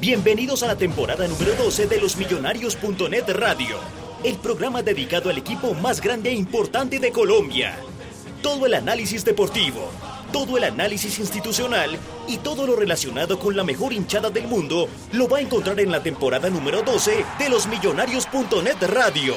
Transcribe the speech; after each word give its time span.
Bienvenidos 0.00 0.62
a 0.62 0.66
la 0.66 0.76
temporada 0.76 1.28
número 1.28 1.54
12 1.56 1.86
de 1.86 2.00
los 2.00 2.16
Millonarios.net 2.16 3.24
Radio, 3.34 3.76
el 4.24 4.36
programa 4.36 4.82
dedicado 4.82 5.28
al 5.28 5.36
equipo 5.36 5.74
más 5.74 6.00
grande 6.00 6.30
e 6.30 6.34
importante 6.34 6.98
de 6.98 7.12
Colombia. 7.12 7.76
Todo 8.42 8.64
el 8.64 8.72
análisis 8.72 9.26
deportivo, 9.26 9.90
todo 10.32 10.56
el 10.56 10.64
análisis 10.64 11.18
institucional 11.18 11.98
y 12.28 12.38
todo 12.38 12.66
lo 12.66 12.76
relacionado 12.76 13.38
con 13.38 13.56
la 13.56 13.64
mejor 13.64 13.92
hinchada 13.92 14.30
del 14.30 14.46
mundo 14.46 14.88
lo 15.12 15.28
va 15.28 15.38
a 15.38 15.40
encontrar 15.40 15.80
en 15.80 15.90
la 15.90 16.02
temporada 16.02 16.48
número 16.50 16.82
12 16.82 17.24
de 17.38 17.48
los 17.48 17.66
Millonarios.net 17.66 18.76
Radio. 18.82 19.34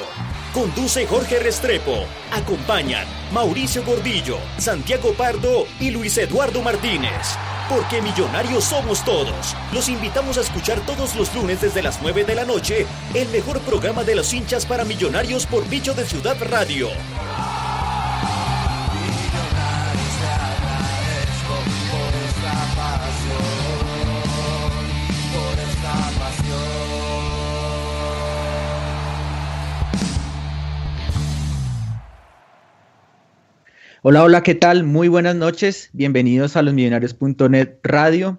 Conduce 0.52 1.06
Jorge 1.06 1.40
Restrepo. 1.40 2.04
Acompañan 2.32 3.06
Mauricio 3.32 3.84
Gordillo, 3.84 4.38
Santiago 4.58 5.12
Pardo 5.14 5.66
y 5.80 5.90
Luis 5.90 6.16
Eduardo 6.16 6.62
Martínez. 6.62 7.36
Porque 7.68 8.00
millonarios 8.00 8.64
somos 8.64 9.04
todos. 9.04 9.56
Los 9.72 9.88
invitamos 9.88 10.38
a 10.38 10.42
escuchar 10.42 10.78
todos 10.86 11.16
los 11.16 11.34
lunes 11.34 11.60
desde 11.60 11.82
las 11.82 12.00
9 12.02 12.24
de 12.24 12.34
la 12.36 12.44
noche 12.44 12.86
el 13.14 13.28
mejor 13.30 13.58
programa 13.60 14.04
de 14.04 14.14
los 14.14 14.32
hinchas 14.32 14.64
para 14.64 14.84
millonarios 14.84 15.46
por 15.46 15.68
Bicho 15.68 15.94
de 15.94 16.04
Ciudad 16.04 16.36
Radio. 16.48 16.88
Hola, 34.06 34.22
hola, 34.22 34.42
¿qué 34.42 34.54
tal? 34.54 34.84
Muy 34.84 35.08
buenas 35.08 35.34
noches. 35.34 35.88
Bienvenidos 35.94 36.56
a 36.56 36.62
los 36.62 36.74
millonarios.net 36.74 37.76
radio. 37.82 38.38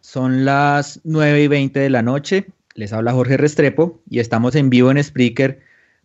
Son 0.00 0.44
las 0.44 1.00
9 1.04 1.44
y 1.44 1.46
20 1.46 1.78
de 1.78 1.88
la 1.88 2.02
noche. 2.02 2.46
Les 2.74 2.92
habla 2.92 3.12
Jorge 3.12 3.36
Restrepo 3.36 4.02
y 4.10 4.18
estamos 4.18 4.56
en 4.56 4.70
vivo 4.70 4.90
en 4.90 5.00
Spreaker 5.00 5.60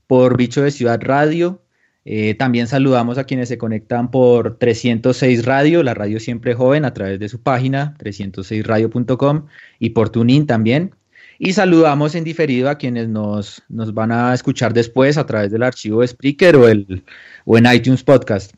por 0.06 0.38
Bicho 0.38 0.62
de 0.62 0.70
Ciudad 0.70 1.02
Radio. 1.02 1.60
Eh, 2.06 2.36
también 2.36 2.68
saludamos 2.68 3.18
a 3.18 3.24
quienes 3.24 3.50
se 3.50 3.58
conectan 3.58 4.12
por 4.12 4.60
306 4.60 5.44
Radio, 5.44 5.82
la 5.82 5.96
radio 5.96 6.20
siempre 6.20 6.54
joven, 6.54 6.86
a 6.86 6.94
través 6.94 7.20
de 7.20 7.30
su 7.30 7.42
página 7.42 7.96
306radio.com 7.98 9.48
y 9.80 9.90
por 9.90 10.12
TuneIn 10.12 10.46
también. 10.46 10.94
Y 11.40 11.54
saludamos 11.54 12.14
en 12.14 12.24
diferido 12.24 12.70
a 12.70 12.76
quienes 12.76 13.10
nos, 13.10 13.64
nos 13.70 13.92
van 13.92 14.12
a 14.12 14.36
escuchar 14.36 14.72
después 14.72 15.18
a 15.18 15.26
través 15.26 15.50
del 15.50 15.64
archivo 15.64 16.02
de 16.02 16.10
Spreaker 16.10 16.56
o, 16.58 16.68
el, 16.68 17.04
o 17.46 17.58
en 17.58 17.66
iTunes 17.74 18.04
Podcast. 18.04 18.54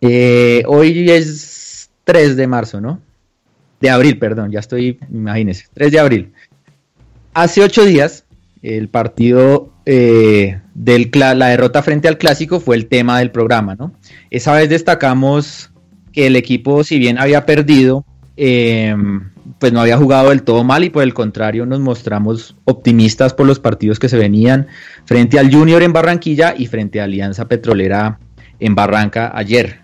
Eh, 0.00 0.62
hoy 0.66 1.10
es 1.10 1.90
3 2.04 2.36
de 2.36 2.46
marzo, 2.46 2.80
¿no? 2.80 3.00
De 3.80 3.90
abril, 3.90 4.18
perdón, 4.18 4.50
ya 4.50 4.60
estoy, 4.60 4.98
imagínense, 5.10 5.66
3 5.74 5.92
de 5.92 5.98
abril. 5.98 6.32
Hace 7.32 7.62
ocho 7.62 7.84
días, 7.84 8.24
el 8.62 8.88
partido 8.88 9.70
eh, 9.86 10.60
del 10.74 11.10
la 11.14 11.48
derrota 11.48 11.82
frente 11.82 12.08
al 12.08 12.18
clásico 12.18 12.60
fue 12.60 12.76
el 12.76 12.86
tema 12.86 13.18
del 13.18 13.30
programa, 13.30 13.76
¿no? 13.76 13.92
Esa 14.30 14.54
vez 14.54 14.68
destacamos 14.68 15.70
que 16.12 16.26
el 16.26 16.36
equipo, 16.36 16.82
si 16.84 16.98
bien 16.98 17.18
había 17.18 17.46
perdido, 17.46 18.04
eh, 18.36 18.94
pues 19.58 19.72
no 19.72 19.80
había 19.80 19.96
jugado 19.96 20.30
del 20.30 20.42
todo 20.42 20.64
mal 20.64 20.84
y 20.84 20.90
por 20.90 21.02
el 21.02 21.14
contrario 21.14 21.66
nos 21.66 21.80
mostramos 21.80 22.56
optimistas 22.64 23.34
por 23.34 23.46
los 23.46 23.60
partidos 23.60 23.98
que 23.98 24.08
se 24.08 24.16
venían 24.16 24.66
frente 25.04 25.38
al 25.38 25.52
Junior 25.52 25.82
en 25.82 25.92
Barranquilla 25.92 26.54
y 26.56 26.66
frente 26.66 27.00
a 27.00 27.04
Alianza 27.04 27.46
Petrolera 27.46 28.18
en 28.58 28.74
Barranca 28.74 29.30
ayer. 29.34 29.80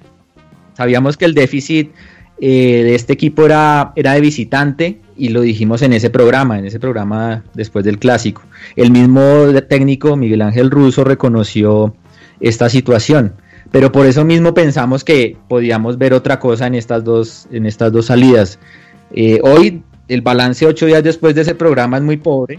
Sabíamos 0.77 1.17
que 1.17 1.25
el 1.25 1.33
déficit 1.33 1.91
eh, 2.39 2.83
de 2.85 2.95
este 2.95 3.15
equipo 3.15 3.47
era, 3.47 3.93
era 3.97 4.13
de 4.13 4.21
visitante 4.21 5.01
y 5.17 5.31
lo 5.31 5.41
dijimos 5.41 5.81
en 5.81 5.95
ese 5.95 6.11
programa, 6.11 6.59
en 6.59 6.67
ese 6.67 6.79
programa 6.79 7.45
después 7.55 7.83
del 7.83 7.99
clásico. 7.99 8.43
El 8.77 8.91
mismo 8.91 9.49
técnico 9.69 10.17
Miguel 10.17 10.43
Ángel 10.43 10.71
Russo 10.71 11.03
reconoció 11.03 11.95
esta 12.41 12.69
situación, 12.69 13.33
pero 13.71 13.91
por 13.91 14.05
eso 14.05 14.27
mismo 14.27 14.53
pensamos 14.53 15.03
que 15.03 15.39
podíamos 15.49 15.97
ver 15.97 16.13
otra 16.13 16.39
cosa 16.39 16.67
en 16.67 16.75
estas 16.75 17.03
dos, 17.05 17.49
en 17.51 17.65
estas 17.65 17.91
dos 17.91 18.07
salidas. 18.07 18.59
Eh, 19.15 19.41
hoy 19.43 19.83
el 20.09 20.21
balance 20.21 20.67
ocho 20.67 20.85
días 20.85 21.03
después 21.03 21.35
de 21.35 21.41
ese 21.41 21.55
programa 21.55 21.97
es 21.97 22.03
muy 22.03 22.19
pobre, 22.19 22.59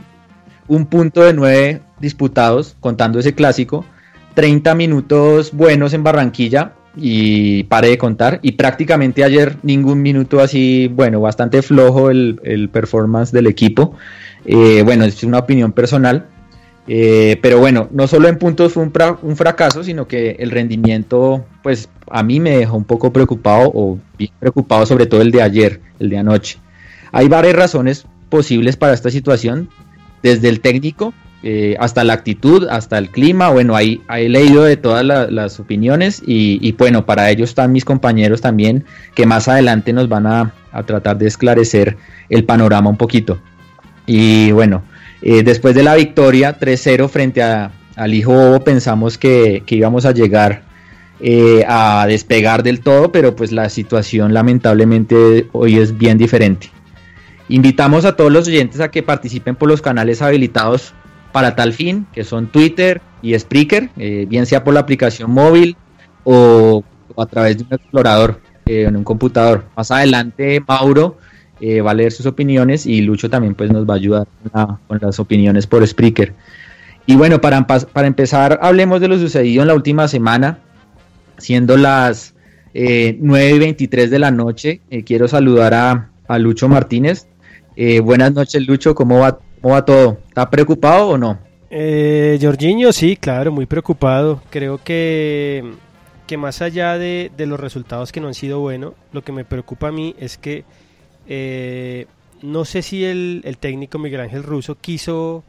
un 0.67 0.87
punto 0.87 1.21
de 1.21 1.33
nueve 1.33 1.81
disputados, 1.99 2.75
contando 2.79 3.19
ese 3.19 3.35
clásico, 3.35 3.85
30 4.33 4.73
minutos 4.73 5.53
buenos 5.53 5.93
en 5.93 6.03
Barranquilla, 6.03 6.73
y 6.97 7.63
pare 7.63 7.89
de 7.89 7.97
contar. 7.97 8.39
Y 8.41 8.53
prácticamente 8.53 9.23
ayer 9.23 9.57
ningún 9.63 10.01
minuto 10.01 10.39
así, 10.39 10.87
bueno, 10.87 11.21
bastante 11.21 11.61
flojo 11.61 12.09
el, 12.09 12.69
performance 12.71 13.31
del 13.31 13.47
equipo. 13.47 13.95
Eh, 14.45 14.81
bueno, 14.83 15.05
es 15.05 15.23
una 15.23 15.39
opinión 15.39 15.71
personal. 15.71 16.25
Eh, 16.89 17.37
pero 17.41 17.59
bueno, 17.59 17.89
no 17.91 18.07
solo 18.07 18.29
en 18.29 18.37
puntos 18.37 18.73
fue 18.73 18.83
un, 18.83 18.93
un, 19.21 19.35
fracaso, 19.35 19.83
sino 19.83 20.07
que 20.07 20.37
el 20.39 20.51
rendimiento, 20.51 21.45
pues 21.61 21.89
a 22.09 22.23
mí 22.23 22.39
me 22.39 22.57
dejó 22.57 22.77
un 22.77 22.85
poco 22.85 23.11
preocupado, 23.11 23.69
o 23.73 23.99
bien 24.17 24.31
preocupado 24.39 24.85
sobre 24.85 25.05
todo 25.05 25.21
el 25.21 25.31
de 25.31 25.41
ayer, 25.41 25.81
el 25.99 26.09
de 26.09 26.17
anoche. 26.17 26.59
Hay 27.11 27.27
varias 27.27 27.55
razones 27.55 28.05
posibles 28.29 28.77
para 28.77 28.93
esta 28.93 29.09
situación, 29.09 29.69
desde 30.23 30.47
el 30.47 30.61
técnico, 30.61 31.13
eh, 31.43 31.75
hasta 31.79 32.03
la 32.03 32.13
actitud, 32.13 32.67
hasta 32.67 32.97
el 32.97 33.09
clima. 33.09 33.49
Bueno, 33.49 33.75
ahí 33.75 34.01
he 34.09 34.27
leído 34.27 34.63
de 34.63 34.75
todas 34.75 35.05
las 35.05 35.59
opiniones 35.59 36.21
y, 36.25 36.71
bueno, 36.73 37.05
para 37.05 37.29
ello 37.29 37.43
están 37.43 37.71
mis 37.71 37.85
compañeros 37.85 38.41
también 38.41 38.85
que 39.13 39.25
más 39.25 39.47
adelante 39.47 39.93
nos 39.93 40.09
van 40.09 40.25
a, 40.25 40.53
tratar 40.85 41.17
de 41.17 41.27
esclarecer 41.27 41.97
el 42.29 42.43
panorama 42.43 42.89
un 42.89 42.97
poquito. 42.97 43.39
Y 44.05 44.51
bueno, 44.51 44.83
eh, 45.21 45.43
después 45.43 45.73
de 45.73 45.83
la 45.83 45.95
victoria 45.95 46.59
3-0 46.59 47.09
frente 47.09 47.41
a, 47.41 47.71
al 47.95 48.13
Hijo 48.13 48.31
Bobo 48.31 48.63
pensamos 48.63 49.17
que, 49.17 49.63
íbamos 49.67 50.05
a 50.05 50.11
llegar 50.11 50.63
eh, 51.19 51.65
a 51.67 52.05
despegar 52.07 52.61
del 52.61 52.79
todo, 52.79 53.11
pero 53.11 53.35
pues 53.35 53.51
la 53.51 53.69
situación 53.69 54.33
lamentablemente 54.33 55.47
hoy 55.51 55.77
es 55.77 55.97
bien 55.97 56.17
diferente. 56.17 56.69
Invitamos 57.49 58.05
a 58.05 58.15
todos 58.15 58.31
los 58.31 58.47
oyentes 58.47 58.81
a 58.81 58.91
que 58.91 59.03
participen 59.03 59.55
por 59.55 59.69
los 59.69 59.81
canales 59.81 60.21
habilitados 60.21 60.93
para 61.37 61.55
tal 61.55 61.71
fin, 61.71 62.07
que 62.13 62.23
son 62.23 62.47
Twitter 62.47 62.99
y 63.21 63.37
Spreaker, 63.37 63.91
eh, 63.95 64.25
bien 64.27 64.47
sea 64.47 64.63
por 64.63 64.73
la 64.73 64.79
aplicación 64.79 65.29
móvil 65.29 65.77
o, 66.23 66.83
a 67.15 67.27
través 67.27 67.59
de 67.59 67.63
un 67.63 67.73
explorador 67.75 68.41
eh, 68.65 68.85
en 68.87 68.95
un 68.95 69.03
computador. 69.03 69.65
Más 69.77 69.91
adelante, 69.91 70.63
Mauro 70.67 71.19
eh, 71.61 71.81
va 71.81 71.91
a 71.91 71.93
leer 71.93 72.11
sus 72.11 72.25
opiniones 72.25 72.87
y 72.87 73.01
Lucho 73.01 73.29
también 73.29 73.53
pues, 73.53 73.69
nos 73.69 73.87
va 73.87 73.93
a 73.93 73.97
ayudar 73.97 74.25
con 74.87 74.97
las 74.99 75.19
opiniones 75.19 75.67
por 75.67 75.85
Spreaker. 75.85 76.33
Y 77.05 77.15
bueno, 77.15 77.39
para, 77.39 77.67
para 77.67 78.07
empezar, 78.07 78.57
hablemos 78.63 78.99
de 78.99 79.07
lo 79.07 79.19
sucedido 79.19 79.61
en 79.61 79.67
la 79.67 79.75
última 79.75 80.07
semana, 80.07 80.57
siendo 81.37 81.77
las 81.77 82.33
9 82.73 83.51
y 83.51 83.59
23 83.59 84.09
de 84.09 84.17
la 84.17 84.31
noche. 84.31 84.81
quiero 85.05 85.27
saludar 85.27 85.75
a, 85.75 86.09
a 86.27 86.39
Lucho 86.39 86.67
Martínez. 86.67 87.27
buenas 88.01 88.33
noches, 88.33 88.67
Lucho, 88.67 88.95
¿cómo 88.95 89.19
va 89.19 89.37
¿Cómo 89.61 89.73
va 89.73 89.83
todo? 89.83 90.19
¿Está 90.27 90.49
preocupado 90.49 91.09
o 91.09 91.17
no? 91.17 91.39
Eh, 91.69 92.37
Jorginho, 92.41 92.93
sí, 92.93 93.17
claro, 93.17 93.51
muy 93.51 93.65
preocupado. 93.65 94.41
Creo 94.49 94.79
que, 94.83 95.73
que 96.25 96.37
más 96.37 96.61
allá 96.61 96.97
de, 96.97 97.31
los 97.37 97.59
resultados 97.59 98.11
que 98.11 98.21
no 98.21 98.27
han 98.27 98.33
sido 98.33 98.59
buenos, 98.59 98.93
lo 99.11 99.23
que 99.23 99.31
me 99.31 99.45
preocupa 99.45 99.89
a 99.89 99.91
mí 99.91 100.15
es 100.19 100.37
que 100.37 100.63
eh, 101.27 102.05
no 102.41 102.65
sé 102.65 102.81
si 102.81 103.03
el, 103.03 103.41
el, 103.43 103.57
técnico 103.57 103.99
Miguel 103.99 104.21
Ángel 104.21 104.43
Russo 104.43 104.77
quiso, 104.79 105.43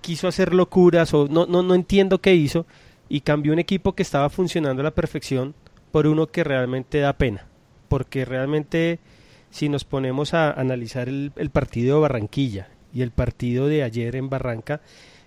quiso 0.00 0.28
hacer 0.28 0.54
locuras 0.54 1.12
o 1.12 1.28
no, 1.28 1.46
no, 1.46 1.62
no 1.62 1.74
entiendo 1.74 2.20
qué 2.20 2.34
hizo 2.34 2.64
y 3.08 3.20
cambió 3.20 3.52
un 3.52 3.58
equipo 3.58 3.94
que 3.94 4.02
estaba 4.02 4.30
funcionando 4.30 4.80
a 4.80 4.84
la 4.84 4.94
perfección 4.94 5.54
por 5.90 6.06
uno 6.06 6.28
que 6.28 6.44
realmente 6.44 7.00
da 7.00 7.12
pena. 7.12 7.46
Porque 7.88 8.24
realmente 8.24 9.00
si 9.50 9.68
nos 9.68 9.84
ponemos 9.84 10.32
a 10.32 10.50
analizar 10.50 11.08
el, 11.08 11.32
el 11.36 11.50
partido 11.50 11.96
de 11.96 12.02
Barranquilla 12.02 12.68
y 12.94 13.02
el 13.02 13.10
partido 13.10 13.66
de 13.66 13.82
ayer 13.82 14.16
en 14.16 14.30
Barranca, 14.30 14.80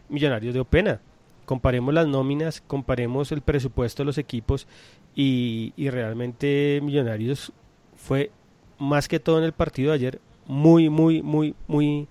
Millonarios 0.10 0.54
dio 0.54 0.64
pena. 0.66 1.02
Comparemos 1.46 1.94
las 1.94 2.08
nóminas, 2.08 2.62
comparemos 2.66 3.32
el 3.32 3.42
presupuesto 3.42 4.04
de 4.04 4.06
los 4.06 4.18
equipos 4.18 4.68
y, 5.16 5.74
y 5.76 5.90
realmente 5.90 6.80
Millonarios 6.82 7.52
fue 7.96 8.32
más 8.80 9.08
que 9.08 9.20
todo 9.20 9.38
en 9.38 9.44
el 9.44 9.54
partido 9.54 9.90
de 9.90 9.96
ayer 9.96 10.22
muy, 10.46 10.90
muy, 10.90 11.22
muy, 11.22 11.56
muy, 11.68 12.08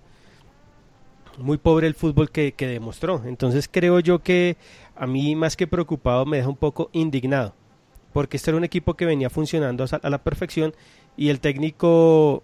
muy 1.37 1.57
pobre 1.57 1.87
el 1.87 1.95
fútbol 1.95 2.29
que, 2.31 2.53
que, 2.53 2.67
demostró. 2.67 3.23
Entonces 3.25 3.67
creo 3.71 3.99
yo 3.99 4.19
que 4.19 4.57
a 4.95 5.07
mí 5.07 5.35
más 5.35 5.55
que 5.55 5.67
preocupado 5.67 6.25
me 6.25 6.37
deja 6.37 6.49
un 6.49 6.55
poco 6.55 6.89
indignado, 6.93 7.53
porque 8.13 8.37
este 8.37 8.51
era 8.51 8.57
un 8.57 8.63
equipo 8.63 8.95
que 8.95 9.05
venía 9.05 9.29
funcionando 9.29 9.85
a, 9.89 10.09
la 10.09 10.23
perfección 10.23 10.73
y 11.15 11.29
el 11.29 11.39
técnico 11.39 12.43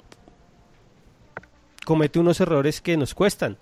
comete 1.85 2.19
unos 2.19 2.39
errores 2.39 2.81
que 2.81 2.97
nos 2.97 3.13
cuestan. 3.13 3.57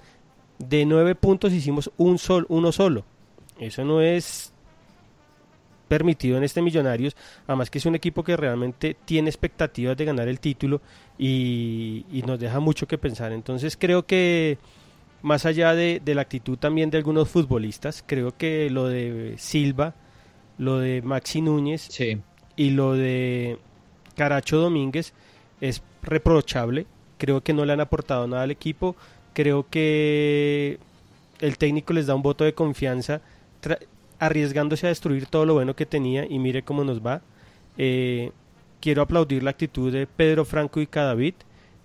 De 0.59 0.85
nueve 0.85 1.15
puntos 1.15 1.53
hicimos 1.53 1.91
un 1.97 2.17
sol, 2.17 2.45
uno 2.49 2.71
solo. 2.71 3.03
Eso 3.59 3.83
no 3.83 4.01
es 4.01 4.53
permitido 5.87 6.37
en 6.37 6.45
este 6.45 6.61
Millonarios, 6.61 7.17
además 7.47 7.69
que 7.69 7.77
es 7.77 7.85
un 7.85 7.95
equipo 7.95 8.23
que 8.23 8.37
realmente 8.37 8.95
tiene 9.03 9.29
expectativas 9.29 9.97
de 9.97 10.05
ganar 10.05 10.29
el 10.29 10.39
título 10.39 10.79
y, 11.17 12.05
y 12.09 12.21
nos 12.21 12.39
deja 12.39 12.61
mucho 12.61 12.87
que 12.87 12.97
pensar. 12.97 13.33
Entonces 13.33 13.75
creo 13.75 14.05
que 14.05 14.57
más 15.21 15.45
allá 15.45 15.75
de, 15.75 16.01
de, 16.03 16.15
la 16.15 16.21
actitud 16.21 16.57
también 16.57 16.89
de 16.89 16.97
algunos 16.97 17.27
futbolistas, 17.27 18.05
creo 18.07 18.37
que 18.37 18.69
lo 18.69 18.87
de 18.87 19.35
Silva, 19.37 19.93
lo 20.57 20.79
de 20.79 21.01
Maxi 21.01 21.41
Núñez 21.41 21.87
sí. 21.89 22.21
y 22.55 22.69
lo 22.69 22.93
de 22.93 23.59
Caracho 24.15 24.59
Domínguez 24.59 25.13
es 25.59 25.83
reprochable. 26.03 26.85
Creo 27.21 27.41
que 27.41 27.53
no 27.53 27.65
le 27.65 27.73
han 27.73 27.81
aportado 27.81 28.27
nada 28.27 28.41
al 28.41 28.49
equipo. 28.49 28.95
Creo 29.35 29.67
que 29.69 30.79
el 31.39 31.59
técnico 31.59 31.93
les 31.93 32.07
da 32.07 32.15
un 32.15 32.23
voto 32.23 32.45
de 32.45 32.55
confianza 32.55 33.21
arriesgándose 34.17 34.87
a 34.87 34.89
destruir 34.89 35.27
todo 35.27 35.45
lo 35.45 35.53
bueno 35.53 35.75
que 35.75 35.85
tenía 35.85 36.25
y 36.27 36.39
mire 36.39 36.63
cómo 36.63 36.83
nos 36.83 36.99
va. 37.05 37.21
Eh, 37.77 38.31
quiero 38.79 39.03
aplaudir 39.03 39.43
la 39.43 39.51
actitud 39.51 39.93
de 39.93 40.07
Pedro 40.07 40.45
Franco 40.45 40.81
y 40.81 40.87
Cadavid 40.87 41.35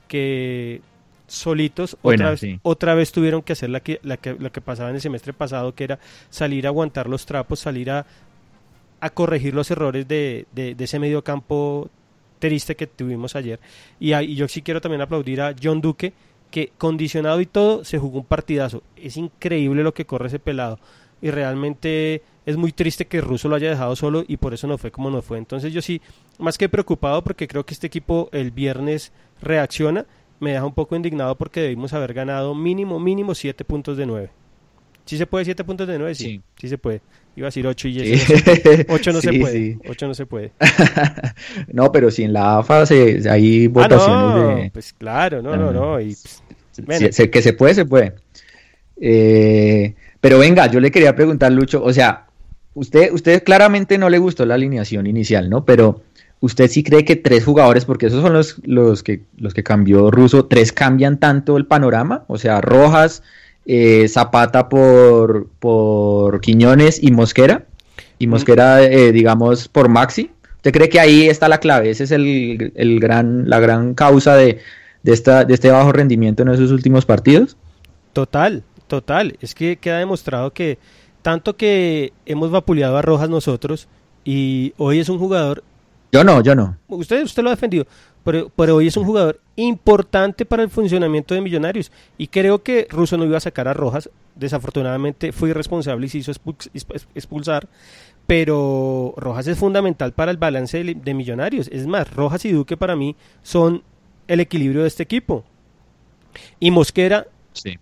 que 0.09 0.81
solitos 1.27 1.99
otra, 2.01 2.31
vez, 2.31 2.41
sí. 2.41 2.59
otra 2.63 2.95
vez 2.95 3.13
tuvieron 3.13 3.43
que 3.43 3.53
hacer 3.53 3.69
la 3.69 3.81
que, 3.81 4.01
la, 4.05 4.17
que, 4.17 4.37
la 4.41 4.49
que 4.49 4.63
pasaba 4.63 4.89
en 4.89 4.95
el 4.95 5.03
semestre 5.03 5.35
pasado, 5.35 5.75
que 5.75 5.85
era 5.85 5.99
salir 6.31 6.65
a 6.65 6.71
aguantar 6.71 7.11
los 7.11 7.27
trapos, 7.27 7.61
salir 7.61 7.91
a, 7.91 8.07
a 9.01 9.11
corregir 9.11 9.55
los 9.55 9.71
errores 9.71 10.09
de, 10.09 10.47
de, 10.53 10.75
de, 10.75 10.85
ese 10.85 10.99
medio 10.99 11.23
campo 11.23 11.91
triste 12.39 12.77
que 12.77 12.87
tuvimos 12.87 13.37
ayer. 13.37 13.61
Y, 14.01 14.35
yo 14.35 14.49
sí 14.49 14.63
quiero 14.63 14.81
también 14.81 15.01
aplaudir 15.01 15.41
a 15.41 15.55
John 15.61 15.81
Duque, 15.81 16.13
que 16.51 16.73
condicionado 16.79 17.41
y 17.41 17.47
todo, 17.47 17.85
se 17.85 17.99
jugó 17.99 18.21
un 18.21 18.25
partidazo. 18.25 18.83
Es 18.97 19.17
increíble 19.17 19.83
lo 19.83 19.95
que 19.95 20.07
corre 20.07 20.29
ese 20.29 20.39
pelado. 20.39 20.79
Y 21.21 21.31
realmente 21.31 22.23
es 22.45 22.57
muy 22.57 22.73
triste 22.73 23.07
que 23.07 23.21
Russo 23.21 23.49
lo 23.49 23.57
haya 23.57 23.71
dejado 23.71 23.97
solo 23.97 24.25
y 24.27 24.37
por 24.37 24.55
eso 24.55 24.67
no 24.67 24.79
fue 24.79 24.91
como 24.91 25.11
no 25.11 25.23
fue. 25.23 25.39
Entonces 25.39 25.73
yo 25.73 25.83
sí, 25.83 26.01
más 26.39 26.59
que 26.59 26.69
preocupado 26.69 27.25
porque 27.25 27.49
creo 27.49 27.65
que 27.65 27.75
este 27.75 27.87
equipo 27.87 28.29
el 28.33 28.51
viernes 28.51 29.13
reacciona 29.41 30.07
me 30.39 30.53
deja 30.53 30.67
un 30.67 30.75
poco 30.75 30.95
indignado 30.95 31.37
porque 31.37 31.61
debimos 31.61 31.93
haber 31.93 32.13
ganado 32.13 32.55
mínimo, 32.55 33.01
mínimo 33.01 33.35
7 33.35 33.65
puntos 33.65 33.97
de 33.97 34.07
9. 34.07 34.31
¿Sí 35.07 35.17
se 35.17 35.27
puede 35.27 35.45
7 35.45 35.65
puntos 35.65 35.89
de 35.89 35.99
9? 35.99 36.15
Sí, 36.15 36.25
sí, 36.25 36.43
sí 36.61 36.69
se 36.69 36.79
puede. 36.79 37.01
Iba 37.37 37.47
a 37.47 37.49
decir 37.49 37.67
8 37.67 37.89
y 37.89 38.19
sí. 38.19 38.37
8 38.89 39.13
no 39.13 39.21
sí, 39.21 39.29
se 39.29 39.41
puede. 39.41 39.79
8 39.89 40.09
no 40.09 40.15
se 40.15 40.27
puede. 40.27 40.53
no, 41.73 41.93
pero 41.93 42.11
si 42.11 42.25
en 42.25 42.33
la 42.33 42.59
AFA 42.59 42.87
se, 42.87 43.23
hay 43.31 43.69
votaciones 43.69 44.09
ah, 44.09 44.35
no, 44.37 44.57
de... 44.57 44.71
Pues 44.71 44.93
claro, 44.93 45.43
no, 45.43 45.57
no, 45.57 45.73
no. 45.73 46.01
Y, 46.01 46.17
pues, 46.85 47.15
se, 47.15 47.31
que 47.31 47.41
se 47.41 47.53
puede, 47.53 47.75
se 47.75 47.85
puede. 47.85 48.15
Eh, 49.01 49.95
pero 50.21 50.39
venga, 50.39 50.67
yo 50.67 50.81
le 50.81 50.91
quería 50.91 51.15
preguntar, 51.15 51.53
Lucho, 51.53 51.85
o 51.85 51.93
sea, 51.93 52.27
usted, 52.75 53.13
usted 53.13 53.45
claramente 53.45 53.99
no 53.99 54.11
le 54.11 54.19
gustó 54.19 54.45
la 54.45 54.55
alineación 54.55 55.07
inicial, 55.07 55.49
¿no? 55.49 55.65
Pero 55.65 56.03
¿Usted 56.41 56.69
sí 56.69 56.83
cree 56.83 57.05
que 57.05 57.17
tres 57.17 57.45
jugadores, 57.45 57.87
porque 57.87 58.07
esos 58.07 58.23
son 58.23 58.35
los, 58.35 58.61
los, 58.65 59.03
que, 59.03 59.23
los 59.39 59.55
que 59.55 59.63
cambió 59.63 60.11
Russo, 60.11 60.45
tres 60.45 60.71
cambian 60.71 61.19
tanto 61.19 61.57
el 61.57 61.67
panorama? 61.67 62.25
O 62.29 62.37
sea, 62.37 62.61
Rojas, 62.61 63.23
eh, 63.67 64.09
Zapata 64.09 64.69
por, 64.69 65.49
por 65.59 66.41
Quiñones 66.41 67.03
y 67.03 67.11
Mosquera. 67.11 67.67
Y 68.19 68.27
Mosquera, 68.27 68.83
eh, 68.83 69.13
digamos, 69.13 69.69
por 69.69 69.89
Maxi. 69.89 70.31
¿Usted 70.57 70.73
cree 70.73 70.89
que 70.89 71.01
ahí 71.01 71.29
está 71.29 71.49
la 71.49 71.59
clave? 71.59 71.91
Esa 71.91 72.05
es 72.05 72.11
el, 72.11 72.73
el 72.75 72.99
gran, 72.99 73.49
la 73.49 73.61
gran 73.61 73.95
causa 73.95 74.37
de, 74.37 74.61
de, 75.03 75.13
esta, 75.13 75.45
de 75.45 75.55
este 75.55 75.71
bajo 75.71 75.93
rendimiento 75.93 76.43
en 76.43 76.49
esos 76.49 76.71
últimos 76.71 77.05
partidos. 77.05 77.57
Total, 78.13 78.63
total. 78.87 79.37
Es 79.41 79.55
que 79.55 79.77
queda 79.77 79.99
demostrado 79.99 80.53
que 80.53 80.79
tanto 81.23 81.57
que 81.57 82.13
hemos 82.25 82.51
vapuleado 82.51 82.97
a 82.97 83.03
Rojas 83.03 83.29
nosotros 83.29 83.89
y 84.25 84.73
hoy 84.79 85.01
es 85.01 85.09
un 85.09 85.19
jugador 85.19 85.63
yo 86.13 86.25
no, 86.25 86.41
yo 86.43 86.55
no. 86.55 86.77
Usted, 86.89 87.25
usted 87.25 87.43
lo 87.43 87.51
ha 87.51 87.55
defendido, 87.55 87.87
pero, 88.27 88.51
pero 88.57 88.75
hoy 88.75 88.89
es 88.89 88.97
un 88.97 89.05
jugador 89.05 89.41
importante 89.55 90.45
para 90.45 90.65
el 90.65 90.69
funcionamiento 90.69 91.33
de 91.33 91.41
Millonarios. 91.41 91.93
Y 92.19 92.27
creo 92.27 92.65
que 92.65 92.89
Russo 92.91 93.17
no 93.17 93.25
iba 93.25 93.37
a 93.37 93.41
sacar 93.41 93.69
a 93.69 93.73
Rojas. 93.73 94.11
Desafortunadamente 94.35 95.31
fue 95.31 95.51
irresponsable 95.51 96.07
y 96.07 96.09
se 96.09 96.19
hizo 96.19 96.33
expulsar. 97.15 97.69
Pero 98.27 99.15
Rojas 99.17 99.47
es 99.47 99.57
fundamental 99.57 100.13
para 100.13 100.33
el 100.33 100.39
balance 100.39 100.83
de, 100.83 100.95
de 100.97 101.15
Millonarios. 101.15 101.69
Es 101.69 101.87
más, 101.87 102.13
Rojas 102.13 102.45
y 102.47 102.51
Duque 102.51 102.77
para 102.77 102.97
mí 102.97 103.15
son 103.45 103.85
el 104.27 104.41
equilibrio 104.41 104.83
de 104.83 104.89
este 104.89 105.05
equipo. 105.05 105.45
Y 106.59 106.73
Mosquera 106.73 107.29
sí. 107.53 107.79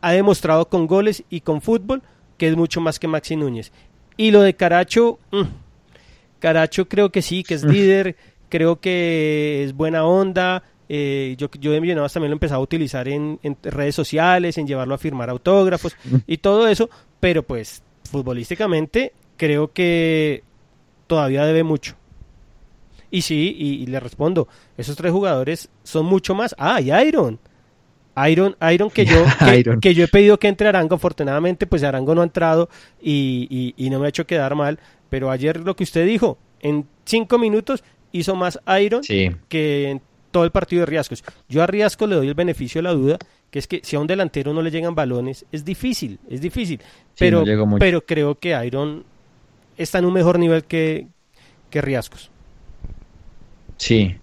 ha 0.00 0.12
demostrado 0.12 0.68
con 0.68 0.86
goles 0.86 1.24
y 1.28 1.40
con 1.40 1.60
fútbol 1.60 2.04
que 2.38 2.46
es 2.46 2.56
mucho 2.56 2.80
más 2.80 3.00
que 3.00 3.08
Maxi 3.08 3.34
Núñez. 3.34 3.72
Y 4.16 4.30
lo 4.30 4.42
de 4.42 4.54
Caracho... 4.54 5.18
Mmm, 5.32 5.42
Caracho 6.38 6.86
creo 6.88 7.10
que 7.10 7.22
sí, 7.22 7.42
que 7.42 7.54
es 7.54 7.64
líder, 7.64 8.16
creo 8.48 8.80
que 8.80 9.64
es 9.64 9.74
buena 9.74 10.04
onda. 10.04 10.62
Eh, 10.88 11.34
yo, 11.38 11.48
yo 11.58 11.72
de 11.72 11.80
Millonarios 11.80 12.12
también 12.12 12.30
lo 12.30 12.34
he 12.34 12.36
empezado 12.36 12.60
a 12.60 12.64
utilizar 12.64 13.08
en, 13.08 13.40
en, 13.42 13.56
redes 13.62 13.94
sociales, 13.94 14.56
en 14.56 14.66
llevarlo 14.66 14.94
a 14.94 14.98
firmar 14.98 15.28
autógrafos 15.30 15.96
y 16.26 16.38
todo 16.38 16.68
eso, 16.68 16.88
pero 17.18 17.42
pues 17.42 17.82
futbolísticamente 18.08 19.12
creo 19.36 19.72
que 19.72 20.44
todavía 21.06 21.44
debe 21.44 21.64
mucho. 21.64 21.94
Y 23.10 23.22
sí, 23.22 23.54
y, 23.58 23.82
y 23.82 23.86
le 23.86 24.00
respondo, 24.00 24.48
esos 24.76 24.96
tres 24.96 25.12
jugadores 25.12 25.68
son 25.82 26.06
mucho 26.06 26.34
más. 26.34 26.54
Ah, 26.58 26.80
y 26.80 26.92
Iron. 26.92 27.38
Iron, 28.28 28.56
Iron 28.72 28.90
que 28.90 29.04
yo 29.04 29.24
que, 29.38 29.58
Iron. 29.58 29.80
que, 29.80 29.94
yo 29.94 30.04
he 30.04 30.08
pedido 30.08 30.38
que 30.38 30.48
entre 30.48 30.68
Arango, 30.68 30.94
afortunadamente 30.94 31.66
pues 31.66 31.82
Arango 31.82 32.14
no 32.14 32.22
ha 32.22 32.24
entrado 32.24 32.68
y, 33.00 33.46
y, 33.50 33.74
y, 33.76 33.90
no 33.90 33.98
me 33.98 34.06
ha 34.06 34.08
hecho 34.08 34.26
quedar 34.26 34.54
mal, 34.54 34.78
pero 35.10 35.30
ayer 35.30 35.60
lo 35.60 35.76
que 35.76 35.84
usted 35.84 36.06
dijo, 36.06 36.38
en 36.60 36.86
cinco 37.04 37.38
minutos 37.38 37.84
hizo 38.18 38.34
más 38.34 38.58
Iron 38.80 39.02
sí. 39.04 39.30
que 39.48 39.90
en 39.90 40.02
todo 40.30 40.44
el 40.44 40.50
partido 40.50 40.80
de 40.80 40.86
Riascos. 40.86 41.24
Yo 41.48 41.62
a 41.62 41.66
Riascos 41.66 42.08
le 42.08 42.16
doy 42.16 42.28
el 42.28 42.34
beneficio 42.34 42.80
de 42.80 42.82
la 42.82 42.92
duda, 42.92 43.18
que 43.50 43.58
es 43.58 43.66
que 43.66 43.80
si 43.82 43.96
a 43.96 44.00
un 44.00 44.06
delantero 44.06 44.52
no 44.52 44.62
le 44.62 44.70
llegan 44.70 44.94
balones, 44.94 45.46
es 45.50 45.64
difícil, 45.64 46.18
es 46.28 46.40
difícil, 46.40 46.80
pero, 47.18 47.44
sí, 47.44 47.52
no 47.52 47.76
pero 47.78 48.04
creo 48.04 48.38
que 48.38 48.54
Iron 48.66 49.04
está 49.78 49.98
en 49.98 50.04
un 50.04 50.12
mejor 50.12 50.38
nivel 50.38 50.64
que, 50.64 51.06
que 51.70 51.80
Riascos. 51.80 52.30
Sí, 53.78 54.16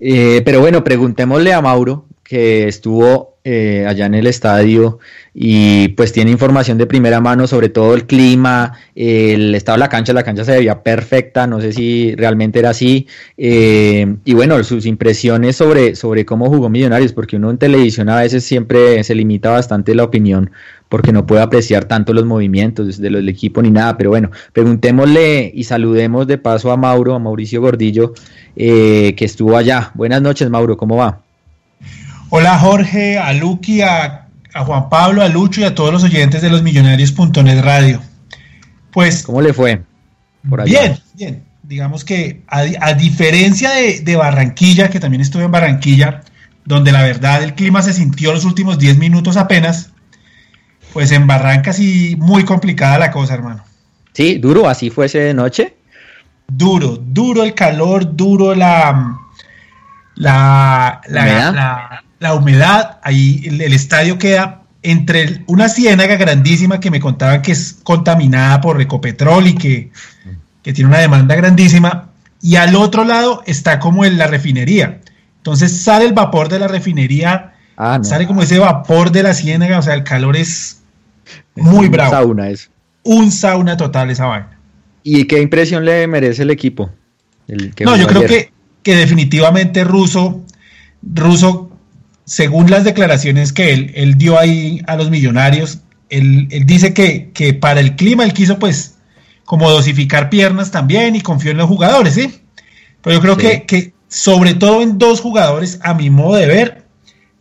eh, 0.00 0.42
pero 0.44 0.60
bueno, 0.60 0.82
preguntémosle 0.82 1.52
a 1.52 1.60
Mauro, 1.60 2.06
que 2.22 2.68
estuvo 2.68 3.29
eh, 3.42 3.86
allá 3.88 4.06
en 4.06 4.14
el 4.14 4.26
estadio 4.26 4.98
y 5.32 5.88
pues 5.88 6.12
tiene 6.12 6.30
información 6.30 6.76
de 6.76 6.86
primera 6.86 7.20
mano 7.20 7.46
sobre 7.46 7.70
todo 7.70 7.94
el 7.94 8.06
clima, 8.06 8.74
el 8.94 9.54
estado 9.54 9.76
de 9.76 9.80
la 9.80 9.88
cancha, 9.88 10.12
la 10.12 10.22
cancha 10.22 10.44
se 10.44 10.52
veía 10.52 10.82
perfecta, 10.82 11.46
no 11.46 11.60
sé 11.60 11.72
si 11.72 12.14
realmente 12.16 12.58
era 12.58 12.70
así, 12.70 13.06
eh, 13.38 14.16
y 14.24 14.34
bueno, 14.34 14.62
sus 14.62 14.84
impresiones 14.84 15.56
sobre, 15.56 15.94
sobre 15.96 16.26
cómo 16.26 16.46
jugó 16.46 16.68
Millonarios, 16.68 17.12
porque 17.12 17.36
uno 17.36 17.50
en 17.50 17.58
televisión 17.58 18.10
a 18.10 18.20
veces 18.20 18.44
siempre 18.44 19.02
se 19.04 19.14
limita 19.14 19.50
bastante 19.50 19.94
la 19.94 20.04
opinión 20.04 20.50
porque 20.90 21.12
no 21.12 21.24
puede 21.24 21.40
apreciar 21.40 21.86
tanto 21.86 22.12
los 22.12 22.26
movimientos 22.26 22.98
de 22.98 23.10
los 23.10 23.20
del 23.20 23.28
equipo 23.28 23.62
ni 23.62 23.70
nada, 23.70 23.96
pero 23.96 24.10
bueno, 24.10 24.30
preguntémosle 24.52 25.50
y 25.54 25.64
saludemos 25.64 26.26
de 26.26 26.36
paso 26.36 26.72
a 26.72 26.76
Mauro, 26.76 27.14
a 27.14 27.18
Mauricio 27.18 27.62
Gordillo, 27.62 28.12
eh, 28.56 29.14
que 29.16 29.24
estuvo 29.24 29.56
allá. 29.56 29.92
Buenas 29.94 30.20
noches, 30.20 30.50
Mauro, 30.50 30.76
¿cómo 30.76 30.96
va? 30.96 31.22
Hola 32.32 32.60
Jorge, 32.60 33.18
a 33.18 33.32
Luqui, 33.32 33.82
a, 33.82 34.28
a, 34.54 34.64
Juan 34.64 34.88
Pablo, 34.88 35.20
a 35.20 35.28
Lucho 35.28 35.62
y 35.62 35.64
a 35.64 35.74
todos 35.74 35.92
los 35.92 36.04
oyentes 36.04 36.40
de 36.40 36.48
los 36.48 36.62
Millonarios.net 36.62 37.60
Radio. 37.60 38.00
Pues. 38.92 39.24
¿Cómo 39.24 39.42
le 39.42 39.52
fue? 39.52 39.82
Por 40.48 40.60
allá? 40.60 40.80
Bien, 40.80 40.98
bien. 41.14 41.44
Digamos 41.64 42.04
que 42.04 42.42
a, 42.46 42.60
a 42.80 42.94
diferencia 42.94 43.70
de, 43.70 44.00
de, 44.02 44.14
Barranquilla, 44.14 44.90
que 44.90 45.00
también 45.00 45.22
estuve 45.22 45.42
en 45.42 45.50
Barranquilla, 45.50 46.20
donde 46.64 46.92
la 46.92 47.02
verdad 47.02 47.42
el 47.42 47.54
clima 47.54 47.82
se 47.82 47.92
sintió 47.92 48.32
los 48.32 48.44
últimos 48.44 48.78
10 48.78 48.98
minutos 48.98 49.36
apenas, 49.36 49.90
pues 50.92 51.10
en 51.10 51.26
Barranca 51.26 51.72
sí 51.72 52.14
muy 52.16 52.44
complicada 52.44 52.96
la 53.00 53.10
cosa, 53.10 53.34
hermano. 53.34 53.64
Sí, 54.12 54.38
duro, 54.38 54.68
así 54.68 54.88
fuese 54.90 55.18
de 55.18 55.34
noche. 55.34 55.76
Duro, 56.46 56.96
duro 56.96 57.42
el 57.42 57.54
calor, 57.54 58.16
duro 58.16 58.54
la, 58.54 59.18
la, 60.14 61.00
la, 61.08 62.04
humedad. 62.34 62.98
Ahí 63.02 63.42
el, 63.44 63.72
estadio 63.72 64.18
queda 64.18 64.62
entre 64.82 65.42
una 65.46 65.68
ciénaga 65.68 66.16
grandísima 66.16 66.80
que 66.80 66.90
me 66.90 67.00
contaban 67.00 67.42
que 67.42 67.52
es 67.52 67.78
contaminada 67.82 68.60
por 68.60 68.76
Recopetrol 68.76 69.46
y 69.48 69.54
que, 69.54 69.90
que 70.62 70.72
tiene 70.72 70.88
una 70.88 70.98
demanda 70.98 71.34
grandísima, 71.34 72.10
y 72.42 72.56
al 72.56 72.76
otro 72.76 73.04
lado 73.04 73.42
está 73.46 73.78
como 73.78 74.04
en 74.04 74.16
la 74.16 74.26
refinería. 74.26 75.00
Entonces 75.38 75.82
sale 75.82 76.06
el 76.06 76.12
vapor 76.12 76.48
de 76.48 76.58
la 76.58 76.68
refinería, 76.68 77.54
ah, 77.76 77.98
sale 78.02 78.26
como 78.26 78.42
ese 78.42 78.58
vapor 78.58 79.10
de 79.10 79.22
la 79.22 79.34
ciénaga, 79.34 79.78
o 79.78 79.82
sea, 79.82 79.94
el 79.94 80.04
calor 80.04 80.36
es 80.36 80.82
muy 81.54 81.88
bravo. 81.88 82.10
Un 82.10 82.16
sauna 82.16 82.50
eso. 82.50 82.70
Un 83.02 83.32
sauna 83.32 83.76
total 83.76 84.10
esa 84.10 84.26
vaina. 84.26 84.58
¿Y 85.02 85.24
qué 85.24 85.40
impresión 85.40 85.84
le 85.84 86.06
merece 86.06 86.42
el 86.42 86.50
equipo? 86.50 86.90
no, 87.84 87.96
yo 87.96 88.06
creo 88.06 88.26
que, 88.26 88.52
que 88.82 88.94
definitivamente 88.94 89.82
Russo, 89.82 90.44
Russo, 91.02 91.69
según 92.30 92.70
las 92.70 92.84
declaraciones 92.84 93.52
que 93.52 93.72
él, 93.72 93.90
él 93.96 94.16
dio 94.16 94.38
ahí 94.38 94.80
a 94.86 94.94
los 94.94 95.10
millonarios, 95.10 95.80
él, 96.10 96.46
dice 96.64 96.94
que, 96.94 97.32
que, 97.32 97.54
para 97.54 97.80
el 97.80 97.96
clima 97.96 98.22
él 98.22 98.32
quiso 98.32 98.56
pues 98.60 98.98
como 99.44 99.68
dosificar 99.68 100.30
piernas 100.30 100.70
también 100.70 101.16
y 101.16 101.22
confió 101.22 101.50
en 101.50 101.56
los 101.56 101.66
jugadores, 101.66 102.14
¿sí? 102.14 102.40
Pero 103.02 103.16
yo 103.16 103.20
creo 103.20 103.36
que, 103.36 103.64
que 103.64 103.94
sobre 104.06 104.54
todo 104.54 104.80
en 104.80 104.96
dos 104.96 105.20
jugadores, 105.20 105.80
a 105.82 105.92
mi 105.92 106.08
modo 106.08 106.36
de 106.36 106.46
ver, 106.46 106.84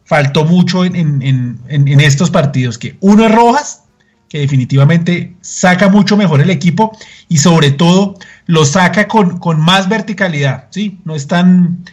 faltó 0.05 0.43
mucho 0.43 0.83
en, 0.85 1.59
estos 1.99 2.31
partidos, 2.31 2.79
que 2.79 2.97
uno 2.99 3.27
es 3.27 3.31
Rojas, 3.31 3.83
que 4.27 4.39
definitivamente 4.39 5.35
saca 5.41 5.87
mucho 5.87 6.17
mejor 6.17 6.41
el 6.41 6.49
equipo 6.49 6.97
y 7.27 7.37
sobre 7.37 7.69
todo 7.69 8.15
lo 8.47 8.65
saca 8.65 9.07
con, 9.07 9.39
más 9.59 9.87
verticalidad, 9.87 10.65
¿sí? 10.71 10.97
No 11.05 11.13
es 11.13 11.27
tan, 11.27 11.85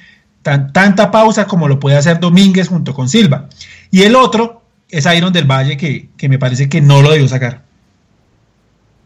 tan, 0.46 0.72
tanta 0.72 1.10
pausa 1.10 1.48
como 1.48 1.66
lo 1.66 1.80
puede 1.80 1.96
hacer 1.96 2.20
Domínguez 2.20 2.68
junto 2.68 2.94
con 2.94 3.08
Silva. 3.08 3.48
Y 3.90 4.02
el 4.02 4.14
otro 4.14 4.62
es 4.88 5.04
Iron 5.12 5.32
del 5.32 5.50
Valle, 5.50 5.76
que, 5.76 6.10
que 6.16 6.28
me 6.28 6.38
parece 6.38 6.68
que 6.68 6.80
no 6.80 7.02
lo 7.02 7.10
debió 7.10 7.26
sacar. 7.26 7.62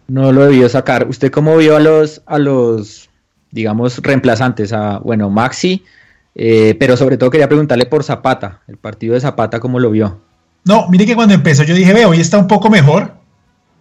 No 0.06 0.32
lo 0.32 0.44
debió 0.44 0.68
sacar. 0.68 1.09
¿Usted 1.09 1.30
cómo 1.30 1.56
vio 1.56 1.76
a 1.76 1.80
los, 1.80 2.20
a 2.26 2.38
los 2.38 3.09
digamos, 3.50 4.02
reemplazantes 4.02 4.75
a, 4.75 4.99
bueno, 4.99 5.30
Maxi, 5.30 5.82
eh, 6.35 6.76
pero 6.78 6.99
sobre 6.99 7.16
todo 7.16 7.30
quería 7.30 7.49
preguntarle 7.49 7.87
por 7.87 8.04
Zapata, 8.04 8.61
el 8.68 8.76
partido 8.76 9.14
de 9.14 9.20
Zapata, 9.23 9.61
¿cómo 9.61 9.80
lo 9.80 9.90
vio? 9.90 10.20
No, 10.66 10.88
mire 10.90 11.06
que 11.06 11.14
cuando 11.14 11.32
empezó 11.32 11.62
yo 11.62 11.75
dije, 11.75 11.94
ve, 11.94 12.04
hoy 12.04 12.20
está 12.20 12.37
un 12.37 12.49
poco 12.49 12.68
mejor, 12.68 13.14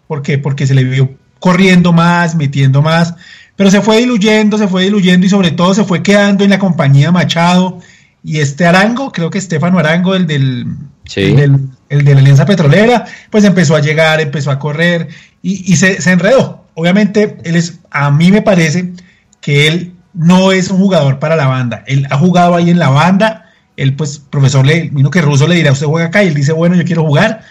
¿por 0.07 0.21
qué? 0.21 0.37
Porque 0.37 0.65
se 0.65 0.75
le 0.75 0.85
vio 0.85 1.13
corriendo 1.39 1.91
más, 1.91 2.35
metiendo 2.35 2.81
más, 2.81 3.15
pero 3.59 3.71
se 3.71 3.81
fue 3.81 3.97
diluyendo, 3.97 4.57
se 4.57 4.69
fue 4.69 4.83
diluyendo 4.83 5.25
y 5.25 5.29
sobre 5.29 5.51
todo 5.51 5.73
se 5.73 5.83
fue 5.83 6.01
quedando 6.01 6.45
en 6.45 6.49
la 6.49 6.59
compañía 6.59 7.11
Machado 7.11 7.79
y 8.23 8.39
este 8.39 8.65
Arango, 8.65 9.11
creo 9.11 9.29
que 9.29 9.37
Estefano 9.37 9.77
Arango, 9.77 10.15
el 10.15 10.27
del, 10.27 10.65
el, 11.13 12.05
de 12.05 12.13
la 12.13 12.21
Alianza 12.21 12.45
Petrolera, 12.45 13.03
pues 13.29 13.43
empezó 13.43 13.75
a 13.75 13.81
llegar, 13.81 14.21
empezó 14.21 14.49
a 14.49 14.59
correr 14.59 15.09
y, 15.41 15.73
y 15.73 15.75
se, 15.75 16.01
se 16.01 16.09
enredó. 16.09 16.67
Obviamente, 16.73 17.37
él 17.43 17.57
es, 17.57 17.79
a 17.91 18.09
mí 18.11 18.31
me 18.31 18.41
parece 18.41 18.93
que 19.41 19.67
él 19.67 19.91
no 20.13 20.53
es 20.53 20.69
un 20.69 20.77
jugador 20.77 21.19
para 21.19 21.35
la 21.35 21.47
banda. 21.47 21.83
Él 21.85 22.07
ha 22.11 22.17
jugado 22.17 22.55
ahí 22.55 22.69
en 22.69 22.79
la 22.79 22.87
banda. 22.87 23.51
Él, 23.75 23.93
pues, 23.93 24.19
profesor, 24.19 24.65
le, 24.65 24.89
vino 24.89 25.11
que 25.11 25.21
Russo 25.21 25.49
le 25.49 25.55
dirá, 25.55 25.73
usted 25.73 25.85
juega 25.85 26.07
acá, 26.07 26.23
y 26.23 26.29
él 26.29 26.33
dice, 26.33 26.53
bueno, 26.53 26.77
yo 26.77 26.85
quiero 26.85 27.03
jugar, 27.03 27.41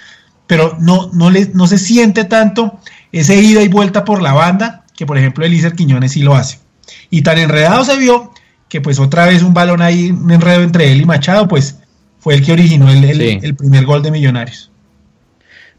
pero 0.46 0.74
no, 0.80 1.10
no, 1.12 1.28
le, 1.28 1.50
no 1.52 1.66
se 1.66 1.76
siente 1.76 2.24
tanto 2.24 2.80
ese 3.12 3.36
ida 3.42 3.60
y 3.60 3.68
vuelta 3.68 4.06
por 4.06 4.22
la 4.22 4.32
banda, 4.32 4.86
que 4.98 5.06
por 5.06 5.16
ejemplo 5.16 5.44
Elícer 5.44 5.74
Quiñones 5.74 6.10
sí 6.10 6.22
lo 6.22 6.34
hace. 6.34 6.58
Y 7.08 7.22
tan 7.22 7.38
enredado 7.38 7.84
se 7.84 7.96
vio 7.96 8.32
que 8.68 8.80
pues 8.80 8.98
otra 8.98 9.26
vez 9.26 9.44
un 9.44 9.54
balón 9.54 9.80
ahí, 9.80 10.10
un 10.10 10.28
enredo 10.28 10.62
entre 10.62 10.90
él 10.90 11.02
y 11.02 11.04
Machado, 11.04 11.46
pues 11.46 11.78
fue 12.18 12.34
el 12.34 12.44
que 12.44 12.50
originó 12.50 12.90
el, 12.90 13.54
primer 13.54 13.86
gol 13.86 14.02
de 14.02 14.10
Millonarios. 14.10 14.72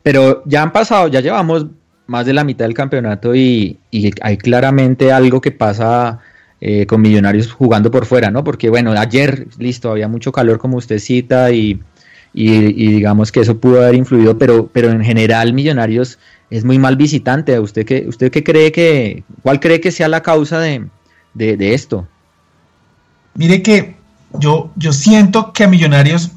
Pero 0.03 0.41
ya 0.45 0.63
han 0.63 0.71
pasado, 0.71 1.09
ya 1.09 1.19
llevamos 1.19 1.65
más 2.07 2.25
de 2.25 2.31
la 2.31 2.45
mitad 2.45 2.63
del 2.63 2.73
campeonato 2.73 3.35
y, 3.35 3.77
hay 4.21 4.37
claramente 4.37 5.11
algo 5.11 5.41
que 5.41 5.51
pasa 5.51 6.19
eh, 6.61 6.85
con 6.85 7.01
Millonarios 7.01 7.51
jugando 7.51 7.91
por 7.91 8.05
fuera, 8.05 8.31
¿no? 8.31 8.45
Porque 8.45 8.69
bueno, 8.69 8.93
ayer, 8.93 9.47
listo, 9.57 9.91
había 9.91 10.07
mucho 10.07 10.31
calor 10.31 10.59
como 10.59 10.77
usted 10.77 10.97
cita 10.97 11.51
y, 11.51 11.81
digamos 12.33 13.33
que 13.33 13.41
eso 13.41 13.59
pudo 13.59 13.83
haber 13.83 13.95
influido, 13.95 14.37
pero, 14.37 14.67
pero 14.71 14.91
en 14.91 15.03
general 15.03 15.51
Millonarios 15.51 16.19
es 16.49 16.65
muy 16.65 16.79
mal 16.79 16.95
visitante. 16.95 17.59
¿Usted 17.59 17.85
qué, 17.85 18.05
usted 18.07 18.31
qué 18.31 18.43
cree 18.43 18.71
que, 18.71 19.23
cuál 19.41 19.59
cree 19.59 19.81
que 19.81 19.91
sea 19.91 20.07
la 20.07 20.21
causa 20.21 20.59
de, 20.59 20.89
esto? 21.35 22.07
Mire 23.35 23.61
que 23.61 23.95
yo, 24.33 24.71
yo 24.75 24.93
siento 24.93 25.53
que 25.53 25.63
a 25.63 25.67
Millonarios 25.67 26.31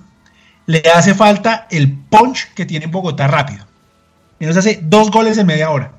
le 0.66 0.82
hace 0.94 1.14
falta 1.14 1.66
el 1.70 1.92
punch 1.92 2.52
que 2.54 2.64
tiene 2.66 2.86
en 2.86 2.90
Bogotá 2.90 3.26
rápido 3.26 3.66
y 4.38 4.46
nos 4.46 4.56
hace 4.56 4.80
dos 4.82 5.10
goles 5.10 5.38
en 5.38 5.46
media 5.46 5.70
hora. 5.70 5.92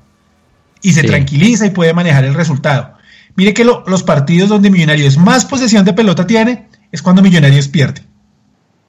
Y 0.82 0.92
se 0.92 1.02
tranquiliza 1.02 1.64
y 1.64 1.70
puede 1.70 1.94
manejar 1.94 2.24
el 2.24 2.34
resultado. 2.34 2.94
Mire 3.36 3.54
que 3.54 3.64
los 3.64 4.02
partidos 4.02 4.50
donde 4.50 4.70
Millonarios 4.70 5.16
más 5.16 5.46
posesión 5.46 5.84
de 5.84 5.94
pelota 5.94 6.26
tiene 6.26 6.68
es 6.92 7.00
cuando 7.00 7.22
Millonarios 7.22 7.68
pierde. 7.68 8.02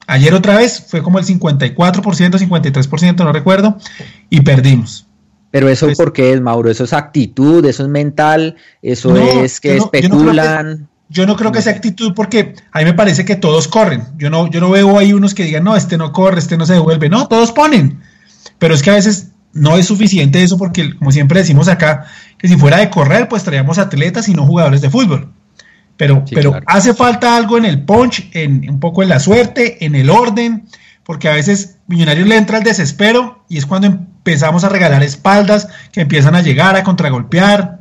Ayer 0.06 0.34
otra 0.34 0.56
vez 0.56 0.84
fue 0.86 1.02
como 1.02 1.18
el 1.18 1.24
54%, 1.24 1.84
53%, 1.84 3.16
no 3.24 3.32
recuerdo, 3.32 3.78
y 4.30 4.42
perdimos. 4.42 5.06
Pero 5.56 5.70
eso 5.70 5.86
pues, 5.86 5.96
por 5.96 6.12
qué 6.12 6.34
es, 6.34 6.40
Mauro? 6.42 6.70
Eso 6.70 6.84
es 6.84 6.92
actitud, 6.92 7.64
eso 7.64 7.82
es 7.82 7.88
mental, 7.88 8.56
eso 8.82 9.16
es 9.16 9.58
que 9.58 9.78
especulan. 9.78 10.86
Yo 11.08 11.26
no, 11.26 11.34
creo 11.34 11.50
que, 11.50 11.62
sea 11.62 11.72
actitud 11.72 12.12
porque 12.14 12.56
a 12.72 12.80
mí 12.80 12.84
me 12.84 12.92
parece 12.92 13.24
que 13.24 13.36
todos 13.36 13.66
corren. 13.66 14.04
Yo 14.18 14.28
no, 14.28 14.50
yo 14.50 14.60
no 14.60 14.68
veo 14.68 14.98
ahí 14.98 15.14
unos 15.14 15.32
que 15.34 15.44
digan, 15.44 15.64
no, 15.64 15.74
este 15.74 15.96
no 15.96 16.12
corre, 16.12 16.40
este 16.40 16.58
no 16.58 16.66
se 16.66 16.74
devuelve. 16.74 17.08
No, 17.08 17.26
todos 17.26 17.52
ponen. 17.52 18.02
Pero 18.58 18.74
es 18.74 18.82
que 18.82 18.90
a 18.90 18.96
veces 18.96 19.28
no 19.54 19.78
es 19.78 19.86
suficiente 19.86 20.42
eso 20.42 20.58
porque, 20.58 20.94
como 20.94 21.10
siempre 21.10 21.40
decimos 21.40 21.68
acá, 21.68 22.04
que 22.36 22.48
si 22.48 22.58
fuera 22.58 22.76
de 22.76 22.90
correr, 22.90 23.26
pues 23.26 23.42
traíamos 23.42 23.78
atletas 23.78 24.28
y 24.28 24.34
no 24.34 24.44
jugadores 24.44 24.82
de 24.82 24.90
fútbol. 24.90 25.32
Pero, 25.96 26.22
pero 26.30 26.60
hace 26.66 26.92
falta 26.92 27.34
algo 27.34 27.56
en 27.56 27.64
el 27.64 27.82
punch, 27.82 28.28
en, 28.34 28.68
un 28.68 28.78
poco 28.78 29.02
en 29.02 29.08
la 29.08 29.20
suerte, 29.20 29.86
en 29.86 29.94
el 29.94 30.10
orden, 30.10 30.66
porque 31.02 31.30
a 31.30 31.32
veces 31.32 31.78
Millonarios 31.86 32.28
le 32.28 32.36
entra 32.36 32.58
el 32.58 32.64
desespero 32.64 33.42
y 33.48 33.56
es 33.56 33.64
cuando 33.64 34.06
empezamos 34.26 34.64
a 34.64 34.68
regalar 34.68 35.04
espaldas 35.04 35.68
que 35.92 36.00
empiezan 36.00 36.34
a 36.34 36.42
llegar, 36.42 36.74
a 36.74 36.82
contragolpear. 36.82 37.78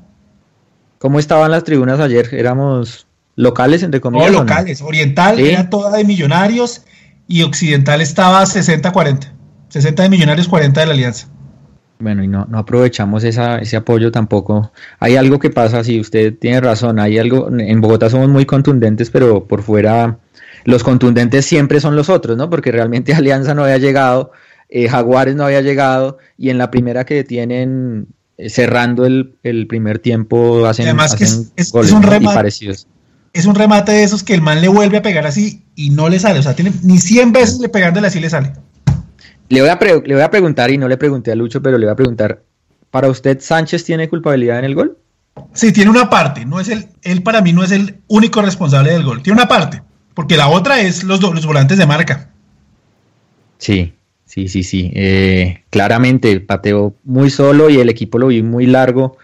¿Cómo 1.00 1.18
estaban 1.18 1.50
las 1.50 1.64
tribunas 1.64 2.00
ayer? 2.00 2.30
¿Éramos 2.34 3.08
locales, 3.36 3.82
entre 3.82 4.00
comillas? 4.00 4.32
No, 4.32 4.42
locales. 4.42 4.82
Oriental 4.84 5.40
era 5.40 5.72
toda 5.72 5.98
de 5.98 6.04
Millonarios 6.04 6.84
y 7.28 7.42
Occidental 7.42 8.00
estaba 8.00 8.44
60-40. 8.44 9.32
60 9.70 10.04
de 10.04 10.10
Millonarios, 10.10 10.48
40 10.48 10.80
de 10.80 10.86
la 10.86 10.94
Alianza. 10.94 11.28
Bueno, 11.98 12.24
y 12.24 12.28
no, 12.28 12.46
no 12.48 12.60
aprovechamos 12.60 13.24
esa, 13.24 13.58
ese 13.58 13.78
apoyo 13.78 14.12
tampoco. 14.12 14.72
Hay 15.00 15.16
algo 15.16 15.40
que 15.40 15.50
pasa, 15.50 15.84
si 15.84 16.00
usted 16.00 16.38
tiene 16.38 16.62
razón, 16.62 17.00
hay 17.00 17.18
algo, 17.18 17.50
en 17.58 17.82
Bogotá 17.82 18.10
somos 18.12 18.30
muy 18.30 18.46
contundentes, 18.46 19.10
pero 19.10 19.46
por 19.46 19.64
fuera 19.64 20.20
los 20.64 20.84
contundentes 20.84 21.46
siempre 21.46 21.80
son 21.80 21.96
los 21.96 22.10
otros, 22.10 22.38
¿no? 22.38 22.52
Porque 22.52 22.72
realmente 22.72 23.14
Alianza 23.16 23.56
no 23.56 23.64
había 23.64 23.80
llegado, 23.80 24.32
eh, 24.70 24.88
Jaguares 24.88 25.36
no 25.36 25.46
había 25.46 25.62
llegado, 25.62 26.18
y 26.38 26.50
en 26.50 26.58
la 26.58 26.72
primera 26.72 27.06
que 27.06 27.24
tienen 27.24 28.08
eh, 28.38 28.50
cerrando 28.50 29.06
el, 29.06 29.68
primer 29.68 30.00
tiempo 30.00 30.66
hacen, 30.66 30.86
Además 30.88 31.16
es, 31.22 31.72
un 31.74 32.04
remate, 32.04 32.36
parecidos. 32.36 32.88
Es 33.32 33.46
un 33.46 33.56
remate 33.56 33.94
de 33.94 34.04
esos 34.04 34.24
que 34.24 34.34
el 34.34 34.42
man 34.42 34.62
le 34.62 34.68
vuelve 34.68 34.98
a 34.98 35.02
pegar 35.02 35.26
así 35.26 35.64
y 35.76 35.92
no 35.92 36.10
le 36.10 36.20
sale, 36.20 36.40
o 36.40 36.44
sea, 36.44 36.56
tiene, 36.56 36.74
ni 36.84 36.98
100 36.98 37.32
veces 37.32 37.60
le 37.60 37.70
pegándole 37.70 38.08
así 38.08 38.20
le 38.20 38.30
sale. 38.30 38.54
Le 39.48 39.62
voy, 39.62 39.70
a 39.70 39.80
le 39.80 40.14
voy 40.16 40.24
a 40.24 40.32
preguntar, 40.32 40.72
y 40.72 40.78
no 40.78 40.88
le 40.88 40.98
pregunté 40.98 41.32
a 41.32 41.36
Lucho, 41.36 41.62
pero 41.62 41.78
le 41.78 41.86
voy 41.86 41.94
a 41.94 41.96
preguntar, 41.96 42.44
¿para 42.90 43.10
usted 43.10 43.40
Sánchez 43.40 43.84
tiene 43.84 44.10
culpabilidad 44.10 44.60
en 44.60 44.66
el 44.66 44.76
gol? 44.76 44.98
Sí, 45.54 45.72
tiene 45.72 45.92
una 45.92 46.10
parte, 46.10 46.46
no 46.46 46.60
es 46.60 46.70
el, 46.70 46.88
él 47.04 47.22
para 47.22 47.42
mí 47.42 47.54
no 47.54 47.64
es 47.64 47.72
el 47.72 48.02
único 48.08 48.42
responsable 48.42 48.92
del 48.92 49.04
gol, 49.04 49.22
tiene 49.22 49.40
una 49.40 49.48
parte, 49.48 49.84
porque 50.14 50.36
la 50.36 50.48
otra 50.48 50.82
es 50.82 51.04
los, 51.04 51.22
los 51.22 51.46
volantes 51.46 51.78
de 51.78 51.86
marca. 51.86 52.32
Sí, 53.60 53.95
sí, 54.26 54.48
sí, 54.48 54.64
sí, 54.64 54.92
eh, 54.94 55.64
claramente 55.70 56.40
pateó 56.40 56.96
muy 57.04 57.30
solo 57.30 57.70
y 57.70 57.80
el 57.80 57.90
equipo 57.90 58.20
lo 58.20 58.28
vi 58.28 58.44
muy 58.44 58.66
largo 58.66 59.18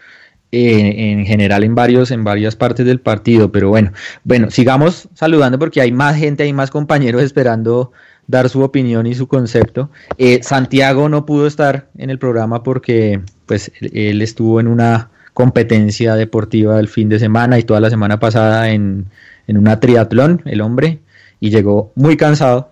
eh, 0.51 1.12
en 1.12 1.25
general 1.25 1.63
en 1.63 1.75
varios, 1.75 2.12
en 2.12 2.24
varias 2.24 2.55
partes 2.55 2.86
del 2.86 3.00
partido, 3.00 3.51
pero 3.51 3.70
bueno, 3.70 3.91
bueno, 4.24 4.51
sigamos 4.51 5.08
saludando 5.13 5.58
porque 5.58 5.81
hay 5.81 5.91
más 5.91 6.17
gente, 6.17 6.43
hay 6.43 6.53
más 6.53 6.72
compañeros 6.72 7.22
esperando 7.22 7.91
dar 8.27 8.50
su 8.50 8.62
opinión 8.62 9.05
y 9.08 9.13
su 9.13 9.27
concepto. 9.27 9.89
Eh, 10.17 10.41
Santiago 10.43 11.10
no 11.10 11.25
pudo 11.25 11.48
estar 11.48 11.88
en 11.98 12.10
el 12.10 12.20
programa 12.20 12.63
porque 12.63 13.22
pues 13.46 13.72
él 13.79 14.22
estuvo 14.22 14.60
en 14.60 14.67
una 14.67 15.10
competencia 15.34 16.15
deportiva 16.15 16.79
el 16.79 16.88
fin 16.88 17.10
de 17.10 17.20
semana 17.20 17.58
y 17.60 17.63
toda 17.63 17.79
la 17.79 17.89
semana 17.89 18.20
pasada 18.20 18.72
en, 18.72 19.08
una 19.48 19.79
triatlón, 19.79 20.41
el 20.46 20.62
hombre, 20.62 21.00
y 21.41 21.50
llegó 21.50 21.91
muy 21.96 22.15
cansado 22.15 22.71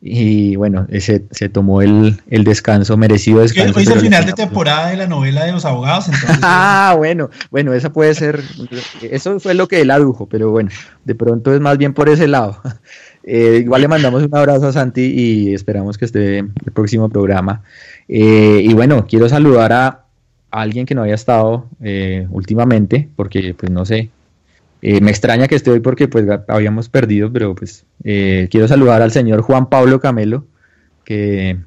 y 0.00 0.54
bueno, 0.56 0.86
ese, 0.90 1.24
se 1.32 1.48
tomó 1.48 1.82
el, 1.82 2.20
el 2.28 2.44
descanso, 2.44 2.96
merecido 2.96 3.40
descanso. 3.40 3.78
Hoy 3.78 3.82
es 3.82 3.90
el 3.90 4.00
final 4.00 4.24
de 4.24 4.32
temporada 4.32 4.90
de 4.90 4.96
la 4.96 5.06
novela 5.08 5.44
de 5.44 5.52
los 5.52 5.64
abogados. 5.64 6.06
Entonces, 6.12 6.38
ah, 6.42 6.94
bueno, 6.96 7.30
bueno, 7.50 7.72
esa 7.72 7.92
puede 7.92 8.14
ser, 8.14 8.42
eso 9.02 9.40
fue 9.40 9.54
lo 9.54 9.66
que 9.66 9.80
él 9.80 9.90
adujo, 9.90 10.26
pero 10.26 10.50
bueno, 10.50 10.70
de 11.04 11.14
pronto 11.14 11.52
es 11.52 11.60
más 11.60 11.78
bien 11.78 11.94
por 11.94 12.08
ese 12.08 12.28
lado. 12.28 12.60
Eh, 13.30 13.58
igual 13.62 13.82
le 13.82 13.88
mandamos 13.88 14.22
un 14.22 14.34
abrazo 14.34 14.68
a 14.68 14.72
Santi 14.72 15.02
y 15.02 15.52
esperamos 15.52 15.98
que 15.98 16.06
esté 16.06 16.38
en 16.38 16.54
el 16.64 16.72
próximo 16.72 17.10
programa. 17.10 17.62
Eh, 18.08 18.62
y 18.64 18.72
bueno, 18.72 19.06
quiero 19.06 19.28
saludar 19.28 19.70
a 19.70 20.06
alguien 20.50 20.86
que 20.86 20.94
no 20.94 21.02
había 21.02 21.16
estado 21.16 21.66
eh, 21.82 22.26
últimamente, 22.30 23.10
porque 23.16 23.52
pues 23.52 23.70
no 23.70 23.84
sé, 23.84 24.08
eh, 24.80 25.00
me 25.00 25.10
extraña 25.10 25.48
que 25.48 25.56
esté 25.56 25.70
hoy 25.70 25.80
porque 25.80 26.08
pues 26.08 26.26
habíamos 26.46 26.88
perdido, 26.88 27.32
pero 27.32 27.54
pues 27.54 27.84
eh, 28.04 28.48
quiero 28.50 28.68
saludar 28.68 29.02
al 29.02 29.12
señor 29.12 29.42
Juan 29.42 29.68
Pablo 29.68 30.00
Camelo, 30.00 30.46
que 31.04 31.58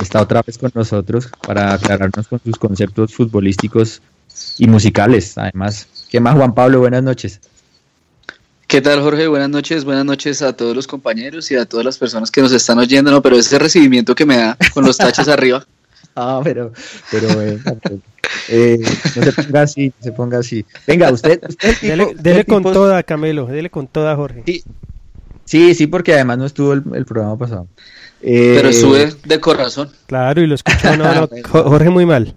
está 0.00 0.22
otra 0.22 0.42
vez 0.42 0.58
con 0.58 0.70
nosotros 0.74 1.28
para 1.46 1.74
aclararnos 1.74 2.28
con 2.28 2.40
sus 2.40 2.56
conceptos 2.56 3.14
futbolísticos 3.14 4.02
y 4.58 4.68
musicales. 4.68 5.36
Además, 5.36 5.88
¿qué 6.10 6.20
más 6.20 6.36
Juan 6.36 6.54
Pablo? 6.54 6.80
Buenas 6.80 7.02
noches. 7.02 7.40
¿Qué 8.68 8.80
tal 8.80 9.00
Jorge? 9.00 9.26
Buenas 9.26 9.48
noches, 9.48 9.84
buenas 9.84 10.04
noches 10.04 10.42
a 10.42 10.52
todos 10.52 10.76
los 10.76 10.86
compañeros 10.86 11.50
y 11.50 11.56
a 11.56 11.66
todas 11.66 11.84
las 11.84 11.98
personas 11.98 12.30
que 12.30 12.40
nos 12.40 12.52
están 12.52 12.78
oyendo, 12.78 13.10
no, 13.10 13.20
pero 13.20 13.36
ese 13.36 13.58
recibimiento 13.58 14.14
que 14.14 14.24
me 14.24 14.36
da 14.36 14.56
con 14.72 14.84
los 14.84 14.96
taches 14.96 15.26
arriba. 15.28 15.66
Ah, 16.14 16.40
pero, 16.42 16.72
pero 17.10 17.28
eh, 18.48 18.78
no 19.16 19.22
se 19.22 19.32
ponga 19.32 19.62
así, 19.62 19.88
no 19.88 20.04
se 20.04 20.12
ponga 20.12 20.38
así. 20.38 20.64
Venga, 20.86 21.10
usted. 21.10 21.40
dele, 22.22 22.44
con 22.44 22.62
toda, 22.62 23.02
Camelo, 23.02 23.46
dele 23.46 23.70
con 23.70 23.86
toda, 23.86 24.16
Jorge. 24.16 24.42
Sí, 25.44 25.74
sí, 25.74 25.86
porque 25.86 26.14
además 26.14 26.38
no 26.38 26.46
estuvo 26.46 26.72
el, 26.72 27.04
programa 27.04 27.36
pasado. 27.36 27.66
Eh, 28.22 28.54
Pero 28.56 28.72
sube 28.72 29.12
de 29.24 29.40
corazón. 29.40 29.90
Claro, 30.06 30.42
y 30.42 30.46
lo 30.46 30.54
escuchó, 30.54 30.96
no, 30.96 31.14
no, 31.14 31.28
Jorge 31.48 31.90
muy 31.90 32.06
mal. 32.06 32.34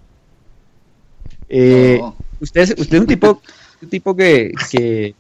Eh, 1.50 2.02
usted, 2.40 2.74
usted 2.80 2.96
es 2.96 3.02
un 3.02 3.08
tipo, 3.08 3.42
un 3.82 3.90
tipo 3.90 4.16
que, 4.16 4.52
que, 4.72 5.14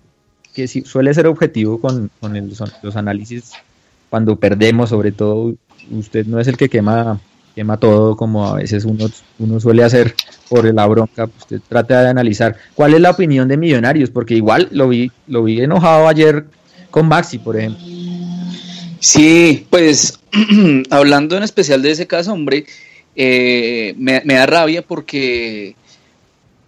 que 0.53 0.67
suele 0.67 1.13
ser 1.13 1.27
objetivo 1.27 1.79
con, 1.79 2.09
con 2.19 2.33
los 2.81 2.95
análisis 2.95 3.51
cuando 4.09 4.35
perdemos, 4.35 4.89
sobre 4.89 5.11
todo. 5.11 5.53
Usted 5.91 6.25
no 6.25 6.39
es 6.39 6.47
el 6.47 6.55
que 6.55 6.69
quema 6.69 7.19
quema 7.55 7.77
todo 7.77 8.15
como 8.15 8.47
a 8.47 8.55
veces 8.55 8.85
uno, 8.85 9.05
uno 9.39 9.59
suele 9.59 9.83
hacer 9.83 10.15
por 10.49 10.71
la 10.71 10.85
bronca, 10.85 11.27
pues, 11.27 11.41
usted 11.41 11.61
trata 11.67 12.01
de 12.01 12.09
analizar 12.09 12.55
cuál 12.73 12.93
es 12.93 13.01
la 13.01 13.11
opinión 13.11 13.47
de 13.47 13.57
Millonarios, 13.57 14.09
porque 14.09 14.35
igual 14.35 14.67
lo 14.71 14.89
vi, 14.89 15.11
lo 15.27 15.43
vi 15.43 15.61
enojado 15.61 16.07
ayer 16.07 16.45
con 16.91 17.07
Maxi, 17.07 17.39
por 17.39 17.57
ejemplo. 17.57 17.83
Sí, 18.99 19.67
pues 19.69 20.19
hablando 20.89 21.35
en 21.37 21.43
especial 21.43 21.81
de 21.81 21.91
ese 21.91 22.07
caso, 22.07 22.33
hombre, 22.33 22.65
eh, 23.15 23.93
me, 23.97 24.21
da 24.21 24.45
rabia 24.45 24.81
porque 24.81 25.75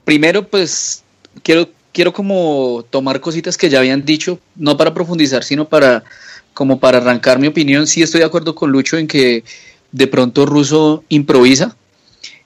primero 0.03 0.47
pues 0.47 1.03
quiero, 1.41 1.69
quiero 1.91 2.13
como 2.13 2.85
tomar 2.89 3.19
cositas 3.19 3.57
que 3.57 3.69
ya 3.69 3.79
habían 3.79 4.05
dicho, 4.05 4.39
no 4.55 4.77
para 4.77 4.93
profundizar, 4.93 5.43
sino 5.43 5.67
para 5.67 6.03
como 6.53 6.79
para 6.79 6.97
arrancar 6.97 7.39
mi 7.39 7.47
opinión. 7.47 7.85
Sí 7.87 8.01
estoy 8.01 8.19
de 8.19 8.25
acuerdo 8.25 8.55
con 8.55 8.71
Lucho 8.71 8.97
en 8.97 9.07
que 9.07 9.43
de 9.95 10.07
pronto 10.07 10.45
Russo 10.45 11.03
improvisa. 11.07 11.77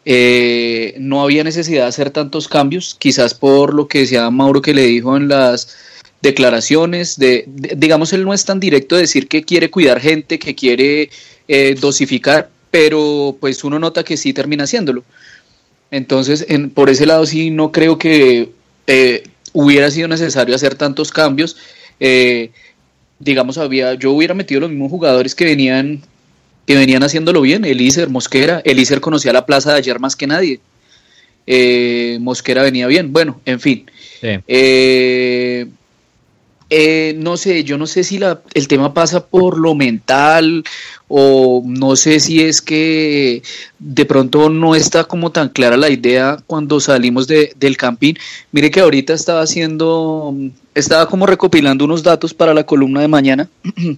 Eh, 0.05 0.95
no 0.99 1.23
había 1.23 1.43
necesidad 1.43 1.83
de 1.83 1.89
hacer 1.89 2.11
tantos 2.11 2.47
cambios, 2.47 2.95
quizás 2.97 3.33
por 3.33 3.73
lo 3.73 3.87
que 3.87 3.99
decía 3.99 4.29
Mauro 4.29 4.61
que 4.61 4.73
le 4.73 4.85
dijo 4.85 5.17
en 5.17 5.27
las 5.27 5.75
declaraciones, 6.21 7.17
de, 7.17 7.45
digamos, 7.47 8.13
él 8.13 8.23
no 8.23 8.33
es 8.33 8.45
tan 8.45 8.59
directo 8.59 8.95
de 8.95 9.01
decir 9.01 9.27
que 9.27 9.43
quiere 9.43 9.71
cuidar 9.71 9.99
gente, 9.99 10.37
que 10.37 10.53
quiere 10.53 11.09
eh, 11.47 11.75
dosificar, 11.79 12.49
pero 12.69 13.35
pues 13.39 13.63
uno 13.63 13.79
nota 13.79 14.03
que 14.03 14.15
sí 14.15 14.31
termina 14.31 14.65
haciéndolo. 14.65 15.03
Entonces, 15.89 16.45
en, 16.49 16.69
por 16.69 16.91
ese 16.91 17.07
lado 17.07 17.25
sí 17.25 17.49
no 17.49 17.71
creo 17.71 17.97
que 17.97 18.51
eh, 18.85 19.23
hubiera 19.53 19.89
sido 19.89 20.07
necesario 20.07 20.53
hacer 20.53 20.75
tantos 20.75 21.11
cambios. 21.11 21.57
digamos, 23.19 23.57
había, 23.57 23.95
yo 23.95 24.11
hubiera 24.11 24.35
metido 24.35 24.61
los 24.61 24.69
mismos 24.69 24.91
jugadores 24.91 25.33
que 25.33 25.45
venían 25.45 26.03
que 26.69 26.75
venían 26.75 27.01
haciéndolo 27.01 27.41
bien, 27.41 27.65
Elíser, 27.65 28.09
Mosquera, 28.09 28.61
Elíser 28.63 29.01
conocía 29.01 29.33
la 29.33 29.47
plaza 29.47 29.71
de 29.71 29.79
ayer 29.79 29.99
más 29.99 30.15
que 30.15 30.27
nadie, 30.27 30.59
eh, 31.47 32.19
Mosquera 32.21 32.61
venía 32.61 32.85
bien, 32.85 33.11
bueno, 33.11 33.41
en 33.43 33.59
fin. 33.59 33.89
Eh, 34.21 35.65
eh, 36.69 37.15
no 37.17 37.37
sé, 37.37 37.63
yo 37.63 37.79
no 37.79 37.87
sé 37.87 38.03
si 38.03 38.19
la, 38.19 38.41
el 38.53 38.67
tema 38.67 38.93
pasa 38.93 39.25
por 39.25 39.57
lo 39.57 39.73
mental 39.73 40.63
o 41.07 41.63
no 41.65 41.95
sé 41.95 42.19
si 42.19 42.41
es 42.43 42.61
que 42.61 43.41
de 43.79 44.05
pronto 44.05 44.51
no 44.51 44.75
está 44.75 45.05
como 45.05 45.31
tan 45.31 45.49
clara 45.49 45.75
la 45.75 45.89
idea 45.89 46.37
cuando 46.45 46.79
salimos 46.79 47.25
de, 47.25 47.51
del 47.59 47.77
campín. 47.77 48.15
Mire 48.51 48.69
que 48.69 48.81
ahorita 48.81 49.13
estaba 49.15 49.41
haciendo, 49.41 50.35
estaba 50.75 51.07
como 51.07 51.25
recopilando 51.25 51.85
unos 51.85 52.03
datos 52.03 52.35
para 52.35 52.53
la 52.53 52.67
columna 52.67 53.01
de 53.01 53.07
mañana. 53.07 53.49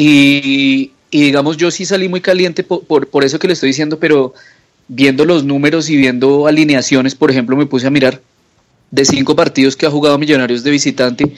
Y, 0.00 0.92
y 1.10 1.22
digamos, 1.22 1.56
yo 1.56 1.70
sí 1.70 1.84
salí 1.84 2.08
muy 2.08 2.20
caliente 2.20 2.62
por, 2.62 3.06
por, 3.06 3.24
eso 3.24 3.38
que 3.38 3.46
le 3.46 3.54
estoy 3.54 3.68
diciendo, 3.68 3.98
pero 3.98 4.34
viendo 4.88 5.24
los 5.24 5.44
números 5.44 5.88
y 5.90 5.96
viendo 5.96 6.46
alineaciones, 6.46 7.14
por 7.14 7.30
ejemplo, 7.30 7.56
me 7.56 7.66
puse 7.66 7.86
a 7.86 7.90
mirar 7.90 8.20
de 8.90 9.04
cinco 9.04 9.36
partidos 9.36 9.76
que 9.76 9.86
ha 9.86 9.90
jugado 9.90 10.18
Millonarios 10.18 10.62
de 10.64 10.70
visitante 10.70 11.32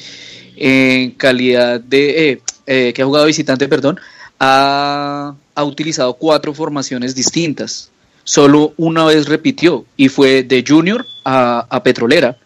en 0.56 1.12
calidad 1.12 1.80
de 1.80 2.30
eh, 2.30 2.42
eh, 2.66 2.92
que 2.92 3.02
ha 3.02 3.06
jugado 3.06 3.26
visitante, 3.26 3.68
perdón, 3.68 3.98
ha, 4.38 5.34
ha, 5.54 5.64
utilizado 5.64 6.14
cuatro 6.14 6.54
formaciones 6.54 7.14
distintas. 7.14 7.90
Solo 8.24 8.74
una 8.76 9.04
vez 9.04 9.26
repitió 9.26 9.84
y 9.96 10.08
fue 10.08 10.42
de 10.42 10.64
Junior 10.66 11.04
a, 11.24 11.66
a 11.68 11.82
Petrolera. 11.82 12.36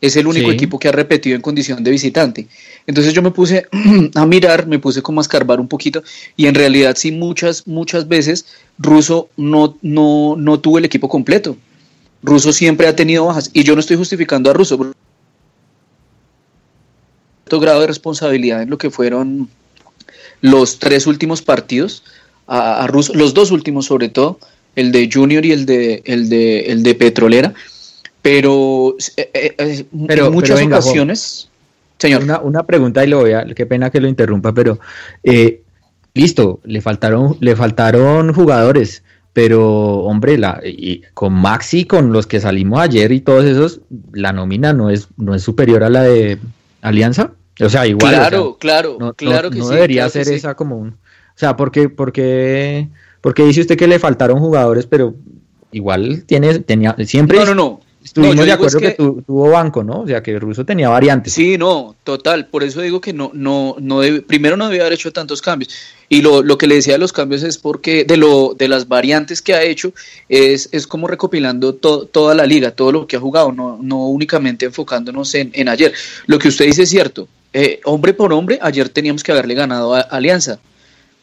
Es 0.00 0.16
el 0.16 0.26
único 0.26 0.50
equipo 0.50 0.78
que 0.78 0.88
ha 0.88 0.92
repetido 0.92 1.36
en 1.36 1.42
condición 1.42 1.84
de 1.84 1.90
visitante. 1.90 2.46
Entonces 2.86 3.12
yo 3.12 3.20
me 3.22 3.30
puse 3.30 3.66
a 4.14 4.26
mirar, 4.26 4.66
me 4.66 4.78
puse 4.78 5.02
como 5.02 5.20
a 5.20 5.22
escarbar 5.22 5.60
un 5.60 5.68
poquito 5.68 6.02
y 6.36 6.46
en 6.46 6.54
realidad 6.54 6.96
sí 6.96 7.12
muchas, 7.12 7.66
muchas 7.66 8.08
veces 8.08 8.46
Russo 8.78 9.28
no, 9.36 9.76
no, 9.82 10.36
no 10.38 10.60
tuvo 10.60 10.78
el 10.78 10.84
equipo 10.86 11.08
completo. 11.08 11.56
Russo 12.22 12.52
siempre 12.52 12.86
ha 12.86 12.96
tenido 12.96 13.26
bajas 13.26 13.50
y 13.52 13.62
yo 13.62 13.74
no 13.74 13.80
estoy 13.80 13.96
justificando 13.96 14.50
a 14.50 14.54
Russo. 14.54 14.92
grado 17.50 17.80
de 17.80 17.86
responsabilidad 17.86 18.62
en 18.62 18.70
lo 18.70 18.78
que 18.78 18.90
fueron 18.90 19.48
los 20.40 20.78
tres 20.78 21.06
últimos 21.06 21.42
partidos 21.42 22.04
a, 22.46 22.84
a 22.84 22.86
Russo, 22.86 23.12
los 23.14 23.34
dos 23.34 23.50
últimos 23.50 23.86
sobre 23.86 24.08
todo, 24.08 24.38
el 24.76 24.92
de 24.92 25.10
Junior 25.12 25.44
y 25.44 25.52
el 25.52 25.66
de, 25.66 26.02
el 26.04 26.28
de, 26.28 26.60
el 26.60 26.82
de 26.82 26.94
Petrolera, 26.94 27.54
pero, 28.22 28.96
eh, 29.16 29.30
eh, 29.34 29.54
eh, 29.58 29.86
en 29.92 30.32
muchas 30.32 30.62
ocasiones... 30.62 31.46
Señor. 31.98 32.22
Una, 32.22 32.40
una 32.40 32.62
pregunta 32.62 33.04
y 33.04 33.08
lo 33.08 33.20
voy 33.20 33.32
a, 33.32 33.44
qué 33.44 33.66
pena 33.66 33.90
que 33.90 34.00
lo 34.00 34.08
interrumpa, 34.08 34.54
pero 34.54 34.80
eh, 35.22 35.60
listo, 36.14 36.60
le 36.64 36.80
faltaron, 36.80 37.36
le 37.40 37.54
faltaron 37.54 38.32
jugadores, 38.32 39.02
pero 39.34 39.98
hombre, 39.98 40.38
la, 40.38 40.62
y 40.64 41.02
con 41.12 41.34
Maxi, 41.34 41.84
con 41.84 42.10
los 42.10 42.26
que 42.26 42.40
salimos 42.40 42.80
ayer 42.80 43.12
y 43.12 43.20
todos 43.20 43.44
esos, 43.44 43.80
la 44.12 44.32
nómina 44.32 44.72
no 44.72 44.88
es, 44.88 45.08
no 45.18 45.34
es 45.34 45.42
superior 45.42 45.84
a 45.84 45.90
la 45.90 46.02
de 46.02 46.38
Alianza. 46.80 47.32
O 47.60 47.68
sea, 47.68 47.86
igual. 47.86 48.14
Claro, 48.14 48.56
claro, 48.58 48.96
no, 48.98 49.12
claro 49.12 49.50
que 49.50 49.58
no 49.58 49.66
sí. 49.66 49.74
debería 49.74 50.08
ser 50.08 50.26
esa 50.28 50.54
como 50.54 50.78
un. 50.78 50.88
O 50.88 51.36
sea, 51.36 51.56
porque, 51.56 51.90
porque, 51.90 52.88
porque 53.20 53.44
dice 53.44 53.60
usted 53.60 53.76
que 53.76 53.86
le 53.86 53.98
faltaron 53.98 54.38
jugadores, 54.38 54.86
pero 54.86 55.14
igual 55.70 56.24
tiene, 56.24 56.60
tenía, 56.60 56.96
siempre. 57.04 57.38
No, 57.38 57.44
no, 57.44 57.54
no. 57.54 57.80
Estuvimos 58.02 58.46
de 58.46 58.52
acuerdo 58.52 58.78
que, 58.78 58.92
tuvo 58.92 59.50
banco, 59.50 59.84
¿no? 59.84 60.00
O 60.00 60.06
sea, 60.06 60.22
que 60.22 60.32
el 60.32 60.40
ruso 60.40 60.64
tenía 60.64 60.88
variantes. 60.88 61.34
Sí, 61.34 61.58
no, 61.58 61.94
total. 62.02 62.46
Por 62.46 62.64
eso 62.64 62.80
digo 62.80 63.00
que 63.00 63.12
no, 63.12 63.30
no, 63.34 63.76
no 63.78 64.00
primero 64.26 64.56
no 64.56 64.68
debía 64.68 64.82
haber 64.82 64.94
hecho 64.94 65.12
tantos 65.12 65.42
cambios. 65.42 65.70
Y 66.08 66.22
lo, 66.22 66.42
lo, 66.42 66.56
que 66.56 66.66
le 66.66 66.76
decía 66.76 66.94
de 66.94 66.98
los 66.98 67.12
cambios 67.12 67.42
es 67.42 67.58
porque 67.58 68.04
de 68.04 68.16
lo 68.16 68.54
de 68.58 68.68
las 68.68 68.88
variantes 68.88 69.42
que 69.42 69.54
ha 69.54 69.62
hecho 69.62 69.92
es, 70.28 70.70
es 70.72 70.86
como 70.86 71.08
recopilando 71.08 71.74
toda 71.74 72.34
la 72.34 72.46
liga, 72.46 72.70
todo 72.70 72.90
lo 72.90 73.06
que 73.06 73.16
ha 73.16 73.20
jugado, 73.20 73.52
no, 73.52 73.78
no 73.80 74.08
únicamente 74.08 74.64
enfocándonos 74.64 75.34
en, 75.34 75.50
en 75.52 75.68
ayer. 75.68 75.92
Lo 76.26 76.38
que 76.38 76.48
usted 76.48 76.64
dice 76.64 76.84
es 76.84 76.90
cierto. 76.90 77.28
Eh, 77.52 77.80
hombre 77.84 78.14
por 78.14 78.32
hombre, 78.32 78.58
ayer 78.62 78.88
teníamos 78.88 79.22
que 79.22 79.32
haberle 79.32 79.54
ganado 79.54 79.94
a 79.94 80.00
Alianza. 80.00 80.58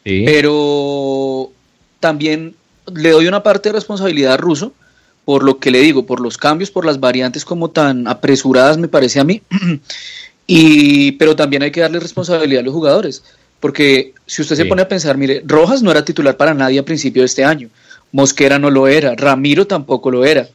Sí. 0.04 0.22
Pero 0.24 1.50
también 1.98 2.54
le 2.94 3.10
doy 3.10 3.26
una 3.26 3.42
parte 3.42 3.70
de 3.70 3.74
responsabilidad 3.74 4.34
a 4.34 4.36
Russo 4.36 4.72
por 5.28 5.42
lo 5.42 5.58
que 5.58 5.70
le 5.70 5.80
digo, 5.80 6.06
por 6.06 6.20
los 6.20 6.38
cambios, 6.38 6.70
por 6.70 6.86
las 6.86 7.00
variantes 7.00 7.44
como 7.44 7.68
tan 7.68 8.08
apresuradas 8.08 8.78
me 8.78 8.88
parece 8.88 9.20
a 9.20 9.24
mí. 9.24 9.42
y, 10.46 11.12
pero 11.12 11.36
también 11.36 11.62
hay 11.62 11.70
que 11.70 11.82
darle 11.82 12.00
responsabilidad 12.00 12.60
a 12.60 12.64
los 12.64 12.72
jugadores, 12.72 13.22
porque 13.60 14.14
si 14.24 14.40
usted 14.40 14.56
se 14.56 14.64
pone 14.64 14.80
a 14.80 14.88
pensar, 14.88 15.18
mire, 15.18 15.42
Rojas 15.44 15.82
no 15.82 15.90
era 15.90 16.02
titular 16.02 16.34
para 16.38 16.54
nadie 16.54 16.78
a 16.78 16.82
principio 16.82 17.20
de 17.20 17.26
este 17.26 17.44
año, 17.44 17.68
Mosquera 18.10 18.58
no 18.58 18.70
lo 18.70 18.88
era, 18.88 19.14
Ramiro 19.16 19.66
tampoco 19.66 20.10
lo 20.10 20.24
era. 20.24 20.48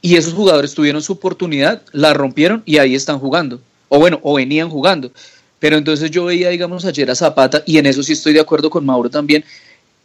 Y 0.00 0.16
esos 0.16 0.34
jugadores 0.34 0.74
tuvieron 0.74 1.00
su 1.00 1.12
oportunidad, 1.12 1.82
la 1.92 2.14
rompieron 2.14 2.64
y 2.66 2.78
ahí 2.78 2.96
están 2.96 3.20
jugando. 3.20 3.60
O 3.88 4.00
bueno, 4.00 4.18
o 4.24 4.34
venían 4.34 4.70
jugando. 4.70 5.12
Pero 5.60 5.76
entonces 5.76 6.10
yo 6.10 6.24
veía, 6.24 6.48
digamos, 6.48 6.84
ayer 6.84 7.08
a 7.12 7.14
Zapata, 7.14 7.62
y 7.64 7.78
en 7.78 7.86
eso 7.86 8.02
sí 8.02 8.14
estoy 8.14 8.32
de 8.32 8.40
acuerdo 8.40 8.70
con 8.70 8.84
Mauro 8.84 9.08
también, 9.08 9.44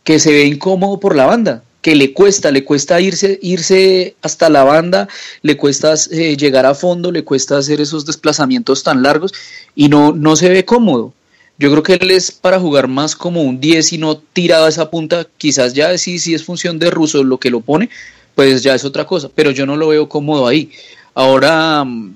que 0.04 0.20
se 0.20 0.32
ve 0.32 0.46
incómodo 0.46 1.00
por 1.00 1.16
la 1.16 1.26
banda, 1.26 1.64
que 1.88 1.96
le 1.96 2.12
cuesta, 2.12 2.52
le 2.52 2.66
cuesta 2.66 3.00
irse, 3.00 3.40
irse 3.42 4.18
hasta 4.22 4.50
la 4.50 4.66
banda, 4.66 5.08
le 5.42 5.56
cuesta 5.56 5.94
eh, 6.12 6.36
llegar 6.36 6.66
a 6.66 6.76
fondo, 6.76 7.14
le 7.14 7.24
cuesta 7.24 7.58
hacer 7.58 7.80
esos 7.80 8.06
desplazamientos 8.06 8.84
tan 8.84 9.02
largos 9.02 9.34
y 9.74 9.88
no, 9.88 10.12
no 10.12 10.36
se 10.36 10.50
ve 10.50 10.66
cómodo. 10.66 11.14
Yo 11.58 11.72
creo 11.72 11.84
que 11.84 11.94
él 11.94 12.12
es 12.12 12.30
para 12.30 12.60
jugar 12.60 12.90
más 12.90 13.16
como 13.16 13.42
un 13.42 13.62
10 13.62 13.94
y 13.94 14.00
no 14.00 14.18
tirado 14.18 14.66
a 14.66 14.68
esa 14.68 14.92
punta, 14.92 15.28
quizás 15.38 15.74
ya 15.76 15.98
sí, 15.98 16.20
sí 16.20 16.34
es 16.34 16.44
función 16.44 16.78
de 16.78 16.92
Russo 16.92 17.24
lo 17.24 17.38
que 17.38 17.50
lo 17.50 17.62
pone, 17.62 17.90
pues 18.36 18.64
ya 18.64 18.76
es 18.76 18.84
otra 18.84 19.06
cosa, 19.06 19.30
pero 19.34 19.52
yo 19.52 19.66
no 19.66 19.78
lo 19.78 19.88
veo 19.88 20.10
cómodo 20.10 20.46
ahí. 20.46 20.70
Ahora, 21.14 21.86
mm, 21.86 22.16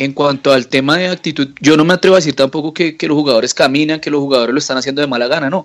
en 0.00 0.14
cuanto 0.14 0.52
al 0.52 0.66
tema 0.66 0.98
de 0.98 1.06
actitud, 1.06 1.50
yo 1.60 1.76
no 1.76 1.84
me 1.84 1.94
atrevo 1.94 2.16
a 2.16 2.18
decir 2.18 2.34
tampoco 2.34 2.74
que, 2.74 2.96
que 2.96 3.06
los 3.06 3.16
jugadores 3.16 3.54
caminan, 3.54 4.00
que 4.00 4.10
los 4.10 4.20
jugadores 4.20 4.52
lo 4.52 4.58
están 4.58 4.78
haciendo 4.78 5.00
de 5.00 5.06
mala 5.06 5.28
gana, 5.28 5.48
no. 5.48 5.64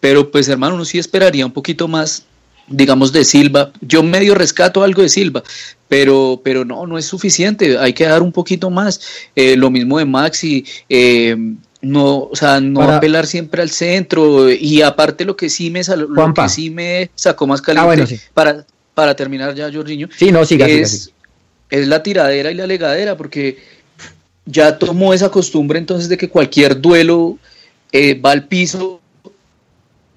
Pero 0.00 0.32
pues 0.32 0.48
hermano, 0.48 0.74
uno 0.74 0.84
sí 0.84 0.98
esperaría 0.98 1.46
un 1.46 1.52
poquito 1.52 1.86
más 1.86 2.24
digamos, 2.68 3.12
de 3.12 3.24
Silva. 3.24 3.72
Yo 3.80 4.02
medio 4.02 4.34
rescato 4.34 4.82
algo 4.82 5.02
de 5.02 5.08
Silva, 5.08 5.42
pero, 5.88 6.40
pero 6.42 6.64
no, 6.64 6.86
no 6.86 6.98
es 6.98 7.06
suficiente. 7.06 7.78
Hay 7.78 7.92
que 7.92 8.04
dar 8.04 8.22
un 8.22 8.32
poquito 8.32 8.70
más. 8.70 9.00
Eh, 9.34 9.56
lo 9.56 9.70
mismo 9.70 9.98
de 9.98 10.04
Maxi. 10.04 10.64
Eh, 10.88 11.36
no, 11.80 12.24
o 12.24 12.36
sea, 12.36 12.60
no 12.60 12.82
apelar 12.82 13.26
siempre 13.26 13.62
al 13.62 13.70
centro. 13.70 14.50
Y 14.50 14.82
aparte 14.82 15.24
lo 15.24 15.36
que 15.36 15.48
sí 15.48 15.70
me, 15.70 15.82
lo 15.84 16.34
que 16.34 16.48
sí 16.48 16.70
me 16.70 17.10
sacó 17.14 17.46
más 17.46 17.62
caliente 17.62 18.20
ah, 18.20 18.30
para, 18.34 18.66
para 18.94 19.14
terminar 19.14 19.54
ya, 19.54 19.72
Jorginho. 19.72 20.08
Sí, 20.16 20.32
no, 20.32 20.42
es, 20.42 21.12
es 21.70 21.88
la 21.88 22.02
tiradera 22.02 22.50
y 22.50 22.54
la 22.54 22.66
legadera, 22.66 23.16
porque 23.16 23.58
ya 24.44 24.78
tomó 24.78 25.12
esa 25.12 25.30
costumbre 25.30 25.78
entonces 25.78 26.08
de 26.08 26.16
que 26.16 26.30
cualquier 26.30 26.80
duelo 26.80 27.38
eh, 27.92 28.18
va 28.18 28.32
al 28.32 28.46
piso 28.46 29.00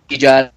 y 0.07 0.17
ya 0.17 0.53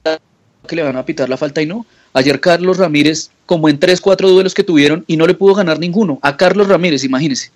que 0.67 0.77
le 0.77 0.83
van 0.83 0.97
a 0.97 1.05
pitar 1.05 1.29
la 1.29 1.37
falta 1.37 1.63
y 1.63 1.67
no. 1.67 1.87
Ayer 2.13 2.41
Carlos 2.41 2.79
Ramírez, 2.79 3.31
como 3.47 3.69
en 3.69 3.79
3, 3.79 4.01
4 4.01 4.29
duelos 4.31 4.55
que 4.55 4.65
tuvieron 4.65 5.05
y 5.07 5.17
no 5.17 5.27
le 5.27 5.35
pudo 5.35 5.55
ganar 5.55 5.79
ninguno. 5.79 6.19
A 6.23 6.37
Carlos 6.37 6.69
Ramírez, 6.69 7.05
imagínese. 7.05 7.51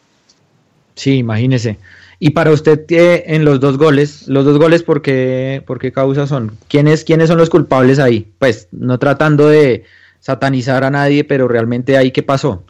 Sí, 0.95 1.13
imagínese. 1.15 1.79
Y 2.21 2.31
para 2.31 2.51
usted, 2.51 2.81
eh, 2.91 3.25
en 3.29 3.45
los 3.45 3.61
dos 3.61 3.79
goles, 3.79 4.27
los 4.27 4.45
dos 4.45 4.59
goles, 4.59 4.83
¿por 4.83 5.03
qué, 5.03 5.63
por 5.65 5.79
qué 5.79 5.93
causa 5.93 6.27
son? 6.27 6.57
¿Quiénes, 6.69 7.05
¿Quiénes 7.05 7.29
son 7.29 7.39
los 7.39 7.51
culpables 7.51 8.01
ahí? 8.01 8.27
Pues 8.39 8.67
no 8.73 8.99
tratando 8.99 9.49
de 9.49 9.85
satanizar 10.21 10.83
a 10.83 10.91
nadie, 10.91 11.23
pero 11.23 11.47
realmente 11.47 11.97
ahí, 11.97 12.11
¿qué 12.11 12.25
pasó? 12.25 12.65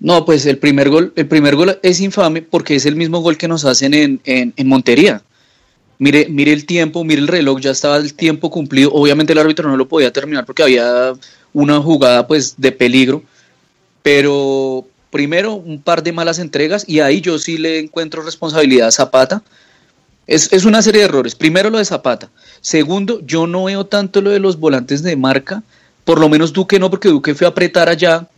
No, 0.00 0.26
pues 0.26 0.44
el 0.44 0.58
primer 0.58 0.90
gol, 0.90 1.14
el 1.16 1.26
primer 1.26 1.56
gol 1.56 1.78
es 1.82 2.00
infame 2.02 2.42
porque 2.42 2.74
es 2.74 2.84
el 2.84 2.94
mismo 2.94 3.20
gol 3.20 3.38
que 3.38 3.48
nos 3.48 3.64
hacen 3.64 3.94
en, 3.94 4.20
en, 4.24 4.52
en 4.54 4.68
Montería. 4.68 5.22
Mire, 5.98 6.26
mire 6.28 6.52
el 6.52 6.66
tiempo, 6.66 7.04
mire 7.04 7.20
el 7.20 7.28
reloj, 7.28 7.60
ya 7.60 7.70
estaba 7.70 7.96
el 7.96 8.14
tiempo 8.14 8.50
cumplido. 8.50 8.90
Obviamente 8.92 9.32
el 9.32 9.38
árbitro 9.38 9.68
no 9.68 9.76
lo 9.76 9.88
podía 9.88 10.12
terminar 10.12 10.44
porque 10.44 10.62
había 10.62 11.14
una 11.52 11.80
jugada 11.80 12.26
pues 12.26 12.54
de 12.56 12.72
peligro. 12.72 13.22
Pero 14.02 14.86
primero 15.10 15.54
un 15.54 15.80
par 15.80 16.02
de 16.02 16.12
malas 16.12 16.38
entregas 16.38 16.84
y 16.88 17.00
ahí 17.00 17.20
yo 17.20 17.38
sí 17.38 17.56
le 17.56 17.78
encuentro 17.78 18.22
responsabilidad 18.22 18.88
a 18.88 18.92
Zapata. 18.92 19.42
Es, 20.26 20.52
es 20.52 20.64
una 20.64 20.82
serie 20.82 21.02
de 21.02 21.06
errores. 21.06 21.34
Primero 21.34 21.70
lo 21.70 21.78
de 21.78 21.84
Zapata. 21.84 22.30
Segundo, 22.60 23.20
yo 23.24 23.46
no 23.46 23.64
veo 23.64 23.86
tanto 23.86 24.20
lo 24.20 24.30
de 24.30 24.40
los 24.40 24.58
volantes 24.58 25.02
de 25.02 25.16
marca. 25.16 25.62
Por 26.04 26.18
lo 26.18 26.28
menos 26.28 26.52
Duque 26.52 26.78
no, 26.78 26.90
porque 26.90 27.08
Duque 27.08 27.34
fue 27.34 27.46
a 27.46 27.50
apretar 27.50 27.88
allá 27.88 28.28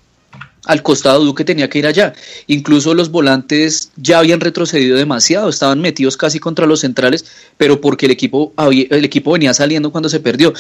al 0.67 0.83
costado 0.83 1.25
Duque 1.25 1.45
tenía 1.45 1.71
que 1.71 1.79
ir 1.79 1.87
allá. 1.87 2.13
Incluso 2.47 2.95
los 2.95 3.11
volantes 3.11 3.91
ya 3.97 4.19
habían 4.19 4.41
retrocedido 4.41 4.97
demasiado, 4.97 5.49
estaban 5.49 5.81
metidos 5.81 6.17
casi 6.17 6.39
contra 6.39 6.67
los 6.67 6.81
centrales, 6.81 7.25
pero 7.57 7.81
porque 7.81 8.07
el 8.07 8.13
equipo, 8.13 8.53
el 8.69 9.05
equipo 9.05 9.33
venía 9.33 9.55
saliendo 9.55 9.91
cuando 9.91 10.09
se 10.09 10.21
perdió. 10.21 10.53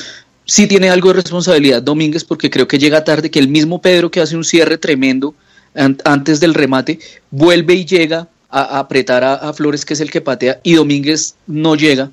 Sí 0.44 0.68
tiene 0.68 0.90
algo 0.90 1.08
de 1.08 1.14
responsabilidad 1.14 1.82
Domínguez 1.82 2.24
porque 2.24 2.50
creo 2.50 2.68
que 2.68 2.78
llega 2.78 3.04
tarde, 3.04 3.30
que 3.30 3.40
el 3.40 3.48
mismo 3.48 3.82
Pedro 3.82 4.10
que 4.10 4.20
hace 4.20 4.36
un 4.36 4.44
cierre 4.44 4.78
tremendo 4.78 5.34
antes 5.74 6.40
del 6.40 6.54
remate, 6.54 7.00
vuelve 7.30 7.74
y 7.74 7.84
llega 7.84 8.28
a, 8.48 8.78
apretar 8.78 9.24
a, 9.24 9.52
Flores, 9.52 9.84
que 9.84 9.94
es 9.94 10.00
el 10.00 10.10
que 10.10 10.22
patea, 10.22 10.60
y 10.62 10.74
Domínguez 10.74 11.34
no 11.46 11.74
llega. 11.74 12.10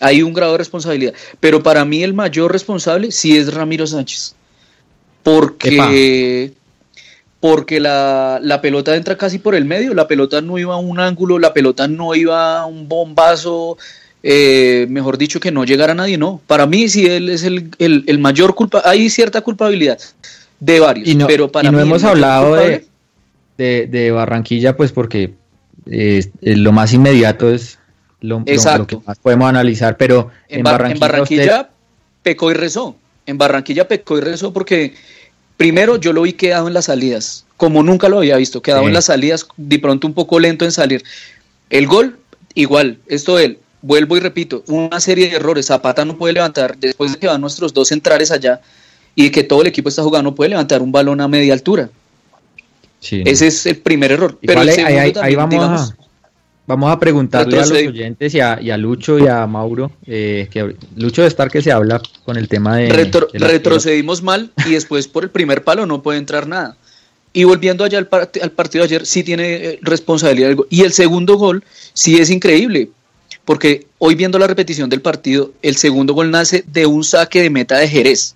Hay 0.00 0.22
un 0.22 0.32
grado 0.32 0.52
de 0.52 0.58
responsabilidad. 0.58 1.14
Pero 1.38 1.62
para 1.62 1.84
mí 1.84 2.02
el 2.02 2.14
mayor 2.14 2.50
responsable 2.50 3.12
sí 3.12 3.36
es 3.36 3.54
Ramiro 3.54 3.86
Sánchez. 3.86 4.34
Porque 5.22 6.52
porque 7.40 7.80
la, 7.80 8.58
pelota 8.62 8.96
entra 8.96 9.16
casi 9.16 9.38
por 9.38 9.54
el 9.54 9.64
medio, 9.64 9.94
la 9.94 10.08
pelota 10.08 10.40
no 10.40 10.58
iba 10.58 10.74
a 10.74 10.78
un 10.78 10.98
ángulo, 10.98 11.38
la 11.38 11.52
pelota 11.52 11.86
no 11.86 12.14
iba 12.14 12.60
a 12.60 12.66
un 12.66 12.88
bombazo, 12.88 13.76
eh, 14.22 14.86
mejor 14.88 15.18
dicho, 15.18 15.38
que 15.38 15.52
no 15.52 15.64
llegara 15.64 15.92
a 15.92 15.96
nadie, 15.96 16.18
no. 16.18 16.40
Para 16.46 16.66
mí 16.66 16.88
sí 16.88 17.06
él 17.06 17.28
es 17.28 17.44
el, 17.44 18.18
mayor 18.18 18.54
culpa, 18.54 18.82
hay 18.84 19.10
cierta 19.10 19.42
culpabilidad 19.42 19.98
de 20.58 20.80
varios, 20.80 21.14
no, 21.14 21.26
pero 21.26 21.52
para 21.52 21.70
no 21.70 21.78
hemos 21.78 22.02
hablado 22.04 22.54
de, 22.56 22.86
de, 23.56 24.10
Barranquilla, 24.10 24.76
pues 24.76 24.92
porque 24.92 25.34
eh, 25.86 26.24
lo 26.40 26.72
más 26.72 26.94
inmediato 26.94 27.50
es 27.50 27.78
lo, 28.20 28.44
que 28.44 28.56
más 29.06 29.18
podemos 29.18 29.48
analizar, 29.48 29.96
pero 29.98 30.30
en, 30.48 30.62
Barranquilla, 30.62 31.68
pecó 32.22 32.50
y 32.50 32.54
rezó, 32.54 32.96
en 33.26 33.36
Barranquilla 33.36 33.86
pecó 33.86 34.16
y 34.16 34.22
rezó 34.22 34.52
porque 34.52 34.94
Primero, 35.56 35.96
yo 35.96 36.12
lo 36.12 36.22
vi 36.22 36.34
quedado 36.34 36.68
en 36.68 36.74
las 36.74 36.86
salidas, 36.86 37.44
como 37.56 37.82
nunca 37.82 38.08
lo 38.08 38.18
había 38.18 38.36
visto, 38.36 38.60
quedado 38.60 38.86
en 38.86 38.94
las 38.94 39.06
salidas, 39.06 39.46
de 39.56 39.78
pronto 39.78 40.06
un 40.06 40.14
poco 40.14 40.38
lento 40.38 40.64
en 40.64 40.72
salir. 40.72 41.02
El 41.70 41.86
gol, 41.86 42.18
igual, 42.54 42.98
esto 43.06 43.38
él, 43.38 43.58
vuelvo 43.80 44.16
y 44.16 44.20
repito, 44.20 44.62
una 44.68 45.00
serie 45.00 45.30
de 45.30 45.36
errores. 45.36 45.66
Zapata 45.66 46.04
no 46.04 46.18
puede 46.18 46.34
levantar, 46.34 46.76
después 46.76 47.12
de 47.12 47.18
que 47.18 47.26
van 47.26 47.40
nuestros 47.40 47.72
dos 47.72 47.88
centrales 47.88 48.30
allá 48.30 48.60
y 49.14 49.24
de 49.24 49.30
que 49.30 49.44
todo 49.44 49.62
el 49.62 49.68
equipo 49.68 49.88
está 49.88 50.02
jugando, 50.02 50.30
no 50.30 50.34
puede 50.34 50.50
levantar 50.50 50.82
un 50.82 50.92
balón 50.92 51.20
a 51.20 51.28
media 51.28 51.54
altura. 51.54 51.88
Ese 53.00 53.46
es 53.46 53.66
el 53.66 53.78
primer 53.78 54.12
error. 54.12 54.38
Pero 54.42 54.60
ahí, 54.60 55.34
vamos 55.34 55.92
a 55.92 55.96
Vamos 56.66 56.90
a 56.90 56.98
preguntarle 56.98 57.58
a 57.58 57.60
los 57.60 57.70
oyentes 57.70 58.34
y 58.34 58.40
a, 58.40 58.76
Lucho 58.76 59.18
y 59.18 59.28
a 59.28 59.46
Mauro, 59.46 59.92
eh, 60.04 60.48
que 60.50 60.74
Lucho 60.96 61.22
de 61.22 61.28
estar 61.28 61.48
que 61.48 61.62
se 61.62 61.70
habla 61.70 62.02
con 62.24 62.36
el 62.36 62.48
tema 62.48 62.76
de... 62.76 62.88
retrocedimos 63.34 64.22
mal 64.22 64.50
y 64.66 64.72
después 64.72 65.06
por 65.06 65.22
el 65.22 65.30
primer 65.30 65.62
palo 65.62 65.86
no 65.86 66.02
puede 66.02 66.18
entrar 66.18 66.48
nada. 66.48 66.76
Y 67.32 67.44
volviendo 67.44 67.84
allá 67.84 67.98
al, 67.98 68.08
al 68.10 68.50
partido 68.50 68.82
de 68.82 68.86
ayer, 68.86 69.06
sí 69.06 69.22
tiene 69.22 69.54
eh, 69.54 69.78
responsabilidad. 69.82 70.56
Y 70.70 70.82
el 70.82 70.92
segundo 70.92 71.36
gol 71.36 71.62
sí 71.92 72.16
es 72.16 72.30
increíble, 72.30 72.90
porque 73.44 73.86
hoy 73.98 74.16
viendo 74.16 74.38
la 74.38 74.48
repetición 74.48 74.90
del 74.90 75.02
partido, 75.02 75.52
el 75.62 75.76
segundo 75.76 76.14
gol 76.14 76.30
nace 76.30 76.64
de 76.66 76.86
un 76.86 77.04
saque 77.04 77.42
de 77.42 77.50
meta 77.50 77.78
de 77.78 77.88
Jerez. 77.88 78.34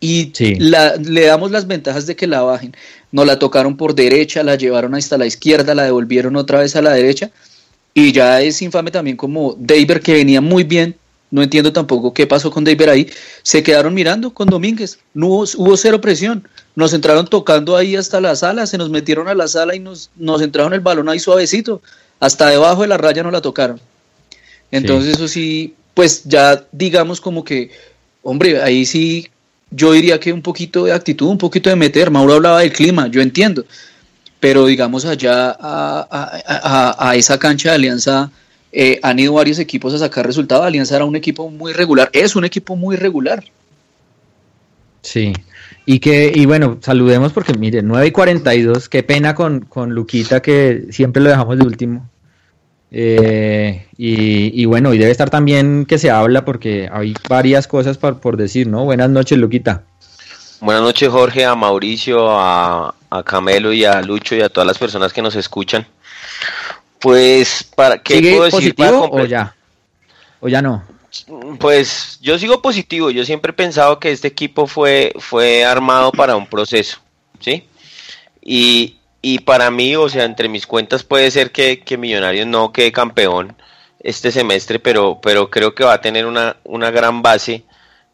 Y 0.00 0.32
le 0.58 1.26
damos 1.26 1.50
las 1.50 1.66
ventajas 1.66 2.06
de 2.06 2.16
que 2.16 2.26
la 2.26 2.42
bajen 2.42 2.74
no 3.12 3.24
la 3.24 3.38
tocaron 3.38 3.76
por 3.76 3.94
derecha, 3.94 4.42
la 4.42 4.56
llevaron 4.56 4.94
hasta 4.94 5.18
la 5.18 5.26
izquierda, 5.26 5.74
la 5.74 5.84
devolvieron 5.84 6.34
otra 6.36 6.60
vez 6.60 6.74
a 6.74 6.82
la 6.82 6.92
derecha. 6.92 7.30
Y 7.94 8.12
ya 8.12 8.40
es 8.40 8.62
infame 8.62 8.90
también 8.90 9.16
como 9.16 9.54
David, 9.58 9.98
que 9.98 10.14
venía 10.14 10.40
muy 10.40 10.64
bien, 10.64 10.96
no 11.30 11.42
entiendo 11.42 11.72
tampoco 11.72 12.12
qué 12.14 12.26
pasó 12.26 12.50
con 12.50 12.64
David 12.64 12.88
ahí, 12.88 13.10
se 13.42 13.62
quedaron 13.62 13.92
mirando 13.94 14.32
con 14.32 14.48
Domínguez, 14.48 14.98
no 15.12 15.28
hubo, 15.28 15.76
cero 15.76 16.00
presión, 16.00 16.46
nos 16.74 16.94
entraron 16.94 17.26
tocando 17.26 17.76
ahí 17.76 17.96
hasta 17.96 18.20
la 18.20 18.34
sala, 18.34 18.66
se 18.66 18.78
nos 18.78 18.88
metieron 18.90 19.28
a 19.28 19.34
la 19.34 19.46
sala 19.48 19.74
y 19.74 19.78
nos, 19.78 20.10
nos 20.16 20.40
entraron 20.40 20.72
el 20.72 20.80
balón 20.80 21.08
ahí 21.08 21.18
suavecito, 21.18 21.82
hasta 22.18 22.48
debajo 22.48 22.82
de 22.82 22.88
la 22.88 22.98
raya 22.98 23.22
nos 23.22 23.32
la 23.32 23.42
tocaron. 23.42 23.80
Entonces 24.70 25.16
eso 25.16 25.28
sí, 25.28 25.74
pues 25.92 26.24
ya 26.24 26.64
digamos 26.72 27.20
como 27.20 27.44
que, 27.44 27.70
hombre, 28.22 28.62
ahí 28.62 28.86
sí 28.86 29.28
yo 29.72 29.92
diría 29.92 30.20
que 30.20 30.32
un 30.32 30.42
poquito 30.42 30.84
de 30.84 30.92
actitud, 30.92 31.28
un 31.28 31.38
poquito 31.38 31.70
de 31.70 31.76
meter. 31.76 32.10
Mauro 32.10 32.34
hablaba 32.34 32.60
del 32.60 32.72
clima, 32.72 33.08
yo 33.08 33.20
entiendo. 33.20 33.64
Pero 34.40 34.66
digamos 34.66 35.04
allá 35.04 35.56
a, 35.58 37.12
esa 37.16 37.38
cancha 37.38 37.70
de 37.70 37.74
Alianza 37.76 38.30
eh, 38.72 38.98
han 39.02 39.18
ido 39.18 39.34
varios 39.34 39.58
equipos 39.58 39.94
a 39.94 39.98
sacar 39.98 40.26
resultados. 40.26 40.66
Alianza 40.66 40.96
era 40.96 41.04
un 41.04 41.16
equipo 41.16 41.48
muy 41.48 41.72
regular, 41.72 42.10
es 42.12 42.34
un 42.36 42.44
equipo 42.44 42.76
muy 42.76 42.96
regular. 42.96 43.44
Sí, 45.02 45.32
y 45.84 45.98
que, 45.98 46.32
y 46.34 46.46
bueno, 46.46 46.78
saludemos 46.80 47.32
porque 47.32 47.54
mire, 47.54 47.82
9 47.82 48.06
y 48.06 48.10
42, 48.12 48.88
qué 48.88 49.02
pena 49.02 49.34
con, 49.34 49.60
con 49.60 49.94
Luquita 49.94 50.40
que 50.40 50.86
siempre 50.90 51.22
lo 51.22 51.30
dejamos 51.30 51.58
de 51.58 51.64
último. 51.64 52.08
Eh, 52.94 53.86
y, 53.96 54.64
bueno, 54.66 54.92
y 54.92 54.98
debe 54.98 55.10
estar 55.10 55.30
también 55.30 55.86
que 55.86 55.96
se 55.96 56.10
habla 56.10 56.44
porque 56.44 56.90
hay 56.92 57.14
varias 57.26 57.66
cosas 57.66 57.96
por, 57.96 58.36
decir, 58.36 58.66
¿no? 58.66 58.84
Buenas 58.84 59.08
noches, 59.08 59.38
Luquita. 59.38 59.84
Buenas 60.60 60.82
noches, 60.82 61.08
Jorge, 61.08 61.46
a 61.46 61.54
Mauricio, 61.54 62.28
a, 62.30 62.94
Camelo 63.24 63.72
y 63.72 63.84
a 63.84 64.02
Lucho 64.02 64.36
y 64.36 64.42
a 64.42 64.50
todas 64.50 64.66
las 64.66 64.78
personas 64.78 65.12
que 65.12 65.22
nos 65.22 65.34
escuchan. 65.36 65.86
Pues, 67.00 67.64
¿para 67.74 67.98
qué 67.98 68.20
puedo 68.20 68.44
decir? 68.44 68.74
o 68.78 69.24
ya? 69.24 69.56
¿O 70.40 70.48
ya 70.48 70.60
no? 70.60 70.84
Pues 71.58 72.18
yo 72.20 72.38
sigo 72.38 72.60
positivo. 72.60 73.10
Yo 73.10 73.24
siempre 73.24 73.50
he 73.50 73.54
pensado 73.54 73.98
que 73.98 74.12
este 74.12 74.28
equipo 74.28 74.66
fue, 74.66 75.12
fue 75.18 75.64
armado 75.64 76.12
para 76.12 76.36
un 76.36 76.46
proceso, 76.46 76.98
¿sí? 77.40 77.64
Y, 78.42 78.98
y 79.22 79.38
para 79.38 79.70
mí, 79.70 79.94
o 79.94 80.08
sea, 80.08 80.24
entre 80.24 80.48
mis 80.48 80.66
cuentas 80.66 81.04
puede 81.04 81.30
ser 81.30 81.52
que, 81.52 81.80
que 81.80 81.96
Millonarios 81.96 82.46
no 82.46 82.72
quede 82.72 82.90
campeón 82.90 83.56
este 84.00 84.32
semestre, 84.32 84.80
pero, 84.80 85.20
pero 85.22 85.48
creo 85.48 85.74
que 85.74 85.84
va 85.84 85.94
a 85.94 86.00
tener 86.00 86.26
una, 86.26 86.56
una 86.64 86.90
gran 86.90 87.22
base 87.22 87.62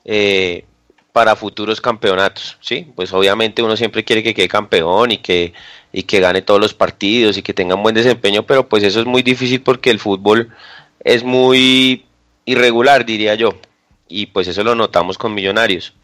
eh, 0.04 0.66
para 1.12 1.34
futuros 1.34 1.80
campeonatos, 1.80 2.58
¿sí? 2.60 2.86
Pues 2.94 3.12
obviamente 3.14 3.62
uno 3.62 3.74
siempre 3.76 4.04
quiere 4.04 4.22
que 4.22 4.34
quede 4.34 4.48
campeón 4.48 5.10
y 5.12 5.18
que, 5.18 5.54
y 5.92 6.02
que 6.02 6.20
gane 6.20 6.42
todos 6.42 6.60
los 6.60 6.74
partidos 6.74 7.38
y 7.38 7.42
que 7.42 7.54
tenga 7.54 7.74
un 7.74 7.82
buen 7.82 7.94
desempeño, 7.94 8.44
pero 8.44 8.68
pues 8.68 8.82
eso 8.82 9.00
es 9.00 9.06
muy 9.06 9.22
difícil 9.22 9.62
porque 9.62 9.90
el 9.90 9.98
fútbol 9.98 10.54
es 11.02 11.24
muy 11.24 12.04
irregular, 12.44 13.06
diría 13.06 13.34
yo, 13.34 13.58
y 14.08 14.26
pues 14.26 14.46
eso 14.48 14.62
lo 14.62 14.74
notamos 14.74 15.16
con 15.16 15.34
Millonarios. 15.34 15.94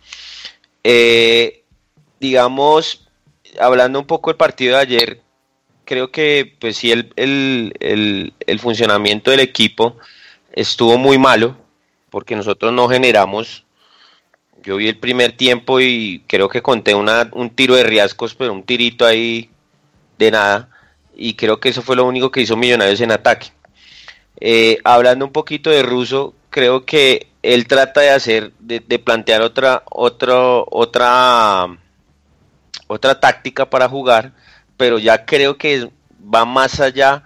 Eh, 0.82 1.62
digamos, 2.20 3.03
hablando 3.58 4.00
un 4.00 4.06
poco 4.06 4.30
del 4.30 4.36
partido 4.36 4.76
de 4.76 4.82
ayer, 4.82 5.22
creo 5.84 6.10
que 6.10 6.56
pues 6.60 6.76
sí 6.76 6.92
el, 6.92 7.12
el, 7.16 8.58
funcionamiento 8.58 9.30
del 9.30 9.40
equipo 9.40 9.96
estuvo 10.52 10.98
muy 10.98 11.18
malo, 11.18 11.56
porque 12.10 12.36
nosotros 12.36 12.72
no 12.72 12.88
generamos. 12.88 13.64
Yo 14.62 14.76
vi 14.76 14.88
el 14.88 14.98
primer 14.98 15.32
tiempo 15.32 15.80
y 15.80 16.24
creo 16.26 16.48
que 16.48 16.62
conté 16.62 16.94
una, 16.94 17.28
un 17.32 17.50
tiro 17.50 17.74
de 17.74 17.84
riascos, 17.84 18.34
pero 18.34 18.52
un 18.52 18.62
tirito 18.62 19.04
ahí 19.04 19.50
de 20.18 20.30
nada. 20.30 20.70
Y 21.14 21.34
creo 21.34 21.60
que 21.60 21.68
eso 21.68 21.82
fue 21.82 21.96
lo 21.96 22.06
único 22.06 22.30
que 22.30 22.40
hizo 22.40 22.56
Millonarios 22.56 23.00
en 23.00 23.12
ataque. 23.12 23.48
Eh, 24.40 24.78
hablando 24.84 25.26
un 25.26 25.32
poquito 25.32 25.70
de 25.70 25.82
Russo, 25.82 26.34
creo 26.50 26.84
que 26.84 27.28
él 27.42 27.66
trata 27.66 28.00
de 28.00 28.10
hacer, 28.10 28.52
de, 28.58 28.80
de 28.80 28.98
plantear 28.98 29.42
otra, 29.42 29.82
otra, 29.90 30.34
otra 30.66 31.68
otra 32.86 33.18
táctica 33.18 33.68
para 33.68 33.88
jugar, 33.88 34.32
pero 34.76 34.98
ya 34.98 35.24
creo 35.24 35.56
que 35.56 35.90
va 36.22 36.44
más 36.44 36.80
allá 36.80 37.24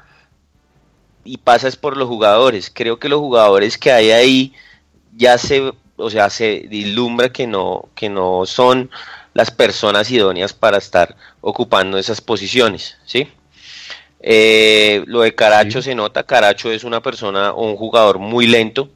y 1.25 1.38
pasa 1.38 1.68
es 1.68 1.77
por 1.77 1.97
los 1.97 2.09
jugadores. 2.09 2.71
Creo 2.73 2.99
que 2.99 3.09
los 3.09 3.21
jugadores 3.21 3.77
que 3.79 3.92
hay 3.92 4.11
ahí 4.11 4.53
ya 5.16 5.37
se, 5.38 5.73
o 5.97 6.11
sea, 6.11 6.31
se 6.31 6.66
dilumbra 6.68 7.31
que 7.31 7.47
no, 7.47 7.88
que 7.94 8.09
no 8.09 8.47
son 8.47 8.90
las 9.35 9.51
personas 9.51 10.11
idóneas 10.11 10.53
para 10.53 10.79
estar 10.79 11.14
ocupando 11.40 11.99
esas 11.99 12.21
posiciones, 12.21 12.97
¿sí? 13.05 13.29
Eh, 14.21 15.05
lo 15.07 15.21
de 15.21 15.35
Caracho 15.35 15.81
se 15.81 15.94
nota, 15.94 16.25
Caracho 16.25 16.73
es 16.73 16.83
una 16.83 17.01
persona 17.01 17.53
o 17.53 17.71
un 17.71 17.77
jugador 17.77 18.18
muy 18.18 18.47
lento, 18.47 18.90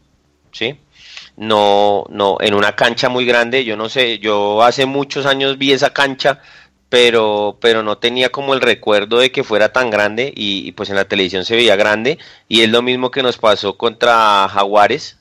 ¿sí? 0.51 0.79
No, 1.37 2.05
no, 2.11 2.37
en 2.40 2.55
una 2.55 2.77
cancha 2.77 3.09
muy 3.09 3.25
grande, 3.25 3.64
yo 3.64 3.77
no 3.77 3.88
sé, 3.88 4.18
yo 4.18 4.62
hace 4.62 4.85
muchos 4.85 5.25
años 5.25 5.57
vi 5.57 5.73
esa 5.73 5.92
cancha 5.92 6.40
pero, 6.92 7.57
pero 7.59 7.83
no 7.83 7.97
tenía 7.97 8.29
como 8.29 8.53
el 8.53 8.61
recuerdo 8.61 9.16
de 9.18 9.33
que 9.33 9.45
fuera 9.45 9.73
tan 9.73 9.88
grande 9.88 10.31
y, 10.37 10.73
pues 10.73 10.90
en 10.90 10.97
la 10.97 11.07
televisión 11.07 11.42
se 11.47 11.57
veía 11.57 11.75
grande 11.75 12.18
y 12.49 12.61
es 12.61 12.68
lo 12.68 12.83
mismo 12.83 13.11
que 13.11 13.23
nos 13.23 13.38
pasó 13.38 13.79
contra 13.79 14.47
Jaguares, 14.51 15.16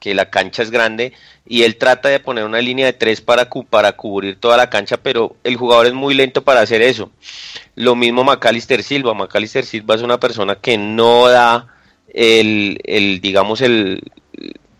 que 0.00 0.12
la 0.12 0.28
cancha 0.28 0.60
es 0.60 0.72
grande 0.72 1.12
y 1.46 1.62
él 1.62 1.76
trata 1.76 2.08
de 2.08 2.18
poner 2.18 2.42
una 2.42 2.60
línea 2.60 2.86
de 2.86 2.94
tres 2.94 3.20
para, 3.20 3.48
para 3.48 3.92
cubrir 3.92 4.40
toda 4.40 4.56
la 4.56 4.70
cancha, 4.70 4.96
pero 4.96 5.36
el 5.44 5.54
jugador 5.54 5.86
es 5.86 5.92
muy 5.92 6.14
lento 6.14 6.42
para 6.42 6.62
hacer 6.62 6.82
eso. 6.82 7.12
Lo 7.76 7.94
mismo 7.94 8.24
Macalister 8.24 8.82
Silva, 8.82 9.14
Macalister 9.14 9.64
Silva 9.64 9.94
es 9.94 10.02
una 10.02 10.18
persona 10.18 10.56
que 10.56 10.78
no 10.78 11.28
da 11.28 11.68
el, 12.12 12.80
el 12.82 13.20
digamos, 13.20 13.60
el, 13.60 14.02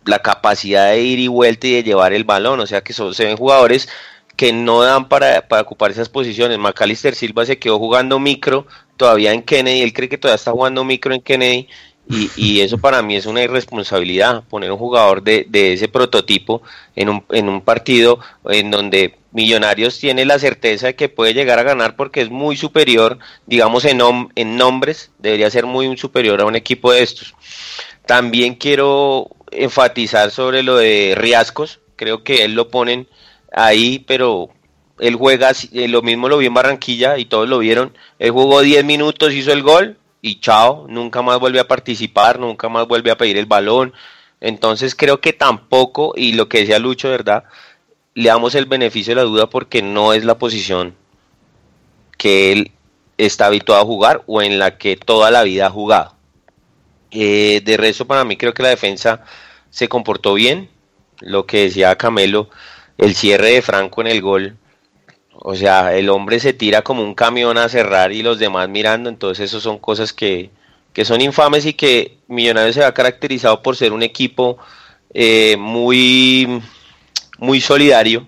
la 0.04 0.20
capacidad 0.20 0.90
de 0.90 1.00
ir 1.00 1.18
y 1.18 1.28
vuelta 1.28 1.66
y 1.66 1.72
de 1.72 1.82
llevar 1.82 2.12
el 2.12 2.24
balón, 2.24 2.60
o 2.60 2.66
sea 2.66 2.82
que 2.82 2.92
son, 2.92 3.14
se 3.14 3.24
ven 3.24 3.36
jugadores 3.36 3.88
que 4.36 4.52
no 4.52 4.82
dan 4.82 5.08
para, 5.08 5.44
ocupar 5.60 5.90
esas 5.90 6.08
posiciones. 6.08 6.58
Macalister 6.58 7.14
Silva 7.14 7.46
se 7.46 7.58
quedó 7.58 7.78
jugando 7.78 8.18
micro 8.18 8.66
todavía 8.96 9.32
en 9.32 9.42
Kennedy, 9.42 9.82
él 9.82 9.92
cree 9.92 10.08
que 10.08 10.18
todavía 10.18 10.36
está 10.36 10.52
jugando 10.52 10.84
micro 10.84 11.14
en 11.14 11.20
Kennedy 11.20 11.68
y, 12.08 12.60
eso 12.60 12.78
para 12.78 13.00
mí 13.00 13.16
es 13.16 13.26
una 13.26 13.42
irresponsabilidad, 13.42 14.44
poner 14.44 14.70
un 14.70 14.78
jugador 14.78 15.22
de, 15.22 15.46
ese 15.52 15.88
prototipo 15.88 16.62
en 16.96 17.08
un, 17.08 17.24
en 17.30 17.48
un 17.48 17.62
partido 17.62 18.18
en 18.44 18.70
donde 18.70 19.16
Millonarios 19.32 19.98
tiene 19.98 20.26
la 20.26 20.38
certeza 20.38 20.88
de 20.88 20.94
que 20.94 21.08
puede 21.08 21.32
llegar 21.32 21.58
a 21.58 21.62
ganar 21.62 21.96
porque 21.96 22.20
es 22.20 22.28
muy 22.28 22.54
superior, 22.56 23.18
digamos 23.46 23.86
en, 23.86 24.00
en 24.34 24.56
nombres, 24.56 25.10
debería 25.18 25.48
ser 25.48 25.64
muy 25.64 25.96
superior 25.96 26.40
a 26.42 26.44
un 26.44 26.54
equipo 26.54 26.92
de 26.92 27.02
estos. 27.02 27.34
También 28.04 28.56
quiero 28.56 29.30
enfatizar 29.52 30.30
sobre 30.30 30.62
lo 30.62 30.76
de 30.76 31.14
Riascos, 31.16 31.80
creo 31.96 32.22
que 32.24 32.44
él 32.44 32.54
lo 32.54 32.68
ponen 32.68 33.08
ahí, 33.52 33.98
pero 34.06 34.50
él 34.98 35.16
juega, 35.16 35.52
eh, 35.72 35.88
lo 35.88 36.02
mismo 36.02 36.28
lo 36.28 36.38
vi 36.38 36.46
en 36.46 36.54
Barranquilla 36.54 37.18
y 37.18 37.24
todos 37.24 37.48
lo 37.48 37.58
vieron, 37.58 37.96
él 38.18 38.30
jugó 38.30 38.60
10 38.60 38.84
minutos, 38.84 39.32
hizo 39.32 39.52
el 39.52 39.62
gol 39.62 39.98
y 40.20 40.40
chao, 40.40 40.86
nunca 40.88 41.22
más 41.22 41.38
vuelve 41.40 41.60
a 41.60 41.68
participar, 41.68 42.38
nunca 42.38 42.68
más 42.68 42.86
vuelve 42.86 43.10
a 43.10 43.18
pedir 43.18 43.36
el 43.36 43.46
balón. 43.46 43.92
Entonces 44.40 44.94
creo 44.94 45.20
que 45.20 45.32
tampoco, 45.32 46.14
y 46.16 46.32
lo 46.32 46.48
que 46.48 46.58
decía 46.58 46.78
Lucho, 46.78 47.10
¿verdad? 47.10 47.44
Le 48.14 48.28
damos 48.28 48.54
el 48.54 48.66
beneficio 48.66 49.12
de 49.12 49.22
la 49.22 49.28
duda 49.28 49.48
porque 49.48 49.82
no 49.82 50.12
es 50.12 50.24
la 50.24 50.38
posición 50.38 50.94
que 52.16 52.52
él 52.52 52.70
está 53.18 53.46
habituado 53.46 53.82
a 53.82 53.84
jugar 53.84 54.22
o 54.26 54.42
en 54.42 54.58
la 54.58 54.78
que 54.78 54.96
toda 54.96 55.30
la 55.30 55.42
vida 55.42 55.66
ha 55.66 55.70
jugado. 55.70 56.14
Eh, 57.12 57.60
de 57.64 57.76
resto, 57.76 58.06
para 58.06 58.24
mí 58.24 58.36
creo 58.36 58.54
que 58.54 58.62
la 58.62 58.70
defensa 58.70 59.24
se 59.70 59.88
comportó 59.88 60.34
bien. 60.34 60.68
Lo 61.20 61.46
que 61.46 61.64
decía 61.64 61.96
Camelo, 61.96 62.50
el 62.98 63.14
cierre 63.14 63.50
de 63.52 63.62
Franco 63.62 64.00
en 64.00 64.08
el 64.08 64.22
gol. 64.22 64.56
O 65.34 65.54
sea, 65.56 65.94
el 65.96 66.08
hombre 66.10 66.40
se 66.40 66.52
tira 66.52 66.82
como 66.82 67.02
un 67.02 67.14
camión 67.14 67.58
a 67.58 67.68
cerrar 67.68 68.12
y 68.12 68.22
los 68.22 68.38
demás 68.38 68.68
mirando. 68.68 69.08
Entonces, 69.10 69.46
eso 69.46 69.60
son 69.60 69.78
cosas 69.78 70.12
que, 70.12 70.50
que 70.92 71.04
son 71.04 71.20
infames 71.20 71.66
y 71.66 71.74
que 71.74 72.18
Millonarios 72.28 72.76
se 72.76 72.84
ha 72.84 72.94
caracterizado 72.94 73.62
por 73.62 73.76
ser 73.76 73.92
un 73.92 74.02
equipo 74.02 74.58
eh, 75.14 75.56
muy, 75.58 76.62
muy 77.38 77.60
solidario. 77.60 78.26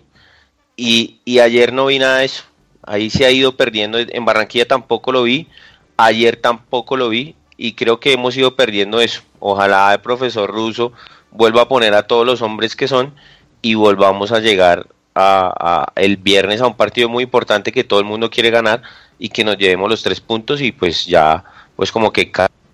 Y, 0.76 1.20
y 1.24 1.38
ayer 1.40 1.72
no 1.72 1.86
vi 1.86 1.98
nada 1.98 2.18
de 2.18 2.26
eso. 2.26 2.44
Ahí 2.82 3.10
se 3.10 3.24
ha 3.24 3.30
ido 3.30 3.56
perdiendo. 3.56 3.98
En 3.98 4.24
Barranquilla 4.24 4.66
tampoco 4.68 5.12
lo 5.12 5.22
vi. 5.24 5.48
Ayer 5.96 6.36
tampoco 6.36 6.96
lo 6.96 7.08
vi. 7.08 7.36
Y 7.56 7.74
creo 7.74 8.00
que 8.00 8.12
hemos 8.12 8.36
ido 8.36 8.56
perdiendo 8.56 9.00
eso. 9.00 9.22
Ojalá 9.38 9.92
el 9.92 10.00
profesor 10.00 10.50
Russo 10.50 10.92
vuelva 11.30 11.62
a 11.62 11.68
poner 11.68 11.94
a 11.94 12.06
todos 12.06 12.26
los 12.26 12.42
hombres 12.42 12.74
que 12.76 12.88
son 12.88 13.14
y 13.62 13.74
volvamos 13.74 14.32
a 14.32 14.40
llegar 14.40 14.86
a, 15.14 15.92
el 15.96 16.16
viernes 16.16 16.60
a 16.60 16.66
un 16.66 16.76
partido 16.76 17.08
muy 17.08 17.24
importante 17.24 17.72
que 17.72 17.84
todo 17.84 18.00
el 18.00 18.06
mundo 18.06 18.30
quiere 18.30 18.50
ganar 18.50 18.82
y 19.18 19.28
que 19.28 19.44
nos 19.44 19.56
llevemos 19.56 19.88
los 19.88 20.02
tres 20.02 20.20
puntos 20.20 20.60
y 20.60 20.72
pues 20.72 21.06
ya 21.06 21.44
pues 21.76 21.92
como 21.92 22.12
que 22.12 22.30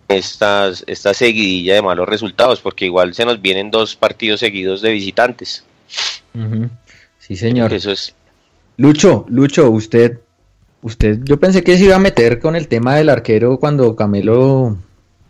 estas, 0.09 0.85
esta 0.87 1.15
seguidilla 1.15 1.75
de 1.75 1.83
malos 1.83 2.09
resultados 2.09 2.61
porque 2.61 2.87
igual 2.87 3.15
se 3.15 3.25
nos 3.25 3.41
vienen 3.41 3.71
dos 3.71 3.95
partidos 3.95 4.41
seguidos 4.41 4.83
de 4.83 4.91
visitantes. 4.93 5.65
Sí, 7.19 7.37
señor. 7.37 7.73
Eso 7.73 7.93
es. 7.93 8.15
Lucho, 8.77 9.27
Lucho, 9.29 9.71
usted, 9.71 10.21
usted, 10.83 11.21
yo 11.25 11.39
pensé 11.39 11.63
que 11.63 11.77
se 11.77 11.85
iba 11.85 11.97
a 11.97 12.01
meter 12.01 12.39
con 12.41 12.57
el 12.57 12.69
tema 12.69 12.97
del 12.97 13.09
arquero 13.09 13.59
cuando 13.59 13.97
Camelo 13.97 14.77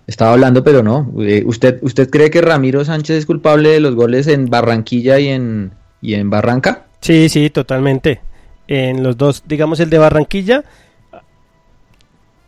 estaba 0.07 0.33
hablando, 0.33 0.65
pero 0.65 0.83
no. 0.83 1.13
Eh, 1.21 1.43
¿Usted, 1.47 1.79
¿Usted 1.83 2.11
cree 2.11 2.31
que 2.31 2.41
Ramiro 2.41 2.85
Sánchez 2.85 3.17
es 3.17 3.27
culpable 3.27 3.71
de 3.71 3.81
los 3.81 3.95
goles 3.95 4.27
en 4.27 4.47
Barranquilla 4.47 5.19
y 5.19 5.29
en, 5.29 5.73
y 6.03 6.15
en 6.15 6.31
Barranca? 6.31 6.87
Sí, 7.01 7.29
sí, 7.29 7.51
totalmente. 7.51 8.21
En 8.69 9.03
los 9.03 9.17
dos, 9.17 9.45
digamos 9.47 9.81
el 9.81 9.91
de 9.91 9.99
Barranquilla, 9.99 10.65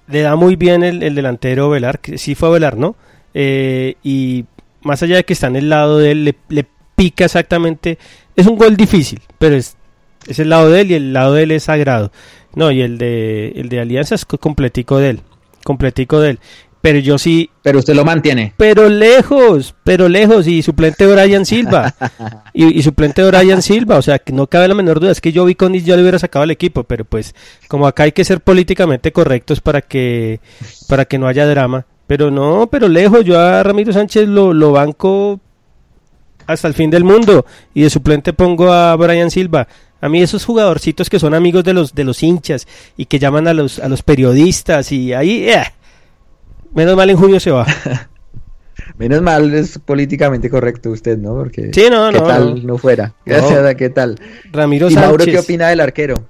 le 0.09 0.21
da 0.21 0.37
muy 0.37 0.57
bien 0.57 0.83
el, 0.83 1.15
delantero 1.15 1.71
Velar, 1.71 2.01
que 2.01 2.19
sí 2.19 2.35
fue 2.35 2.51
Velar, 2.51 2.77
¿no? 2.77 2.97
Eh, 3.35 3.97
y 4.03 4.45
más 4.83 5.03
allá 5.03 5.17
de 5.17 5.25
que 5.25 5.33
está 5.33 5.47
en 5.47 5.57
el 5.57 5.69
lado 5.71 5.99
de 5.99 6.11
él, 6.13 6.37
le, 6.49 6.67
pica 6.95 7.25
exactamente. 7.25 7.99
Es 8.37 8.47
un 8.47 8.57
gol 8.57 8.77
difícil, 8.77 9.21
pero 9.39 9.55
es, 9.57 9.77
es 10.27 10.39
el 10.39 10.51
lado 10.51 10.71
de 10.71 10.83
él 10.83 10.91
y 10.91 10.95
el 10.95 11.13
lado 11.13 11.35
de 11.35 11.45
él 11.45 11.51
es 11.53 11.65
sagrado. 11.65 12.13
No, 12.55 12.71
y 12.71 12.83
el 12.83 12.99
de, 12.99 13.53
el 13.57 13.69
de 13.69 13.81
Alianza 13.81 14.15
es 14.15 14.25
completico 14.25 14.99
de 14.99 15.11
él. 15.11 15.21
Completico 15.65 16.21
de 16.21 16.31
él. 16.31 16.39
Pero 16.83 16.99
yo 16.99 17.17
sí. 17.17 17.49
Pero 17.63 17.79
usted 17.79 17.95
lo 17.95 18.05
mantiene. 18.05 18.53
Pero 18.57 18.89
lejos, 18.89 19.75
pero 19.85 20.09
lejos. 20.09 20.49
Y 20.49 20.63
suplente 20.63 21.07
Brian 21.07 21.47
Silva. 21.47 21.95
y, 22.53 22.83
suplente 22.83 23.23
de 23.23 23.31
Brian 23.31 23.63
Silva. 23.63 23.97
O 23.97 24.03
sea, 24.03 24.19
que 24.19 24.33
no 24.33 24.49
cabe 24.49 24.69
la 24.69 24.75
menor 24.75 24.99
duda. 24.99 25.13
Es 25.13 25.21
que 25.21 25.33
yo 25.33 25.45
vi 25.45 25.55
con 25.55 25.73
yo 25.73 25.97
le 25.97 26.03
hubiera 26.03 26.19
sacado 26.19 26.43
al 26.43 26.51
equipo. 26.51 26.83
Pero 26.83 27.05
pues, 27.05 27.35
como 27.69 27.87
acá 27.87 28.03
hay 28.03 28.13
que 28.13 28.25
ser 28.25 28.41
políticamente 28.41 29.13
correctos 29.13 29.61
para 29.61 29.81
que, 29.81 30.41
para 30.89 31.05
que 31.05 31.19
no 31.19 31.29
haya 31.29 31.47
drama. 31.47 31.87
Pero 32.09 32.33
no, 32.33 32.69
pero 32.71 32.89
lejos. 32.89 33.25
Yo 33.25 33.39
a 33.39 33.63
Ramiro 33.63 33.93
Sánchez 33.93 34.27
lo, 34.27 34.53
lo 34.53 34.73
banco 34.73 35.41
hasta 36.49 36.67
el 36.67 36.75
fin 36.75 36.91
del 36.91 37.05
mundo. 37.05 37.47
Y 37.75 37.83
de 37.83 37.91
suplente 37.91 38.33
pongo 38.33 38.73
a 38.73 38.97
Brian 38.97 39.31
Silva. 39.31 39.69
A 40.03 40.09
mí 40.11 40.21
esos 40.21 40.45
jugadorcitos 40.45 41.09
que 41.09 41.19
son 41.19 41.33
amigos 41.33 41.65
de 41.65 41.73
los, 41.73 41.95
de 41.95 42.05
los 42.05 42.23
hinchas 42.23 42.69
y 42.97 43.07
que 43.07 43.19
llaman 43.19 43.49
a 43.49 43.55
los, 43.55 43.79
a 43.79 43.89
los 43.89 44.03
periodistas 44.03 44.93
y 44.93 45.15
ahí, 45.15 45.49
eh, 45.49 45.65
Menos 46.75 46.97
mal 46.97 47.11
en 47.11 47.17
junio 47.17 47.39
se 47.39 47.51
va. 47.51 47.67
Menos 48.99 49.23
mal 49.23 49.53
es 49.55 49.79
políticamente 49.79 50.49
correcto 50.49 50.91
usted, 50.91 51.19
¿no? 51.19 51.35
Porque 51.35 51.71
sí, 51.73 51.85
no, 51.91 52.11
¿qué 52.11 52.21
tal 52.21 52.67
no, 52.67 52.79
fuera? 52.79 53.15
Gracias 53.25 53.65
a 53.65 53.75
qué 53.75 53.91
tal. 53.91 54.19
Ramiro 54.51 54.91
¿Y 54.91 54.95
Mauro 54.95 55.25
qué 55.25 55.39
opina 55.39 55.69
del 55.69 55.81
arquero? 55.81 56.29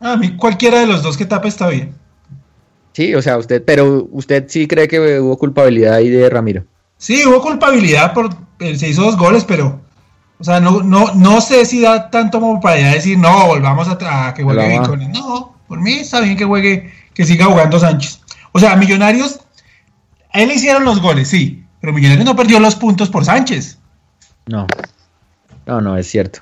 A 0.00 0.16
mí 0.16 0.36
cualquiera 0.36 0.80
de 0.80 0.86
los 0.86 1.02
dos 1.02 1.16
que 1.16 1.26
tape 1.26 1.48
está 1.48 1.68
bien. 1.68 1.94
Sí, 2.92 3.14
o 3.14 3.20
sea, 3.20 3.36
usted, 3.36 3.62
pero 3.64 4.08
usted 4.10 4.44
sí 4.48 4.66
cree 4.66 4.88
que 4.88 5.20
hubo 5.20 5.36
culpabilidad 5.36 5.94
ahí 5.94 6.08
de 6.08 6.28
Ramiro. 6.30 6.64
Sí, 6.96 7.22
hubo 7.26 7.42
culpabilidad 7.42 8.14
por 8.14 8.30
eh, 8.58 8.76
se 8.76 8.88
hizo 8.88 9.02
dos 9.02 9.18
goles, 9.18 9.44
pero 9.44 9.80
o 10.38 10.44
sea, 10.44 10.60
no, 10.60 10.82
no, 10.82 11.14
no 11.14 11.40
sé 11.40 11.64
si 11.64 11.80
da 11.80 12.10
tanto 12.10 12.40
como 12.40 12.60
para 12.60 12.78
ya 12.78 12.94
decir, 12.94 13.18
no, 13.18 13.46
volvamos 13.46 13.88
a, 13.88 14.28
a 14.28 14.34
que 14.34 14.42
juegue 14.42 14.68
bien 14.68 14.84
con 14.84 15.00
él. 15.00 15.10
No, 15.12 15.56
por 15.66 15.80
mí 15.80 15.94
está 15.94 16.20
bien 16.20 16.36
que 16.36 16.44
juegue, 16.44 16.92
que 17.14 17.24
siga 17.24 17.46
jugando 17.46 17.78
Sánchez. 17.78 18.20
O 18.52 18.58
sea, 18.58 18.76
Millonarios, 18.76 19.40
a 20.32 20.42
él 20.42 20.48
le 20.48 20.54
hicieron 20.54 20.84
los 20.84 21.00
goles, 21.00 21.28
sí, 21.28 21.64
pero 21.80 21.92
Millonarios 21.92 22.26
no 22.26 22.36
perdió 22.36 22.60
los 22.60 22.74
puntos 22.74 23.08
por 23.08 23.24
Sánchez. 23.24 23.78
No, 24.46 24.66
no, 25.66 25.80
no, 25.80 25.96
es 25.96 26.06
cierto. 26.08 26.40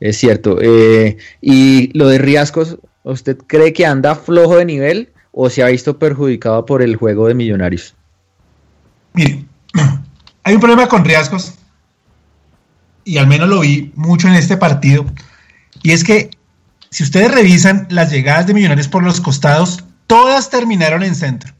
Es 0.00 0.18
cierto. 0.18 0.58
Eh, 0.60 1.16
y 1.40 1.96
lo 1.96 2.08
de 2.08 2.18
Riascos, 2.18 2.78
¿usted 3.02 3.38
cree 3.46 3.72
que 3.72 3.86
anda 3.86 4.14
flojo 4.14 4.56
de 4.56 4.64
nivel 4.64 5.12
o 5.32 5.50
se 5.50 5.62
ha 5.62 5.66
visto 5.66 5.98
perjudicado 5.98 6.66
por 6.66 6.82
el 6.82 6.96
juego 6.96 7.26
de 7.28 7.34
Millonarios? 7.34 7.94
Mire, 9.14 9.44
hay 10.44 10.54
un 10.54 10.60
problema 10.60 10.88
con 10.88 11.04
Riascos, 11.04 11.54
y 13.08 13.18
al 13.18 13.26
menos 13.26 13.48
lo 13.48 13.60
vi 13.60 13.92
mucho 13.96 14.28
en 14.28 14.34
este 14.34 14.56
partido, 14.56 15.06
y 15.82 15.92
es 15.92 16.04
que 16.04 16.30
si 16.90 17.02
ustedes 17.02 17.30
revisan 17.30 17.86
las 17.90 18.10
llegadas 18.10 18.46
de 18.46 18.54
Millonarios 18.54 18.88
por 18.88 19.02
los 19.02 19.20
costados, 19.20 19.84
todas 20.06 20.50
terminaron 20.50 21.02
en 21.02 21.14
centro. 21.14 21.54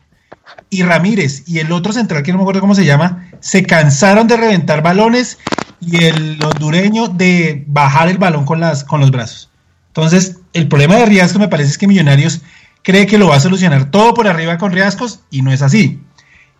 Y 0.70 0.82
Ramírez 0.82 1.44
y 1.46 1.58
el 1.58 1.72
otro 1.72 1.92
central, 1.92 2.22
que 2.22 2.32
no 2.32 2.38
me 2.38 2.42
acuerdo 2.42 2.60
cómo 2.60 2.74
se 2.74 2.84
llama, 2.84 3.30
se 3.40 3.62
cansaron 3.64 4.26
de 4.26 4.36
reventar 4.36 4.82
balones 4.82 5.38
y 5.80 6.04
el 6.04 6.42
hondureño 6.42 7.08
de 7.08 7.64
bajar 7.66 8.08
el 8.08 8.18
balón 8.18 8.44
con, 8.44 8.60
las, 8.60 8.84
con 8.84 9.00
los 9.00 9.10
brazos. 9.10 9.50
Entonces, 9.88 10.38
el 10.52 10.68
problema 10.68 10.96
de 10.96 11.06
Riascos 11.06 11.40
me 11.40 11.48
parece 11.48 11.70
es 11.70 11.78
que 11.78 11.86
Millonarios 11.86 12.42
cree 12.82 13.06
que 13.06 13.18
lo 13.18 13.28
va 13.28 13.36
a 13.36 13.40
solucionar 13.40 13.90
todo 13.90 14.14
por 14.14 14.28
arriba 14.28 14.58
con 14.58 14.72
Riascos 14.72 15.20
y 15.30 15.42
no 15.42 15.52
es 15.52 15.62
así. 15.62 16.00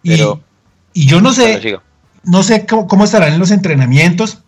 Y, 0.03 0.23
y 0.93 1.07
yo 1.07 1.21
no 1.21 1.33
sé, 1.33 1.79
no 2.25 2.43
sé 2.43 2.67
cómo, 2.67 2.87
cómo, 2.87 3.05
estarán 3.05 3.35
en 3.35 3.39
los 3.39 3.51
entrenamientos, 3.51 4.43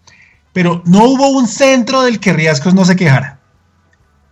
pero 0.52 0.82
no 0.84 1.04
hubo 1.04 1.28
un 1.30 1.46
centro 1.46 2.02
del 2.02 2.20
que 2.20 2.32
Riascos 2.32 2.74
no 2.74 2.84
se 2.84 2.96
quejara. 2.96 3.38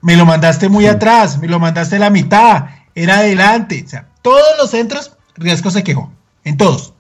Me 0.01 0.17
lo 0.17 0.25
mandaste 0.25 0.69
muy 0.69 0.85
sí. 0.85 0.91
atrás, 0.91 1.39
me 1.39 1.49
lo 1.49 1.59
mandaste 1.59 1.97
a 1.97 2.01
la 2.01 2.11
mitad, 2.11 2.67
era 2.95 3.19
adelante. 3.19 3.83
O 3.85 3.89
sea, 3.89 4.09
todos 4.23 4.57
los 4.59 4.71
centros, 4.71 5.13
Riascos 5.37 5.73
se 5.73 5.85
quejó, 5.85 6.13
en 6.45 6.57
todos. 6.57 6.95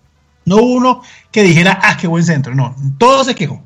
No 0.44 0.56
hubo 0.56 0.74
uno 0.74 1.02
que 1.30 1.42
dijera, 1.42 1.78
ah, 1.82 1.96
qué 2.00 2.06
buen 2.06 2.24
centro. 2.24 2.54
No, 2.54 2.74
todo 2.98 3.24
se 3.24 3.34
quejó. 3.34 3.62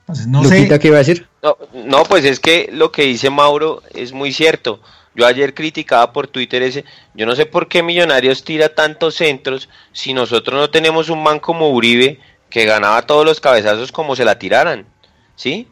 Entonces, 0.00 0.26
no 0.26 0.42
Lupita, 0.42 0.74
sé. 0.74 0.78
¿qué 0.78 0.88
iba 0.88 0.96
a 0.96 1.00
decir? 1.00 1.28
No, 1.42 1.56
no, 1.84 2.04
pues 2.04 2.24
es 2.24 2.40
que 2.40 2.68
lo 2.72 2.92
que 2.92 3.02
dice 3.02 3.28
Mauro 3.28 3.82
es 3.92 4.12
muy 4.12 4.32
cierto. 4.32 4.80
Yo 5.16 5.26
ayer 5.26 5.54
criticaba 5.54 6.12
por 6.12 6.28
Twitter 6.28 6.62
ese, 6.62 6.84
yo 7.14 7.24
no 7.26 7.34
sé 7.34 7.46
por 7.46 7.68
qué 7.68 7.82
Millonarios 7.82 8.44
tira 8.44 8.74
tantos 8.74 9.16
centros 9.16 9.68
si 9.92 10.12
nosotros 10.12 10.60
no 10.60 10.70
tenemos 10.70 11.08
un 11.08 11.22
man 11.22 11.40
como 11.40 11.70
Uribe 11.70 12.20
que 12.56 12.64
ganaba 12.64 13.02
todos 13.02 13.26
los 13.26 13.38
cabezazos 13.38 13.92
como 13.92 14.16
se 14.16 14.24
la 14.24 14.38
tiraran, 14.38 14.86
¿sí? 15.34 15.68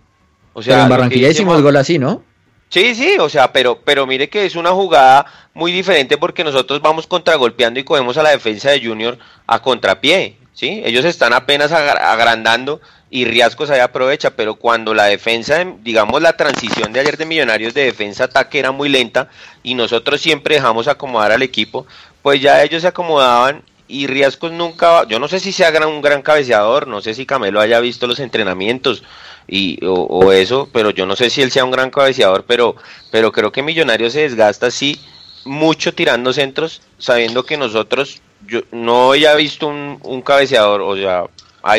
O 0.53 0.63
sea, 0.63 0.75
pero 0.75 0.83
en 0.83 0.89
Barranquilla 0.91 1.31
hicimos 1.31 1.63
gol 1.63 1.79
así, 1.79 1.99
¿no? 1.99 2.23
Sí, 2.69 2.95
sí, 2.95 3.17
o 3.19 3.31
sea, 3.31 3.55
pero, 3.55 3.81
pero 3.83 4.07
mire 4.07 4.29
que 4.29 4.45
es 4.45 4.55
una 4.55 4.71
jugada 4.73 5.25
muy 5.55 5.73
diferente 5.73 6.19
porque 6.19 6.45
nosotros 6.45 6.83
vamos 6.83 7.07
contragolpeando 7.07 7.81
y 7.81 7.85
cogemos 7.85 8.19
a 8.19 8.23
la 8.23 8.33
defensa 8.33 8.71
de 8.71 8.85
Junior 8.85 9.17
a 9.47 9.63
contrapié, 9.63 10.37
¿sí? 10.53 10.83
Ellos 10.85 11.07
están 11.07 11.33
apenas 11.33 11.73
agrandando 11.73 12.83
y 13.09 13.25
Riascos 13.25 13.71
ahí 13.71 13.81
aprovecha, 13.81 14.37
pero 14.37 14.57
cuando 14.57 14.93
la 14.93 15.05
defensa, 15.05 15.65
digamos 15.83 16.21
la 16.21 16.37
transición 16.37 16.93
de 16.93 17.01
ayer 17.01 17.17
de 17.17 17.25
Millonarios 17.25 17.73
de 17.73 17.87
defensa-ataque 17.87 18.59
era 18.59 18.73
muy 18.73 18.91
lenta 18.91 19.31
y 19.63 19.75
nosotros 19.75 20.21
siempre 20.21 20.57
dejamos 20.57 20.87
acomodar 20.87 21.33
al 21.33 21.41
equipo, 21.41 21.87
pues 22.21 22.43
ya 22.43 22.63
ellos 22.63 22.83
se 22.83 22.89
acomodaban 22.89 23.63
y 23.87 24.07
Riascos 24.07 24.53
nunca, 24.53 25.07
yo 25.07 25.19
no 25.19 25.29
sé 25.29 25.41
si 25.41 25.53
sea 25.53 25.71
un 25.87 26.01
gran 26.01 26.23
cabeceador, 26.23 26.87
no 26.87 27.01
sé 27.01 27.15
si 27.15 27.27
Camelo 27.27 27.61
haya 27.61 27.81
visto 27.81 28.07
los 28.07 28.19
entrenamientos 28.19 29.03
y 29.47 29.85
o, 29.85 29.95
o, 29.95 30.33
eso, 30.33 30.69
pero 30.73 30.91
yo 30.91 31.05
no 31.05 31.17
sé 31.17 31.29
si 31.29 31.43
él 31.43 31.51
sea 31.51 31.65
un 31.65 31.71
gran 31.71 31.91
cabeceador, 31.91 32.45
pero 32.47 32.77
pero 33.11 33.31
creo 33.31 33.53
que 33.53 33.63
Millonarios 33.63 34.15
se 34.15 34.21
desgasta 34.21 34.69
así 34.69 34.99
mucho 35.45 35.93
tirando 35.93 36.33
centros, 36.33 36.81
sabiendo 36.99 37.45
que 37.45 37.59
nosotros 37.59 38.23
yo 38.47 38.63
no 38.73 39.13
haya 39.13 39.35
visto 39.35 39.67
un, 39.67 39.99
un 40.03 40.23
cabeceador, 40.23 40.81
o 40.81 40.97
sea, 40.97 41.25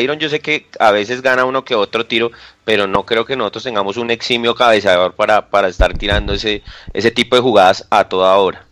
Iron 0.00 0.18
yo 0.18 0.28
sé 0.28 0.40
que 0.40 0.66
a 0.80 0.90
veces 0.90 1.22
gana 1.22 1.44
uno 1.44 1.64
que 1.64 1.74
otro 1.74 2.06
tiro, 2.06 2.32
pero 2.64 2.86
no 2.86 3.06
creo 3.06 3.24
que 3.24 3.36
nosotros 3.36 3.64
tengamos 3.64 3.96
un 3.96 4.10
eximio 4.10 4.54
cabeceador 4.54 5.14
para, 5.14 5.48
para 5.48 5.68
estar 5.68 5.96
tirando 5.96 6.32
ese, 6.32 6.62
ese 6.92 7.10
tipo 7.10 7.36
de 7.36 7.42
jugadas 7.42 7.86
a 7.90 8.08
toda 8.08 8.36
hora. 8.36 8.66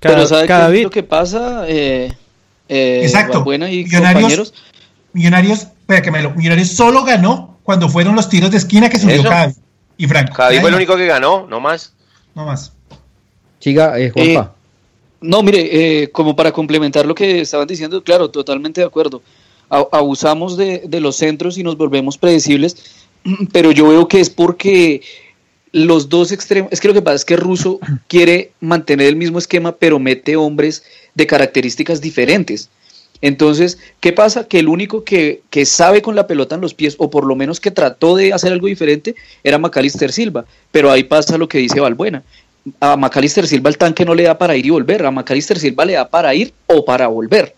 Cada, 0.00 0.14
pero 0.14 0.26
¿sabe 0.28 0.46
cada 0.46 0.70
qué 0.70 0.78
es 0.78 0.84
lo 0.84 0.90
que 0.90 1.02
pasa? 1.02 1.64
Eh, 1.66 2.12
eh, 2.68 3.00
Exacto. 3.02 3.44
Buena 3.44 3.70
y 3.70 3.84
millonarios, 3.84 4.22
compañeros. 4.22 4.54
millonarios, 5.12 5.58
espera 5.60 6.02
que 6.02 6.10
me 6.10 6.22
lo, 6.22 6.30
Millonarios 6.30 6.68
solo 6.68 7.04
ganó 7.04 7.58
cuando 7.62 7.88
fueron 7.88 8.14
los 8.14 8.28
tiros 8.28 8.50
de 8.50 8.58
esquina 8.58 8.88
que 8.88 8.98
subió 8.98 9.22
Cadi 9.22 9.54
y 9.96 10.06
Franco. 10.06 10.34
Cadi 10.34 10.60
fue 10.60 10.70
el 10.70 10.76
único 10.76 10.96
que 10.96 11.06
ganó, 11.06 11.46
no 11.48 11.60
más. 11.60 11.92
No 12.34 12.44
más. 12.44 12.72
Siga, 13.60 13.98
eh, 13.98 14.10
Juanpa. 14.10 14.54
no, 15.20 15.42
mire, 15.42 16.02
eh, 16.02 16.10
como 16.10 16.36
para 16.36 16.52
complementar 16.52 17.06
lo 17.06 17.14
que 17.14 17.40
estaban 17.40 17.66
diciendo, 17.66 18.02
claro, 18.02 18.30
totalmente 18.30 18.80
de 18.80 18.86
acuerdo 18.86 19.22
abusamos 19.70 20.56
de, 20.56 20.84
de, 20.86 21.00
los 21.00 21.16
centros 21.16 21.58
y 21.58 21.62
nos 21.62 21.76
volvemos 21.76 22.16
predecibles, 22.16 22.76
pero 23.52 23.70
yo 23.70 23.88
veo 23.88 24.08
que 24.08 24.20
es 24.20 24.30
porque 24.30 25.02
los 25.72 26.08
dos 26.08 26.32
extremos, 26.32 26.72
es 26.72 26.80
que 26.80 26.88
lo 26.88 26.94
que 26.94 27.02
pasa 27.02 27.16
es 27.16 27.24
que 27.24 27.36
Russo 27.36 27.80
quiere 28.08 28.52
mantener 28.60 29.06
el 29.06 29.16
mismo 29.16 29.38
esquema, 29.38 29.76
pero 29.76 29.98
mete 29.98 30.36
hombres 30.36 30.82
de 31.14 31.26
características 31.26 32.00
diferentes. 32.00 32.70
Entonces, 33.20 33.78
¿qué 34.00 34.12
pasa? 34.12 34.46
Que 34.46 34.60
el 34.60 34.68
único 34.68 35.02
que, 35.02 35.42
que, 35.50 35.66
sabe 35.66 36.02
con 36.02 36.14
la 36.14 36.28
pelota 36.28 36.54
en 36.54 36.60
los 36.60 36.74
pies, 36.74 36.94
o 36.98 37.10
por 37.10 37.26
lo 37.26 37.34
menos 37.34 37.58
que 37.58 37.72
trató 37.72 38.14
de 38.14 38.32
hacer 38.32 38.52
algo 38.52 38.68
diferente, 38.68 39.16
era 39.42 39.58
Macalister 39.58 40.12
Silva. 40.12 40.44
Pero 40.70 40.90
ahí 40.90 41.02
pasa 41.02 41.36
lo 41.36 41.48
que 41.48 41.58
dice 41.58 41.80
Valbuena. 41.80 42.22
A 42.80 42.96
Macalister 42.96 43.46
Silva 43.46 43.70
el 43.70 43.78
tanque 43.78 44.04
no 44.04 44.14
le 44.14 44.24
da 44.24 44.38
para 44.38 44.56
ir 44.56 44.66
y 44.66 44.70
volver, 44.70 45.04
a 45.04 45.10
Macalister 45.10 45.58
Silva 45.58 45.84
le 45.84 45.94
da 45.94 46.08
para 46.08 46.34
ir 46.34 46.52
o 46.66 46.84
para 46.84 47.08
volver. 47.08 47.54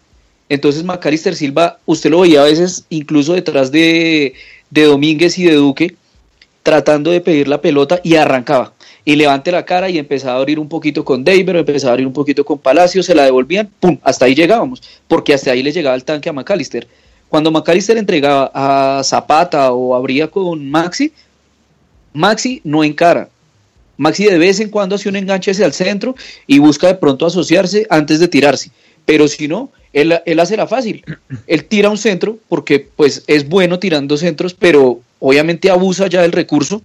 Entonces 0.49 0.83
Macalister 0.83 1.35
Silva, 1.37 1.79
usted 1.87 2.11
lo 2.11 2.21
veía 2.21 2.43
a 2.43 2.45
veces 2.45 2.85
incluso 2.91 3.35
detrás 3.35 3.71
de, 3.71 4.35
de, 4.71 4.85
Domínguez 4.85 5.39
y 5.39 5.45
de 5.45 5.55
Duque, 5.55 5.97
tratando 6.63 7.11
de 7.11 7.21
pedir 7.21 7.49
la 7.49 7.61
pelota 7.61 8.01
y 8.03 8.17
arrancaba. 8.17 8.73
Y 9.05 9.17
levante 9.17 9.51
la 9.51 9.65
cara 9.65 9.89
y 9.89 9.99
empezaba 9.99 10.35
a 10.35 10.39
abrir 10.39 10.59
un 10.59 10.69
poquito 10.69 11.05
con 11.05 11.25
David, 11.25 11.49
empezaba 11.49 11.91
a 11.91 11.95
abrir 11.95 12.07
un 12.07 12.13
poquito 12.13 12.45
con 12.45 12.59
Palacio, 12.59 13.03
se 13.03 13.15
la 13.15 13.25
devolvían, 13.25 13.71
¡pum! 13.81 13.99
Hasta 14.03 14.27
ahí 14.27 14.35
llegábamos, 14.35 14.83
porque 15.09 15.33
hasta 15.33 15.53
ahí 15.53 15.63
le 15.63 15.73
llegaba 15.73 15.97
el 15.97 16.05
tanque 16.05 16.29
a 16.29 16.33
Macalister. 16.33 16.87
Cuando 17.29 17.51
Macalister 17.51 17.97
entregaba 17.97 18.51
a 18.53 19.03
Zapata 19.05 19.73
o 19.73 19.95
abría 19.95 20.29
con 20.29 20.71
Maxi, 20.71 21.13
Maxi 22.13 22.61
no 22.65 22.85
encara. 22.85 23.29
Maxi 23.97 24.25
de 24.25 24.39
vez 24.39 24.61
en 24.61 24.71
cuando 24.71 24.97
hace 24.97 25.09
un 25.09 25.17
enganche 25.17 25.53
hacia 25.53 25.67
el 25.67 25.73
centro 25.73 26.15
y 26.47 26.59
busca 26.59 26.89
de 26.89 26.95
pronto 26.95 27.27
asociarse 27.27 27.87
antes 27.89 28.19
de 28.19 28.29
tirarse. 28.29 28.71
Pero 29.05 29.29
si 29.29 29.49
no, 29.49 29.71
él, 29.93 30.21
él, 30.25 30.41
hace 30.41 30.57
la 30.57 30.67
fácil. 30.67 31.05
Él 31.47 31.65
tira 31.65 31.91
un 31.91 31.99
centro 31.99 32.39
porque 32.49 32.89
pues 32.95 33.25
es 33.27 33.49
bueno 33.49 33.79
tirando 33.79 34.17
centros, 34.17 34.55
pero 34.55 35.01
obviamente 35.19 35.71
abusa 35.71 36.07
ya 36.07 36.23
del 36.23 36.33
recurso 36.33 36.83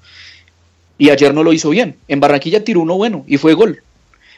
y 0.97 1.09
ayer 1.09 1.33
no 1.33 1.43
lo 1.43 1.53
hizo 1.53 1.69
bien. 1.69 1.95
En 2.07 2.19
Barranquilla 2.19 2.63
tiró 2.63 2.81
uno 2.81 2.95
bueno 2.95 3.23
y 3.27 3.37
fue 3.37 3.53
gol. 3.53 3.81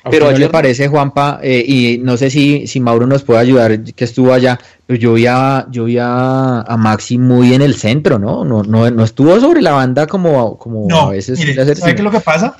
Pero 0.09 0.27
ayer 0.27 0.39
no 0.39 0.45
le 0.45 0.51
parece, 0.51 0.87
Juanpa, 0.87 1.39
eh, 1.41 1.63
y 1.67 1.97
no 1.97 2.17
sé 2.17 2.29
si, 2.29 2.65
si 2.67 2.79
Mauro 2.79 3.07
nos 3.07 3.23
puede 3.23 3.41
ayudar, 3.41 3.83
que 3.83 4.05
estuvo 4.05 4.31
allá, 4.31 4.59
pero 4.85 4.97
yo 4.97 5.13
vi 5.13 5.25
a, 5.27 5.67
yo 5.69 5.85
vi 5.85 5.97
a, 5.97 6.61
a 6.61 6.77
Maxi 6.77 7.17
muy 7.17 7.53
en 7.53 7.61
el 7.61 7.75
centro, 7.75 8.17
¿no? 8.17 8.45
No, 8.45 8.63
no, 8.63 8.89
no 8.89 9.03
estuvo 9.03 9.37
sobre 9.39 9.61
la 9.61 9.71
banda 9.71 10.07
como, 10.07 10.57
como 10.57 10.87
no, 10.87 11.07
a 11.07 11.09
veces. 11.11 11.39
Mire, 11.39 11.55
¿Sabe 11.55 11.95
qué 11.95 12.01
es 12.01 12.03
lo 12.03 12.11
que 12.11 12.21
pasa? 12.21 12.55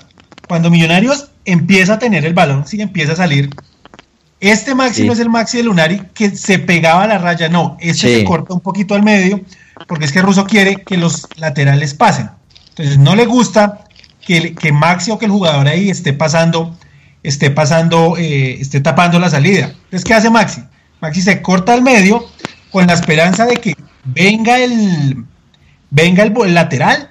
Cuando 0.48 0.70
Millonarios 0.70 1.30
empieza 1.46 1.94
a 1.94 2.00
tener 2.00 2.26
el 2.26 2.34
balón, 2.34 2.68
sí 2.68 2.82
empieza 2.82 3.14
a 3.14 3.18
salir, 3.18 3.50
este 4.40 4.76
Maxi 4.76 5.02
sí. 5.02 5.08
no 5.08 5.14
es 5.14 5.20
el 5.20 5.30
Maxi 5.30 5.58
de 5.58 5.64
Lunari 5.64 6.02
que 6.14 6.36
se 6.36 6.60
pegaba 6.60 7.04
a 7.04 7.08
la 7.08 7.18
raya, 7.18 7.50
no, 7.50 7.78
este 7.80 8.08
sí. 8.08 8.16
se 8.20 8.24
corta 8.24 8.54
un 8.54 8.60
poquito 8.60 8.94
al 8.94 9.04
medio, 9.04 9.42
porque 9.88 10.06
es 10.06 10.12
que 10.12 10.22
Russo 10.22 10.46
quiere 10.46 10.84
que 10.84 10.98
los 10.98 11.28
laterales 11.38 11.94
pasen. 11.94 12.30
Entonces 12.70 13.00
no 13.00 13.16
le 13.16 13.26
gusta 13.26 13.86
que, 14.26 14.54
que 14.54 14.72
Maxi 14.72 15.12
o 15.12 15.18
que 15.18 15.26
el 15.26 15.32
jugador 15.32 15.68
ahí 15.68 15.90
esté 15.90 16.14
pasando, 16.14 16.78
esté 17.24 17.50
pasando, 17.50 18.16
eh, 18.18 18.62
esté 18.62 18.80
tapando 18.82 19.20
la 19.20 19.30
salida. 19.30 19.72
Entonces, 19.86 20.04
¿qué 20.04 20.14
hace 20.14 20.30
Maxi? 20.30 20.62
Maxi 21.02 21.22
se 21.22 21.42
corta 21.42 21.74
al 21.74 21.82
medio 21.82 22.28
con 22.72 22.86
la 22.86 22.94
esperanza 22.94 23.46
de 23.46 23.56
que 23.56 23.76
venga 24.04 24.60
el, 24.60 25.26
venga 25.90 26.24
el, 26.24 26.34
el 26.46 26.54
lateral 26.54 27.10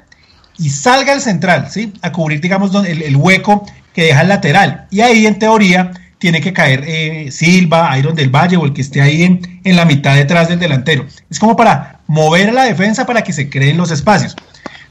y 0.58 0.70
salga 0.70 1.12
el 1.12 1.20
central, 1.20 1.68
¿sí? 1.70 1.92
A 2.02 2.12
cubrir, 2.12 2.40
digamos, 2.40 2.72
el, 2.84 3.02
el 3.02 3.16
hueco 3.16 3.66
que 3.92 4.04
deja 4.04 4.22
el 4.22 4.28
lateral. 4.28 4.86
Y 4.90 5.00
ahí, 5.00 5.26
en 5.26 5.38
teoría, 5.38 5.90
tiene 6.26 6.40
que 6.40 6.52
caer 6.52 6.82
eh, 6.84 7.30
Silva, 7.30 7.96
Iron 7.96 8.16
del 8.16 8.30
Valle 8.30 8.56
o 8.56 8.64
el 8.64 8.72
que 8.72 8.80
esté 8.80 9.00
ahí 9.00 9.22
en, 9.22 9.60
en, 9.62 9.76
la 9.76 9.84
mitad 9.84 10.16
detrás 10.16 10.48
del 10.48 10.58
delantero. 10.58 11.06
Es 11.30 11.38
como 11.38 11.54
para 11.54 12.00
mover 12.08 12.48
a 12.48 12.52
la 12.52 12.64
defensa 12.64 13.06
para 13.06 13.22
que 13.22 13.32
se 13.32 13.48
creen 13.48 13.76
los 13.76 13.92
espacios. 13.92 14.34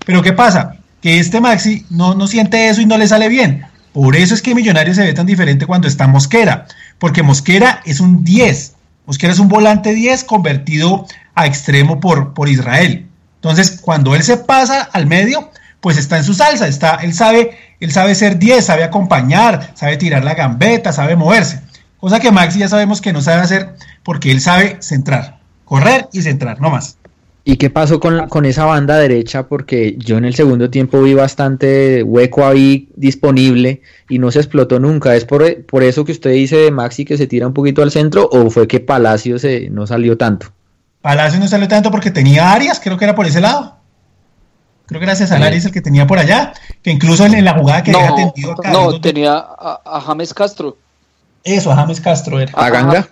Pero 0.06 0.22
¿qué 0.22 0.32
pasa? 0.32 0.78
Que 1.02 1.20
este 1.20 1.42
Maxi 1.42 1.86
no, 1.90 2.16
no 2.16 2.28
siente 2.28 2.70
eso 2.70 2.80
y 2.80 2.86
no 2.86 2.98
le 2.98 3.06
sale 3.06 3.28
bien. 3.28 3.66
Por 3.92 4.16
eso 4.16 4.34
es 4.34 4.42
que 4.42 4.56
Millonarios 4.56 4.96
se 4.96 5.04
ve 5.04 5.12
tan 5.12 5.26
diferente 5.26 5.66
cuando 5.66 5.90
está 5.90 6.08
Mosquera, 6.08 6.68
porque 7.00 7.22
Mosquera 7.22 7.82
es 7.84 8.00
un 8.00 8.24
10, 8.24 8.74
Mosquera 9.06 9.34
es 9.34 9.40
un 9.40 9.50
volante 9.50 9.94
10 9.94 10.24
convertido 10.24 11.06
a 11.34 11.48
extremo 11.48 12.00
por, 12.00 12.34
por 12.34 12.48
Israel. 12.48 13.08
Entonces, 13.36 13.82
cuando 13.82 14.16
él 14.16 14.24
se 14.24 14.38
pasa 14.38 14.84
al 14.84 15.06
medio, 15.06 15.52
pues 15.82 15.98
está 15.98 16.16
en 16.16 16.24
su 16.24 16.34
salsa, 16.34 16.66
está, 16.66 16.96
él 16.96 17.14
sabe, 17.14 17.58
él 17.80 17.92
sabe 17.92 18.16
ser 18.16 18.40
10, 18.40 18.66
sabe 18.66 18.84
acompañar, 18.84 19.72
sabe 19.76 19.98
tirar 19.98 20.24
la 20.24 20.36
gambeta, 20.36 20.94
sabe 20.94 21.16
moverse. 21.16 21.62
Cosa 21.98 22.20
que 22.20 22.32
Maxi 22.32 22.60
ya 22.60 22.68
sabemos 22.68 23.02
que 23.02 23.14
no 23.14 23.22
sabe 23.22 23.42
hacer 23.42 23.76
porque 24.04 24.32
él 24.32 24.42
sabe 24.42 24.78
centrar, 24.82 25.40
correr 25.66 26.08
y 26.14 26.22
centrar, 26.22 26.62
no 26.62 26.70
más. 26.70 26.98
¿Y 27.48 27.58
qué 27.58 27.70
pasó 27.70 28.00
con, 28.00 28.28
con, 28.28 28.46
esa 28.46 28.66
banda 28.66 28.98
derecha? 28.98 29.48
Porque 29.48 29.96
yo 30.00 30.18
en 30.18 30.26
el 30.26 30.34
segundo 30.34 30.72
tiempo 30.72 31.04
vi 31.04 31.14
bastante 31.14 32.02
hueco 32.02 32.44
ahí 32.44 32.90
disponible 32.96 33.84
y 34.10 34.18
no 34.18 34.32
se 34.32 34.40
explotó 34.40 34.80
nunca. 34.80 35.16
¿Es 35.16 35.26
por, 35.26 35.64
por 35.66 35.84
eso 35.84 36.06
que 36.06 36.12
usted 36.12 36.32
dice 36.32 36.58
de 36.58 36.72
Maxi 36.72 37.06
que 37.06 37.18
se 37.18 37.28
tira 37.28 37.46
un 37.46 37.54
poquito 37.54 37.84
al 37.84 37.92
centro 37.92 38.28
o 38.32 38.50
fue 38.50 38.68
que 38.68 38.80
Palacio 38.80 39.38
se, 39.38 39.70
no 39.70 39.86
salió 39.86 40.18
tanto? 40.18 40.48
Palacio 41.02 41.40
no 41.40 41.48
salió 41.48 41.68
tanto 41.68 41.92
porque 41.92 42.10
tenía 42.10 42.52
Arias, 42.52 42.82
creo 42.84 42.98
que 42.98 43.06
era 43.06 43.14
por 43.14 43.28
ese 43.28 43.42
lado. 43.42 43.78
Creo 44.86 45.00
que 45.00 45.06
gracias 45.06 45.32
a 45.32 45.38
Arias 45.38 45.66
el 45.66 45.72
que 45.72 45.82
tenía 45.82 46.06
por 46.06 46.20
allá, 46.20 46.54
que 46.84 46.92
incluso 46.92 47.26
en, 47.26 47.44
la 47.44 47.54
jugada 47.54 47.84
que 47.84 47.92
no, 47.92 48.00
deja 48.00 48.16
tendido 48.16 48.52
acá. 48.52 48.72
No, 48.72 49.02
tenía 49.02 49.34
a, 49.36 49.82
a, 49.84 50.02
James 50.02 50.34
Castro. 50.34 50.78
Eso, 51.44 51.72
a 51.72 51.76
James 51.76 52.00
Castro 52.00 52.40
era. 52.40 52.52
¿A 52.56 52.70
Ganga? 52.70 53.10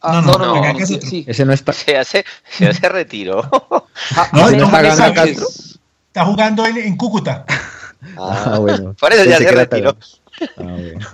Ah, 0.00 0.22
no, 0.24 0.32
no, 0.32 0.38
no, 0.38 0.54
no, 0.54 0.78
es 0.78 0.88
sí, 0.88 0.94
otro. 0.94 1.08
sí. 1.10 1.24
Ese 1.26 1.44
no 1.44 1.52
está. 1.52 1.72
Se 1.72 1.98
hace, 1.98 2.24
se 2.50 2.68
hace 2.68 2.88
retiró. 2.88 3.42
Ja- 3.42 4.30
No, 4.32 4.48
¿Ese 4.48 4.58
James 4.58 4.58
no 4.58 4.64
está 4.66 4.82
Ganga 4.82 4.96
Sánchez. 4.96 5.38
Castro? 5.38 5.48
Está 6.06 6.24
jugando 6.24 6.66
en, 6.66 6.76
en 6.78 6.96
Cúcuta. 6.96 7.44
Ah, 8.16 8.58
bueno. 8.60 8.94
Por 9.00 9.12
eso 9.12 9.24
ya 9.24 9.38
se 9.38 9.42
era 9.42 9.64
retiró. 9.64 9.96
Ah, 10.40 10.46
bueno. 10.62 11.06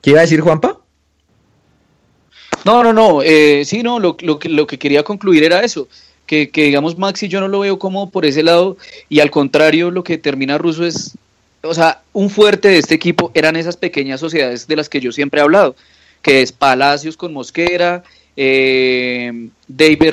¿Qué 0.00 0.10
iba 0.10 0.20
a 0.20 0.22
decir 0.22 0.40
Juanpa? 0.40 0.78
No, 2.64 2.84
no, 2.84 2.92
no, 2.92 3.22
eh, 3.22 3.64
sí, 3.64 3.82
no, 3.82 3.98
lo, 3.98 4.16
lo, 4.20 4.38
que, 4.38 4.48
lo 4.48 4.66
que 4.66 4.78
quería 4.78 5.02
concluir 5.02 5.42
era 5.42 5.60
eso, 5.60 5.88
que, 6.26 6.50
digamos 6.52 6.98
Maxi 6.98 7.28
yo 7.28 7.40
no 7.40 7.48
lo 7.48 7.60
veo 7.60 7.78
como 7.78 8.10
por 8.10 8.26
ese 8.26 8.42
lado 8.42 8.76
y 9.08 9.20
al 9.20 9.30
contrario 9.30 9.90
lo 9.90 10.04
que 10.04 10.18
termina 10.18 10.58
Russo 10.58 10.84
es, 10.84 11.16
o 11.62 11.74
sea, 11.74 12.02
un 12.12 12.30
fuerte 12.30 12.68
de 12.68 12.78
este 12.78 12.94
equipo 12.94 13.30
eran 13.34 13.56
esas 13.56 13.76
pequeñas 13.76 14.20
sociedades 14.20 14.66
de 14.66 14.76
las 14.76 14.88
que 14.88 15.00
yo 15.00 15.12
siempre 15.12 15.40
he 15.40 15.44
hablado, 15.44 15.76
que 16.22 16.42
es 16.42 16.52
Palacios 16.52 17.16
con 17.16 17.32
Mosquera, 17.32 18.02
eh, 18.36 19.48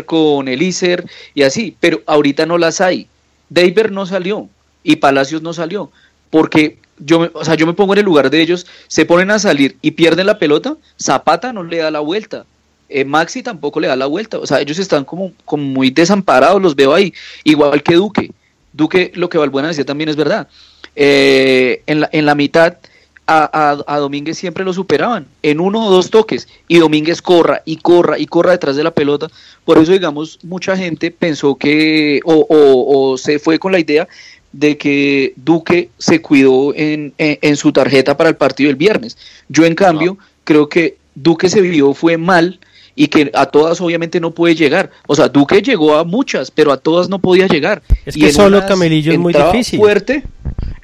con 0.05 0.47
Elícer 0.47 1.05
y 1.33 1.43
así, 1.43 1.75
pero 1.79 2.01
ahorita 2.05 2.45
no 2.45 2.57
las 2.57 2.79
hay. 2.79 3.07
Deiber 3.49 3.91
no 3.91 4.05
salió 4.05 4.49
y 4.83 4.97
Palacios 4.97 5.41
no 5.41 5.53
salió, 5.53 5.91
porque 6.29 6.77
yo 6.99 7.29
o 7.33 7.43
sea, 7.43 7.55
yo 7.55 7.65
me 7.65 7.73
pongo 7.73 7.93
en 7.93 7.99
el 7.99 8.05
lugar 8.05 8.29
de 8.29 8.41
ellos, 8.41 8.65
se 8.87 9.05
ponen 9.05 9.31
a 9.31 9.39
salir 9.39 9.77
y 9.81 9.91
pierden 9.91 10.27
la 10.27 10.39
pelota, 10.39 10.77
Zapata 11.01 11.53
no 11.53 11.63
le 11.63 11.77
da 11.77 11.91
la 11.91 11.99
vuelta. 11.99 12.45
Eh, 12.93 13.05
Maxi 13.05 13.43
tampoco 13.43 13.79
le 13.79 13.87
da 13.87 13.95
la 13.95 14.05
vuelta, 14.05 14.37
o 14.37 14.45
sea, 14.45 14.61
ellos 14.61 14.79
están 14.79 15.03
como, 15.03 15.31
como 15.45 15.63
muy 15.63 15.89
desamparados, 15.89 16.61
los 16.61 16.75
veo 16.75 16.93
ahí, 16.93 17.13
igual 17.43 17.81
que 17.81 17.95
Duque. 17.95 18.31
Duque, 18.71 19.11
lo 19.15 19.27
que 19.29 19.37
Valbuena 19.37 19.67
decía 19.67 19.85
también 19.85 20.09
es 20.09 20.15
verdad. 20.15 20.47
Eh, 20.95 21.81
en, 21.85 21.99
la, 22.01 22.09
en 22.11 22.25
la 22.25 22.35
mitad 22.35 22.77
a, 23.25 23.77
a, 23.87 23.95
a 23.95 23.99
Domínguez 23.99 24.37
siempre 24.37 24.63
lo 24.63 24.73
superaban, 24.73 25.25
en 25.41 25.59
uno 25.59 25.85
o 25.85 25.91
dos 25.91 26.09
toques, 26.09 26.47
y 26.67 26.79
Domínguez 26.79 27.21
corra 27.21 27.61
y 27.65 27.77
corra 27.77 28.17
y 28.19 28.25
corra 28.25 28.51
detrás 28.51 28.75
de 28.75 28.83
la 28.83 28.91
pelota. 28.91 29.27
Por 29.65 29.77
eso, 29.77 29.91
digamos, 29.91 30.39
mucha 30.43 30.75
gente 30.75 31.11
pensó 31.11 31.55
que, 31.55 32.19
o, 32.25 32.33
o, 32.33 33.11
o 33.11 33.17
se 33.17 33.39
fue 33.39 33.59
con 33.59 33.71
la 33.71 33.79
idea 33.79 34.07
de 34.51 34.77
que 34.77 35.33
Duque 35.35 35.89
se 35.97 36.21
cuidó 36.21 36.73
en, 36.75 37.13
en, 37.17 37.39
en 37.41 37.55
su 37.55 37.71
tarjeta 37.71 38.15
para 38.15 38.29
el 38.29 38.35
partido 38.35 38.67
del 38.67 38.75
viernes. 38.75 39.17
Yo, 39.49 39.65
en 39.65 39.73
cambio, 39.75 40.17
creo 40.43 40.67
que 40.67 40.97
Duque 41.15 41.49
se 41.49 41.61
vio 41.61 41.93
fue 41.93 42.17
mal 42.17 42.59
y 42.95 43.07
que 43.07 43.31
a 43.33 43.45
todas 43.47 43.81
obviamente 43.81 44.19
no 44.19 44.31
puede 44.31 44.55
llegar. 44.55 44.91
O 45.07 45.15
sea, 45.15 45.27
Duque 45.29 45.61
llegó 45.61 45.95
a 45.95 46.03
muchas, 46.03 46.51
pero 46.51 46.71
a 46.71 46.77
todas 46.77 47.09
no 47.09 47.19
podía 47.19 47.47
llegar. 47.47 47.81
Es 48.05 48.15
Y 48.15 48.21
que 48.21 48.31
solo 48.31 48.57
unas 48.57 48.69
Camelillo 48.69 49.11
es 49.13 49.19
muy 49.19 49.33
difícil. 49.33 49.79
fuerte. 49.79 50.23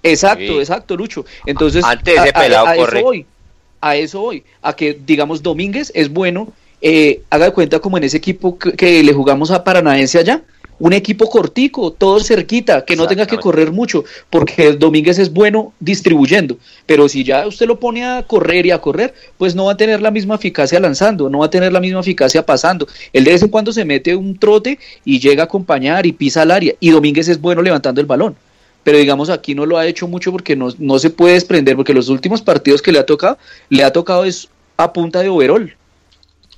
Exacto, 0.02 0.44
Sí. 0.54 0.60
exacto, 0.60 0.96
Lucho. 0.96 1.26
Entonces, 1.46 1.84
Antes 1.84 2.16
ese 2.20 2.34
pelado 2.34 2.68
a 2.68 2.76
corre. 2.76 2.98
eso 3.00 3.06
voy. 3.06 3.26
A 3.82 3.96
eso 3.96 4.20
voy. 4.22 4.44
A 4.62 4.74
que, 4.76 4.98
digamos, 5.06 5.42
Domínguez 5.44 5.92
es 5.96 6.10
bueno. 6.10 6.52
eh, 6.82 7.24
haga 7.30 7.46
de 7.48 7.52
cuenta 7.52 7.80
como 7.80 7.98
en 7.98 8.06
ese 8.06 8.16
equipo 8.16 8.58
que, 8.58 8.72
que 8.72 9.04
le 9.04 9.12
jugamos 9.12 9.52
a 9.52 9.64
Paranaense 9.66 10.18
allá. 10.18 10.42
Un 10.80 10.94
equipo 10.94 11.30
cortico, 11.30 11.92
todo 11.92 12.22
cerquita, 12.22 12.86
que 12.86 12.96
no 12.96 13.06
tenga 13.06 13.28
que 13.28 13.38
correr 13.38 13.72
mucho, 13.72 14.06
porque 14.30 14.72
Domínguez 14.74 15.20
es 15.20 15.32
bueno 15.32 15.74
distribuyendo. 15.80 16.58
Pero 16.86 17.10
si 17.10 17.26
ya 17.26 17.46
usted 17.46 17.68
lo 17.68 17.80
pone 17.80 18.06
a 18.06 18.24
correr 18.24 18.66
y 18.66 18.72
a 18.72 18.80
correr, 18.80 19.14
pues 19.38 19.56
no 19.56 19.66
va 19.66 19.74
a 19.74 19.78
tener 19.78 20.02
la 20.02 20.10
misma 20.10 20.36
eficacia 20.36 20.80
lanzando, 20.80 21.30
no 21.30 21.40
va 21.40 21.48
a 21.48 21.50
tener 21.50 21.74
la 21.74 21.82
misma 21.82 22.00
eficacia 22.00 22.46
pasando. 22.46 22.88
Él 23.12 23.26
de 23.26 23.32
vez 23.32 23.44
en 23.44 23.50
cuando 23.50 23.74
se 23.74 23.84
mete 23.84 24.16
un 24.16 24.40
trote 24.40 24.80
y 25.04 25.20
llega 25.20 25.44
a 25.44 25.46
acompañar 25.46 26.06
y 26.06 26.14
pisa 26.14 26.44
al 26.44 26.52
área. 26.52 26.74
Y 26.80 26.92
Domínguez 26.92 27.28
es 27.28 27.42
bueno 27.42 27.62
levantando 27.62 28.00
el 28.00 28.08
balón. 28.08 28.36
Pero 28.84 28.98
digamos 28.98 29.30
aquí 29.30 29.54
no 29.54 29.66
lo 29.66 29.78
ha 29.78 29.86
hecho 29.86 30.08
mucho 30.08 30.32
porque 30.32 30.56
no, 30.56 30.70
no 30.78 30.98
se 31.00 31.10
puede 31.10 31.34
desprender, 31.34 31.76
porque 31.76 31.94
los 31.94 32.08
últimos 32.08 32.42
partidos 32.42 32.82
que 32.82 32.92
le 32.92 33.00
ha 33.00 33.06
tocado, 33.06 33.38
le 33.70 33.84
ha 33.84 33.92
tocado 33.92 34.24
es 34.24 34.48
a 34.78 34.94
punta 34.94 35.22
de 35.22 35.30
overall. 35.30 35.76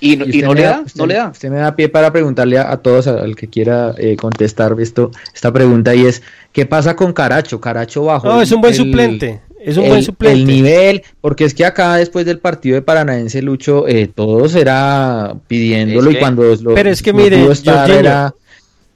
Y 0.02 0.18
no, 0.18 0.26
y 0.26 0.41
le 0.41 0.64
da, 0.64 0.82
usted- 0.86 0.99
no 0.99 1.06
le 1.06 1.14
da. 1.14 1.30
Usted 1.30 1.49
me 1.49 1.58
da 1.60 1.76
pie 1.76 1.88
para 1.88 2.12
preguntarle 2.12 2.58
a, 2.58 2.72
a 2.72 2.78
todos, 2.78 3.08
al 3.08 3.36
que 3.36 3.47
quiera 3.47 3.93
eh, 3.97 4.18
contestar 4.18 4.76
esto, 4.80 5.12
esta 5.34 5.54
pregunta, 5.54 5.93
y 5.95 6.06
es, 6.08 6.22
¿qué 6.52 6.66
pasa 6.66 6.95
con 6.95 7.14
Caracho? 7.14 7.62
Caracho 7.62 8.04
bajo. 8.06 8.28
No, 8.28 8.41
es 8.41 8.52
un 8.52 8.62
buen 8.62 8.74
suplente. 8.74 9.41
Es 9.64 9.78
un 9.78 9.88
buen 9.88 10.02
suplente. 10.02 10.39
El 10.41 10.47
nivel, 10.47 11.04
porque 11.22 11.45
es 11.45 11.54
que 11.54 11.64
acá 11.66 11.95
después 11.97 12.26
del 12.26 12.39
partido 12.39 12.74
de 12.74 12.82
Paranaense 12.82 13.43
Lucho, 13.43 13.88
eh, 13.88 14.08
todos 14.14 14.56
era 14.56 15.36
pidiéndolo 15.47 16.10
Es 16.10 16.16
y 16.16 16.20
cuando 16.20 16.43
lo, 16.56 16.74
Pero 16.74 16.89
es 16.89 17.04
que 17.04 17.12
lo 17.12 17.20
mire, 17.20 17.38
pudo 17.43 17.52
estar 17.52 17.78
Jorginho, 17.78 17.99
era- 17.99 18.36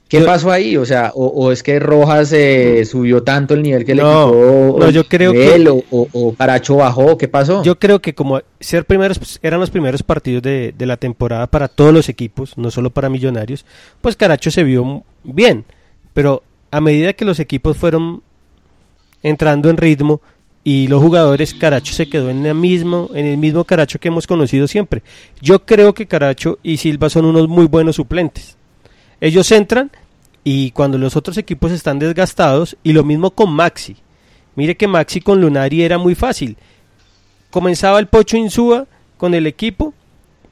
¿Qué 0.08 0.20
pasó 0.20 0.52
ahí? 0.52 0.76
O 0.76 0.86
sea, 0.86 1.10
o, 1.14 1.26
o 1.26 1.50
es 1.50 1.62
que 1.64 1.80
Rojas 1.80 2.32
eh, 2.32 2.84
subió 2.84 3.22
tanto 3.24 3.54
el 3.54 3.62
nivel 3.62 3.84
que 3.84 3.94
le 3.94 4.02
quitó 4.02 4.76
no, 4.78 4.90
yo 4.90 5.04
creo 5.08 5.32
que- 5.32 5.54
él, 5.56 5.66
o, 5.68 5.82
o- 5.90 6.08
o 6.12 6.32
Caracho 6.34 6.76
bajó, 6.76 7.18
¿qué 7.18 7.26
pasó? 7.26 7.62
Yo 7.64 7.78
creo 7.78 8.00
que 8.00 8.14
como 8.14 8.40
ser 8.60 8.84
primeros 8.84 9.18
pues, 9.18 9.40
eran 9.42 9.58
los 9.58 9.70
primeros 9.70 10.02
partidos 10.04 10.42
de, 10.44 10.72
de 10.76 10.86
la 10.86 10.96
temporada 10.96 11.48
para 11.48 11.66
todos 11.66 11.92
los 11.92 12.08
equipos, 12.08 12.56
no 12.56 12.70
solo 12.70 12.90
para 12.90 13.08
Millonarios, 13.08 13.64
pues 14.00 14.14
Caracho 14.14 14.50
se 14.52 14.62
vio 14.62 15.02
bien, 15.24 15.64
pero 16.14 16.42
a 16.70 16.80
medida 16.80 17.12
que 17.12 17.24
los 17.24 17.40
equipos 17.40 17.76
fueron 17.76 18.22
entrando 19.22 19.70
en 19.70 19.76
ritmo 19.76 20.20
y 20.62 20.88
los 20.88 21.02
jugadores, 21.02 21.54
Caracho 21.54 21.92
se 21.92 22.08
quedó 22.08 22.28
en 22.30 22.44
el 22.44 22.54
mismo, 22.54 23.10
en 23.14 23.26
el 23.26 23.38
mismo 23.38 23.64
Caracho 23.64 23.98
que 24.00 24.08
hemos 24.08 24.26
conocido 24.26 24.66
siempre. 24.66 25.02
Yo 25.40 25.64
creo 25.64 25.94
que 25.94 26.06
Caracho 26.06 26.58
y 26.62 26.76
Silva 26.78 27.08
son 27.08 27.24
unos 27.24 27.48
muy 27.48 27.66
buenos 27.66 27.96
suplentes. 27.96 28.55
Ellos 29.20 29.50
entran 29.52 29.90
y 30.48 30.70
cuando 30.70 30.96
los 30.96 31.16
otros 31.16 31.38
equipos 31.38 31.72
están 31.72 31.98
desgastados, 31.98 32.76
y 32.84 32.92
lo 32.92 33.02
mismo 33.02 33.32
con 33.32 33.52
Maxi. 33.52 33.96
Mire 34.54 34.76
que 34.76 34.86
Maxi 34.86 35.20
con 35.20 35.40
Lunari 35.40 35.82
era 35.82 35.98
muy 35.98 36.14
fácil. 36.14 36.56
Comenzaba 37.50 37.98
el 37.98 38.06
Pocho 38.06 38.36
Insúa 38.36 38.86
con 39.16 39.34
el 39.34 39.48
equipo 39.48 39.92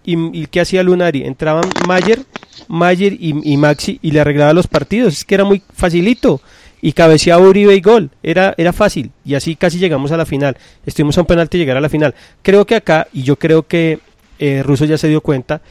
y, 0.05 0.17
y 0.37 0.47
¿qué 0.47 0.61
hacía 0.61 0.83
Lunari? 0.83 1.23
Entraban 1.23 1.71
Mayer, 1.87 2.25
Mayer 2.67 3.17
y, 3.19 3.57
Maxi 3.57 4.01
y 4.03 4.11
le 4.11 4.19
arreglaba 4.19 4.53
los 4.53 4.67
partidos. 4.67 5.15
Es 5.15 5.25
que 5.25 5.37
era 5.37 5.45
muy 5.45 5.63
facilito. 5.73 6.41
Y 6.83 6.93
cabeceaba 6.93 7.47
Uribe 7.47 7.77
y 7.77 7.81
gol. 7.81 8.11
Era, 8.21 8.53
era 8.59 8.73
fácil. 8.73 9.13
Y 9.25 9.35
así 9.35 9.55
casi 9.55 9.79
llegamos 9.79 10.11
a 10.11 10.17
la 10.17 10.27
final. 10.27 10.57
Estuvimos 10.85 11.17
a 11.17 11.21
un 11.21 11.29
penalti 11.29 11.57
llegar 11.57 11.77
a 11.77 11.81
la 11.81 11.89
final. 11.89 12.17
Creo 12.43 12.67
que 12.67 12.75
acá, 12.75 13.07
y 13.13 13.23
yo 13.23 13.37
creo 13.37 13.67
que 13.67 14.01
eh, 14.41 14.63
Russo 14.65 14.85
ya 14.85 14.99
se 14.99 15.09
dio 15.09 15.21
cuenta, 15.21 15.63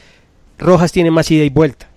Rojas 0.57 0.93
tiene 0.93 1.11
más 1.11 1.29
ida 1.29 1.43
y 1.43 1.49
vuelta. 1.49 1.92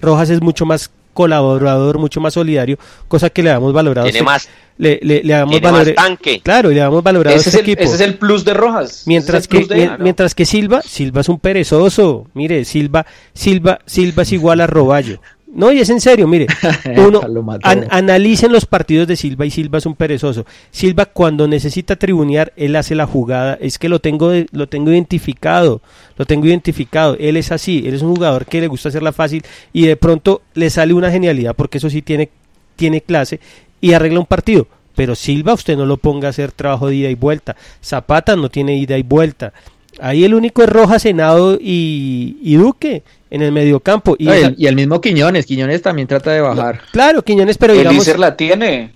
Rojas 0.00 0.30
es 0.30 0.40
mucho 0.40 0.64
más 0.66 0.90
colaborador, 1.14 1.98
mucho 1.98 2.20
más 2.20 2.34
solidario, 2.34 2.78
cosa 3.08 3.28
que 3.30 3.42
le 3.42 3.50
damos 3.50 3.72
valorado. 3.72 4.04
Tiene 4.06 4.18
este- 4.18 4.24
más, 4.24 4.48
le, 4.76 5.00
le, 5.02 5.22
le 5.24 5.32
damos 5.32 5.50
tiene 5.52 5.66
valor- 5.68 5.86
más 5.86 5.94
tanque. 5.96 6.40
Claro, 6.40 6.70
y 6.70 6.74
le 6.74 6.80
damos 6.80 7.02
valorado 7.02 7.34
Ese 7.36 7.48
a 7.48 7.50
es, 7.50 7.54
este 7.54 7.58
el, 7.58 7.64
equipo. 7.72 7.82
ese 7.82 7.94
es 7.96 8.00
el 8.08 8.18
plus 8.18 8.44
de 8.44 8.54
Rojas. 8.54 9.02
Mientras 9.06 9.42
es 9.42 9.48
que, 9.48 9.64
de- 9.66 9.90
mientras 9.98 10.34
que 10.36 10.44
Silva, 10.46 10.80
Silva 10.82 11.22
es 11.22 11.28
un 11.28 11.40
perezoso. 11.40 12.26
Mire, 12.34 12.64
Silva, 12.64 13.04
Silva, 13.34 13.80
Silva 13.84 14.22
es 14.22 14.32
igual 14.32 14.60
a 14.60 14.68
Roballo. 14.68 15.20
No, 15.50 15.72
y 15.72 15.78
es 15.80 15.88
en 15.88 16.00
serio, 16.00 16.28
mire, 16.28 16.46
uno 16.98 17.22
Lo 17.26 17.42
mató. 17.42 17.66
an- 17.66 17.86
analicen 17.90 18.52
los 18.52 18.66
partidos 18.66 19.08
de 19.08 19.16
Silva 19.16 19.46
y 19.46 19.50
Silva 19.50 19.78
es 19.78 19.86
un 19.86 19.94
perezoso. 19.94 20.44
Silva 20.70 21.06
cuando 21.06 21.48
necesita 21.48 21.96
tribunear, 21.96 22.52
él 22.56 22.76
hace 22.76 22.94
la 22.94 23.06
jugada, 23.06 23.56
es 23.60 23.78
que 23.78 23.88
lo 23.88 23.98
tengo 23.98 24.30
lo 24.52 24.68
tengo 24.68 24.90
identificado, 24.92 25.80
lo 26.18 26.26
tengo 26.26 26.46
identificado, 26.46 27.16
él 27.18 27.36
es 27.38 27.50
así, 27.50 27.82
él 27.86 27.94
es 27.94 28.02
un 28.02 28.14
jugador 28.14 28.44
que 28.44 28.60
le 28.60 28.66
gusta 28.68 28.90
hacerla 28.90 29.12
fácil 29.12 29.42
y 29.72 29.86
de 29.86 29.96
pronto 29.96 30.42
le 30.54 30.68
sale 30.68 30.92
una 30.92 31.10
genialidad 31.10 31.54
porque 31.56 31.78
eso 31.78 31.88
sí 31.88 32.02
tiene 32.02 32.28
tiene 32.76 33.00
clase 33.00 33.40
y 33.80 33.94
arregla 33.94 34.20
un 34.20 34.26
partido. 34.26 34.66
Pero 34.94 35.14
Silva 35.14 35.54
usted 35.54 35.76
no 35.76 35.86
lo 35.86 35.96
ponga 35.96 36.26
a 36.26 36.30
hacer 36.30 36.50
trabajo 36.52 36.88
de 36.88 36.96
ida 36.96 37.08
y 37.08 37.14
vuelta. 37.14 37.54
Zapata 37.82 38.34
no 38.36 38.48
tiene 38.50 38.76
ida 38.76 38.98
y 38.98 39.02
vuelta. 39.02 39.52
Ahí 40.00 40.24
el 40.24 40.34
único 40.34 40.62
es 40.62 40.68
Rojas, 40.68 41.02
Senado 41.02 41.58
y, 41.60 42.36
y 42.42 42.56
Duque 42.56 43.02
en 43.30 43.42
el 43.42 43.52
mediocampo. 43.52 44.16
Y, 44.18 44.26
No, 44.26 44.32
el, 44.32 44.54
y 44.58 44.66
el 44.66 44.74
mismo 44.74 45.00
Quiñones, 45.00 45.46
Quiñones 45.46 45.82
también 45.82 46.08
trata 46.08 46.32
de 46.32 46.40
bajar. 46.40 46.80
claro, 46.92 47.22
Quiñones, 47.22 47.58
pero 47.58 47.74
digamos, 47.74 47.96
Elícer 47.96 48.18
la 48.18 48.36
tiene. 48.36 48.92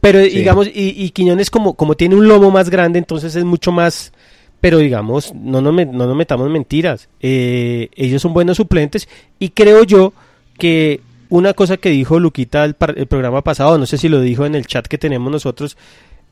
Pero 0.00 0.20
digamos, 0.20 0.68
y, 0.68 0.94
y, 0.96 1.10
Quiñones 1.10 1.50
como, 1.50 1.74
como 1.74 1.96
tiene 1.96 2.14
un 2.14 2.28
lomo 2.28 2.50
más 2.50 2.70
grande, 2.70 2.98
entonces 2.98 3.34
es 3.34 3.44
mucho 3.44 3.72
más... 3.72 4.12
Pero 4.60 4.78
digamos, 4.78 5.32
no 5.34 5.60
nos, 5.60 5.72
no 5.72 6.06
nos 6.06 6.16
metamos 6.16 6.50
mentiras. 6.50 7.08
Eh, 7.20 7.90
ellos 7.94 8.20
son 8.20 8.32
buenos 8.32 8.56
suplentes 8.56 9.08
y 9.38 9.50
creo 9.50 9.84
yo 9.84 10.12
que 10.58 11.00
una 11.28 11.54
cosa 11.54 11.76
que 11.76 11.90
dijo 11.90 12.18
Luquita 12.18 12.64
el, 12.64 12.74
el, 12.96 13.06
programa 13.06 13.42
pasado, 13.42 13.78
no 13.78 13.86
sé 13.86 13.98
si 13.98 14.08
lo 14.08 14.20
dijo 14.20 14.46
en 14.46 14.56
el 14.56 14.66
chat 14.66 14.86
que 14.86 14.98
tenemos 14.98 15.30
nosotros, 15.30 15.76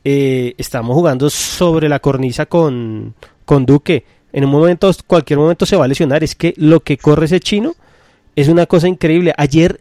eh, 0.03 0.55
estamos 0.57 0.93
jugando 0.93 1.29
sobre 1.29 1.87
la 1.87 1.99
cornisa 1.99 2.47
con, 2.47 3.13
con 3.47 3.65
Duque. 3.65 4.03
En 4.33 4.43
un 4.43 4.51
momento, 4.51 4.91
cualquier 5.07 5.39
momento 5.39 5.65
se 5.65 5.77
va 5.77 5.85
a 5.85 5.87
lesionar. 5.87 6.23
Es 6.23 6.35
que 6.35 6.53
lo 6.57 6.81
que 6.81 6.97
corre 6.97 7.25
ese 7.25 7.39
chino 7.39 7.73
es 8.35 8.49
una 8.49 8.67
cosa 8.67 8.87
increíble. 8.87 9.33
Ayer 9.37 9.79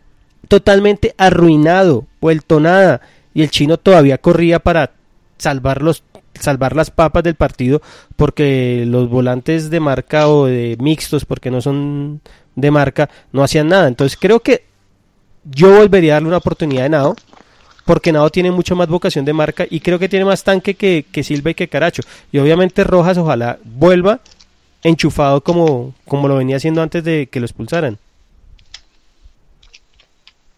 totalmente 0.48 1.14
arruinado, 1.18 2.06
vuelto 2.20 2.60
nada. 2.60 3.02
Y 3.34 3.42
el 3.42 3.50
chino 3.50 3.76
todavía 3.76 4.18
corría 4.18 4.60
para 4.60 4.92
salvar, 5.36 5.82
los, 5.82 6.04
salvar 6.40 6.76
las 6.76 6.90
papas 6.90 7.24
del 7.24 7.34
partido 7.34 7.82
porque 8.14 8.84
los 8.86 9.10
volantes 9.10 9.68
de 9.68 9.80
marca 9.80 10.28
o 10.28 10.46
de 10.46 10.76
mixtos, 10.80 11.24
porque 11.24 11.50
no 11.50 11.60
son 11.60 12.20
de 12.54 12.70
marca, 12.70 13.10
no 13.32 13.42
hacían 13.42 13.68
nada. 13.68 13.88
Entonces 13.88 14.16
creo 14.18 14.40
que 14.40 14.64
yo 15.44 15.76
volvería 15.76 16.12
a 16.12 16.14
darle 16.14 16.28
una 16.28 16.38
oportunidad 16.38 16.84
de 16.84 16.90
Nado 16.90 17.16
porque 17.86 18.12
Nado 18.12 18.28
tiene 18.28 18.50
mucho 18.50 18.76
más 18.76 18.88
vocación 18.88 19.24
de 19.24 19.32
marca 19.32 19.64
y 19.70 19.80
creo 19.80 19.98
que 19.98 20.10
tiene 20.10 20.26
más 20.26 20.44
tanque 20.44 20.74
que, 20.74 21.06
que 21.10 21.22
Silva 21.22 21.52
y 21.52 21.54
que 21.54 21.68
Caracho. 21.68 22.02
Y 22.32 22.38
obviamente 22.38 22.84
Rojas 22.84 23.16
ojalá 23.16 23.58
vuelva 23.64 24.20
enchufado 24.82 25.40
como, 25.40 25.94
como 26.04 26.28
lo 26.28 26.36
venía 26.36 26.56
haciendo 26.56 26.82
antes 26.82 27.02
de 27.04 27.28
que 27.28 27.40
lo 27.40 27.46
expulsaran. 27.46 27.98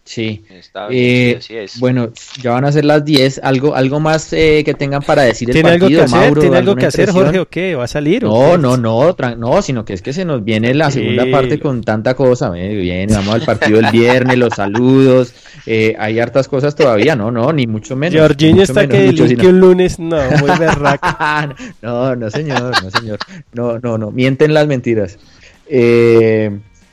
Sí. 0.09 0.43
Eh, 0.89 1.39
bueno, 1.77 2.11
ya 2.41 2.53
van 2.53 2.65
a 2.65 2.71
ser 2.71 2.83
las 2.83 3.05
10. 3.05 3.41
¿Algo, 3.43 3.75
algo 3.75 3.99
más 3.99 4.33
eh, 4.33 4.63
que 4.65 4.73
tengan 4.73 5.03
para 5.03 5.21
decir 5.21 5.55
el 5.55 5.61
partido, 5.61 5.85
algo 5.85 5.87
que 5.87 6.01
hacer, 6.01 6.39
¿Tiene 6.39 6.57
algo 6.57 6.75
que 6.75 6.85
hacer, 6.87 7.11
Jorge, 7.11 7.39
o 7.39 7.47
qué? 7.47 7.75
¿Va 7.75 7.83
a 7.83 7.87
salir? 7.87 8.23
No, 8.23 8.57
no, 8.57 8.75
no, 8.75 9.15
no, 9.37 9.61
sino 9.61 9.85
que 9.85 9.93
es 9.93 10.01
que 10.01 10.11
se 10.11 10.25
nos 10.25 10.43
viene 10.43 10.73
la 10.73 10.89
segunda 10.89 11.29
parte 11.29 11.59
con 11.59 11.83
tanta 11.83 12.15
cosa. 12.15 12.49
Viene, 12.49 13.13
vamos 13.13 13.35
al 13.35 13.41
partido 13.41 13.79
el 13.79 13.91
viernes, 13.91 14.35
los 14.35 14.55
saludos. 14.55 15.31
Eh, 15.67 15.95
hay 15.99 16.19
hartas 16.19 16.47
cosas 16.47 16.73
todavía, 16.73 17.15
no, 17.15 17.29
no, 17.29 17.53
ni 17.53 17.67
mucho 17.67 17.95
menos. 17.95 18.19
Jorginho 18.19 18.63
está 18.63 18.87
que 18.87 19.09
el 19.09 19.45
un 19.45 19.59
lunes, 19.59 19.99
no, 19.99 20.17
muy 20.39 20.57
berraca. 20.57 21.55
no, 21.83 22.15
no, 22.15 22.31
señor, 22.31 22.73
no, 22.83 22.89
señor. 22.89 23.19
No, 23.53 23.77
no, 23.77 23.99
no, 23.99 24.09
mienten 24.09 24.55
las 24.55 24.65
mentiras. 24.65 25.19
Eh. 25.67 26.49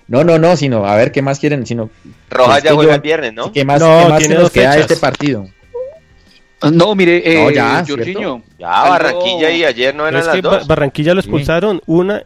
No, 0.08 0.22
no, 0.22 0.38
no, 0.38 0.56
sino, 0.56 0.86
a 0.86 0.94
ver, 0.94 1.10
¿qué 1.10 1.20
más 1.20 1.40
quieren? 1.40 1.66
Sino, 1.66 1.90
Rojas 2.30 2.62
ya 2.62 2.74
juega 2.74 2.94
el 2.94 3.00
viernes, 3.00 3.34
¿no? 3.34 3.52
¿Qué 3.52 3.64
más, 3.64 3.80
no, 3.80 4.02
¿qué 4.04 4.08
más 4.08 4.22
se 4.22 4.34
nos 4.34 4.50
queda 4.50 4.76
este 4.76 4.96
partido? 4.96 5.48
Ah, 6.60 6.70
no, 6.70 6.94
mire, 6.94 7.22
eh, 7.24 7.44
no, 7.44 7.50
ya, 7.50 7.84
Ya, 8.58 8.68
Barranquilla 8.68 9.50
y 9.50 9.64
ayer 9.64 9.94
no 9.94 10.06
eran 10.08 10.24
las 10.24 10.40
dos. 10.40 10.66
Barranquilla 10.66 11.12
lo 11.12 11.20
expulsaron 11.20 11.82
una 11.86 12.22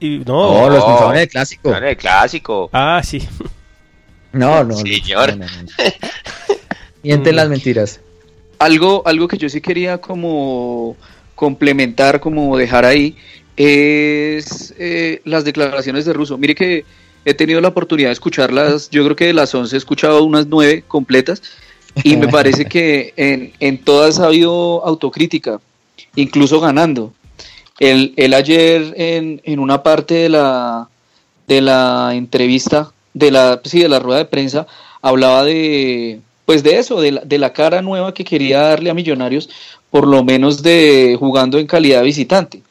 y 0.00 0.18
no. 0.18 0.54
No, 0.54 0.70
lo 0.70 0.76
expulsaron 0.76 1.14
en 1.14 1.20
el 1.20 1.28
clásico. 1.28 1.76
En 1.76 1.84
el 1.84 1.96
clásico. 1.96 2.70
Ah, 2.72 3.00
sí. 3.04 3.26
No, 4.32 4.64
no. 4.64 4.76
Señor. 4.76 5.36
No, 5.36 5.46
Mienten 7.02 7.36
las 7.36 7.48
mentiras. 7.48 8.00
Algo, 8.58 9.02
algo 9.04 9.28
que 9.28 9.36
yo 9.36 9.48
sí 9.48 9.60
quería 9.60 9.98
como 9.98 10.96
complementar, 11.34 12.20
como 12.20 12.56
dejar 12.56 12.84
ahí, 12.84 13.16
es 13.56 14.74
eh, 14.78 15.20
las 15.24 15.44
declaraciones 15.44 16.04
de 16.04 16.12
Russo. 16.12 16.38
Mire 16.38 16.54
que 16.54 16.84
he 17.24 17.34
tenido 17.34 17.60
la 17.60 17.68
oportunidad 17.68 18.08
de 18.08 18.14
escucharlas, 18.14 18.90
yo 18.90 19.04
creo 19.04 19.16
que 19.16 19.26
de 19.26 19.34
las 19.34 19.54
11 19.54 19.76
he 19.76 19.78
escuchado 19.78 20.24
unas 20.24 20.46
9 20.46 20.84
completas 20.88 21.42
y 22.02 22.16
me 22.16 22.28
parece 22.28 22.66
que 22.66 23.12
en, 23.16 23.52
en 23.60 23.78
todas 23.78 24.18
ha 24.18 24.26
habido 24.26 24.84
autocrítica, 24.84 25.60
incluso 26.16 26.60
ganando. 26.60 27.12
Él, 27.78 28.14
ayer 28.34 28.94
en, 28.96 29.40
en, 29.44 29.58
una 29.58 29.82
parte 29.82 30.14
de 30.14 30.28
la, 30.28 30.88
de 31.48 31.60
la 31.60 32.12
entrevista, 32.14 32.92
de 33.12 33.32
la, 33.32 33.60
sí, 33.64 33.80
de 33.80 33.88
la 33.88 33.98
rueda 33.98 34.18
de 34.18 34.24
prensa, 34.26 34.68
hablaba 35.00 35.42
de, 35.42 36.20
pues 36.46 36.62
de 36.62 36.78
eso, 36.78 37.00
de 37.00 37.12
la, 37.12 37.22
de 37.22 37.38
la 37.38 37.52
cara 37.52 37.82
nueva 37.82 38.14
que 38.14 38.24
quería 38.24 38.60
darle 38.60 38.90
a 38.90 38.94
Millonarios, 38.94 39.48
por 39.90 40.06
lo 40.06 40.22
menos 40.22 40.62
de 40.62 41.16
jugando 41.18 41.58
en 41.58 41.66
calidad 41.66 42.04
visitante 42.04 42.62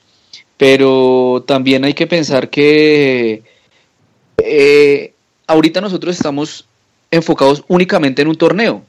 pero 0.62 1.44
también 1.48 1.84
hay 1.86 1.96
que 1.96 2.06
pensar 2.06 2.52
que 2.52 3.42
eh, 4.38 5.14
ahorita 5.48 5.82
nosotros 5.82 6.16
estamos 6.16 6.68
enfocados 7.10 7.64
únicamente 7.68 8.22
en 8.22 8.28
un 8.28 8.36
torneo. 8.36 8.84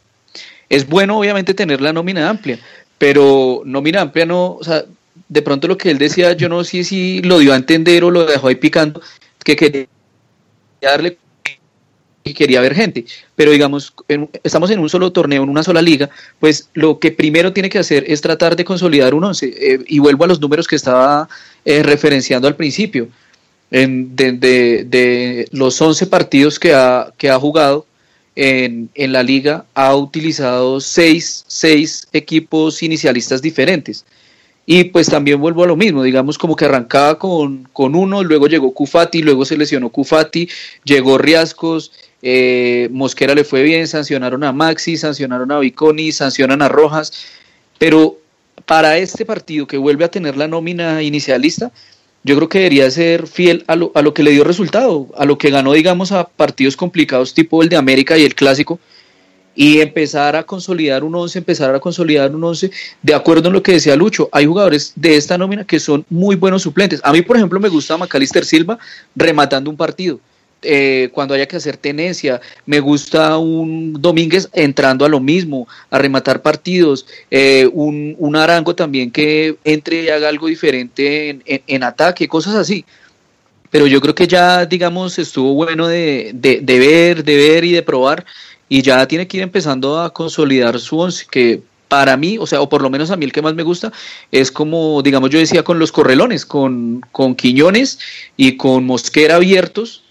Es 0.68 0.87
bueno 0.87 1.18
obviamente 1.18 1.55
tener 1.55 1.81
la 1.81 1.95
nómina 1.95 2.29
amplia, 2.29 2.59
pero 2.99 3.62
nómina 3.64 4.03
amplia 4.03 4.27
no, 4.27 4.57
o 4.57 4.62
sea, 4.62 4.85
de 5.31 5.41
pronto 5.41 5.66
lo 5.66 5.79
que 5.79 5.91
él 5.91 5.97
decía, 5.97 6.35
yo 6.35 6.51
no 6.51 6.62
sé 6.62 6.85
si 6.85 7.23
lo 7.23 7.39
dio 7.39 7.55
a 7.55 7.57
entender 7.57 8.05
o 8.05 8.11
lo 8.11 8.27
dejó 8.27 8.49
ahí 8.49 8.57
picando, 8.57 9.01
que 9.43 9.57
quería 9.57 9.87
darle 10.83 11.16
y 12.23 12.35
quería 12.35 12.61
ver 12.61 12.75
gente. 12.75 13.07
Pero 13.35 13.51
digamos, 13.51 13.95
estamos 14.43 14.70
en 14.70 14.79
un 14.79 14.91
solo 14.91 15.11
torneo, 15.11 15.43
en 15.43 15.49
una 15.49 15.62
sola 15.62 15.81
liga, 15.81 16.11
pues 16.39 16.68
lo 16.75 16.99
que 16.99 17.12
primero 17.12 17.55
tiene 17.55 17.70
que 17.70 17.79
hacer 17.79 18.05
es 18.07 18.20
tratar 18.20 18.57
de 18.57 18.64
consolidar 18.66 19.14
un 19.14 19.25
once. 19.25 19.47
Eh, 19.47 19.79
y 19.87 20.01
vuelvo 20.01 20.25
a 20.25 20.27
los 20.29 20.39
números 20.39 20.68
que 20.68 20.77
estaba 20.77 21.31
eh, 21.64 21.82
referenciando 21.82 22.48
al 22.48 22.56
principio. 22.56 23.08
En, 23.70 24.14
de, 24.14 25.48
los 25.52 25.80
11 25.80 26.06
partidos 26.06 26.58
que 26.58 26.74
ha, 26.74 27.12
que 27.16 27.30
ha 27.30 27.38
jugado 27.38 27.86
en, 28.36 28.90
en 28.94 29.12
la 29.12 29.22
liga, 29.22 29.64
ha 29.74 29.96
utilizado 29.96 30.80
seis, 30.80 31.44
seis 31.46 32.06
equipos 32.12 32.82
inicialistas 32.82 33.40
diferentes. 33.40 34.04
Y 34.64 34.84
pues 34.84 35.08
también 35.08 35.40
vuelvo 35.40 35.64
a 35.64 35.66
lo 35.66 35.76
mismo, 35.76 36.02
digamos 36.02 36.38
como 36.38 36.54
que 36.54 36.66
arrancaba 36.66 37.18
con, 37.18 37.68
con 37.72 37.96
uno, 37.96 38.22
luego 38.22 38.46
llegó 38.46 38.72
Cufati, 38.72 39.20
luego 39.22 39.44
se 39.44 39.56
lesionó 39.56 39.88
Cufati, 39.88 40.48
llegó 40.84 41.18
Riascos, 41.18 41.90
eh, 42.22 42.88
Mosquera 42.92 43.34
le 43.34 43.42
fue 43.42 43.64
bien, 43.64 43.88
sancionaron 43.88 44.44
a 44.44 44.52
Maxi, 44.52 44.96
sancionaron 44.96 45.50
a 45.50 45.58
Viconi, 45.58 46.12
sancionan 46.12 46.62
a 46.62 46.68
Rojas, 46.68 47.12
pero 47.78 48.18
para 48.66 48.98
este 48.98 49.24
partido 49.24 49.66
que 49.66 49.76
vuelve 49.76 50.04
a 50.04 50.10
tener 50.10 50.36
la 50.36 50.48
nómina 50.48 51.02
inicialista, 51.02 51.72
yo 52.24 52.36
creo 52.36 52.48
que 52.48 52.58
debería 52.58 52.90
ser 52.90 53.26
fiel 53.26 53.64
a 53.66 53.76
lo, 53.76 53.90
a 53.94 54.02
lo 54.02 54.14
que 54.14 54.22
le 54.22 54.30
dio 54.30 54.44
resultado, 54.44 55.08
a 55.16 55.24
lo 55.24 55.38
que 55.38 55.50
ganó, 55.50 55.72
digamos, 55.72 56.12
a 56.12 56.28
partidos 56.28 56.76
complicados 56.76 57.34
tipo 57.34 57.62
el 57.62 57.68
de 57.68 57.76
América 57.76 58.16
y 58.16 58.24
el 58.24 58.34
Clásico, 58.34 58.78
y 59.54 59.80
empezar 59.80 60.34
a 60.36 60.44
consolidar 60.44 61.04
un 61.04 61.14
11, 61.14 61.38
empezar 61.38 61.74
a 61.74 61.80
consolidar 61.80 62.34
un 62.34 62.42
11, 62.42 62.70
de 63.02 63.14
acuerdo 63.14 63.48
en 63.48 63.54
lo 63.54 63.62
que 63.62 63.72
decía 63.72 63.96
Lucho, 63.96 64.28
hay 64.32 64.46
jugadores 64.46 64.92
de 64.96 65.16
esta 65.16 65.36
nómina 65.36 65.64
que 65.64 65.78
son 65.78 66.06
muy 66.08 66.36
buenos 66.36 66.62
suplentes. 66.62 67.00
A 67.04 67.12
mí, 67.12 67.22
por 67.22 67.36
ejemplo, 67.36 67.60
me 67.60 67.68
gusta 67.68 67.96
Macalister 67.96 68.44
Silva 68.44 68.78
rematando 69.14 69.68
un 69.68 69.76
partido 69.76 70.20
eh, 70.62 71.10
cuando 71.12 71.34
haya 71.34 71.46
que 71.46 71.56
hacer 71.56 71.76
tenencia. 71.76 72.40
Me 72.66 72.80
gusta 72.80 73.36
un 73.38 73.94
Domínguez 74.00 74.48
entrando 74.52 75.04
a 75.04 75.08
lo 75.08 75.20
mismo, 75.20 75.68
a 75.90 75.98
rematar 75.98 76.42
partidos. 76.42 77.06
Eh, 77.30 77.68
un, 77.72 78.14
un, 78.18 78.36
Arango 78.36 78.74
también 78.74 79.10
que 79.10 79.56
entre 79.64 80.02
y 80.02 80.08
haga 80.08 80.28
algo 80.28 80.46
diferente 80.46 81.30
en, 81.30 81.42
en, 81.46 81.82
ataque, 81.82 82.28
cosas 82.28 82.54
así. 82.54 82.84
Pero 83.70 83.86
yo 83.86 84.00
creo 84.00 84.14
que 84.14 84.26
ya, 84.26 84.66
digamos, 84.66 85.18
estuvo 85.18 85.54
bueno 85.54 85.88
de, 85.88 86.32
de, 86.34 86.60
de, 86.60 86.78
ver, 86.78 87.24
de 87.24 87.36
ver 87.36 87.64
y 87.64 87.72
de 87.72 87.82
probar. 87.82 88.24
Y 88.68 88.82
ya 88.82 89.06
tiene 89.06 89.26
que 89.26 89.38
ir 89.38 89.42
empezando 89.42 90.00
a 90.00 90.12
consolidar 90.12 90.78
su 90.78 90.98
once, 90.98 91.26
que 91.30 91.62
para 91.92 92.16
mí, 92.16 92.38
o 92.40 92.46
sea, 92.46 92.62
o 92.62 92.70
por 92.70 92.80
lo 92.80 92.88
menos 92.88 93.10
a 93.10 93.16
mí 93.18 93.26
el 93.26 93.32
que 93.32 93.42
más 93.42 93.54
me 93.54 93.62
gusta, 93.62 93.92
es 94.30 94.50
como, 94.50 95.02
digamos, 95.02 95.28
yo 95.28 95.38
decía 95.38 95.62
con 95.62 95.78
los 95.78 95.92
correlones, 95.92 96.46
con, 96.46 97.02
con 97.12 97.34
Quiñones 97.34 97.98
y 98.34 98.56
con 98.56 98.86
Mosquera 98.86 99.34
abiertos, 99.34 100.01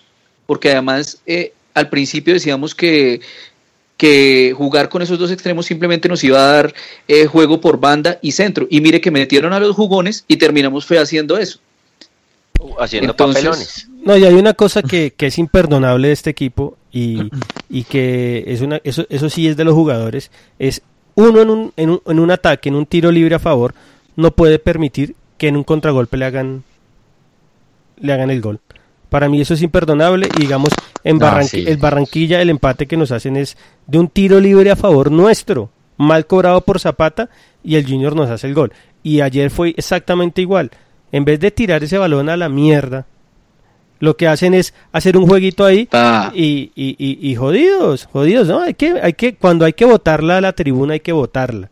porque 0.51 0.69
además 0.69 1.21
eh, 1.25 1.53
al 1.73 1.87
principio 1.87 2.33
decíamos 2.33 2.75
que, 2.75 3.21
que 3.95 4.53
jugar 4.53 4.89
con 4.89 5.01
esos 5.01 5.17
dos 5.17 5.31
extremos 5.31 5.65
simplemente 5.65 6.09
nos 6.09 6.25
iba 6.25 6.39
a 6.39 6.51
dar 6.51 6.73
eh, 7.07 7.25
juego 7.25 7.61
por 7.61 7.79
banda 7.79 8.19
y 8.21 8.33
centro. 8.33 8.67
Y 8.69 8.81
mire 8.81 8.99
que 8.99 9.11
metieron 9.11 9.53
a 9.53 9.61
los 9.61 9.73
jugones 9.73 10.25
y 10.27 10.35
terminamos 10.35 10.85
fue 10.85 10.99
haciendo 10.99 11.37
eso. 11.37 11.59
Haciendo 12.77 13.15
papelones. 13.15 13.87
No, 14.03 14.17
y 14.17 14.25
hay 14.25 14.33
una 14.33 14.53
cosa 14.53 14.81
que, 14.81 15.13
que 15.15 15.27
es 15.27 15.37
imperdonable 15.37 16.09
de 16.09 16.13
este 16.15 16.31
equipo 16.31 16.77
y, 16.91 17.29
y 17.69 17.85
que 17.85 18.43
es 18.45 18.59
una, 18.59 18.81
eso, 18.83 19.05
eso 19.07 19.29
sí 19.29 19.47
es 19.47 19.55
de 19.55 19.63
los 19.63 19.73
jugadores, 19.73 20.31
es 20.59 20.81
uno 21.15 21.43
en 21.43 21.49
un, 21.49 21.73
en, 21.77 21.91
un, 21.91 22.01
en 22.05 22.19
un 22.19 22.29
ataque, 22.29 22.67
en 22.67 22.75
un 22.75 22.85
tiro 22.85 23.09
libre 23.09 23.35
a 23.35 23.39
favor, 23.39 23.73
no 24.17 24.31
puede 24.31 24.59
permitir 24.59 25.15
que 25.37 25.47
en 25.47 25.55
un 25.55 25.63
contragolpe 25.63 26.17
le 26.17 26.25
hagan 26.25 26.63
le 28.01 28.11
hagan 28.11 28.29
el 28.31 28.41
gol. 28.41 28.59
Para 29.11 29.27
mí 29.27 29.41
eso 29.41 29.53
es 29.55 29.61
imperdonable 29.61 30.29
y 30.37 30.39
digamos, 30.39 30.71
en 31.03 31.19
el 31.65 31.77
Barranquilla 31.77 32.41
el 32.41 32.49
empate 32.49 32.87
que 32.87 32.95
nos 32.95 33.11
hacen 33.11 33.35
es 33.35 33.57
de 33.85 33.99
un 33.99 34.07
tiro 34.07 34.39
libre 34.39 34.71
a 34.71 34.77
favor 34.77 35.11
nuestro, 35.11 35.69
mal 35.97 36.25
cobrado 36.25 36.61
por 36.61 36.79
Zapata 36.79 37.29
y 37.61 37.75
el 37.75 37.85
Junior 37.85 38.15
nos 38.15 38.29
hace 38.29 38.47
el 38.47 38.53
gol. 38.53 38.71
Y 39.03 39.19
ayer 39.19 39.51
fue 39.51 39.73
exactamente 39.75 40.41
igual. 40.41 40.71
En 41.11 41.25
vez 41.25 41.41
de 41.41 41.51
tirar 41.51 41.83
ese 41.83 41.97
balón 41.97 42.29
a 42.29 42.37
la 42.37 42.47
mierda, 42.47 43.05
Lo 43.99 44.15
que 44.15 44.27
hacen 44.29 44.53
es 44.53 44.73
hacer 44.93 45.17
un 45.17 45.27
jueguito 45.27 45.65
ahí 45.65 45.87
Pa. 45.87 46.31
y, 46.33 46.71
y, 46.75 46.95
y, 46.97 47.19
y 47.31 47.35
jodidos, 47.35 48.05
jodidos, 48.05 48.47
¿no? 48.47 48.61
Hay 48.61 48.75
que, 48.75 48.93
hay 49.01 49.13
que, 49.13 49.35
cuando 49.35 49.65
hay 49.65 49.73
que 49.73 49.85
votarla 49.85 50.37
a 50.37 50.41
la 50.41 50.53
tribuna 50.53 50.93
hay 50.93 51.01
que 51.01 51.11
votarla. 51.11 51.69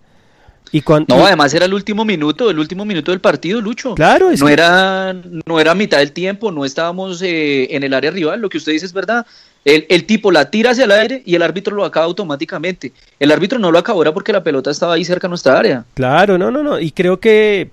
Y 0.72 0.82
cuando, 0.82 1.16
No, 1.16 1.26
además 1.26 1.54
era 1.54 1.66
el 1.66 1.74
último 1.74 2.06
minuto, 2.06 2.50
el 2.50 2.60
último 2.60 2.86
minuto 2.86 3.12
del 3.12 3.20
partido, 3.22 3.60
Lucho. 3.62 3.96
Claro, 3.96 4.30
es 4.32 4.40
no 4.40 4.48
que- 4.48 4.54
era 4.54 5.14
no 5.14 5.60
era 5.60 5.74
mitad 5.76 5.98
del 5.98 6.12
tiempo, 6.12 6.52
no 6.52 6.64
estábamos 6.66 7.22
eh, 7.24 7.68
en 7.76 7.84
el 7.84 7.94
área 7.94 8.12
rival, 8.12 8.40
lo 8.40 8.50
que 8.50 8.58
usted 8.58 8.74
dice 8.74 8.86
es 8.86 8.94
verdad. 8.94 9.26
El, 9.66 9.86
el 9.90 10.06
tipo 10.06 10.32
la 10.32 10.50
tira 10.50 10.72
hacia 10.72 10.86
el 10.86 10.92
aire 10.92 11.22
y 11.26 11.36
el 11.36 11.42
árbitro 11.42 11.76
lo 11.76 11.84
acaba 11.84 12.06
automáticamente. 12.06 12.94
El 13.20 13.32
árbitro 13.32 13.60
no 13.60 13.72
lo 13.72 13.80
acabó 13.80 14.02
era 14.02 14.14
porque 14.14 14.32
la 14.32 14.44
pelota 14.44 14.72
estaba 14.72 14.94
ahí 14.94 15.04
cerca 15.04 15.28
de 15.28 15.30
nuestra 15.30 15.58
área. 15.60 15.86
Claro, 15.96 16.38
no, 16.38 16.50
no, 16.50 16.64
no. 16.64 16.80
Y 16.80 16.92
creo 16.92 17.20
que 17.20 17.70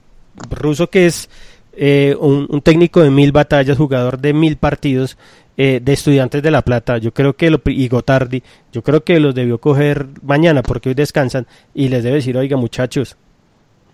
Russo, 0.50 0.88
que 0.90 1.06
es 1.06 1.28
eh, 1.76 2.16
un, 2.18 2.46
un 2.50 2.60
técnico 2.62 3.00
de 3.02 3.10
mil 3.10 3.32
batallas, 3.32 3.76
jugador 3.78 4.18
de 4.18 4.32
mil 4.32 4.56
partidos, 4.56 5.16
eh, 5.58 5.80
de 5.82 5.92
estudiantes 5.92 6.42
de 6.42 6.50
La 6.50 6.62
Plata, 6.62 6.98
yo 6.98 7.12
creo 7.14 7.34
que 7.34 7.48
lo, 7.50 7.60
y 7.64 7.88
Gotardi, 7.88 8.42
yo 8.72 8.82
creo 8.82 9.02
que 9.04 9.18
los 9.20 9.34
debió 9.34 9.58
coger 9.58 10.06
mañana 10.22 10.62
porque 10.62 10.90
hoy 10.90 10.94
descansan 10.94 11.46
y 11.74 11.88
les 11.88 12.02
debe 12.04 12.16
decir, 12.16 12.36
oiga 12.36 12.56
muchachos, 12.58 13.16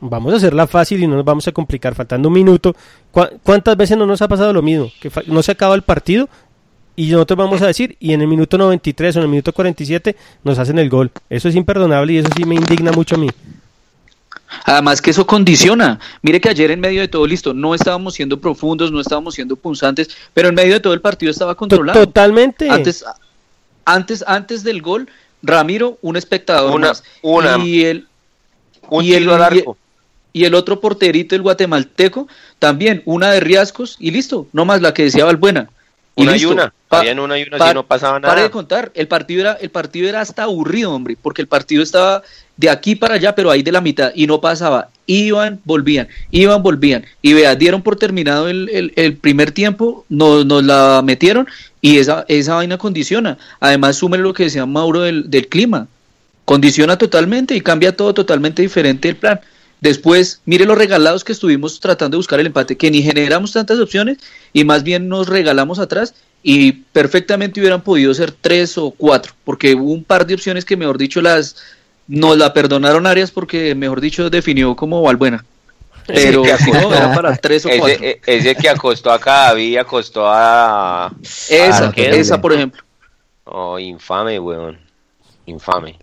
vamos 0.01 0.33
a 0.33 0.37
hacerla 0.39 0.66
fácil 0.66 1.03
y 1.03 1.07
no 1.07 1.14
nos 1.16 1.24
vamos 1.24 1.47
a 1.47 1.53
complicar, 1.53 1.95
faltando 1.95 2.28
un 2.28 2.35
minuto. 2.35 2.74
¿Cuá- 3.12 3.30
¿Cuántas 3.45 3.76
veces 3.76 3.97
no 3.97 4.07
nos 4.07 4.20
ha 4.22 4.26
pasado 4.28 4.53
lo 4.53 4.61
mismo? 4.62 4.91
Que 5.01 5.11
no 5.26 5.41
se 5.43 5.53
acaba 5.53 5.76
el 5.76 5.83
partido 5.83 6.28
y 6.97 7.11
nosotros 7.12 7.39
vamos 7.39 7.62
a 7.62 7.68
decir, 7.68 7.97
y 8.01 8.12
en 8.12 8.20
el 8.22 8.26
minuto 8.28 8.59
93 8.59 9.14
o 9.16 9.18
en 9.20 9.24
el 9.24 9.30
minuto 9.30 9.53
47 9.53 10.16
nos 10.43 10.59
hacen 10.59 10.78
el 10.80 10.91
gol. 10.91 11.12
Eso 11.30 11.49
es 11.49 11.55
imperdonable 11.55 12.12
y 12.12 12.18
eso 12.18 12.28
sí 12.37 12.45
me 12.45 12.57
indigna 12.57 12.91
mucho 12.91 13.14
a 13.14 13.18
mí. 13.18 13.28
Además 14.64 15.00
que 15.03 15.11
eso 15.11 15.26
condiciona. 15.26 15.98
Mire 16.22 16.40
que 16.40 16.48
ayer 16.48 16.70
en 16.70 16.80
medio 16.80 17.00
de 17.00 17.09
todo 17.09 17.26
listo, 17.26 17.55
no 17.55 17.74
estábamos 17.74 18.14
siendo 18.14 18.40
profundos, 18.40 18.90
no 18.92 19.00
estábamos 19.00 19.34
siendo 19.34 19.57
punzantes, 19.57 20.09
pero 20.34 20.48
en 20.48 20.55
medio 20.55 20.74
de 20.74 20.80
todo 20.80 20.94
el 20.94 21.00
partido 21.00 21.30
estaba 21.30 21.55
controlado. 21.55 22.05
Totalmente. 22.07 22.68
Antes, 22.70 23.05
antes, 23.84 24.24
antes 24.26 24.62
del 24.64 24.82
gol, 24.82 25.09
Ramiro, 25.42 25.98
un 26.03 26.16
espectador 26.16 26.74
Una- 26.74 26.88
más. 26.88 27.03
una- 27.22 27.59
y 27.59 27.84
el, 27.84 28.07
Un 28.88 29.05
y 29.05 29.14
el- 29.14 29.28
al 29.30 29.42
arco. 29.42 29.76
y 30.32 30.44
el 30.44 30.55
otro 30.55 30.80
porterito, 30.80 31.34
el 31.34 31.42
guatemalteco, 31.42 32.28
también 32.59 33.03
una 33.05 33.30
de 33.32 33.40
riascos 33.40 33.96
y 33.98 34.11
listo, 34.12 34.46
no 34.53 34.64
más 34.64 34.80
la 34.80 34.94
que 34.94 35.05
decía 35.05 35.24
Valbuena. 35.24 35.68
Y 36.14 36.24
Una 36.24 36.36
y 36.36 36.44
una. 36.44 36.74
Pa- 36.88 36.98
Habían 36.98 37.18
una 37.20 37.38
y 37.38 37.42
una, 37.44 37.57
pa- 37.57 37.68
si 37.68 37.74
no 37.74 37.86
pasaba 37.86 38.20
nada. 38.20 38.34
de 38.34 38.50
contar, 38.50 38.92
el 38.94 39.09
partido 39.09 39.40
era, 39.40 39.53
el 39.55 39.70
partido 39.70 40.07
era 40.11 40.20
hasta 40.20 40.42
aburrido, 40.42 40.92
hombre, 40.92 41.16
porque 41.20 41.40
el 41.40 41.48
partido 41.48 41.82
estaba 41.82 42.22
de 42.62 42.70
aquí 42.70 42.94
para 42.94 43.16
allá, 43.16 43.34
pero 43.34 43.50
ahí 43.50 43.62
de 43.62 43.72
la 43.72 43.80
mitad, 43.80 44.12
y 44.14 44.26
no 44.26 44.40
pasaba. 44.40 44.88
Iban, 45.06 45.60
volvían, 45.64 46.06
iban, 46.30 46.62
volvían. 46.62 47.04
Y 47.20 47.32
vea, 47.32 47.56
dieron 47.56 47.82
por 47.82 47.96
terminado 47.96 48.48
el, 48.48 48.92
el- 48.94 49.16
primer 49.16 49.50
tiempo, 49.50 50.06
nos, 50.08 50.46
nos 50.46 50.62
la 50.64 51.02
metieron, 51.04 51.46
y 51.80 51.98
esa, 51.98 52.24
esa 52.28 52.54
vaina 52.54 52.78
condiciona. 52.78 53.36
Además, 53.58 53.96
súmele 53.96 54.22
lo 54.22 54.32
que 54.32 54.44
decía 54.44 54.64
Mauro 54.64 55.00
del, 55.00 55.28
del 55.28 55.48
clima. 55.48 55.88
Condiciona 56.44 56.96
totalmente 56.96 57.56
y 57.56 57.60
cambia 57.60 57.96
todo 57.96 58.14
totalmente 58.14 58.62
diferente 58.62 59.08
el 59.08 59.16
plan. 59.16 59.40
Después, 59.80 60.40
mire 60.44 60.64
los 60.64 60.78
regalados 60.78 61.24
que 61.24 61.32
estuvimos 61.32 61.80
tratando 61.80 62.14
de 62.14 62.18
buscar 62.20 62.38
el 62.38 62.46
empate, 62.46 62.76
que 62.76 62.90
ni 62.92 63.02
generamos 63.02 63.50
tantas 63.52 63.80
opciones 63.80 64.18
y 64.52 64.62
más 64.62 64.84
bien 64.84 65.08
nos 65.08 65.28
regalamos 65.28 65.80
atrás 65.80 66.14
y 66.44 66.72
perfectamente 66.92 67.58
hubieran 67.58 67.82
podido 67.82 68.14
ser 68.14 68.30
tres 68.30 68.78
o 68.78 68.92
cuatro, 68.92 69.32
porque 69.44 69.74
hubo 69.74 69.92
un 69.92 70.04
par 70.04 70.24
de 70.26 70.34
opciones 70.34 70.64
que, 70.64 70.76
mejor 70.76 70.98
dicho, 70.98 71.20
las 71.20 71.56
nos 72.12 72.36
la 72.36 72.52
perdonaron 72.52 73.06
Arias 73.06 73.30
porque, 73.30 73.74
mejor 73.74 74.00
dicho, 74.00 74.28
definió 74.30 74.76
como 74.76 75.00
Valbuena. 75.02 75.44
Pero 76.06 76.42
no, 76.72 76.94
era 76.94 77.14
para 77.14 77.36
tres 77.40 77.64
o 77.64 77.68
cuatro. 77.68 77.86
Ese, 77.88 78.10
e- 78.10 78.20
ese 78.26 78.54
que 78.56 78.68
acostó 78.68 79.10
a 79.12 79.18
Cadavid, 79.20 79.78
acostó 79.78 80.24
a... 80.28 81.12
esa, 81.48 81.86
arquero. 81.86 82.14
esa, 82.16 82.40
por 82.40 82.52
ejemplo. 82.52 82.82
Oh, 83.44 83.78
infame, 83.78 84.38
weón. 84.38 84.78
Infame. 85.46 85.98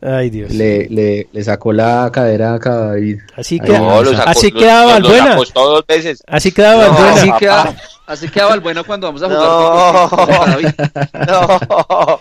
Ay, 0.00 0.30
Dios. 0.30 0.50
Le, 0.52 0.88
le, 0.88 1.28
le 1.30 1.44
sacó 1.44 1.72
la 1.72 2.10
cadera 2.12 2.54
a 2.54 2.58
Cadavid. 2.58 3.20
Así 3.36 3.60
que- 3.60 3.78
No, 3.78 4.04
sacó- 4.04 4.30
Así 4.30 4.50
los- 4.50 4.60
quedaba 4.62 4.98
los- 4.98 5.02
Valbuena. 5.10 5.34
acostó 5.34 5.68
dos 5.70 5.86
veces. 5.86 6.22
Así 6.26 6.50
quedaba 6.50 6.86
No, 6.86 6.92
Valbuena. 6.92 7.12
Así 7.14 7.26
papá. 7.28 7.38
queda, 7.38 7.76
así 8.06 8.28
queda 8.28 8.46
Valbuena 8.46 8.82
cuando 8.84 9.06
vamos 9.12 9.22
a 9.22 9.26
jugar. 9.28 9.94
No. 9.94 10.08
con- 10.08 10.26
con. 10.26 10.74
No. 11.28 12.20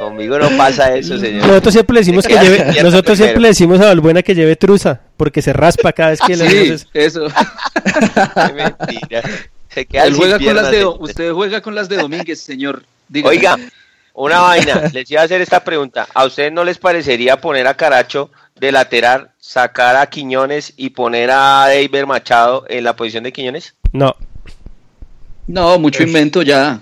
Conmigo 0.00 0.38
no 0.38 0.48
pasa 0.56 0.96
eso, 0.96 1.18
señor. 1.20 1.46
Nosotros 1.46 1.74
siempre 1.74 1.94
le 1.94 2.00
decimos 2.00 2.26
que 2.26 2.34
lleve, 2.38 2.82
nosotros 2.82 3.18
siempre 3.18 3.40
le 3.40 3.48
decimos 3.48 3.80
a 3.80 3.86
Valbuena 3.86 4.22
que 4.22 4.34
lleve 4.34 4.56
truza, 4.56 5.00
porque 5.16 5.42
se 5.42 5.52
raspa 5.52 5.92
cada 5.92 6.10
vez 6.10 6.20
que 6.20 6.36
le 6.36 6.48
Sí, 6.48 6.56
hacemos 6.56 6.86
eso. 6.94 7.26
eso. 7.26 7.34
Qué 8.46 8.52
mentira. 8.54 9.22
Se 9.68 9.86
queda 9.86 10.04
Él 10.04 10.14
juega 10.14 10.38
con 10.38 10.56
las 10.56 10.70
de, 10.70 10.84
usted 10.86 11.32
juega 11.32 11.60
con 11.60 11.74
las 11.74 11.88
de 11.88 11.96
Domínguez, 11.98 12.40
señor. 12.40 12.82
Dígame. 13.08 13.36
Oiga, 13.36 13.58
una 14.14 14.40
vaina, 14.40 14.90
les 14.92 15.10
iba 15.10 15.20
a 15.20 15.24
hacer 15.24 15.40
esta 15.42 15.62
pregunta. 15.62 16.08
¿A 16.14 16.24
ustedes 16.24 16.50
no 16.52 16.64
les 16.64 16.78
parecería 16.78 17.40
poner 17.40 17.66
a 17.66 17.74
Caracho 17.74 18.30
de 18.58 18.72
lateral, 18.72 19.30
sacar 19.38 19.96
a 19.96 20.06
Quiñones 20.06 20.72
y 20.76 20.90
poner 20.90 21.30
a 21.30 21.66
David 21.68 22.04
Machado 22.06 22.64
en 22.68 22.84
la 22.84 22.96
posición 22.96 23.24
de 23.24 23.32
Quiñones? 23.32 23.74
No, 23.92 24.14
No, 25.46 25.78
mucho 25.78 26.02
invento 26.02 26.42
ya. 26.42 26.80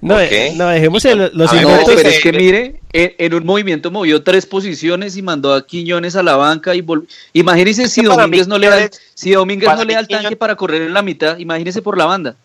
No, 0.00 0.14
¿Por 0.14 0.22
eh, 0.24 0.52
no 0.56 0.68
dejemos 0.68 1.04
el- 1.04 1.30
los 1.34 1.50
ver, 1.52 1.62
No, 1.62 1.70
Entonces, 1.70 1.72
inventos. 1.80 1.94
pero 1.96 2.08
es 2.08 2.16
eh, 2.16 2.20
que 2.22 2.32
mire, 2.32 2.80
en, 2.92 3.14
en 3.18 3.34
un 3.34 3.44
movimiento 3.46 3.90
movió 3.90 4.22
tres 4.22 4.46
posiciones 4.46 5.16
y 5.16 5.22
mandó 5.22 5.52
a 5.54 5.66
Quiñones 5.66 6.16
a 6.16 6.22
la 6.22 6.36
banca 6.36 6.74
y 6.74 6.82
vol- 6.82 7.06
Imagínese 7.32 7.88
si 7.88 8.02
Domínguez 8.02 8.46
mí 8.46 8.50
no 8.50 8.58
le 8.58 8.68
da, 8.68 8.88
si 9.14 9.32
Domínguez 9.32 9.68
no 9.76 9.84
le 9.84 9.94
da 9.94 10.00
el 10.00 10.08
tanque 10.08 10.22
Quiñones- 10.28 10.38
para 10.38 10.56
correr 10.56 10.82
en 10.82 10.94
la 10.94 11.02
mitad, 11.02 11.38
imagínese 11.38 11.82
por 11.82 11.96
la 11.98 12.06
banda. 12.06 12.36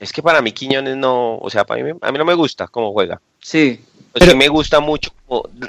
Es 0.00 0.12
que 0.12 0.22
para 0.22 0.40
mí 0.42 0.52
Quiñones 0.52 0.96
no, 0.96 1.36
o 1.38 1.50
sea, 1.50 1.64
para 1.64 1.82
mí, 1.82 1.90
a 2.00 2.12
mí 2.12 2.18
no 2.18 2.24
me 2.24 2.34
gusta 2.34 2.68
cómo 2.68 2.92
juega. 2.92 3.20
Sí. 3.40 3.80
Pues 4.12 4.20
Pero- 4.20 4.32
sí 4.32 4.38
me 4.38 4.48
gusta 4.48 4.80
mucho 4.80 5.12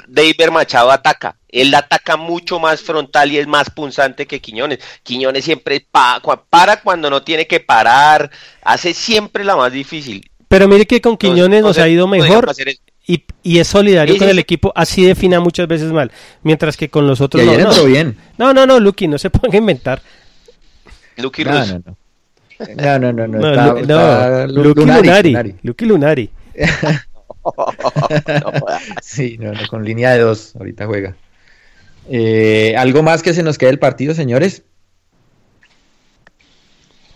David 0.08 0.48
Machado 0.50 0.90
ataca. 0.90 1.36
Él 1.50 1.74
ataca 1.74 2.16
mucho 2.16 2.58
más 2.58 2.80
frontal 2.80 3.30
y 3.32 3.38
es 3.38 3.46
más 3.46 3.68
punzante 3.70 4.26
que 4.26 4.40
Quiñones. 4.40 4.78
Quiñones 5.02 5.44
siempre 5.44 5.84
pa- 5.90 6.20
para 6.48 6.80
cuando 6.80 7.10
no 7.10 7.22
tiene 7.22 7.46
que 7.46 7.60
parar. 7.60 8.30
Hace 8.62 8.94
siempre 8.94 9.44
la 9.44 9.56
más 9.56 9.72
difícil. 9.72 10.29
Pero 10.50 10.66
mire 10.66 10.84
que 10.84 11.00
con 11.00 11.16
Quiñones 11.16 11.62
nos 11.62 11.78
ha 11.78 11.88
ido 11.88 12.08
mejor 12.08 12.50
y, 13.06 13.24
y 13.44 13.58
es 13.60 13.68
solidario 13.68 14.14
Sí, 14.14 14.18
con 14.18 14.28
el 14.28 14.34
sí. 14.34 14.40
equipo, 14.40 14.72
así 14.74 15.04
defina 15.04 15.38
muchas 15.38 15.68
veces 15.68 15.92
mal, 15.92 16.10
mientras 16.42 16.76
que 16.76 16.88
con 16.90 17.06
los 17.06 17.20
Y 17.20 17.22
otros 17.22 17.44
no. 17.44 17.52
ayer 17.52 17.62
No, 17.64 17.70
entró 17.70 17.84
bien. 17.86 18.16
no, 18.36 18.52
no, 18.52 18.66
no, 18.66 18.80
Lucky, 18.80 19.06
no 19.06 19.16
se 19.16 19.30
ponga 19.30 19.54
a 19.54 19.58
inventar. 19.58 20.02
Lucky 21.16 21.44
No, 21.44 21.52
no, 21.52 21.66
no. 21.78 21.96
No, 22.76 22.98
no, 22.98 23.12
no, 23.12 23.26
no. 23.28 23.38
No, 23.38 23.50
está- 23.50 23.66
Lu- 23.72 23.78
está 23.78 24.46
no, 24.48 24.52
Lu- 24.52 24.62
Lucky 24.64 24.80
Lunari, 24.80 25.06
Lunari, 25.06 25.28
Lunari. 25.30 25.54
Lucky 25.62 25.84
Lunari. 25.86 26.30
No 27.42 27.52
jodas. 28.60 28.82
Sí, 29.02 29.38
no, 29.40 29.52
no, 29.52 29.66
con 29.68 29.82
línea 29.84 30.10
de 30.10 30.18
dos, 30.18 30.54
ahorita 30.56 30.86
juega. 30.86 31.16
Eh, 32.10 32.74
¿Algo 32.76 33.02
más 33.02 33.22
que 33.22 33.32
se 33.32 33.42
nos 33.42 33.56
quede 33.56 33.70
el 33.70 33.78
partido, 33.78 34.14
señores? 34.14 34.62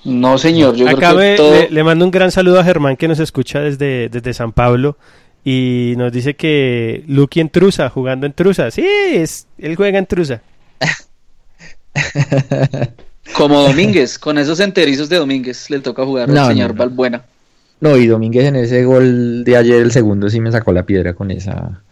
No, 0.05 0.37
señor, 0.39 0.75
yo 0.77 0.87
Acá 0.89 0.97
creo 0.97 1.11
que 1.11 1.17
me- 1.17 1.37
todo... 1.37 1.51
le, 1.53 1.71
le 1.71 1.85
mando 1.85 2.05
un 2.05 2.11
gran 2.11 2.31
saludo 2.31 2.61
a 2.61 2.65
Germán 2.65 2.97
que 2.97 3.09
nos 3.09 3.19
escucha 3.21 3.61
desde, 3.61 4.09
desde 4.11 4.35
San 4.35 4.53
Pablo 4.53 4.97
y 5.45 5.95
nos 5.97 6.13
dice 6.13 6.35
que 6.35 7.05
Lucky 7.07 7.41
en 7.41 7.49
Trusa, 7.51 7.89
jugando 7.91 8.27
en 8.27 8.33
Trusa. 8.33 8.71
Sí, 8.71 8.85
es, 8.87 9.47
él 9.59 9.77
juega 9.77 9.99
en 9.99 10.07
Trusa. 10.07 10.43
Como 13.37 13.63
Domínguez, 13.63 14.19
con 14.19 14.39
esos 14.39 14.61
enterizos 14.61 15.09
de 15.09 15.17
Domínguez 15.17 15.71
le 15.71 15.81
toca 15.81 16.05
jugar 16.05 16.29
No, 16.29 16.43
al 16.43 16.49
señor 16.49 16.69
no, 16.69 16.75
no. 16.75 16.79
Valbuena. 16.81 17.23
No, 17.81 17.97
y 17.97 18.07
Domínguez 18.07 18.45
en 18.47 18.57
ese 18.57 18.85
gol 18.85 19.45
de 19.45 19.57
ayer, 19.57 19.81
el 19.81 19.93
segundo, 19.93 20.29
sí 20.29 20.41
me 20.41 20.53
sacó 20.53 20.73
la 20.73 20.85
piedra 20.85 21.15
con 21.15 21.31
esa. 21.31 21.83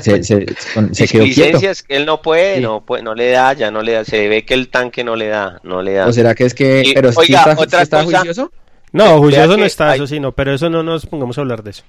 Se, 0.00 0.22
se, 0.22 0.46
con- 0.74 0.94
se 0.94 1.06
quedó 1.08 1.24
quieto. 1.24 1.24
Displicencias 1.24 1.82
que 1.82 1.96
él 1.96 2.04
no 2.06 2.20
puede, 2.20 2.56
Sí. 2.56 2.60
no 2.62 2.80
puede, 2.84 3.02
no 3.02 3.14
le 3.14 3.30
da, 3.30 3.52
ya 3.54 3.70
no 3.70 3.82
le 3.82 3.92
da. 3.92 4.04
Se 4.04 4.28
ve 4.28 4.44
que 4.44 4.54
el 4.54 4.68
tanque 4.68 5.04
no 5.04 5.16
le 5.16 5.28
da, 5.28 5.60
no 5.62 5.80
le 5.82 5.94
da. 5.94 6.06
¿O 6.06 6.12
será 6.12 6.34
que 6.34 6.44
es 6.44 6.54
que.? 6.54 6.82
Y, 6.84 6.94
pero 6.94 7.10
sí 7.12 7.18
oiga, 7.20 7.38
está, 7.40 7.56
sí 7.56 7.62
otra 7.62 7.82
está 7.82 8.04
cosa. 8.04 8.18
juicioso? 8.18 8.52
No, 8.92 9.18
juicioso 9.18 9.56
no 9.56 9.64
está, 9.64 9.90
hay- 9.90 9.96
eso 9.96 10.06
sí, 10.06 10.20
no, 10.20 10.32
pero 10.32 10.54
eso 10.54 10.68
no 10.70 10.82
nos 10.82 11.06
pongamos 11.06 11.36
a 11.38 11.40
hablar 11.40 11.62
de 11.62 11.70
eso. 11.70 11.82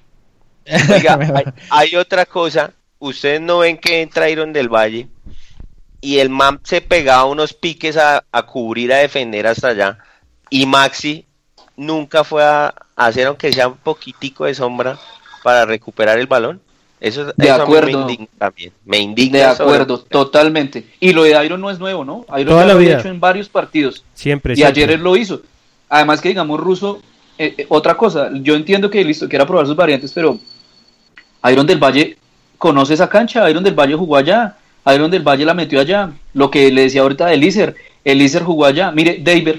Oiga, 0.92 1.18
hay, 1.34 1.44
hay 1.70 1.96
otra 1.96 2.26
cosa. 2.26 2.72
Ustedes 2.98 3.40
no 3.40 3.58
ven 3.58 3.76
que 3.78 4.00
entra 4.00 4.28
Iron 4.30 4.52
del 4.52 4.68
Valle 4.68 5.08
y 6.00 6.18
el 6.18 6.30
man 6.30 6.60
se 6.64 6.80
pegaba 6.80 7.24
unos 7.26 7.52
piques 7.52 7.96
a, 7.96 8.24
a 8.32 8.42
cubrir, 8.46 8.92
a 8.92 8.96
defender 8.98 9.46
hasta 9.46 9.68
allá. 9.68 9.98
Y 10.50 10.66
Maxi 10.66 11.26
nunca 11.76 12.24
fue 12.24 12.42
a, 12.42 12.66
a 12.96 13.06
hacer, 13.06 13.26
aunque 13.26 13.52
sea 13.52 13.68
un 13.68 13.76
poquitico 13.76 14.46
de 14.46 14.54
sombra, 14.54 14.98
para 15.42 15.64
recuperar 15.66 16.18
el 16.18 16.26
balón. 16.26 16.60
Eso, 17.00 17.26
De 17.26 17.32
eso 17.38 17.54
a 17.54 17.56
mí 17.58 17.62
acuerdo. 17.62 17.86
me 17.98 18.00
indigna 18.12 18.26
también. 18.38 18.72
Me 18.84 18.98
indigna. 18.98 19.38
De 19.38 19.44
sobre- 19.56 19.64
acuerdo, 19.74 19.98
totalmente. 20.00 20.86
Y 21.00 21.12
lo 21.12 21.24
de 21.24 21.44
Iron 21.44 21.60
no 21.60 21.70
es 21.70 21.78
nuevo, 21.78 22.04
¿no? 22.04 22.24
Iron 22.38 22.46
Toda 22.46 22.62
ya 22.62 22.66
la 22.68 22.74
lo 22.74 22.80
ha 22.80 22.98
hecho 22.98 23.08
en 23.08 23.20
varios 23.20 23.48
partidos. 23.48 24.04
Siempre, 24.14 24.54
Y 24.54 24.56
siempre. 24.56 24.82
ayer 24.82 24.94
él 24.96 25.02
lo 25.02 25.16
hizo. 25.16 25.42
Además 25.88 26.20
que 26.20 26.28
digamos 26.30 26.58
Russo, 26.58 27.00
eh, 27.38 27.54
eh, 27.58 27.66
otra 27.68 27.96
cosa, 27.96 28.30
yo 28.32 28.54
entiendo 28.56 28.88
que 28.90 29.04
listo, 29.04 29.28
quiera 29.28 29.46
probar 29.46 29.66
sus 29.66 29.76
variantes, 29.76 30.10
pero 30.12 30.38
Iron 31.50 31.66
del 31.66 31.78
Valle 31.78 32.16
conoce 32.58 32.94
esa 32.94 33.08
cancha, 33.08 33.48
Iron 33.50 33.62
del 33.62 33.74
Valle 33.74 33.94
jugó 33.94 34.16
allá, 34.16 34.56
Iron 34.94 35.10
del 35.10 35.22
Valle 35.22 35.44
la 35.44 35.52
metió 35.54 35.78
allá. 35.80 36.12
Lo 36.32 36.50
que 36.50 36.70
le 36.72 36.82
decía 36.82 37.02
ahorita 37.02 37.26
de 37.26 37.34
Elíser, 37.34 37.74
Elíser 38.04 38.42
jugó 38.42 38.64
allá. 38.64 38.90
Mire, 38.90 39.18
David, 39.22 39.56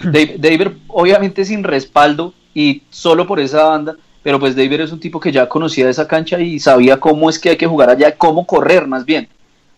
David, 0.00 0.30
David, 0.38 0.68
obviamente 0.88 1.44
sin 1.44 1.64
respaldo, 1.64 2.34
y 2.54 2.82
solo 2.90 3.26
por 3.26 3.40
esa 3.40 3.64
banda, 3.64 3.96
pero 4.22 4.38
pues 4.40 4.56
David 4.56 4.80
es 4.80 4.92
un 4.92 5.00
tipo 5.00 5.20
que 5.20 5.32
ya 5.32 5.48
conocía 5.48 5.88
esa 5.88 6.08
cancha 6.08 6.40
y 6.40 6.58
sabía 6.58 6.98
cómo 6.98 7.30
es 7.30 7.38
que 7.38 7.50
hay 7.50 7.56
que 7.56 7.66
jugar 7.66 7.90
allá, 7.90 8.16
cómo 8.16 8.46
correr 8.46 8.86
más 8.86 9.04
bien. 9.04 9.28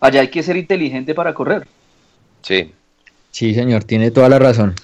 Allá 0.00 0.20
hay 0.20 0.28
que 0.28 0.42
ser 0.42 0.56
inteligente 0.56 1.14
para 1.14 1.34
correr. 1.34 1.66
Sí. 2.42 2.72
Sí, 3.30 3.54
señor, 3.54 3.84
tiene 3.84 4.10
toda 4.10 4.28
la 4.28 4.38
razón. 4.38 4.74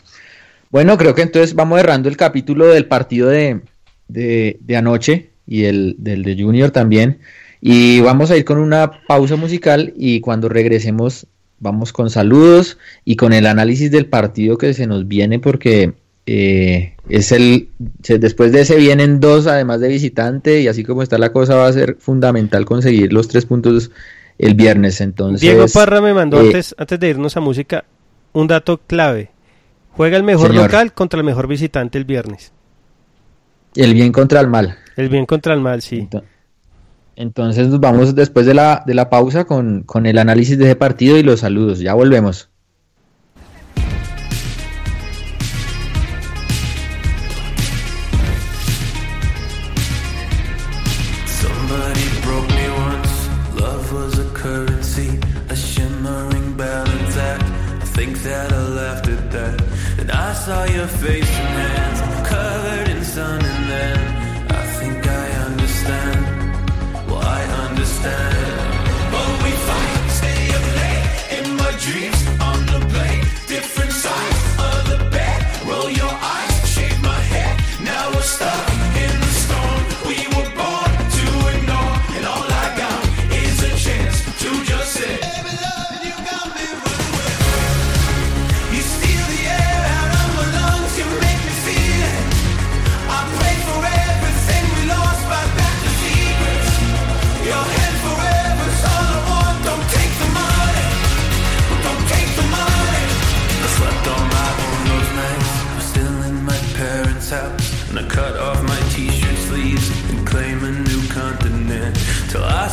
Bueno, 0.71 0.99
creo 0.99 1.15
que 1.15 1.23
entonces 1.23 1.55
vamos 1.55 1.81
errando 1.81 2.09
el 2.09 2.17
capítulo 2.17 2.67
del 2.67 2.87
partido 2.87 3.29
de, 3.29 3.61
de, 4.09 4.59
de 4.61 4.77
anoche 4.77 5.31
y 5.47 5.65
el 5.65 5.97
del 5.99 6.23
de 6.23 6.43
Junior 6.43 6.71
también. 6.71 7.21
Y 7.61 8.01
vamos 8.01 8.31
a 8.31 8.37
ir 8.37 8.45
con 8.45 8.59
una 8.59 9.01
pausa 9.07 9.37
musical 9.37 9.95
y 9.97 10.21
cuando 10.21 10.49
regresemos 10.49 11.27
vamos 11.59 11.93
con 11.93 12.11
saludos 12.11 12.79
y 13.05 13.17
con 13.17 13.33
el 13.33 13.47
análisis 13.47 13.91
del 13.91 14.07
partido 14.07 14.59
que 14.59 14.75
se 14.75 14.87
nos 14.87 15.09
viene 15.09 15.39
porque 15.39 15.95
eh, 16.27 16.95
es 17.09 17.31
el 17.33 17.69
se- 18.03 18.19
después 18.19 18.51
de 18.53 18.63
ese 18.63 18.77
vienen 18.77 19.21
dos 19.21 19.47
además 19.47 19.81
de 19.81 19.89
visitante 19.89 20.61
y 20.61 20.69
así 20.69 20.83
como 20.85 21.03
está 21.03 21.19
la 21.19 21.33
cosa 21.33 21.55
va 21.55 21.67
a 21.69 21.73
ser 21.73 21.97
fundamental 22.01 22.65
conseguir 22.65 23.13
los 23.13 23.29
tres 23.29 23.47
puntos 23.47 23.91
el 24.39 24.55
viernes 24.55 25.01
entonces 25.01 25.41
Diego 25.41 25.67
Parra 25.73 26.01
me 26.01 26.13
mandó 26.13 26.41
eh, 26.43 26.47
antes, 26.47 26.75
antes 26.79 26.99
de 27.01 27.09
irnos 27.09 27.37
a 27.37 27.41
música 27.41 27.85
un 28.33 28.47
dato 28.49 28.79
clave. 28.87 29.31
Juega 29.93 30.17
el 30.19 30.25
mejor 30.25 30.49
Señor. 30.49 30.65
local 30.65 30.93
contra 30.93 31.19
el 31.21 31.25
mejor 31.25 31.47
visitante 31.49 31.97
el 31.97 32.05
viernes. 32.05 32.53
el 33.77 33.95
bien 33.95 34.13
contra 34.13 34.41
el 34.41 34.49
mal 34.49 34.77
El 34.97 35.09
bien 35.09 35.25
contra 35.25 35.55
el 35.55 35.61
mal, 35.61 35.81
sí. 35.81 36.01
Ento- 36.11 36.23
Entonces 37.15 37.69
nos 37.69 37.81
vamos 37.81 38.15
después 38.15 38.45
de 38.45 38.53
la, 38.53 38.83
de 38.87 38.93
la 38.95 39.09
pausa 39.09 39.45
con, 39.47 39.85
con 39.85 40.05
el 40.05 40.19
análisis 40.19 40.59
de 40.59 40.65
ese 40.67 40.77
partido 40.77 41.17
y 41.17 41.23
los 41.23 41.41
saludos. 41.41 41.79
Ya 41.79 41.95
volvemos. 41.95 42.51
Saw 60.47 60.65
your 60.67 60.87
face 60.87 61.26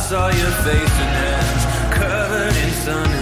saw 0.08 0.26
your 0.26 0.50
face 0.66 0.96
and 1.04 1.14
hands 1.24 1.64
covered 1.94 2.56
in 2.62 2.70
sun, 2.84 3.13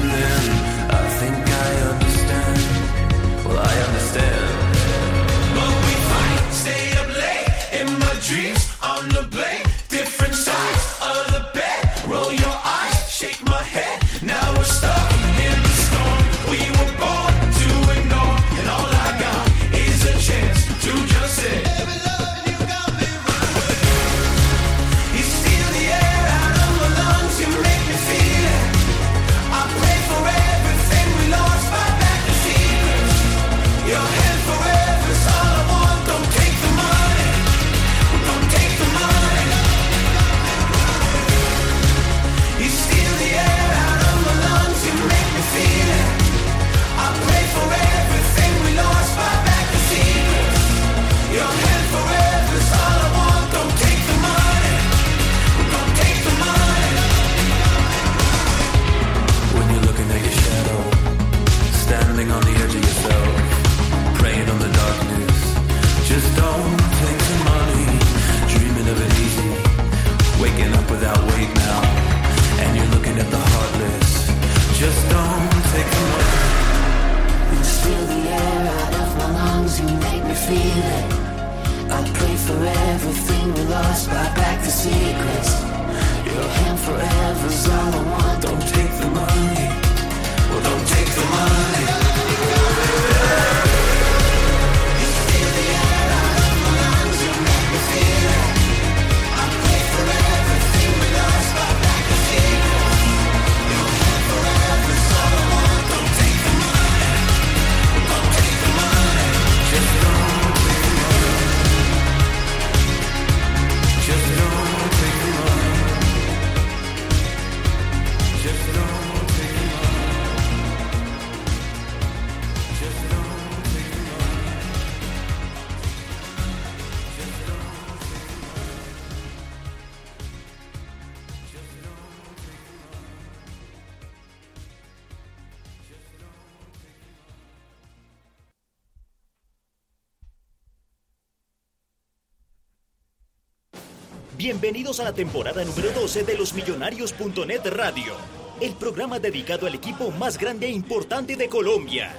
temporada 145.13 145.65
número 145.65 145.91
12 145.93 146.25
de 146.25 146.37
los 146.37 146.55
Millonarios.net 146.55 147.67
Radio, 147.67 148.15
el 148.61 148.73
programa 148.75 149.19
dedicado 149.19 149.67
al 149.67 149.75
equipo 149.75 150.11
más 150.11 150.39
grande 150.39 150.67
e 150.67 150.71
importante 150.71 151.37
de 151.37 151.49
Colombia. 151.49 152.15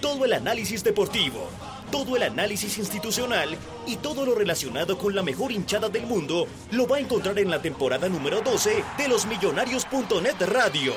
Todo 0.00 0.24
el 0.24 0.32
análisis 0.32 0.82
deportivo, 0.84 1.48
todo 1.90 2.16
el 2.16 2.24
análisis 2.24 2.78
institucional 2.78 3.56
y 3.86 3.96
todo 3.96 4.26
lo 4.26 4.34
relacionado 4.34 4.98
con 4.98 5.14
la 5.14 5.22
mejor 5.22 5.52
hinchada 5.52 5.88
del 5.88 6.06
mundo 6.06 6.46
lo 6.72 6.86
va 6.86 6.96
a 6.96 7.00
encontrar 7.00 7.38
en 7.38 7.50
la 7.50 7.62
temporada 7.62 8.08
número 8.08 8.40
12 8.40 8.84
de 8.98 9.08
los 9.08 9.26
Millonarios.net 9.26 10.36
Radio. 10.48 10.94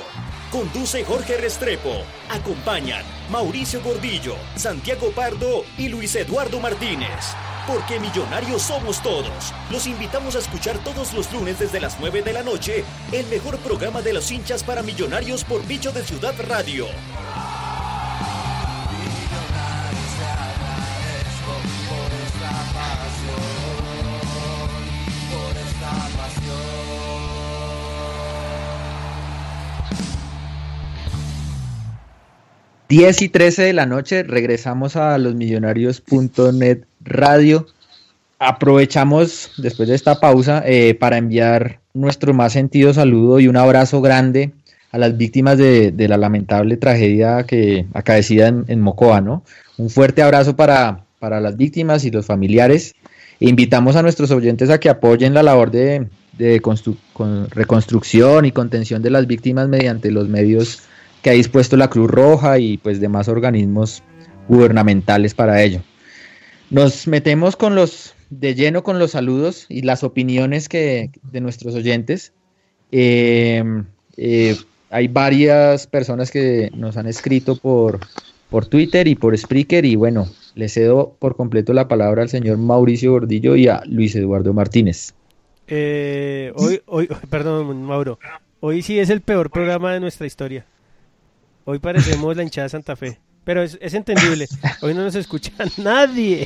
Conduce 0.52 1.04
Jorge 1.04 1.38
Restrepo. 1.38 2.02
Acompañan 2.30 3.04
Mauricio 3.30 3.82
Gordillo, 3.82 4.36
Santiago 4.56 5.12
Pardo 5.12 5.64
y 5.78 5.90
Luis 5.90 6.16
Eduardo 6.16 6.60
Martínez. 6.60 7.36
Porque 7.68 8.00
millonarios 8.00 8.62
somos 8.64 9.04
todos. 9.04 9.54
Los 9.70 9.86
invitamos 9.86 10.36
a 10.36 10.40
escuchar 10.40 10.78
todos 10.80 11.14
los 11.14 11.32
lunes 11.34 11.60
desde 11.60 11.80
las 11.80 12.00
9 12.00 12.22
de 12.22 12.34
la 12.34 12.42
noche 12.42 12.86
el 13.12 13.28
mejor 13.28 13.58
programa 13.60 14.02
de 14.02 14.14
los 14.14 14.32
hinchas 14.32 14.64
para 14.64 14.82
millonarios 14.82 15.44
por 15.44 15.66
Bicho 15.68 15.92
de 15.92 16.04
Ciudad 16.04 16.34
Radio. 16.48 16.88
Diez 32.90 33.22
y 33.22 33.28
13 33.28 33.64
de 33.64 33.74
la 33.74 33.86
noche, 33.86 34.24
regresamos 34.24 34.96
a 34.96 35.18
los 35.18 35.36
millonarios.net 35.36 36.86
radio. 37.08 37.68
Aprovechamos 38.40 39.52
después 39.58 39.90
de 39.90 39.96
esta 39.96 40.20
pausa 40.20 40.62
eh, 40.66 40.94
para 40.94 41.18
enviar 41.18 41.80
nuestro 41.94 42.34
más 42.34 42.54
sentido 42.54 42.94
saludo 42.94 43.40
y 43.40 43.48
un 43.48 43.58
abrazo 43.58 44.00
grande 44.02 44.52
a 44.92 44.98
las 45.00 45.18
víctimas 45.18 45.58
de, 45.58 45.92
la 45.98 46.18
lamentable 46.18 46.78
tragedia 46.78 47.44
que 47.44 47.88
acaecida 47.94 48.48
en, 48.48 48.66
en 48.68 48.80
Mocoa, 48.82 49.22
¿no? 49.22 49.44
Un 49.78 49.90
fuerte 49.90 50.22
abrazo 50.22 50.56
para, 50.56 51.04
para 51.20 51.42
las 51.42 51.58
víctimas 51.58 52.06
y 52.06 52.12
los 52.12 52.26
familiares. 52.26 52.96
Invitamos 53.40 53.96
a 53.96 54.02
nuestros 54.02 54.32
oyentes 54.32 54.70
a 54.70 54.80
que 54.80 54.90
apoyen 54.90 55.34
la 55.34 55.44
labor 55.44 55.72
de, 55.72 56.08
de 56.38 56.62
constru- 56.62 56.98
con- 57.14 57.50
reconstrucción 57.50 58.46
y 58.46 58.52
contención 58.52 59.02
de 59.02 59.10
las 59.10 59.28
víctimas 59.28 59.68
mediante 59.68 60.12
los 60.12 60.30
medios 60.30 60.84
que 61.22 61.32
ha 61.32 61.34
dispuesto 61.34 61.76
la 61.76 61.90
Cruz 61.90 62.10
Roja 62.10 62.60
y 62.60 62.78
pues 62.78 63.00
demás 63.02 63.28
organismos 63.28 64.04
gubernamentales 64.48 65.34
para 65.34 65.62
ello. 65.62 65.82
Nos 66.70 67.08
metemos 67.08 67.56
con 67.56 67.76
los 67.76 68.16
de 68.30 68.56
lleno 68.56 68.84
con 68.84 69.00
los 69.00 69.12
saludos 69.12 69.66
y 69.70 69.84
las 69.84 70.04
opiniones 70.04 70.68
que 70.68 71.12
de 71.24 71.42
nuestros 71.42 71.76
oyentes. 71.76 72.34
Eh, 72.92 73.64
eh, 74.18 74.56
hay 74.90 75.08
varias 75.08 75.88
personas 75.88 76.32
que 76.32 76.70
nos 76.74 76.98
han 76.98 77.08
escrito 77.08 77.56
por, 77.56 78.00
por 78.50 78.66
Twitter 78.66 79.08
y 79.08 79.16
por 79.16 79.38
Spreaker 79.38 79.86
y 79.86 79.96
bueno, 79.96 80.28
le 80.56 80.70
cedo 80.70 81.16
por 81.20 81.36
completo 81.36 81.74
la 81.74 81.88
palabra 81.88 82.22
al 82.22 82.30
señor 82.30 82.58
Mauricio 82.58 83.12
Gordillo 83.12 83.56
y 83.56 83.68
a 83.68 83.82
Luis 83.86 84.16
Eduardo 84.16 84.54
Martínez. 84.54 85.14
Eh, 85.68 86.52
hoy, 86.56 86.82
hoy, 86.86 87.08
perdón, 87.30 87.84
Mauro. 87.84 88.20
Hoy 88.60 88.82
sí 88.82 89.00
es 89.00 89.10
el 89.10 89.22
peor 89.22 89.52
programa 89.52 89.94
de 89.94 90.00
nuestra 90.00 90.26
historia. 90.26 90.66
Hoy 91.66 91.80
parecemos 91.80 92.36
la 92.36 92.44
hinchada 92.44 92.66
de 92.66 92.70
Santa 92.70 92.96
Fe. 92.96 93.20
Pero 93.48 93.64
es, 93.64 93.78
es 93.82 93.94
entendible. 93.94 94.46
Hoy 94.82 94.94
no 94.94 95.04
nos 95.04 95.16
escucha 95.16 95.52
nadie. 95.78 96.46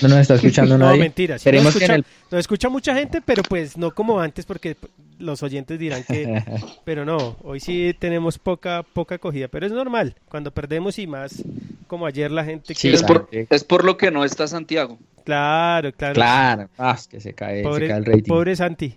No 0.00 0.08
nos 0.08 0.18
está 0.20 0.36
escuchando 0.36 0.78
no, 0.78 0.86
nadie. 0.86 1.00
mentira. 1.00 1.34
sí 1.36 1.40
Esperemos 1.42 1.74
nos, 1.74 1.84
que 1.84 1.84
el- 1.92 2.04
nos 2.30 2.40
escucha 2.40 2.68
mucha 2.70 2.94
gente, 2.94 3.20
pero 3.20 3.42
pues 3.42 3.76
no 3.76 3.94
como 3.94 4.18
antes, 4.18 4.46
porque 4.46 4.76
los 5.18 5.42
oyentes 5.42 5.78
dirán 5.78 6.02
que. 6.04 6.42
pero 6.84 7.04
no, 7.04 7.36
hoy 7.42 7.60
sí 7.60 7.94
tenemos 7.98 8.38
poca 8.38 8.84
poca 8.84 9.16
acogida. 9.16 9.48
Pero 9.48 9.66
es 9.66 9.72
normal. 9.72 10.14
Cuando 10.30 10.50
perdemos 10.50 10.98
y 10.98 11.06
más, 11.06 11.42
como 11.86 12.06
ayer 12.06 12.30
la 12.30 12.42
gente. 12.42 12.74
Sí, 12.74 12.88
que- 12.88 12.94
Es 12.94 13.02
por, 13.02 13.28
es 13.30 13.64
por 13.64 13.84
lo 13.84 13.98
que 13.98 14.10
no 14.10 14.24
está 14.24 14.48
Santiago. 14.48 14.98
Claro, 15.24 15.92
claro. 15.92 16.14
Claro, 16.14 16.68
ah, 16.78 16.94
es 16.98 17.06
que 17.06 17.20
se 17.20 17.34
cae, 17.34 17.58
se 17.58 17.62
Pobre, 17.68 17.88
cae 17.88 17.98
el 17.98 18.04
rating. 18.06 18.22
pobre 18.22 18.56
Santi. 18.56 18.96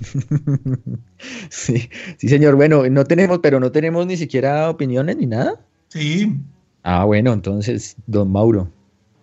sí, 1.50 1.88
sí, 2.18 2.28
señor. 2.28 2.56
Bueno, 2.56 2.88
no 2.88 3.04
tenemos, 3.04 3.40
pero 3.42 3.60
no 3.60 3.72
tenemos 3.72 4.06
ni 4.06 4.16
siquiera 4.16 4.70
opiniones 4.70 5.16
ni 5.16 5.26
nada. 5.26 5.54
Sí. 5.88 6.36
Ah, 6.82 7.04
bueno, 7.04 7.32
entonces, 7.32 7.96
don 8.06 8.30
Mauro. 8.30 8.70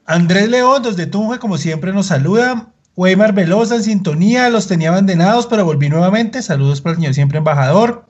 Andrés 0.05 0.49
León, 0.49 0.83
desde 0.83 1.07
Tunja, 1.07 1.39
como 1.39 1.57
siempre, 1.57 1.91
nos 1.93 2.07
saluda. 2.07 2.71
Weimar 2.95 3.33
Velosa 3.33 3.75
en 3.75 3.83
sintonía, 3.83 4.49
los 4.49 4.67
tenía 4.67 4.89
abandonados, 4.89 5.47
pero 5.47 5.65
volví 5.65 5.89
nuevamente. 5.89 6.41
Saludos 6.41 6.79
para 6.79 6.91
el 6.91 6.97
señor 6.97 7.13
siempre 7.13 7.37
embajador. 7.39 8.05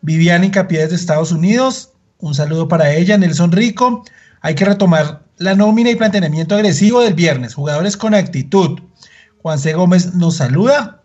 Viviana 0.00 0.46
Incapié 0.46 0.86
de 0.86 0.94
Estados 0.94 1.32
Unidos, 1.32 1.92
un 2.18 2.34
saludo 2.34 2.66
para 2.68 2.94
ella. 2.94 3.18
Nelson 3.18 3.52
Rico, 3.52 4.04
hay 4.40 4.54
que 4.54 4.64
retomar 4.64 5.22
la 5.36 5.54
nómina 5.54 5.90
y 5.90 5.96
planteamiento 5.96 6.54
agresivo 6.54 7.00
del 7.02 7.14
viernes. 7.14 7.54
Jugadores 7.54 7.96
con 7.96 8.14
actitud. 8.14 8.80
Juan 9.42 9.58
C. 9.58 9.74
Gómez 9.74 10.14
nos 10.14 10.36
saluda. 10.36 11.01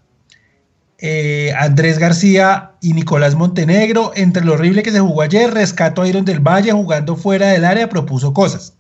Eh, 1.00 1.54
Andrés 1.56 2.00
García 2.00 2.72
y 2.82 2.94
Nicolás 2.94 3.36
Montenegro, 3.36 4.12
entre 4.16 4.44
lo 4.44 4.54
horrible 4.54 4.82
que 4.82 4.92
se 4.92 5.00
jugó 5.00 5.22
ayer, 5.22 5.54
rescato 5.54 6.02
a 6.02 6.08
Iron 6.08 6.26
del 6.26 6.40
Valle 6.40 6.72
jugando 6.72 7.16
fuera 7.16 7.50
del 7.50 7.66
área, 7.66 7.88
propuso 7.88 8.34
cosas. 8.34 8.74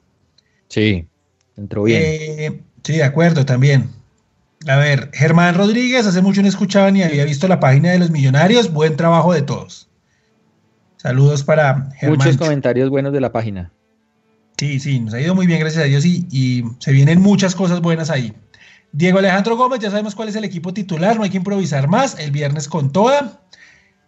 Sí, 0.67 1.07
entró 1.55 1.83
bien. 1.83 2.01
Eh, 2.03 2.61
sí, 2.83 2.93
de 2.93 3.03
acuerdo, 3.03 3.45
también. 3.45 3.91
A 4.67 4.77
ver, 4.77 5.11
Germán 5.13 5.53
Rodríguez, 5.53 6.07
hace 6.07 6.21
mucho 6.21 6.41
no 6.41 6.47
escuchaba 6.47 6.89
ni 6.89 7.03
había 7.03 7.23
visto 7.23 7.47
la 7.47 7.59
página 7.59 7.91
de 7.91 7.99
los 7.99 8.09
millonarios. 8.09 8.73
Buen 8.73 8.95
trabajo 8.95 9.31
de 9.31 9.43
todos. 9.43 9.87
Saludos 10.97 11.43
para 11.43 11.91
Germán. 11.97 12.17
Muchos 12.17 12.37
comentarios 12.37 12.89
buenos 12.89 13.13
de 13.13 13.21
la 13.21 13.31
página. 13.31 13.71
Sí, 14.57 14.79
sí, 14.79 14.99
nos 14.99 15.13
ha 15.13 15.21
ido 15.21 15.35
muy 15.35 15.45
bien, 15.45 15.59
gracias 15.59 15.83
a 15.83 15.87
Dios, 15.87 16.03
y, 16.03 16.25
y 16.31 16.63
se 16.79 16.91
vienen 16.91 17.21
muchas 17.21 17.53
cosas 17.53 17.79
buenas 17.79 18.09
ahí. 18.09 18.33
Diego 18.91 19.19
Alejandro 19.19 19.57
Gómez, 19.57 19.79
ya 19.79 19.89
sabemos 19.89 20.15
cuál 20.15 20.29
es 20.29 20.35
el 20.35 20.43
equipo 20.43 20.73
titular, 20.73 21.17
no 21.17 21.23
hay 21.23 21.29
que 21.29 21.37
improvisar 21.37 21.87
más, 21.87 22.17
el 22.19 22.31
viernes 22.31 22.67
con 22.67 22.91
toda. 22.91 23.41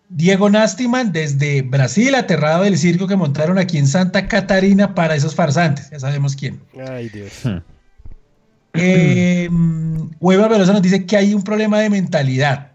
Diego 0.09 0.49
Nastiman, 0.49 1.11
desde 1.11 1.61
Brasil, 1.61 2.15
aterrado 2.15 2.63
del 2.63 2.77
circo 2.77 3.07
que 3.07 3.15
montaron 3.15 3.59
aquí 3.59 3.77
en 3.77 3.85
Santa 3.87 4.27
Catarina 4.27 4.95
para 4.95 5.15
esos 5.15 5.35
farsantes, 5.35 5.89
ya 5.91 5.99
sabemos 5.99 6.35
quién. 6.35 6.59
Ay, 6.87 7.09
Dios. 7.09 7.31
Eh, 8.73 9.49
Weber 10.19 10.49
Velosa 10.49 10.73
nos 10.73 10.81
dice 10.81 11.05
que 11.05 11.17
hay 11.17 11.33
un 11.33 11.43
problema 11.43 11.79
de 11.79 11.89
mentalidad. 11.89 12.71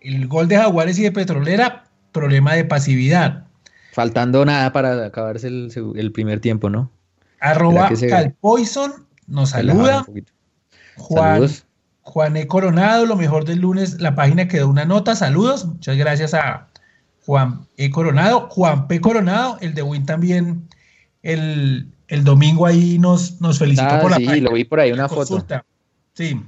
El 0.00 0.26
gol 0.28 0.48
de 0.48 0.56
Jaguares 0.56 0.98
y 0.98 1.02
de 1.02 1.12
Petrolera, 1.12 1.84
problema 2.12 2.54
de 2.54 2.64
pasividad. 2.64 3.46
Faltando 3.92 4.44
nada 4.44 4.72
para 4.72 5.06
acabarse 5.06 5.48
el, 5.48 6.12
primer 6.12 6.40
tiempo, 6.40 6.70
¿no? 6.70 6.90
Arroba 7.40 7.90
Calpoison 8.08 9.06
nos 9.26 9.50
saluda. 9.50 10.00
un 10.00 10.04
poquito. 10.04 10.32
Juan, 10.98 11.34
Saludos. 11.34 11.64
Juan 12.02 12.36
E. 12.36 12.46
Coronado, 12.46 13.06
lo 13.06 13.16
mejor 13.16 13.44
del 13.44 13.60
lunes, 13.60 14.00
la 14.00 14.14
página 14.14 14.48
quedó 14.48 14.68
una 14.68 14.84
nota. 14.84 15.14
Saludos, 15.16 15.66
muchas 15.66 15.96
gracias 15.96 16.34
a 16.34 16.68
Juan 17.26 17.66
E. 17.76 17.90
Coronado. 17.90 18.48
Juan 18.50 18.88
P. 18.88 19.00
Coronado, 19.00 19.58
el 19.60 19.74
de 19.74 19.82
Win 19.82 20.06
también, 20.06 20.68
el, 21.22 21.88
el 22.08 22.24
domingo 22.24 22.66
ahí 22.66 22.98
nos, 22.98 23.40
nos 23.40 23.58
felicitó 23.58 23.88
Ah, 23.90 24.00
por 24.00 24.10
la 24.10 24.16
sí, 24.18 24.24
página. 24.26 24.48
lo 24.48 24.54
vi 24.54 24.64
por 24.64 24.80
ahí, 24.80 24.92
una 24.92 25.08
foto. 25.08 25.44
Sí. 26.14 26.40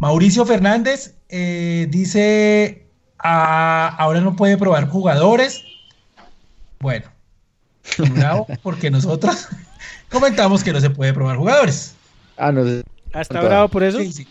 Mauricio 0.00 0.44
Fernández 0.46 1.14
eh, 1.28 1.86
dice, 1.90 2.86
"Ah, 3.18 3.94
ahora 3.98 4.20
no 4.20 4.34
puede 4.36 4.56
probar 4.56 4.88
jugadores. 4.88 5.62
Bueno, 6.80 7.06
bravo, 8.16 8.46
porque 8.62 8.90
nosotros 8.90 9.48
comentamos 10.10 10.64
que 10.64 10.72
no 10.72 10.80
se 10.80 10.90
puede 10.90 11.12
probar 11.12 11.36
jugadores. 11.36 11.94
Ah, 12.36 12.50
no 12.52 12.64
sé. 12.64 12.82
¿Hasta 13.12 13.40
bravo 13.40 13.68
por 13.68 13.82
eso? 13.82 13.98
Sí, 14.00 14.12
sí. 14.12 14.26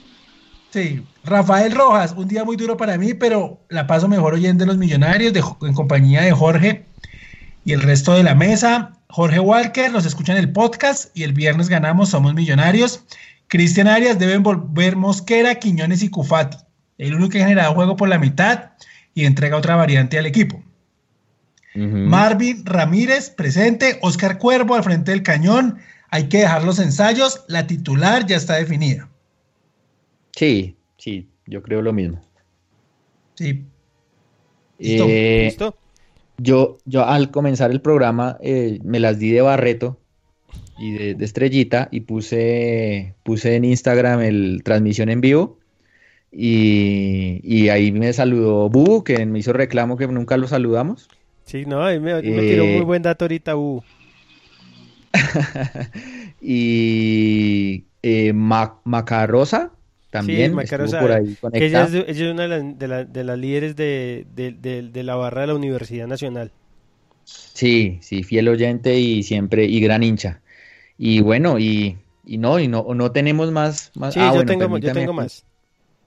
Sí. 0.71 1.03
Rafael 1.23 1.73
Rojas, 1.73 2.13
un 2.15 2.27
día 2.27 2.43
muy 2.45 2.55
duro 2.55 2.77
para 2.77 2.97
mí, 2.97 3.13
pero 3.13 3.59
la 3.69 3.87
paso 3.87 4.07
mejor 4.07 4.33
oyendo 4.33 4.65
los 4.65 4.77
millonarios 4.77 5.33
de- 5.33 5.43
en 5.67 5.73
compañía 5.73 6.21
de 6.21 6.31
Jorge 6.31 6.85
y 7.65 7.73
el 7.73 7.81
resto 7.81 8.13
de 8.13 8.23
la 8.23 8.35
mesa. 8.35 8.93
Jorge 9.09 9.39
Walker, 9.41 9.91
nos 9.91 10.05
escucha 10.05 10.31
en 10.31 10.39
el 10.39 10.51
podcast 10.53 11.15
y 11.15 11.23
el 11.23 11.33
viernes 11.33 11.67
ganamos 11.67 12.09
Somos 12.09 12.33
Millonarios. 12.33 13.03
Cristian 13.47 13.87
Arias 13.89 14.17
deben 14.17 14.43
volver 14.43 14.95
Mosquera, 14.95 15.55
Quiñones 15.55 16.01
y 16.03 16.09
Cufati. 16.09 16.57
El 16.97 17.15
único 17.15 17.31
que 17.31 17.39
ha 17.43 17.47
generado 17.47 17.73
juego 17.73 17.97
por 17.97 18.07
la 18.07 18.17
mitad 18.17 18.71
y 19.13 19.25
entrega 19.25 19.57
otra 19.57 19.75
variante 19.75 20.17
al 20.17 20.25
equipo. 20.25 20.63
Marvin 21.73 22.65
Ramírez 22.65 23.29
presente, 23.29 23.97
Oscar 24.01 24.37
Cuervo 24.37 24.75
al 24.75 24.83
frente 24.83 25.11
del 25.11 25.23
cañón. 25.23 25.79
Hay 26.11 26.29
que 26.29 26.39
dejar 26.39 26.63
los 26.63 26.77
ensayos. 26.79 27.43
La 27.47 27.65
titular 27.65 28.25
ya 28.27 28.35
está 28.35 28.55
definida. 28.55 29.09
Sí, 30.35 30.75
sí, 30.97 31.27
yo 31.47 31.63
creo 31.63 31.81
lo 31.81 31.93
mismo. 31.93 32.21
Sí. 33.35 33.65
Listo. 34.77 35.05
Eh, 35.07 35.45
¿Listo? 35.45 35.75
Yo, 36.37 36.77
yo 36.85 37.05
al 37.05 37.31
comenzar 37.31 37.71
el 37.71 37.81
programa 37.81 38.37
eh, 38.41 38.79
me 38.83 38.99
las 38.99 39.19
di 39.19 39.31
de 39.31 39.41
Barreto 39.41 39.99
y 40.79 40.93
de, 40.93 41.13
de 41.13 41.25
Estrellita 41.25 41.87
y 41.91 42.01
puse, 42.01 43.13
puse 43.23 43.55
en 43.55 43.65
Instagram 43.65 44.21
el 44.21 44.61
transmisión 44.63 45.09
en 45.09 45.21
vivo 45.21 45.59
y, 46.31 47.41
y 47.43 47.69
ahí 47.69 47.91
me 47.91 48.11
saludó 48.11 48.69
Bubu, 48.69 49.03
que 49.03 49.23
me 49.25 49.39
hizo 49.39 49.53
reclamo 49.53 49.97
que 49.97 50.07
nunca 50.07 50.35
lo 50.37 50.47
saludamos. 50.47 51.09
Sí, 51.45 51.65
no, 51.65 51.83
ahí 51.83 51.99
me, 51.99 52.15
me 52.15 52.21
tiró 52.21 52.63
Eh, 52.63 52.75
muy 52.77 52.85
buen 52.85 53.03
dato 53.03 53.25
ahorita, 53.25 53.55
uh. 53.55 53.83
y 56.41 57.85
eh, 58.01 58.33
Ma- 58.33 58.79
Macarrosa 58.83 59.71
también 60.09 60.51
Sí, 60.51 60.55
Macarosa, 60.55 60.99
por 60.99 61.11
ahí 61.11 61.35
que 61.53 61.65
ella 61.67 61.83
es, 61.83 61.91
de- 61.91 62.05
ella 62.07 62.25
es 62.25 62.31
una 62.31 62.43
de, 62.43 62.47
las- 62.49 62.79
de 62.79 62.87
la- 62.87 63.05
de 63.05 63.23
las 63.23 63.37
líderes 63.39 63.75
de, 63.75 64.25
de- 64.35 65.03
la 65.03 65.15
barra 65.15 65.41
de 65.41 65.47
la 65.47 65.55
Universidad 65.55 66.07
Nacional. 66.07 66.51
Sí, 67.23 67.99
sí, 68.01 68.23
fiel 68.23 68.47
oyente 68.49 68.99
y 68.99 69.23
siempre, 69.23 69.65
y 69.65 69.79
gran 69.79 70.03
hincha. 70.03 70.41
Y 70.97 71.21
bueno, 71.21 71.59
y 71.59 71.97
y 72.25 72.37
no, 72.37 72.59
y 72.59 72.67
no, 72.67 72.85
no 72.95 73.11
tenemos 73.11 73.51
más. 73.51 73.91
más 73.95 74.13
Sí, 74.13 74.19
ah, 74.21 74.27
yo, 74.27 74.33
bueno, 74.35 74.45
tengo, 74.45 74.77
yo 74.77 74.91
tengo 74.91 75.13
más. 75.13 75.45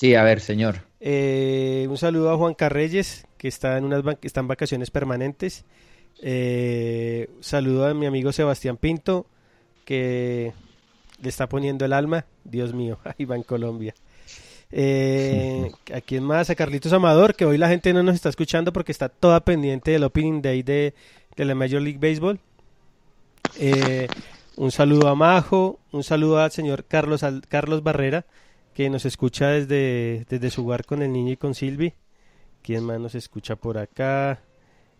Sí, 0.00 0.14
a 0.14 0.22
ver, 0.22 0.40
señor. 0.40 0.82
Eh, 1.00 1.86
un 1.88 1.96
saludo 1.98 2.30
a 2.30 2.36
Juan 2.36 2.54
Carreyes, 2.54 3.26
que 3.36 3.48
está 3.48 3.76
en 3.78 3.84
unas 3.84 4.02
van- 4.02 4.18
está 4.22 4.40
en 4.40 4.48
vacaciones 4.48 4.90
permanentes. 4.90 5.64
Eh, 6.26 7.28
saludo 7.40 7.86
a 7.86 7.92
mi 7.92 8.06
amigo 8.06 8.32
Sebastián 8.32 8.78
Pinto, 8.78 9.26
que 9.84 10.54
le 11.22 11.28
está 11.28 11.50
poniendo 11.50 11.84
el 11.84 11.92
alma. 11.92 12.24
Dios 12.44 12.72
mío, 12.72 12.98
ahí 13.04 13.26
va 13.26 13.36
en 13.36 13.42
Colombia. 13.42 13.94
Eh, 14.70 15.70
¿A 15.94 16.00
quién 16.00 16.24
más? 16.24 16.48
A 16.48 16.54
Carlitos 16.54 16.94
Amador, 16.94 17.34
que 17.34 17.44
hoy 17.44 17.58
la 17.58 17.68
gente 17.68 17.92
no 17.92 18.02
nos 18.02 18.14
está 18.14 18.30
escuchando 18.30 18.72
porque 18.72 18.90
está 18.90 19.10
toda 19.10 19.44
pendiente 19.44 19.90
del 19.90 20.02
Opening 20.02 20.40
Day 20.40 20.62
de, 20.62 20.94
de 21.36 21.44
la 21.44 21.54
Major 21.54 21.82
League 21.82 21.98
Baseball. 22.00 22.40
Eh, 23.58 24.08
un 24.56 24.70
saludo 24.72 25.08
a 25.08 25.14
Majo, 25.14 25.78
un 25.92 26.04
saludo 26.04 26.38
al 26.38 26.50
señor 26.52 26.86
Carlos, 26.86 27.22
Carlos 27.48 27.82
Barrera, 27.82 28.24
que 28.72 28.88
nos 28.88 29.04
escucha 29.04 29.48
desde, 29.48 30.24
desde 30.30 30.50
su 30.50 30.64
hogar 30.64 30.86
con 30.86 31.02
el 31.02 31.12
niño 31.12 31.32
y 31.32 31.36
con 31.36 31.54
Silvi. 31.54 31.92
¿Quién 32.62 32.82
más 32.84 32.98
nos 32.98 33.14
escucha 33.14 33.56
por 33.56 33.76
acá? 33.76 34.40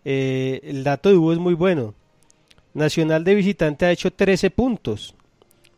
Eh, 0.05 0.61
el 0.63 0.83
dato 0.83 1.09
de 1.09 1.15
Hugo 1.15 1.33
es 1.33 1.39
muy 1.39 1.53
bueno. 1.55 1.93
Nacional 2.73 3.23
de 3.23 3.35
visitante 3.35 3.85
ha 3.85 3.91
hecho 3.91 4.11
13 4.11 4.49
puntos. 4.51 5.15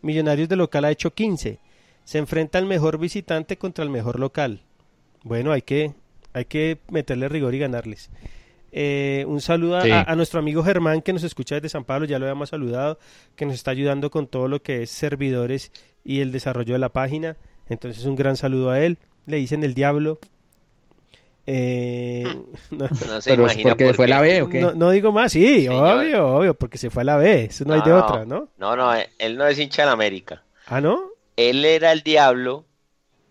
Millonarios 0.02 0.50
de 0.50 0.56
local 0.56 0.86
ha 0.86 0.92
hecho 0.92 1.14
15. 1.14 1.60
Se 2.04 2.18
enfrenta 2.18 2.60
el 2.60 2.66
mejor 2.66 2.98
visitante 2.98 3.58
contra 3.58 3.84
el 3.84 3.90
mejor 3.90 4.20
local. 4.20 4.62
Bueno, 5.24 5.52
hay 5.52 5.62
que, 5.62 5.94
hay 6.34 6.46
que 6.46 6.80
meterle 6.90 7.28
rigor 7.30 7.54
y 7.56 7.60
ganarles. 7.60 8.10
Eh, 8.72 9.26
un 9.28 9.42
saludo 9.42 9.82
Sí. 9.82 9.92
a- 9.92 10.02
a 10.04 10.16
nuestro 10.16 10.40
amigo 10.40 10.64
Germán 10.64 11.02
que 11.02 11.14
nos 11.14 11.24
escucha 11.24 11.56
desde 11.56 11.70
San 11.70 11.84
Pablo, 11.86 12.06
ya 12.06 12.20
lo 12.20 12.26
habíamos 12.26 12.50
saludado, 12.50 13.00
que 13.36 13.46
nos 13.46 13.56
está 13.56 13.72
ayudando 13.72 14.12
con 14.12 14.28
todo 14.28 14.48
lo 14.48 14.62
que 14.62 14.84
es 14.84 14.90
servidores 14.92 15.72
y 16.04 16.20
el 16.20 16.32
desarrollo 16.32 16.74
de 16.74 16.80
la 16.80 16.90
página. 16.90 17.38
Entonces 17.70 18.06
un 18.06 18.16
gran 18.16 18.38
saludo 18.38 18.70
a 18.72 18.82
él. 18.82 18.98
Le 19.26 19.38
dicen 19.38 19.64
el 19.64 19.74
diablo. 19.74 20.20
Eh, 21.50 22.24
no, 22.72 22.88
No 23.08 23.22
se 23.22 23.30
Pero 23.32 23.44
imagina 23.44 23.70
porque 23.70 23.86
por 23.86 23.96
fue 23.96 24.06
qué. 24.06 24.10
la 24.10 24.22
B 24.22 24.42
o 24.42 24.50
qué? 24.50 24.60
no- 24.60 24.74
no 24.74 24.90
digo 24.92 25.12
más, 25.14 25.32
sí, 25.32 25.64
Señor. 25.66 25.98
obvio, 26.00 26.28
obvio, 26.28 26.54
porque 26.54 26.78
se 26.78 26.90
fue 26.90 27.02
a 27.04 27.06
la 27.06 27.16
B, 27.18 27.46
eso 27.46 27.64
no 27.66 27.74
hay 27.74 27.82
de 27.82 27.94
otra, 27.94 28.26
¿no? 28.26 28.50
No, 28.58 28.76
no, 28.76 28.94
eh, 28.94 29.10
él 29.18 29.38
no 29.38 29.48
es 29.48 29.58
hincha 29.58 29.84
de 29.84 29.86
la 29.88 29.94
América. 29.94 30.44
Ah, 30.68 30.82
¿no? 30.82 31.00
Él 31.38 31.64
era 31.66 31.92
el 31.94 32.02
diablo 32.02 32.66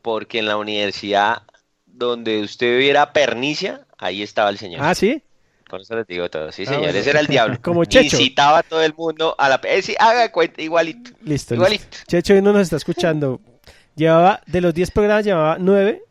porque 0.02 0.38
en 0.38 0.46
la 0.46 0.56
universidad 0.56 1.42
donde 1.84 2.40
usted 2.40 2.78
viera 2.78 3.12
pernicia, 3.12 3.82
ahí 3.98 4.22
estaba 4.22 4.48
el 4.50 4.58
señor. 4.58 4.80
Ah, 4.82 4.94
sí. 4.94 5.22
Con 5.68 5.80
eso 5.80 5.96
les 5.96 6.06
digo 6.06 6.30
todo. 6.30 6.52
Sí, 6.52 6.62
Ah, 6.62 6.66
señor, 6.66 6.82
bueno. 6.84 6.98
ese 6.98 7.10
era 7.10 7.20
el 7.20 7.26
diablo. 7.26 7.58
Como 7.62 7.84
Checho. 7.84 8.16
Incitaba 8.16 8.58
a 8.58 8.62
todo 8.62 8.82
el 8.82 8.94
mundo 8.94 9.34
a 9.36 9.48
la... 9.48 9.60
Eh, 9.64 9.82
sí, 9.82 9.94
haga 9.98 10.22
de 10.22 10.30
cuenta, 10.30 10.62
igualito. 10.62 11.10
Listo, 11.22 11.54
Igualito. 11.54 11.84
listo. 11.90 12.04
Checho 12.06 12.34
hoy 12.34 12.40
no 12.42 12.52
nos 12.52 12.62
está 12.62 12.76
escuchando. 12.76 13.40
Llevaba, 13.96 14.40
de 14.46 14.60
los 14.60 14.72
10 14.72 14.90
programas, 14.92 15.24
llevaba 15.24 15.56
9 15.58 16.04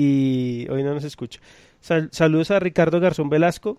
y 0.00 0.66
hoy 0.70 0.84
no 0.84 0.94
nos 0.94 1.02
escucha. 1.04 1.40
Sal- 1.80 2.08
saludos 2.12 2.50
a 2.52 2.60
Ricardo 2.60 3.00
Garzón 3.00 3.28
Velasco, 3.28 3.78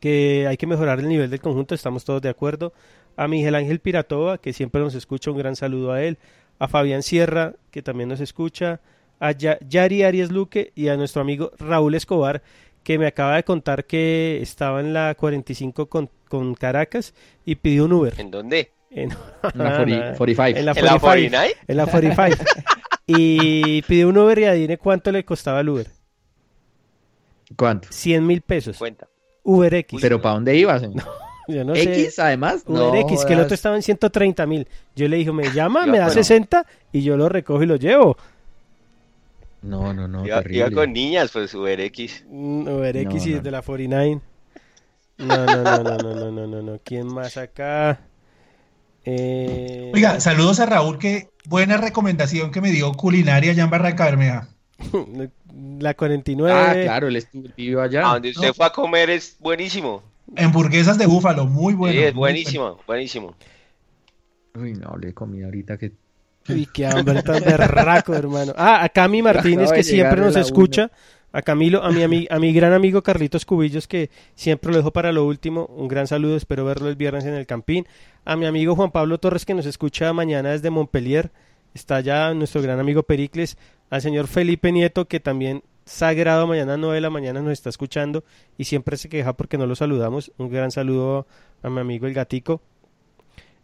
que 0.00 0.46
hay 0.48 0.56
que 0.56 0.66
mejorar 0.66 0.98
el 0.98 1.08
nivel 1.08 1.30
del 1.30 1.40
conjunto, 1.40 1.74
estamos 1.74 2.04
todos 2.04 2.20
de 2.22 2.28
acuerdo. 2.28 2.72
A 3.16 3.28
Miguel 3.28 3.54
Ángel 3.54 3.78
Piratova, 3.78 4.38
que 4.38 4.52
siempre 4.52 4.80
nos 4.80 4.94
escucha, 4.94 5.30
un 5.30 5.38
gran 5.38 5.54
saludo 5.54 5.92
a 5.92 6.02
él. 6.02 6.18
A 6.58 6.66
Fabián 6.66 7.02
Sierra, 7.02 7.54
que 7.70 7.82
también 7.82 8.08
nos 8.08 8.20
escucha. 8.20 8.80
A 9.20 9.30
Ya- 9.32 9.58
Yari 9.68 10.02
Arias 10.02 10.32
Luque 10.32 10.72
y 10.74 10.88
a 10.88 10.96
nuestro 10.96 11.22
amigo 11.22 11.52
Raúl 11.58 11.94
Escobar, 11.94 12.42
que 12.82 12.98
me 12.98 13.06
acaba 13.06 13.36
de 13.36 13.44
contar 13.44 13.84
que 13.84 14.40
estaba 14.42 14.80
en 14.80 14.92
la 14.92 15.14
45 15.14 15.86
con, 15.86 16.10
con 16.28 16.54
Caracas 16.54 17.14
y 17.44 17.54
pidió 17.54 17.84
un 17.84 17.92
Uber. 17.92 18.14
¿En 18.18 18.30
dónde? 18.32 18.72
En, 18.90 19.10
La 19.54 19.76
40 19.76 20.14
45. 20.16 20.58
En 20.58 20.64
la 20.66 20.72
¿En 20.72 20.84
la 20.84 20.98
45. 20.98 21.00
49? 21.00 21.54
En 21.68 21.76
la 21.76 21.86
45. 21.86 22.44
Y 23.06 23.82
pidió 23.82 24.08
un 24.08 24.18
Uber 24.18 24.38
y 24.38 24.44
adivine 24.44 24.78
cuánto 24.78 25.10
le 25.10 25.24
costaba 25.24 25.60
el 25.60 25.68
Uber. 25.68 25.88
¿Cuánto? 27.56 27.88
100 27.90 28.26
mil 28.26 28.40
pesos. 28.40 28.78
Cuenta. 28.78 29.08
Uber 29.42 29.74
X. 29.74 29.98
¿Pero 30.00 30.20
para 30.20 30.34
dónde 30.36 30.56
ibas? 30.56 30.82
¿X 31.48 32.18
además? 32.18 32.64
Uber 32.66 33.00
X, 33.02 33.24
que 33.24 33.34
el 33.34 33.40
otro 33.40 33.54
estaba 33.54 33.76
en 33.76 33.82
130 33.82 34.46
mil. 34.46 34.68
Yo 34.94 35.08
le 35.08 35.16
dije, 35.16 35.32
me 35.32 35.50
llama, 35.54 35.86
me 35.86 35.98
da 35.98 36.06
bueno. 36.06 36.22
60 36.22 36.66
y 36.92 37.02
yo 37.02 37.16
lo 37.16 37.28
recojo 37.28 37.62
y 37.62 37.66
lo 37.66 37.76
llevo. 37.76 38.16
No, 39.62 39.92
no, 39.92 40.08
no. 40.08 40.26
Iba, 40.26 40.42
iba 40.48 40.70
con 40.70 40.92
niñas, 40.92 41.30
pues 41.32 41.54
Uber 41.54 41.80
X. 41.80 42.24
Mm, 42.28 42.68
Uber 42.68 42.96
X 42.96 43.26
y 43.26 43.34
no. 43.34 43.42
de 43.42 43.50
la 43.50 43.62
49. 43.62 44.20
No, 45.18 45.46
no, 45.46 45.62
no, 45.62 45.82
no, 45.82 45.96
no, 45.98 46.30
no, 46.30 46.46
no, 46.46 46.62
no. 46.62 46.80
¿Quién 46.82 47.06
más 47.06 47.36
acá? 47.36 48.00
Eh, 49.04 49.90
Oiga, 49.94 50.20
saludos 50.20 50.60
a 50.60 50.66
Raúl, 50.66 50.98
que 50.98 51.30
buena 51.46 51.76
recomendación 51.76 52.50
que 52.50 52.60
me 52.60 52.70
dio 52.70 52.92
culinaria 52.92 53.52
allá 53.52 53.64
en 53.64 53.70
Barranca 53.70 54.04
Bermeja. 54.04 54.48
la 55.80 55.94
49. 55.94 56.52
Ah, 56.52 56.72
claro, 56.72 57.08
él 57.08 57.16
estuvo 57.16 57.80
allá. 57.80 58.08
A 58.08 58.14
donde 58.14 58.30
usted 58.30 58.48
no. 58.48 58.54
fue 58.54 58.66
a 58.66 58.70
comer 58.70 59.10
es 59.10 59.36
buenísimo. 59.38 60.02
Hamburguesas 60.36 60.98
de 60.98 61.06
búfalo, 61.06 61.46
muy 61.46 61.74
bueno. 61.74 61.94
sí, 61.94 62.04
es 62.04 62.14
muy 62.14 62.20
buenísimo, 62.20 62.78
buenísimo. 62.86 63.34
Uy, 64.54 64.74
no, 64.74 64.96
le 64.96 65.12
comí 65.12 65.42
ahorita 65.42 65.76
que... 65.76 65.92
Uy, 66.48 66.66
qué 66.72 66.86
hambre 66.86 67.22
tan 67.22 67.42
berraco, 67.42 68.14
hermano. 68.14 68.52
Ah, 68.56 68.82
a 68.82 68.88
Cami 68.88 69.22
Martínez, 69.22 69.72
que 69.72 69.82
siempre 69.82 70.20
nos 70.20 70.36
escucha. 70.36 70.90
A 71.32 71.40
Camilo, 71.42 71.82
a 71.82 71.90
mi, 71.90 72.02
ami- 72.02 72.26
a 72.30 72.38
mi 72.38 72.52
gran 72.52 72.72
amigo 72.74 73.02
Carlitos 73.02 73.46
Cubillos, 73.46 73.88
que 73.88 74.10
siempre 74.34 74.70
lo 74.70 74.76
dejo 74.76 74.90
para 74.92 75.12
lo 75.12 75.24
último. 75.24 75.64
Un 75.66 75.88
gran 75.88 76.06
saludo, 76.06 76.36
espero 76.36 76.64
verlo 76.64 76.88
el 76.88 76.96
viernes 76.96 77.24
en 77.24 77.34
el 77.34 77.46
Campín. 77.46 77.86
A 78.26 78.36
mi 78.36 78.44
amigo 78.46 78.74
Juan 78.76 78.90
Pablo 78.90 79.18
Torres, 79.18 79.46
que 79.46 79.54
nos 79.54 79.64
escucha 79.66 80.12
mañana 80.12 80.50
desde 80.50 80.68
Montpellier. 80.70 81.30
Está 81.74 82.00
ya 82.00 82.34
nuestro 82.34 82.60
gran 82.60 82.78
amigo 82.80 83.02
Pericles. 83.04 83.56
Al 83.88 84.02
señor 84.02 84.26
Felipe 84.26 84.72
Nieto, 84.72 85.06
que 85.08 85.20
también 85.20 85.62
sagrado 85.86 86.46
mañana 86.46 86.74
a 86.74 86.76
9 86.76 86.94
de 86.96 87.00
la 87.00 87.10
mañana 87.10 87.40
nos 87.40 87.52
está 87.54 87.70
escuchando 87.70 88.24
y 88.58 88.64
siempre 88.64 88.96
se 88.98 89.08
queja 89.08 89.32
porque 89.32 89.56
no 89.58 89.66
lo 89.66 89.74
saludamos. 89.74 90.30
Un 90.38 90.50
gran 90.50 90.70
saludo 90.70 91.26
a 91.62 91.70
mi 91.70 91.80
amigo 91.80 92.06
el 92.06 92.12
gatico. 92.14 92.60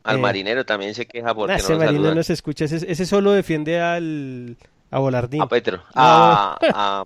Al 0.05 0.16
Eh, 0.16 0.21
marinero 0.21 0.64
también 0.64 0.95
se 0.95 1.07
queja 1.07 1.35
porque 1.35 1.53
Ah, 1.53 1.57
no 1.57 1.62
ese 1.62 1.73
lo 1.75 1.79
marino 1.81 1.97
saludan. 1.99 2.16
no 2.16 2.23
se 2.23 2.33
escucha, 2.33 2.64
ese, 2.64 2.91
ese 2.91 3.05
solo 3.07 3.33
defiende 3.33 3.81
al 3.81 4.57
a 4.91 4.99
Volardín. 5.01 5.43
A 5.43 5.49
Petro. 5.49 5.83
A, 5.95 6.57
a- 6.73 7.01
al 7.01 7.05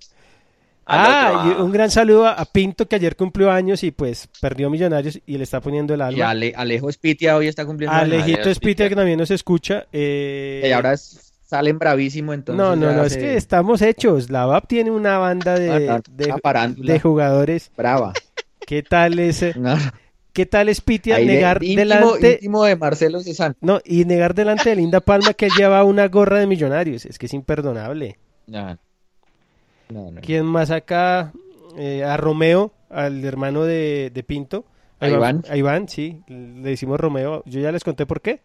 Ah, 0.87 1.55
y 1.59 1.61
un 1.63 1.71
gran 1.73 1.91
saludo 1.91 2.27
a, 2.27 2.45
Pinto 2.45 2.87
que 2.89 2.97
ayer 2.97 3.17
cumplió 3.17 3.51
años 3.51 3.83
y 3.85 3.91
pues 3.93 4.29
perdió 4.41 4.69
Millonarios 4.69 5.21
y 5.25 5.37
le 5.39 5.45
está 5.45 5.61
poniendo 5.61 5.95
el 5.95 6.01
Y 6.01 6.03
alma. 6.03 6.31
Ale- 6.31 6.53
Alejo 6.57 6.89
Espitia 6.89 7.37
hoy 7.37 7.47
está 7.49 7.65
cumpliendo 7.65 7.95
años. 7.97 8.13
Alejito 8.13 8.37
Alejo 8.39 8.51
Espitia 8.51 8.89
que 8.89 8.97
también 8.97 9.19
nos 9.19 9.31
escucha. 9.31 9.87
eh, 9.93 10.65
Y 10.67 10.73
ahora 10.73 10.93
es- 10.95 11.33
salen 11.45 11.79
bravísimo, 11.79 12.33
entonces 12.33 12.57
no, 12.59 12.75
no, 12.75 12.93
no, 12.93 13.05
es 13.05 13.17
que 13.17 13.37
estamos 13.37 13.83
hechos. 13.83 14.31
La 14.31 14.47
VAP 14.47 14.67
tiene 14.69 14.91
una 14.91 15.19
banda 15.19 15.59
de, 15.59 15.89
Ah, 15.91 16.01
de, 16.11 16.99
jugadores. 17.01 17.71
Brava. 17.77 18.13
¿Qué 18.67 18.83
tal 18.83 19.19
ese? 19.19 19.53
No, 19.59 19.77
¿Qué 20.33 20.47
tal 20.47 20.71
Espitia 20.71 21.17
ahí 21.17 21.27
de- 21.27 21.35
negar 21.35 21.63
íntimo, 21.63 21.79
delante 21.81 22.33
íntimo 22.33 22.65
de 22.65 22.77
Marcelo 22.77 23.21
Cezanne. 23.21 23.55
no 23.61 23.81
y 23.85 24.07
negar 24.07 24.35
delante 24.35 24.71
de 24.71 24.77
Linda 24.77 25.01
Palma 25.01 25.35
que 25.35 25.45
él 25.47 25.53
lleva 25.59 25.85
una 25.85 26.09
gorra 26.09 26.39
de 26.39 26.47
Millonarios? 26.47 27.05
Es 27.05 27.19
que 27.19 27.27
es 27.27 27.35
imperdonable. 27.35 28.19
No, 29.93 30.11
no. 30.11 30.21
¿Quién 30.21 30.45
más 30.47 30.71
acá? 30.71 31.33
Eh, 31.77 32.05
a 32.05 32.17
Romeo, 32.17 32.73
al 32.91 33.25
hermano 33.25 33.65
de, 33.65 34.11
de 34.13 34.23
Pinto. 34.23 34.65
A 35.01 35.09
Iván. 35.09 35.43
A 35.49 35.57
Iván, 35.57 35.89
sí. 35.89 36.23
Le 36.29 36.71
decimos 36.71 36.99
Romeo. 37.01 37.43
Yo 37.47 37.61
ya 37.61 37.73
les 37.73 37.85
conté 37.85 38.07
por 38.07 38.21
qué. 38.21 38.41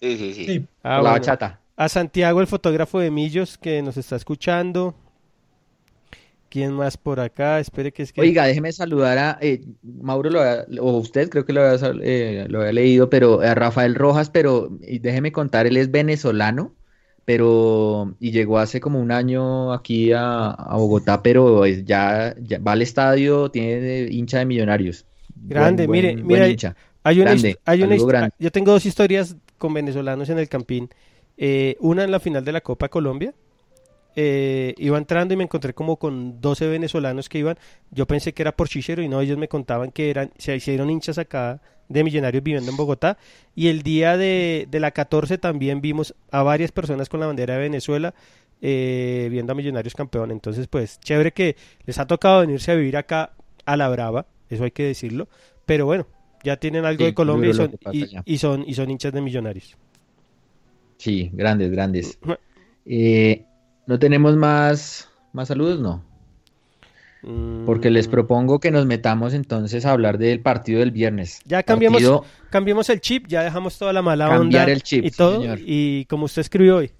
Sí, 0.00 0.16
sí, 0.16 0.34
sí. 0.34 0.44
Sí. 0.46 0.66
Ah, 0.82 0.96
la 0.96 1.00
bueno. 1.00 1.12
bachata. 1.14 1.60
A 1.76 1.88
Santiago, 1.88 2.40
el 2.40 2.46
fotógrafo 2.46 2.98
de 3.00 3.10
Millos, 3.10 3.58
que 3.58 3.82
nos 3.82 3.96
está 3.96 4.16
escuchando. 4.16 4.94
¿Quién 6.48 6.72
más 6.72 6.96
por 6.96 7.20
acá? 7.20 7.58
Espere 7.60 7.92
que 7.92 8.02
es 8.04 8.12
que... 8.12 8.20
Oiga, 8.20 8.46
déjeme 8.46 8.72
saludar 8.72 9.18
a 9.18 9.38
eh, 9.40 9.62
Mauro, 9.82 10.30
lo 10.30 10.40
había- 10.40 10.64
o 10.80 10.98
usted 10.98 11.28
creo 11.28 11.44
que 11.44 11.52
lo 11.52 11.62
había, 11.62 11.92
eh, 12.02 12.46
lo 12.48 12.60
había 12.60 12.72
leído, 12.72 13.10
pero 13.10 13.40
a 13.40 13.54
Rafael 13.54 13.94
Rojas, 13.94 14.30
pero 14.30 14.68
déjeme 14.80 15.32
contar, 15.32 15.66
él 15.66 15.76
es 15.76 15.90
venezolano, 15.90 16.74
pero 17.26 18.14
y 18.20 18.30
llegó 18.30 18.58
hace 18.58 18.80
como 18.80 18.98
un 19.00 19.12
año 19.12 19.74
aquí 19.74 20.12
a, 20.12 20.50
a 20.52 20.76
Bogotá, 20.78 21.22
pero 21.22 21.66
es- 21.66 21.84
ya, 21.84 22.34
ya 22.40 22.58
va 22.60 22.72
al 22.72 22.80
estadio, 22.82 23.50
tiene 23.50 24.08
hincha 24.10 24.38
de 24.38 24.46
Millonarios. 24.46 25.04
Grande, 25.34 25.86
Buen- 25.86 26.00
mire, 26.00 26.12
buen- 26.14 26.26
mira, 26.26 26.38
buen 26.40 26.50
hincha. 26.52 26.76
Hay 27.02 27.20
una, 27.20 27.32
Grande, 27.32 27.58
hay 27.66 27.82
una 27.82 27.96
grande. 28.04 28.30
Yo 28.38 28.50
tengo 28.50 28.72
dos 28.72 28.86
historias 28.86 29.36
con 29.58 29.74
venezolanos 29.74 30.28
en 30.30 30.38
el 30.38 30.48
Campín. 30.48 30.88
Eh, 31.36 31.76
una 31.80 32.02
en 32.04 32.10
la 32.10 32.18
final 32.20 32.44
de 32.44 32.52
la 32.52 32.62
Copa 32.62 32.88
Colombia. 32.88 33.34
Eh, 34.18 34.72
iba 34.78 34.96
entrando 34.96 35.34
y 35.34 35.36
me 35.36 35.44
encontré 35.44 35.74
como 35.74 35.96
con 35.98 36.40
12 36.40 36.66
venezolanos 36.66 37.28
que 37.28 37.38
iban. 37.38 37.58
Yo 37.90 38.06
pensé 38.06 38.32
que 38.32 38.42
era 38.42 38.56
por 38.56 38.68
Chichero 38.68 39.02
y 39.02 39.08
no, 39.08 39.20
ellos 39.20 39.36
me 39.36 39.46
contaban 39.48 39.90
que 39.90 40.08
eran, 40.10 40.30
se 40.38 40.56
hicieron 40.56 40.88
hinchas 40.88 41.18
acá 41.18 41.60
de 41.88 42.04
millonarios 42.04 42.42
viviendo 42.42 42.70
en 42.70 42.76
Bogotá. 42.76 43.18
Y 43.54 43.68
el 43.68 43.82
día 43.82 44.16
de, 44.16 44.66
de 44.70 44.80
la 44.80 44.90
14 44.90 45.38
también 45.38 45.80
vimos 45.80 46.14
a 46.30 46.42
varias 46.42 46.72
personas 46.72 47.08
con 47.08 47.20
la 47.20 47.26
bandera 47.26 47.54
de 47.54 47.60
Venezuela 47.60 48.14
eh, 48.62 49.28
viendo 49.30 49.52
a 49.52 49.54
Millonarios 49.56 49.94
campeón. 49.94 50.30
Entonces, 50.30 50.66
pues, 50.68 50.98
chévere 51.00 51.32
que 51.32 51.56
les 51.84 51.98
ha 51.98 52.06
tocado 52.06 52.40
venirse 52.40 52.72
a 52.72 52.74
vivir 52.74 52.96
acá 52.96 53.32
a 53.64 53.76
la 53.76 53.88
brava, 53.88 54.26
eso 54.48 54.64
hay 54.64 54.70
que 54.70 54.84
decirlo. 54.84 55.28
Pero 55.66 55.86
bueno, 55.86 56.06
ya 56.42 56.56
tienen 56.56 56.84
algo 56.84 57.04
Sí, 57.04 57.04
de 57.04 57.14
Colombia 57.14 57.50
y 57.50 57.54
son, 57.54 57.78
y 58.24 58.38
son, 58.38 58.64
y 58.66 58.74
son 58.74 58.90
hinchas 58.90 59.12
de 59.12 59.20
Millonarios. 59.20 59.76
Sí, 60.98 61.30
grandes, 61.32 61.70
grandes. 61.70 62.18
Eh, 62.84 63.44
¿No 63.86 63.98
tenemos 63.98 64.36
más, 64.36 65.08
más 65.32 65.48
saludos? 65.48 65.80
No. 65.80 66.02
Porque 67.64 67.90
les 67.90 68.06
propongo 68.06 68.60
que 68.60 68.70
nos 68.70 68.86
metamos 68.86 69.34
entonces 69.34 69.84
a 69.84 69.90
hablar 69.90 70.18
del 70.18 70.40
partido 70.40 70.78
del 70.80 70.92
viernes. 70.92 71.40
Ya 71.44 71.62
cambiamos, 71.64 71.96
Partido- 72.02 72.24
cambiamos 72.50 72.88
el 72.90 73.00
chip, 73.00 73.26
ya 73.26 73.42
dejamos 73.42 73.76
toda 73.78 73.92
la 73.92 74.00
mala 74.02 74.28
Cambiar 74.28 74.62
onda 74.62 74.72
el 74.72 74.82
chip, 74.82 75.04
y 75.04 75.10
sí, 75.10 75.16
todo. 75.16 75.40
señor. 75.40 75.58
y 75.64 76.04
como 76.04 76.26
usted 76.26 76.40
escribió 76.42 76.76
hoy. 76.76 76.92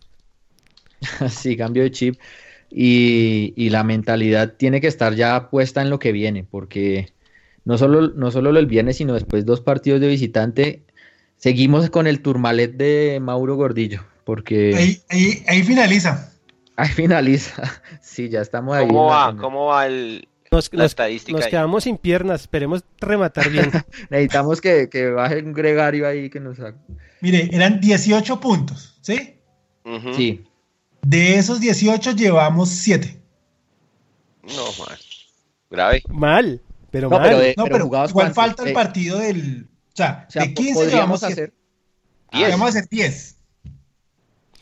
sí, 1.28 1.56
cambio 1.56 1.82
de 1.84 1.90
chip. 1.90 2.16
Y, 2.70 3.54
y 3.56 3.70
la 3.70 3.84
mentalidad 3.84 4.54
tiene 4.56 4.80
que 4.80 4.88
estar 4.88 5.14
ya 5.14 5.48
puesta 5.50 5.82
en 5.82 5.90
lo 5.90 5.98
que 6.00 6.10
viene, 6.10 6.44
porque 6.44 7.12
no 7.64 7.78
solo, 7.78 8.08
no 8.08 8.30
solo 8.32 8.50
lo 8.50 8.56
del 8.58 8.66
viernes, 8.66 8.96
sino 8.96 9.14
después 9.14 9.46
dos 9.46 9.60
partidos 9.60 10.00
de 10.00 10.08
visitante. 10.08 10.82
Seguimos 11.36 11.88
con 11.90 12.06
el 12.08 12.20
turmalet 12.22 12.72
de 12.76 13.18
Mauro 13.20 13.54
Gordillo, 13.56 14.02
porque 14.24 14.74
Ahí, 14.74 14.98
ahí, 15.10 15.44
ahí 15.46 15.62
finaliza. 15.62 16.32
Ahí 16.76 16.88
finaliza. 16.88 17.62
Sí, 18.00 18.28
ya 18.28 18.40
estamos 18.40 18.76
ahí. 18.76 18.86
¿Cómo 18.86 19.06
va? 19.06 19.36
¿Cómo 19.36 19.66
va 19.66 19.86
el, 19.86 20.28
Nos, 20.50 20.72
la 20.72 20.84
nos- 20.84 20.92
estadística? 20.92 21.32
nos 21.36 21.44
ahí? 21.46 21.50
quedamos 21.50 21.84
sin 21.84 21.98
piernas, 21.98 22.42
esperemos 22.42 22.84
rematar 23.00 23.50
bien. 23.50 23.70
Necesitamos 24.10 24.60
que, 24.60 24.88
que 24.88 25.10
baje 25.10 25.42
un 25.42 25.52
gregario 25.52 26.06
ahí 26.06 26.30
que 26.30 26.40
nos 26.40 26.58
haga. 26.60 26.76
Mire, 27.20 27.48
eran 27.52 27.80
18 27.80 28.40
puntos, 28.40 28.98
¿sí? 29.02 29.38
Ujú. 29.84 30.14
Sí, 30.14 30.44
De 31.02 31.36
esos 31.36 31.60
18 31.60 32.12
llevamos 32.12 32.68
7. 32.70 33.20
No, 34.42 34.64
man. 34.78 34.96
Grave. 35.70 36.02
mal, 36.08 36.62
pero 36.90 37.08
No, 37.10 37.18
mal. 37.18 37.28
pero 37.28 37.38
de- 37.40 37.54
No, 37.56 37.64
pero 37.64 37.84
jugados 37.84 38.10
igual 38.10 38.32
falta 38.32 38.62
el 38.62 38.68
Eh, 38.70 38.72
partido 38.72 39.18
del... 39.18 39.66
O 39.92 39.96
sea, 39.96 40.26
o 40.28 40.30
sea, 40.30 40.42
de 40.42 40.54
15 40.54 40.74
podríamos 40.74 40.92
llevamos 40.94 41.22
hacer. 41.24 41.32
hacer... 41.32 41.52
Diez. 42.32 42.50
Vamos 42.50 42.66
a 42.66 42.68
hacer 42.68 42.88
10. 42.88 43.35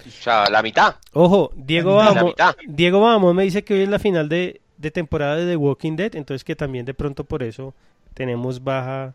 O 0.07 0.11
sea, 0.11 0.49
la 0.51 0.63
mitad. 0.63 0.97
Ojo, 1.13 1.51
Diego 1.55 1.97
Vamos. 1.97 2.35
Diego 2.67 3.01
Vamos 3.01 3.35
me 3.35 3.43
dice 3.45 3.65
que 3.65 3.75
hoy 3.75 3.81
es 3.83 3.89
la 3.89 3.99
final 3.99 4.29
de, 4.29 4.61
de 4.77 4.91
temporada 4.91 5.37
de 5.37 5.47
The 5.47 5.57
Walking 5.57 5.97
Dead, 5.97 6.15
entonces 6.15 6.45
que 6.45 6.55
también 6.57 6.85
de 6.85 6.95
pronto 6.95 7.25
por 7.25 7.43
eso 7.43 7.75
tenemos 8.15 8.63
baja. 8.63 9.15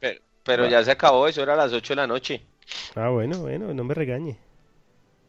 Pero, 0.00 0.20
pero 0.44 0.68
ya 0.68 0.82
se 0.84 0.90
acabó, 0.90 1.28
eso 1.28 1.42
era 1.42 1.52
a 1.54 1.56
las 1.56 1.72
8 1.72 1.92
de 1.92 1.96
la 1.96 2.06
noche. 2.06 2.42
Ah, 2.94 3.08
bueno, 3.10 3.38
bueno, 3.40 3.72
no 3.74 3.84
me 3.84 3.94
regañe. 3.94 4.36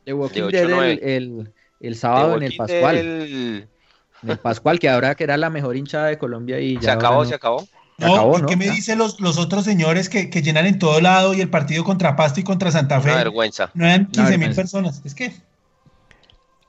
The 0.05 0.13
Walking 0.13 0.43
De 0.47 0.65
Dead 0.67 0.83
el, 0.91 0.99
el- 1.03 1.53
el 1.79 1.95
sábado 1.95 2.37
en 2.37 2.43
el 2.43 2.55
Pascual. 2.55 2.97
En 2.97 4.29
el 4.29 4.37
Pascual, 4.37 4.77
que 4.79 4.87
ahora 4.87 5.15
que 5.15 5.23
era 5.23 5.35
la 5.37 5.49
mejor 5.49 5.75
hinchada 5.75 6.07
de 6.07 6.17
Colombia 6.17 6.59
y 6.59 6.75
ya 6.75 6.81
Se 6.81 6.91
acabó, 6.91 7.23
no. 7.23 7.25
se 7.29 7.35
acabó. 7.35 7.67
No, 7.97 8.13
acabó, 8.15 8.37
¿y 8.39 8.41
¿no? 8.41 8.47
qué 8.47 8.55
me 8.55 8.69
dicen 8.69 8.97
los, 8.97 9.19
los 9.19 9.37
otros 9.37 9.63
señores 9.63 10.09
que, 10.09 10.29
que 10.29 10.41
llenan 10.41 10.65
en 10.65 10.79
todo 10.79 10.99
lado 11.01 11.33
y 11.35 11.41
el 11.41 11.49
partido 11.49 11.83
contra 11.83 12.15
Pasto 12.15 12.39
y 12.39 12.43
contra 12.43 12.71
Santa 12.71 12.99
Fe? 12.99 13.09
Una 13.09 13.17
vergüenza. 13.17 13.69
No 13.75 13.85
eran 13.85 14.07
15 14.07 14.37
mil 14.37 14.55
personas. 14.55 15.01
Es 15.05 15.13
que 15.13 15.31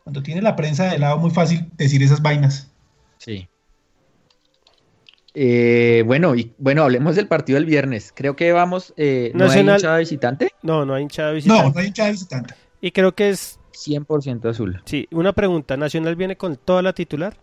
cuando 0.04 0.22
tiene 0.22 0.42
la 0.42 0.56
prensa 0.56 0.90
de 0.90 0.98
lado, 0.98 1.16
muy 1.18 1.30
fácil 1.30 1.70
decir 1.76 2.02
esas 2.02 2.20
vainas. 2.20 2.70
Sí. 3.18 3.48
Eh, 5.34 6.02
bueno, 6.06 6.34
y 6.34 6.52
bueno, 6.58 6.82
hablemos 6.82 7.16
del 7.16 7.26
partido 7.28 7.56
del 7.56 7.64
viernes. 7.66 8.12
Creo 8.14 8.36
que 8.36 8.52
vamos, 8.52 8.92
eh, 8.96 9.30
¿no 9.34 9.44
hay 9.44 9.48
Nacional- 9.50 9.76
hinchada 9.78 9.98
visitante? 9.98 10.52
No, 10.62 10.84
no 10.84 10.94
hay 10.94 11.02
hinchada 11.04 11.30
No, 11.30 11.34
visitante. 11.36 11.72
no 11.74 11.80
hay 11.80 11.86
hinchada 11.86 12.10
visitante. 12.10 12.54
Y 12.82 12.90
creo 12.90 13.14
que 13.14 13.30
es, 13.30 13.58
100% 13.74 14.50
azul. 14.50 14.82
sí, 14.84 15.08
una 15.12 15.32
pregunta. 15.32 15.76
¿Nacional 15.78 16.14
viene 16.16 16.36
con 16.36 16.56
toda 16.56 16.82
la 16.82 16.92
titular? 16.92 17.38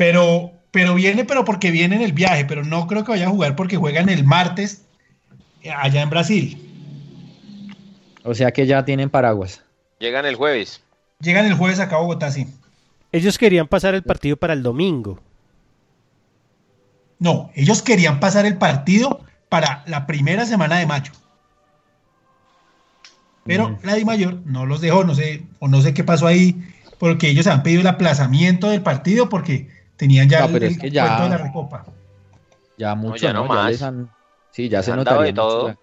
Pero, 0.00 0.52
pero 0.70 0.94
viene, 0.94 1.26
pero 1.26 1.44
porque 1.44 1.70
viene 1.70 1.96
en 1.96 2.00
el 2.00 2.14
viaje, 2.14 2.46
pero 2.46 2.64
no 2.64 2.86
creo 2.86 3.04
que 3.04 3.10
vaya 3.10 3.26
a 3.26 3.30
jugar 3.30 3.54
porque 3.54 3.76
juegan 3.76 4.08
el 4.08 4.24
martes 4.24 4.86
eh, 5.62 5.70
allá 5.70 6.00
en 6.00 6.08
Brasil. 6.08 7.36
O 8.24 8.32
sea 8.32 8.50
que 8.50 8.66
ya 8.66 8.82
tienen 8.82 9.10
paraguas. 9.10 9.62
Llegan 9.98 10.24
el 10.24 10.36
jueves. 10.36 10.82
Llegan 11.20 11.44
el 11.44 11.52
jueves 11.52 11.80
acá 11.80 11.96
a 11.96 11.98
Bogotá, 11.98 12.30
sí. 12.30 12.46
Ellos 13.12 13.36
querían 13.36 13.68
pasar 13.68 13.94
el 13.94 14.02
partido 14.02 14.38
para 14.38 14.54
el 14.54 14.62
domingo. 14.62 15.20
No, 17.18 17.50
ellos 17.54 17.82
querían 17.82 18.20
pasar 18.20 18.46
el 18.46 18.56
partido 18.56 19.20
para 19.50 19.84
la 19.86 20.06
primera 20.06 20.46
semana 20.46 20.78
de 20.78 20.86
mayo. 20.86 21.12
Pero 23.44 23.78
la 23.82 23.96
Di 23.96 24.06
Mayor 24.06 24.40
no 24.46 24.64
los 24.64 24.80
dejó, 24.80 25.04
no 25.04 25.14
sé, 25.14 25.42
o 25.58 25.68
no 25.68 25.82
sé 25.82 25.92
qué 25.92 26.04
pasó 26.04 26.26
ahí, 26.26 26.56
porque 26.98 27.28
ellos 27.28 27.46
han 27.46 27.62
pedido 27.62 27.82
el 27.82 27.86
aplazamiento 27.86 28.70
del 28.70 28.80
partido 28.80 29.28
porque 29.28 29.79
tenían 30.00 30.28
ya 30.28 30.40
No, 30.40 30.46
el, 30.46 30.52
pero 30.52 30.66
es 30.66 30.72
el 30.74 30.80
que 30.80 30.90
ya- 30.90 31.06
cuento 31.06 31.22
de 31.24 31.28
la 31.30 31.38
recopa. 31.38 31.84
Ya 32.78 32.94
mucho, 32.94 33.16
ya 33.16 33.32
no 33.34 33.42
¿no? 33.44 33.48
Ya 33.48 33.54
más. 33.54 33.70
les 33.70 33.82
han- 33.82 34.10
Sí, 34.50 34.68
ya 34.68 34.82
se 34.82 34.90
dado 34.90 35.04
notaría 35.04 35.26
de 35.26 35.32
todo. 35.34 35.68
la- 35.68 35.78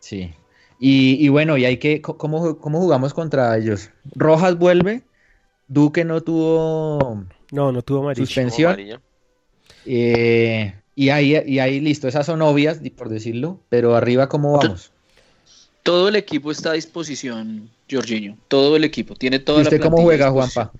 Sí. 0.00 0.34
Y, 0.80 1.24
y 1.24 1.28
bueno, 1.28 1.56
y 1.56 1.64
hay 1.64 1.76
que, 1.76 2.00
¿cómo, 2.02 2.58
¿cómo 2.58 2.80
jugamos 2.80 3.14
contra 3.14 3.56
ellos? 3.56 3.90
Rojas 4.14 4.58
vuelve, 4.58 5.02
Duque 5.68 6.04
no 6.04 6.20
tuvo 6.22 7.24
No, 7.52 7.70
no 7.72 7.82
tuvo 7.82 8.00
amarillo. 8.00 8.26
suspensión. 8.26 8.76
Eh, 9.86 10.74
y 10.94 11.08
ahí, 11.10 11.36
y 11.46 11.58
ahí 11.58 11.80
listo, 11.80 12.08
esas 12.08 12.26
son 12.26 12.42
obvias, 12.42 12.82
di- 12.82 12.90
por 12.90 13.08
decirlo, 13.08 13.60
pero 13.68 13.94
arriba, 13.94 14.28
¿cómo 14.28 14.56
vamos? 14.58 14.92
Todo 15.82 16.08
el 16.08 16.16
equipo 16.16 16.50
está 16.50 16.70
a 16.70 16.74
disposición, 16.74 17.68
Jorginho. 17.90 18.36
Todo 18.48 18.76
el 18.76 18.84
equipo. 18.84 19.14
Tiene 19.14 19.38
toda 19.38 19.60
¿Y 19.60 19.62
usted 19.64 19.78
la 19.80 19.84
cómo 19.90 20.02
juega. 20.02 20.30
Juanpa? 20.30 20.72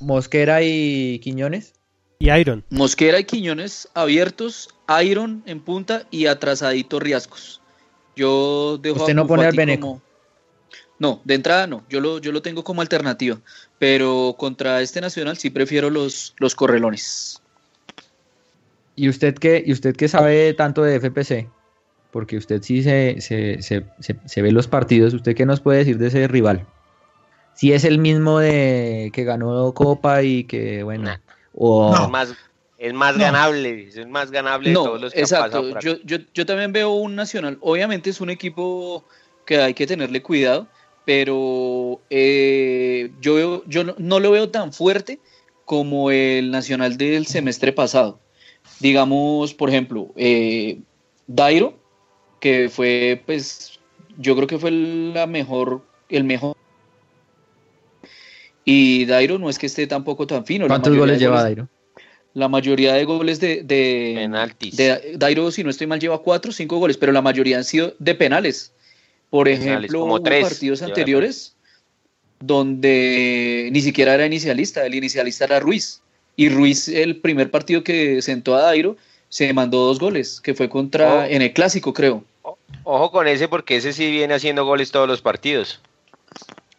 ¿Mosquera 0.00 0.62
y 0.62 1.18
Quiñones? 1.20 1.74
Y 2.18 2.30
Iron. 2.32 2.64
Mosquera 2.70 3.20
y 3.20 3.24
Quiñones 3.24 3.88
abiertos, 3.94 4.68
Iron 5.04 5.42
en 5.46 5.60
punta 5.60 6.04
y 6.10 6.26
atrasadito 6.26 6.98
Riascos. 7.00 7.60
Yo 8.16 8.78
dejo 8.82 8.96
¿Usted 8.96 9.12
a 9.12 9.14
no 9.14 9.26
pone 9.26 9.44
al 9.46 9.54
Beneco? 9.56 9.80
como- 9.86 10.02
No, 10.98 11.20
de 11.24 11.34
entrada 11.34 11.66
no. 11.68 11.84
Yo 11.88 12.00
lo, 12.00 12.18
yo 12.18 12.32
lo 12.32 12.42
tengo 12.42 12.64
como 12.64 12.80
alternativa. 12.82 13.38
Pero 13.78 14.34
contra 14.36 14.82
este 14.82 15.00
Nacional 15.00 15.36
sí 15.36 15.50
prefiero 15.50 15.90
los, 15.90 16.34
los 16.38 16.56
correlones. 16.56 17.40
¿Y 18.96 19.08
usted 19.08 19.34
qué, 19.34 19.62
y 19.64 19.72
usted 19.72 19.94
qué 19.94 20.08
sabe 20.08 20.52
tanto 20.54 20.82
de 20.82 20.96
FPC? 20.98 21.48
Porque 22.10 22.36
usted 22.36 22.60
sí 22.62 22.82
se, 22.82 23.20
se, 23.20 23.62
se, 23.62 23.84
se- 24.00 24.16
se 24.24 24.42
ve 24.42 24.50
los 24.50 24.66
partidos. 24.66 25.14
¿Usted 25.14 25.36
qué 25.36 25.46
nos 25.46 25.60
puede 25.60 25.78
decir 25.78 25.98
de 25.98 26.08
ese 26.08 26.26
rival? 26.26 26.66
Si 27.58 27.72
es 27.72 27.82
el 27.82 27.98
mismo 27.98 28.38
de 28.38 29.10
que 29.12 29.24
ganó 29.24 29.74
Copa 29.74 30.22
y 30.22 30.44
que, 30.44 30.84
bueno, 30.84 31.06
Nah. 31.06 31.16
o 31.56 31.90
No. 31.92 32.04
Es 32.04 32.08
más, 32.08 32.34
es 32.78 32.94
más 32.94 33.16
No. 33.16 33.24
ganable. 33.24 33.88
Es 33.88 33.96
el 33.96 34.06
más 34.06 34.30
ganable 34.30 34.68
de 34.68 34.74
todos 34.76 35.00
los 35.00 35.12
que 35.12 35.22
han 35.22 35.24
pasado 35.24 35.66
exacto. 35.66 35.80
Yo, 35.80 35.96
yo, 36.04 36.24
yo 36.32 36.46
también 36.46 36.72
veo 36.72 36.92
un 36.92 37.16
Nacional. 37.16 37.58
Obviamente 37.60 38.10
es 38.10 38.20
un 38.20 38.30
equipo 38.30 39.04
que 39.44 39.58
hay 39.60 39.74
que 39.74 39.88
tenerle 39.88 40.22
cuidado, 40.22 40.68
pero 41.04 42.00
eh, 42.10 43.10
yo, 43.20 43.34
veo, 43.34 43.64
yo 43.66 43.82
no, 43.82 43.96
no 43.98 44.20
lo 44.20 44.30
veo 44.30 44.50
tan 44.50 44.72
fuerte 44.72 45.18
como 45.64 46.12
el 46.12 46.52
Nacional 46.52 46.96
del 46.96 47.26
semestre 47.26 47.72
pasado. 47.72 48.20
Digamos, 48.78 49.52
por 49.52 49.68
ejemplo, 49.68 50.12
eh, 50.14 50.78
Dairo, 51.26 51.76
que 52.38 52.68
fue, 52.68 53.20
pues, 53.26 53.80
yo 54.16 54.36
creo 54.36 54.46
que 54.46 54.58
fue 54.58 54.70
la 54.70 55.26
mejor, 55.26 55.82
el 56.08 56.22
mejor. 56.22 56.57
Y 58.70 59.06
Dairo 59.06 59.38
no 59.38 59.48
es 59.48 59.58
que 59.58 59.64
esté 59.64 59.86
tampoco 59.86 60.26
tan 60.26 60.44
fino. 60.44 60.64
la 60.64 60.68
¿cuántos 60.68 60.90
mayoría 60.90 61.00
goles 61.00 61.18
de 61.18 61.24
lleva 61.24 61.36
goles- 61.36 61.44
Dairo? 61.44 61.68
La 62.34 62.48
mayoría 62.48 62.92
de 62.92 63.04
goles 63.04 63.40
de, 63.40 63.62
de, 63.62 64.12
Penaltis. 64.16 64.76
de 64.76 65.14
Dairo, 65.16 65.50
si 65.50 65.64
no 65.64 65.70
estoy 65.70 65.86
mal, 65.86 65.98
lleva 65.98 66.18
cuatro 66.22 66.50
o 66.50 66.52
cinco 66.52 66.76
goles, 66.78 66.98
pero 66.98 67.10
la 67.12 67.22
mayoría 67.22 67.56
han 67.56 67.64
sido 67.64 67.94
de 67.98 68.14
penales. 68.14 68.72
Por 69.30 69.46
Penales, 69.46 69.66
ejemplo, 69.66 70.00
como 70.00 70.14
hubo 70.16 70.22
tres 70.22 70.42
partidos 70.46 70.82
anteriores 70.82 71.54
donde 72.40 73.68
ni 73.72 73.80
siquiera 73.80 74.14
era 74.14 74.26
inicialista, 74.26 74.84
el 74.86 74.94
inicialista 74.94 75.44
era 75.46 75.60
Ruiz. 75.60 76.00
Y 76.36 76.48
Ruiz, 76.50 76.88
el 76.88 77.16
primer 77.16 77.50
partido 77.50 77.82
que 77.82 78.22
sentó 78.22 78.54
a 78.54 78.62
Dairo, 78.62 78.96
se 79.28 79.52
mandó 79.52 79.84
dos 79.86 79.98
goles, 79.98 80.40
que 80.40 80.54
fue 80.54 80.68
contra, 80.68 81.20
Oh. 81.20 81.24
en 81.24 81.42
el 81.42 81.52
clásico, 81.52 81.92
creo. 81.92 82.22
Ojo 82.84 83.10
con 83.10 83.26
ese 83.26 83.48
porque 83.48 83.76
ese 83.76 83.92
sí 83.92 84.10
viene 84.10 84.34
haciendo 84.34 84.64
goles 84.64 84.90
todos 84.92 85.08
los 85.08 85.20
partidos. 85.20 85.80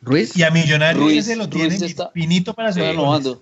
¿Ruiz? 0.01 0.35
Y 0.37 0.43
a 0.43 0.51
Millonarios 0.51 1.03
Ruiz- 1.03 1.19
ese 1.19 1.35
lo 1.35 1.49
tienen 1.49 1.83
está- 1.83 2.09
finito 2.11 2.53
para 2.53 2.69
hacer 2.69 2.83
Renovando. 2.83 3.41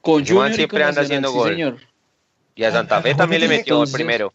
Con 0.00 0.22
y 0.22 0.26
siempre 0.26 0.66
con 0.68 0.82
anda 0.82 1.02
haciendo 1.02 1.30
sí, 1.30 1.34
gol. 1.36 1.48
señor. 1.50 1.78
Y 2.54 2.64
a 2.64 2.72
Santa 2.72 3.00
Fe 3.02 3.14
también 3.14 3.42
le 3.42 3.48
metió 3.48 3.82
el 3.82 3.90
primero. 3.90 4.32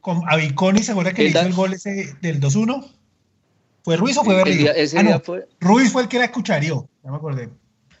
Con 0.00 0.22
Aviconi, 0.28 0.82
¿se 0.82 0.92
acuerda 0.92 1.12
que 1.12 1.22
le 1.22 1.28
El 1.30 1.34
hizo 1.36 1.46
el 1.46 1.52
gol 1.52 1.72
ese 1.72 2.14
del 2.20 2.40
2-1? 2.40 2.88
¿Fue 3.82 3.96
Ruiz 3.96 4.16
o 4.18 4.24
fue 4.24 4.34
Berrío? 4.36 4.70
Ah, 4.70 5.02
no, 5.02 5.08
día 5.08 5.20
fue- 5.20 5.48
Ruiz 5.60 5.90
fue 5.92 6.02
el 6.02 6.08
que 6.08 6.18
la 6.18 6.30
cucharió, 6.30 6.88
ya 7.02 7.10
me 7.10 7.16
acordé. 7.16 7.48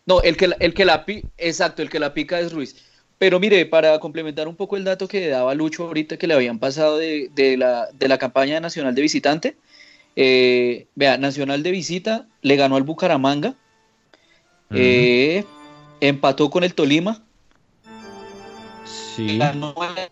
No, 0.06 0.22
el 0.22 0.36
que, 0.36 0.48
la- 0.48 0.56
el 0.60 0.74
que 0.74 0.84
la 0.84 1.04
pi- 1.04 1.22
exacto, 1.36 1.82
el 1.82 1.90
que 1.90 1.98
la 1.98 2.14
pica 2.14 2.38
es 2.40 2.52
Ruiz. 2.52 2.76
Pero 3.18 3.40
mire, 3.40 3.66
para 3.66 3.98
complementar 3.98 4.46
un 4.46 4.54
poco 4.54 4.76
el 4.76 4.84
dato 4.84 5.08
que 5.08 5.26
daba 5.28 5.54
Lucho 5.54 5.84
ahorita 5.86 6.16
que 6.18 6.26
le 6.28 6.34
habían 6.34 6.58
pasado 6.60 6.98
de, 6.98 7.30
de 7.34 7.56
la, 7.56 7.88
de 7.92 8.06
la 8.08 8.16
campaña 8.18 8.60
nacional 8.60 8.94
de 8.94 9.02
visitante, 9.02 9.56
eh, 10.20 10.88
vea, 10.96 11.16
Nacional 11.16 11.62
de 11.62 11.70
visita 11.70 12.26
le 12.42 12.56
ganó 12.56 12.74
al 12.74 12.82
Bucaramanga, 12.82 13.54
eh, 14.74 15.44
empató 16.00 16.50
con 16.50 16.64
el 16.64 16.74
Tolima, 16.74 17.22
Sí. 18.84 19.38
ganó 19.38 19.74
la 19.78 20.08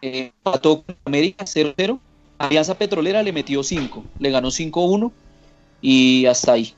eh, 0.00 0.32
empató 0.34 0.82
con 0.82 0.96
América 1.04 1.44
0-0, 1.44 2.00
Alianza 2.38 2.74
Petrolera 2.74 3.22
le 3.22 3.32
metió 3.32 3.62
5, 3.62 4.02
le 4.18 4.30
ganó 4.30 4.50
5-1 4.50 5.12
y 5.82 6.24
hasta 6.24 6.52
ahí. 6.54 6.72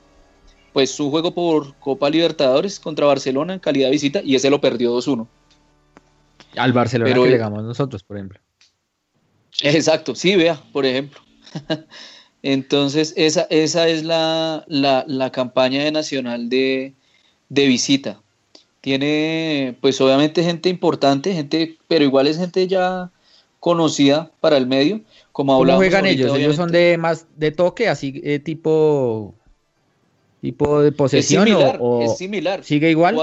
Pues 0.73 0.91
su 0.91 1.09
juego 1.11 1.33
por 1.33 1.75
Copa 1.77 2.11
Libertadores 2.11 2.81
contra 2.81 3.07
Barcelona 3.07 3.55
en 3.55 3.61
calidad 3.61 3.87
de 3.87 3.93
visita 3.93 4.21
y 4.25 4.35
ese 4.35 4.51
lo 4.51 4.61
perdió 4.61 4.91
2-1. 4.91 5.29
Al 6.57 6.73
Barcelona 6.73 7.09
Pero 7.11 7.23
que 7.23 7.29
el- 7.29 7.33
le 7.35 7.39
ganamos 7.39 7.63
nosotros, 7.65 8.03
por 8.03 8.17
ejemplo. 8.17 8.41
Exacto, 9.63 10.15
sí, 10.15 10.37
vea, 10.37 10.61
por 10.73 10.85
ejemplo. 10.87 11.21
Entonces, 12.43 13.15
esa, 13.17 13.47
esa 13.51 13.89
es 13.89 14.05
la, 14.05 14.65
la- 14.69 15.05
la 15.07 15.31
campaña 15.33 15.83
de 15.85 15.93
Nacional 15.93 16.49
de, 16.49 16.93
de 17.49 17.67
visita. 17.67 18.21
Tiene, 18.81 19.77
pues 19.81 19.99
obviamente 20.01 20.43
gente 20.45 20.69
importante, 20.69 21.33
gente, 21.33 21.79
pero 21.89 22.05
igual 22.05 22.27
es 22.27 22.37
gente 22.37 22.67
ya 22.69 23.11
conocida 23.61 24.31
para 24.41 24.59
el 24.59 24.67
medio. 24.67 25.01
Como 25.33 25.57
¿Cómo 25.57 25.77
juegan 25.77 26.05
ahorita, 26.05 26.23
ellos? 26.23 26.37
Ellos 26.39 26.57
son 26.57 26.65
obviamente. 26.69 26.79
de 26.91 26.99
más 26.99 27.27
de 27.37 27.51
toque, 27.51 27.89
así 27.89 28.21
eh, 28.23 28.39
tipo 28.41 29.35
tipo 30.43 30.83
de 30.83 30.89
Es 30.91 30.95
posesión 30.95 31.47
similar, 31.47 31.79
o, 31.81 31.85
o 32.01 32.03
es 32.05 32.19
similar. 32.19 32.63
sigue 32.63 32.91
igual. 32.91 33.19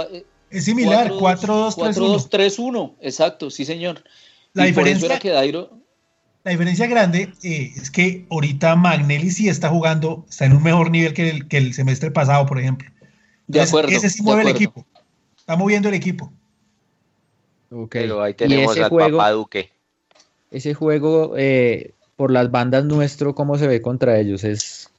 Es 0.49 0.65
similar, 0.65 1.11
4-2-3-1. 1.11 1.75
4-2-3-1, 2.31 2.93
exacto, 2.99 3.51
sí 3.51 3.63
señor. 3.63 4.03
La 4.53 4.67
y 4.67 4.73
por 4.73 4.87
eso 4.87 4.95
diferencia- 4.95 5.05
era 5.05 5.19
que 5.19 5.29
Dairo, 5.29 5.69
La 6.43 6.51
diferencia 6.51 6.87
grande 6.87 7.33
eh, 7.43 7.71
es 7.75 7.91
que 7.91 8.25
ahorita 8.31 8.75
Magnelli 8.75 9.29
sí 9.29 9.47
está 9.47 9.69
jugando, 9.69 10.25
está 10.29 10.45
en 10.45 10.53
un 10.53 10.63
mejor 10.63 10.89
nivel 10.89 11.13
que 11.13 11.29
el, 11.29 11.47
que 11.47 11.57
el 11.57 11.73
semestre 11.73 12.09
pasado, 12.11 12.45
por 12.47 12.59
ejemplo. 12.59 12.89
de 13.47 13.61
acuerdo. 13.61 13.89
ese 13.91 14.09
sí 14.09 14.23
mueve 14.23 14.41
el 14.43 14.47
equipo. 14.47 14.85
Está 15.37 15.55
moviendo 15.55 15.89
el 15.89 15.95
equipo. 15.95 16.31
Ok. 17.71 17.91
Pero 17.91 18.21
ahí 18.21 18.31
Y 18.31 18.35
tenemos 18.35 18.71
ese 18.71 18.83
al 18.83 18.89
juego, 18.89 19.17
papá 19.17 19.31
Duque. 19.31 19.71
ese 20.49 20.73
juego 20.73 21.33
eh, 21.37 21.93
por 22.15 22.31
las 22.31 22.49
bandas 22.51 22.85
nuestro, 22.85 23.35
¿cómo 23.35 23.57
se 23.57 23.67
ve 23.67 23.81
contra 23.81 24.19
ellos? 24.19 24.43
¿Es 24.43 24.89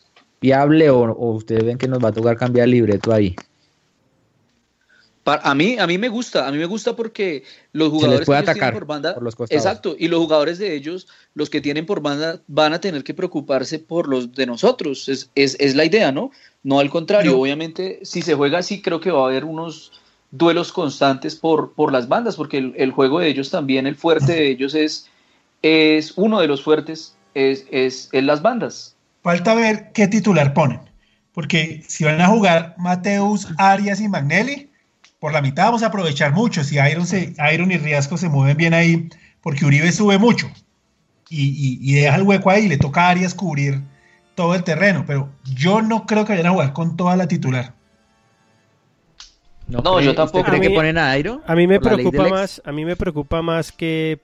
viable 0.41 0.91
o, 0.91 1.01
o 1.01 1.33
ustedes 1.33 1.65
ven 1.65 1.79
que 1.79 1.89
nos 1.89 2.03
va 2.03 2.09
a 2.11 2.13
tocar 2.13 2.37
cambiar 2.37 2.65
el 2.65 2.73
libreto 2.73 3.13
ahí? 3.13 3.35
A 5.25 5.55
mí, 5.55 5.77
a 5.79 5.87
mí 5.87 5.99
me 5.99 6.09
gusta, 6.09 6.49
a 6.49 6.51
mí 6.51 6.59
me 6.59 6.67
gusta 6.67 6.97
porque 6.97 7.45
los 7.73 7.89
Se 8.01 8.09
les 8.09 8.27
jugadores 8.27 8.27
puede 8.27 8.45
que 8.45 8.51
atacar 8.51 8.73
por 8.73 8.87
banda, 8.87 9.15
por 9.15 9.23
los 9.23 9.37
costados. 9.37 9.65
exacto, 9.65 9.95
y 9.97 10.09
los 10.09 10.19
jugadores 10.21 10.59
de 10.59 10.75
ellos, 10.75 11.07
los 11.35 11.49
que 11.49 11.61
tienen 11.61 11.87
por 11.87 12.01
banda, 12.01 12.41
van 12.49 12.73
a 12.73 12.81
tener 12.81 13.05
que 13.05 13.15
preocuparse 13.15 13.79
por 13.79 14.09
los 14.09 14.33
de 14.35 14.47
nosotros, 14.47 15.09
es, 15.09 15.31
es, 15.37 15.57
es 15.61 15.77
la 15.77 15.85
idea, 15.85 16.11
¿no? 16.11 16.33
No 16.65 16.81
al 16.81 16.91
contrario, 16.91 17.33
No. 17.33 17.39
obviamente, 17.39 18.01
si 18.03 18.21
se 18.23 18.35
juega 18.35 18.59
así, 18.59 18.83
creo 18.83 19.01
que 19.01 19.13
va 19.13 19.23
a 19.23 19.27
haber 19.27 19.45
unos 19.45 19.93
duelos 20.33 20.73
constantes 20.73 21.37
por, 21.37 21.73
por 21.75 21.93
las 21.93 22.09
bandas, 22.09 22.35
porque 22.35 22.59
el, 22.59 22.75
el 22.77 22.91
juego 22.91 23.21
de 23.21 23.29
ellos 23.29 23.49
también, 23.51 23.87
el 23.87 23.95
fuerte 23.95 24.33
de 24.33 24.49
ellos 24.51 24.75
es, 24.75 25.07
es 25.63 26.15
uno 26.17 26.41
de 26.41 26.49
los 26.49 26.63
fuertes, 26.65 27.15
es, 27.35 27.65
es, 27.71 28.09
es 28.11 28.25
las 28.25 28.43
bandas. 28.43 28.97
Falta 29.23 29.55
ver 29.55 29.93
qué 29.95 30.09
titular 30.09 30.53
ponen. 30.53 30.81
Porque 31.33 31.83
si 31.87 32.03
van 32.05 32.21
a 32.21 32.27
jugar 32.27 32.75
Mateus, 32.77 33.47
Arias 33.57 34.01
y 34.01 34.09
Magnelli, 34.09 34.69
por 35.23 35.33
la 35.33 35.41
mitad 35.41 35.67
vamos 35.67 35.85
a 35.85 35.87
aprovechar 35.87 36.33
mucho. 36.33 36.65
Si 36.65 36.79
Iron, 36.79 37.07
se, 37.07 37.33
Iron 37.55 37.71
y 37.71 37.79
Riasco 37.79 38.17
se 38.17 38.29
mueven 38.29 38.57
bien 38.57 38.75
ahí, 38.75 39.09
porque 39.41 39.65
Uribe 39.65 39.93
sube 39.93 40.19
mucho 40.19 40.51
y, 41.31 41.43
y- 41.45 41.79
y 41.81 41.95
deja 42.01 42.17
el 42.17 42.23
hueco 42.25 42.51
ahí 42.51 42.65
y 42.65 42.69
le 42.69 42.77
toca 42.77 43.07
a 43.07 43.11
Arias 43.11 43.33
cubrir 43.33 43.81
todo 44.35 44.57
el 44.57 44.65
terreno. 44.65 45.05
Pero 45.07 45.31
yo 45.55 45.81
no 45.81 46.07
creo 46.07 46.25
que 46.25 46.33
vayan 46.33 46.47
a 46.49 46.51
jugar 46.51 46.73
con 46.73 46.97
toda 46.97 47.15
la 47.15 47.29
titular. 47.29 47.73
No, 49.69 49.81
cree- 49.83 50.07
yo 50.07 50.15
tampoco. 50.17 50.39
¿Usted 50.39 50.51
cree 50.51 50.59
A 50.59 50.71
que 50.71 50.75
ponen 50.75 50.99
a 50.99 51.11
Airo? 51.13 51.41
A 51.47 51.55
mí 51.55 51.69
me 51.69 51.79
preocupa 51.79 52.25
más, 52.29 52.61
a 52.65 52.73
mí 52.73 52.85
me 52.85 52.97
preocupa 52.97 53.43
más 53.43 53.71
que 53.71 54.21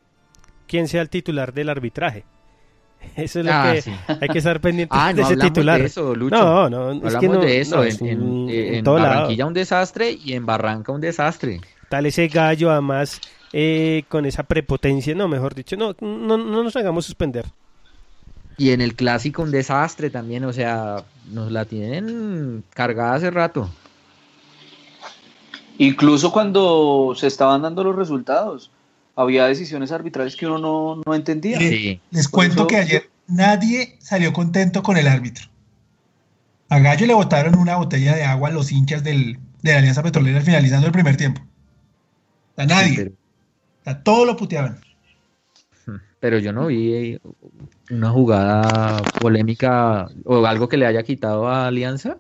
quién 0.67 0.89
sea 0.89 1.01
el 1.03 1.11
titular 1.11 1.55
del 1.55 1.69
arbitraje. 1.69 2.25
Eso 3.17 3.41
es 3.41 3.47
lo 3.47 3.53
Ah, 3.53 3.73
que 3.75 3.83
sí. 3.83 3.93
hay 4.21 4.29
que 4.29 4.39
estar 4.39 4.61
pendiente 4.61 4.95
Ah, 4.97 5.09
de 5.09 5.15
no 5.15 5.23
ese 5.23 5.33
hablamos 5.33 5.53
titular. 5.53 5.81
de 5.81 5.87
eso, 5.87 6.15
Lucho. 6.15 6.37
No, 6.37 6.71
no, 6.71 6.93
es 6.93 6.97
Hablamos 7.15 7.21
que 7.21 7.29
no, 7.29 7.41
de 7.41 7.61
eso. 7.61 7.77
no, 7.77 7.83
en 7.83 7.89
es 7.89 8.01
en- 8.03 8.23
un- 8.23 8.49
en 8.51 8.75
en 8.75 8.85
todo 8.85 8.99
lado. 8.99 9.09
Barranquilla 9.15 9.47
un 9.47 9.55
desastre 9.55 10.13
y 10.13 10.33
en 10.35 10.47
Barranca 10.47 10.93
un 10.93 11.01
desastre. 11.01 11.61
Tal 11.89 12.07
ese 12.07 12.29
gallo, 12.29 12.71
además, 12.71 13.21
eh, 13.53 14.05
con 14.09 14.27
esa 14.27 14.43
prepotencia, 14.45 15.15
no, 15.15 15.27
mejor 15.27 15.55
dicho, 15.55 15.77
no, 15.77 15.97
no, 16.01 16.37
no 16.39 16.63
nos 16.63 16.77
hagamos 16.77 17.07
suspender. 17.07 17.47
Y 18.57 18.71
en 18.71 18.81
el 18.81 18.95
clásico 18.95 19.43
un 19.43 19.51
desastre 19.53 20.11
también, 20.11 20.45
o 20.45 20.53
sea, 20.53 21.03
nos 21.31 21.51
la 21.51 21.65
tienen 21.65 22.63
cargada 22.75 23.15
hace 23.15 23.31
rato. 23.31 23.69
Incluso 25.79 26.33
cuando 26.33 27.15
se 27.17 27.29
estaban 27.29 27.63
dando 27.63 27.85
los 27.85 27.95
resultados, 27.95 28.71
había 29.21 29.47
decisiones 29.47 29.91
arbitrales 29.93 30.37
que 30.37 30.47
uno 30.47 30.59
no, 30.59 31.03
no 31.05 31.15
entendía. 31.15 31.59
Sí. 31.59 32.01
Les 32.11 32.27
Por 32.29 32.39
cuento 32.39 32.55
eso- 32.63 32.67
que 32.69 32.77
ayer 32.77 33.11
nadie 33.27 33.97
salió 34.01 34.33
contento 34.33 34.83
con 34.83 34.97
el 34.97 35.09
árbitro. 35.09 35.47
A 36.69 36.79
Gallo 36.79 37.07
le 37.07 37.15
botaron 37.15 37.57
una 37.59 37.77
botella 37.77 38.15
de 38.15 38.23
agua 38.25 38.49
a 38.51 38.53
los 38.53 38.71
hinchas 38.71 39.03
del, 39.03 39.39
de 39.63 39.73
la 39.73 39.79
Alianza 39.79 40.03
Petrolera 40.03 40.41
finalizando 40.41 40.87
el 40.87 40.93
primer 40.93 41.17
tiempo. 41.17 41.41
A 42.57 42.65
nadie. 42.67 42.89
Sí, 42.91 42.97
pero, 42.97 43.13
A 43.87 44.03
todos 44.03 44.27
lo 44.27 44.37
puteaban. 44.37 44.79
pero 46.21 46.39
yo 46.39 46.53
no 46.53 46.67
vi 46.67 46.93
eh, 46.95 47.21
una 47.91 48.11
jugada 48.11 49.03
polémica 49.21 50.09
o 50.25 50.45
algo 50.47 50.69
que 50.69 50.77
le 50.77 50.87
haya 50.87 51.03
quitado 51.03 51.49
a 51.49 51.67
Alianza. 51.67 52.19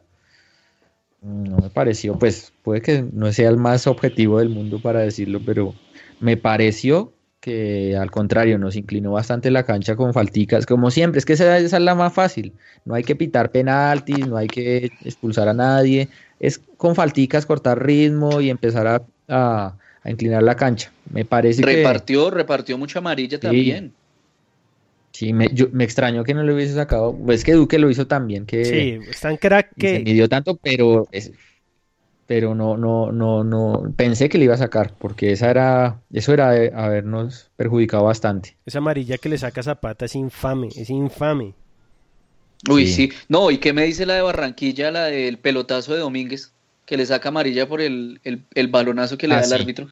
No 1.21 1.57
me 1.59 1.69
pareció, 1.71 2.19
pues 2.19 2.53
puede 2.63 2.81
que 2.81 3.05
no 3.13 3.33
sea 3.33 3.51
el 3.51 3.57
más 3.57 3.87
objetivo 3.87 4.39
del 4.39 4.49
mundo 4.51 4.81
para 4.81 5.01
decirlo, 5.01 5.41
pero 5.45 5.75
me 6.19 6.37
pareció 6.37 7.15
que 7.41 7.97
al 7.97 8.11
contrario 8.11 8.59
nos 8.59 8.77
inclinó 8.77 9.13
bastante 9.13 9.51
la 9.51 9.65
cancha 9.65 9.97
con 9.97 10.13
falticas, 10.13 10.67
como 10.67 10.91
siempre, 10.91 11.19
es 11.21 11.25
que 11.25 11.35
esa, 11.35 11.57
esa 11.59 11.77
es 11.77 11.83
la 11.83 11.95
más 11.95 12.13
fácil, 12.13 12.55
no 12.85 12.95
hay 12.95 13.05
que 13.05 13.17
pitar 13.17 13.53
penaltis, 13.53 14.27
no 14.27 14.37
hay 14.37 14.51
que 14.51 14.93
expulsar 15.01 15.49
a 15.49 15.55
nadie, 15.55 16.11
es 16.41 16.59
con 16.77 16.95
falticas 16.97 17.47
cortar 17.47 17.85
ritmo 17.85 18.41
y 18.41 18.51
empezar 18.51 18.87
a, 18.89 19.07
a- 19.29 19.79
a 20.03 20.11
inclinar 20.11 20.43
la 20.43 20.57
cancha. 20.57 20.93
Me 21.11 21.25
parece 21.25 21.67
que 21.67 22.05
Repartió, 22.07 22.31
repartió 22.31 22.79
mucha 22.79 23.01
amarilla 23.01 23.39
también. 23.39 23.95
sí, 25.13 25.33
me, 25.33 25.49
yo- 25.55 25.69
me 25.73 25.85
extrañó 25.85 26.25
que 26.25 26.35
no 26.35 26.43
le 26.43 26.55
hubiese 26.55 26.75
sacado, 26.75 27.17
pues 27.17 27.45
que 27.45 27.53
Duque 27.55 27.79
lo 27.79 27.91
hizo 27.91 28.07
también, 28.07 28.47
que 28.47 28.81
Sí, 28.81 28.99
es 29.09 29.21
tan 29.21 29.37
crack 29.37 29.73
y 29.77 29.89
se 29.89 30.01
que 30.01 30.01
midió 30.01 30.29
tanto, 30.29 30.57
pero 30.59 31.09
es- 31.13 31.33
pero 32.29 32.55
no, 32.55 32.77
no, 32.77 33.11
no, 33.13 33.43
no, 33.45 33.93
pensé 33.97 34.29
que 34.29 34.39
le 34.39 34.45
iba 34.45 34.55
a 34.55 34.59
sacar, 34.59 34.95
porque 34.99 35.33
esa 35.33 35.51
era, 35.51 36.03
eso 36.13 36.33
era 36.35 36.53
de 36.53 36.73
habernos 36.77 37.51
perjudicado 37.57 38.05
bastante. 38.05 38.57
esa 38.67 38.79
amarilla 38.79 39.19
que 39.19 39.31
le 39.31 39.39
saca 39.39 39.63
Zapata 39.65 40.05
es 40.05 40.15
infame, 40.15 40.75
es 40.77 40.91
infame. 40.91 41.55
Uy, 42.71 42.87
Sí. 42.87 43.09
sí. 43.09 43.13
No, 43.29 43.51
¿y 43.51 43.59
qué 43.59 43.73
me 43.73 43.85
dice 43.85 44.07
la 44.07 44.15
de 44.15 44.23
Barranquilla, 44.23 44.91
la 44.91 45.05
del 45.07 45.39
pelotazo 45.39 45.95
de 45.95 46.01
Domínguez, 46.01 46.53
que 46.87 46.97
le 46.97 47.07
saca 47.07 47.29
amarilla 47.31 47.69
por 47.69 47.81
el, 47.81 48.21
el, 48.25 48.45
el 48.55 48.69
balonazo 48.69 49.17
que 49.19 49.29
le 49.29 49.37
Ah, 49.37 49.39
da 49.39 49.45
sí. 49.45 49.55
el 49.55 49.61
árbitro? 49.63 49.89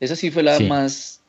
Esa 0.00 0.16
sí 0.16 0.30
fue 0.30 0.42
la 0.42 0.56
Sí. 0.58 0.68
más 0.68 1.22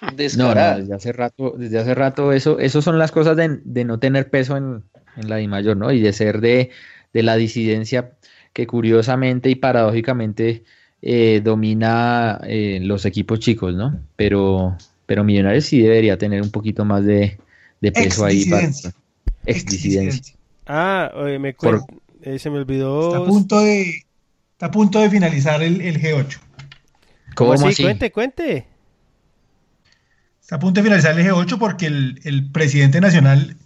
No, 0.00 0.08
no, 0.10 0.14
descarada. 0.16 0.76
desde 0.78 0.94
hace 0.94 1.12
rato, 1.12 1.54
desde 1.56 1.78
hace 1.78 1.94
rato 1.94 2.32
eso, 2.32 2.58
eso 2.58 2.82
son 2.82 2.98
las 2.98 3.12
cosas 3.12 3.36
de, 3.36 3.60
de 3.64 3.84
no 3.84 3.98
tener 3.98 4.30
peso 4.30 4.56
en, 4.56 4.84
en 5.16 5.28
la 5.28 5.36
DIMAYOR, 5.36 5.76
¿no? 5.76 5.92
Y 5.92 6.00
de 6.00 6.12
ser 6.12 6.40
de, 6.40 6.70
de 7.12 7.22
la 7.22 7.36
disidencia 7.36 8.12
que 8.52 8.66
curiosamente 8.66 9.50
y 9.50 9.54
paradójicamente 9.54 10.64
eh, 11.00 11.40
domina 11.42 12.40
eh, 12.44 12.78
los 12.82 13.04
equipos 13.06 13.40
chicos, 13.40 13.74
¿no? 13.74 13.98
Pero, 14.16 14.76
pero 15.06 15.24
Millonarios 15.24 15.64
sí 15.64 15.80
debería 15.80 16.16
tener 16.18 16.42
un 16.42 16.50
poquito 16.50 16.84
más 16.84 17.04
de, 17.04 17.38
de 17.80 17.92
peso 17.92 18.24
ahí 18.24 18.44
para 18.46 18.68
Exdisidencia. 19.44 20.34
Ah, 20.66 21.10
oye, 21.14 21.38
me 21.38 21.52
Por- 21.54 21.84
eh, 22.22 22.38
se 22.38 22.50
me 22.50 22.56
Está 22.58 22.62
olvidó. 22.72 23.24
a 23.24 23.26
punto 23.26 23.60
de, 23.60 24.02
está 24.52 24.66
a 24.66 24.70
punto 24.70 25.00
de 25.00 25.10
finalizar 25.10 25.60
el, 25.62 25.80
el 25.80 26.00
G8. 26.00 26.38
¿Cómo 27.34 27.54
así? 27.54 27.66
así? 27.66 27.82
Cuente, 27.82 28.12
cuente. 28.12 28.66
Está 30.40 30.56
a 30.56 30.58
punto 30.60 30.80
de 30.80 30.84
finalizar 30.84 31.18
el 31.18 31.26
G8 31.26 31.58
porque 31.58 31.86
el, 31.86 32.20
el 32.24 32.50
presidente 32.52 33.00
nacional 33.00 33.56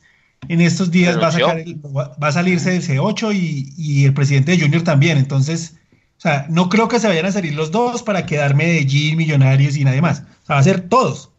en 0.48 0.60
estos 0.60 0.90
días 0.90 1.20
va 1.20 1.28
a, 1.28 1.32
sacar 1.32 1.58
el- 1.60 1.76
va 1.84 2.14
va 2.22 2.28
a 2.28 2.32
salirse 2.32 2.70
del 2.70 2.82
C8 2.82 3.34
y, 3.34 3.72
y 3.76 4.04
el 4.04 4.14
presidente 4.14 4.52
de 4.52 4.60
Junior 4.60 4.82
también. 4.82 5.18
Entonces, 5.18 5.76
o 6.16 6.20
sea, 6.20 6.46
no 6.48 6.68
creo 6.68 6.88
que 6.88 6.98
se 7.00 7.08
vayan 7.08 7.26
a 7.26 7.32
salir 7.32 7.54
los 7.54 7.70
dos 7.70 8.02
para 8.02 8.26
quedar 8.26 8.54
Medellín, 8.54 9.16
Millonarios 9.16 9.76
y 9.76 9.84
nadie 9.84 10.00
más. 10.02 10.20
O 10.42 10.46
sea, 10.46 10.54
va 10.56 10.58
a 10.60 10.64
ser 10.64 10.80
todos. 10.82 11.30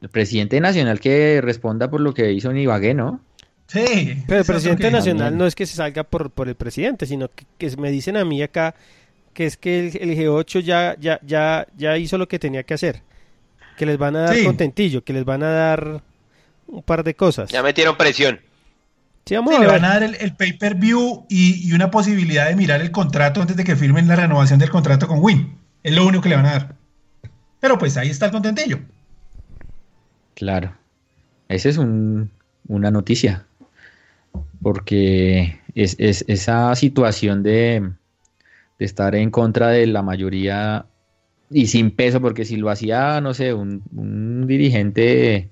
El 0.00 0.08
presidente 0.08 0.60
nacional 0.60 0.98
que 1.00 1.40
responda 1.42 1.88
por 1.90 2.00
lo 2.00 2.12
que 2.12 2.32
hizo 2.32 2.50
en 2.50 2.58
Ibagué, 2.58 2.92
¿no? 2.94 3.20
Sí. 3.68 4.22
Pero 4.26 4.40
el 4.40 4.46
presidente 4.46 4.82
que- 4.84 4.90
nacional 4.90 5.26
También. 5.28 5.38
no 5.38 5.46
es 5.46 5.54
que 5.54 5.64
se 5.66 5.76
salga 5.76 6.02
por, 6.04 6.30
por 6.30 6.48
el 6.48 6.56
presidente, 6.56 7.06
sino 7.06 7.28
que, 7.28 7.44
que 7.56 7.74
me 7.76 7.90
dicen 7.90 8.16
a 8.16 8.24
mí 8.24 8.42
acá 8.42 8.74
que 9.32 9.46
es 9.46 9.56
que 9.56 9.88
el, 9.88 10.10
el 10.10 10.18
G8 10.18 10.60
ya, 10.60 10.96
ya, 11.00 11.18
ya, 11.24 11.66
ya 11.78 11.96
hizo 11.96 12.18
lo 12.18 12.28
que 12.28 12.38
tenía 12.38 12.64
que 12.64 12.74
hacer. 12.74 13.00
Que 13.78 13.86
les 13.86 13.96
van 13.96 14.14
a 14.16 14.20
dar 14.22 14.34
Sí. 14.36 14.44
contentillo, 14.44 15.02
que 15.04 15.14
les 15.14 15.24
van 15.24 15.42
a 15.42 15.48
dar 15.50 16.02
un 16.72 16.82
par 16.82 17.04
de 17.04 17.14
cosas. 17.14 17.50
Ya 17.50 17.62
metieron 17.62 17.96
presión. 17.96 18.40
Sí, 19.24 19.36
vamos 19.36 19.54
Sí, 19.54 19.56
a 19.58 19.60
le 19.60 19.66
van 19.68 19.84
a 19.84 19.88
dar 19.90 20.02
el, 20.02 20.16
el 20.16 20.34
pay-per-view 20.34 21.26
y, 21.28 21.68
y 21.68 21.72
una 21.74 21.90
posibilidad 21.92 22.48
de 22.48 22.56
mirar 22.56 22.80
el 22.80 22.90
contrato 22.90 23.40
antes 23.40 23.56
de 23.56 23.62
que 23.64 23.76
firmen 23.76 24.08
la 24.08 24.16
renovación 24.16 24.58
del 24.58 24.70
contrato 24.70 25.06
con 25.06 25.18
Win. 25.20 25.56
Es 25.84 25.94
lo 25.94 26.04
único 26.04 26.22
que 26.22 26.28
le 26.30 26.36
van 26.36 26.46
a 26.46 26.52
dar. 26.52 26.74
Pero 27.60 27.78
pues 27.78 27.96
ahí 27.96 28.10
está 28.10 28.26
el 28.26 28.32
contentillo. 28.32 28.80
Claro. 30.34 30.74
esa 31.48 31.68
es 31.68 31.76
un- 31.78 32.30
una 32.66 32.90
noticia. 32.90 33.46
Porque 34.62 35.58
es, 35.74 35.96
es- 35.98 36.24
esa 36.28 36.74
situación 36.74 37.42
de, 37.42 37.90
de 38.78 38.84
estar 38.84 39.14
en 39.14 39.30
contra 39.30 39.68
de 39.68 39.86
la 39.86 40.02
mayoría 40.02 40.86
y 41.50 41.66
sin 41.66 41.90
peso, 41.90 42.20
porque 42.20 42.44
si 42.44 42.56
lo 42.56 42.70
hacía, 42.70 43.20
no 43.20 43.34
sé, 43.34 43.52
un, 43.54 43.82
un 43.94 44.46
dirigente 44.46 45.50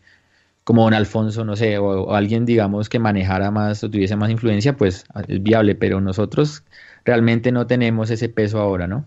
como 0.64 0.84
don 0.84 0.94
Alfonso, 0.94 1.44
no 1.44 1.56
sé, 1.56 1.78
o, 1.78 2.14
alguien, 2.14 2.46
digamos, 2.46 2.88
que 2.88 2.98
manejara 2.98 3.50
más 3.50 3.82
o 3.84 3.90
tuviese 3.90 4.16
más 4.16 4.30
influencia, 4.30 4.76
pues 4.76 5.04
es 5.28 5.42
viable, 5.42 5.74
pero 5.74 6.00
nosotros 6.00 6.64
realmente 7.04 7.52
no 7.52 7.66
tenemos 7.66 8.10
ese 8.10 8.28
peso 8.28 8.60
ahora, 8.60 8.86
¿no? 8.86 9.06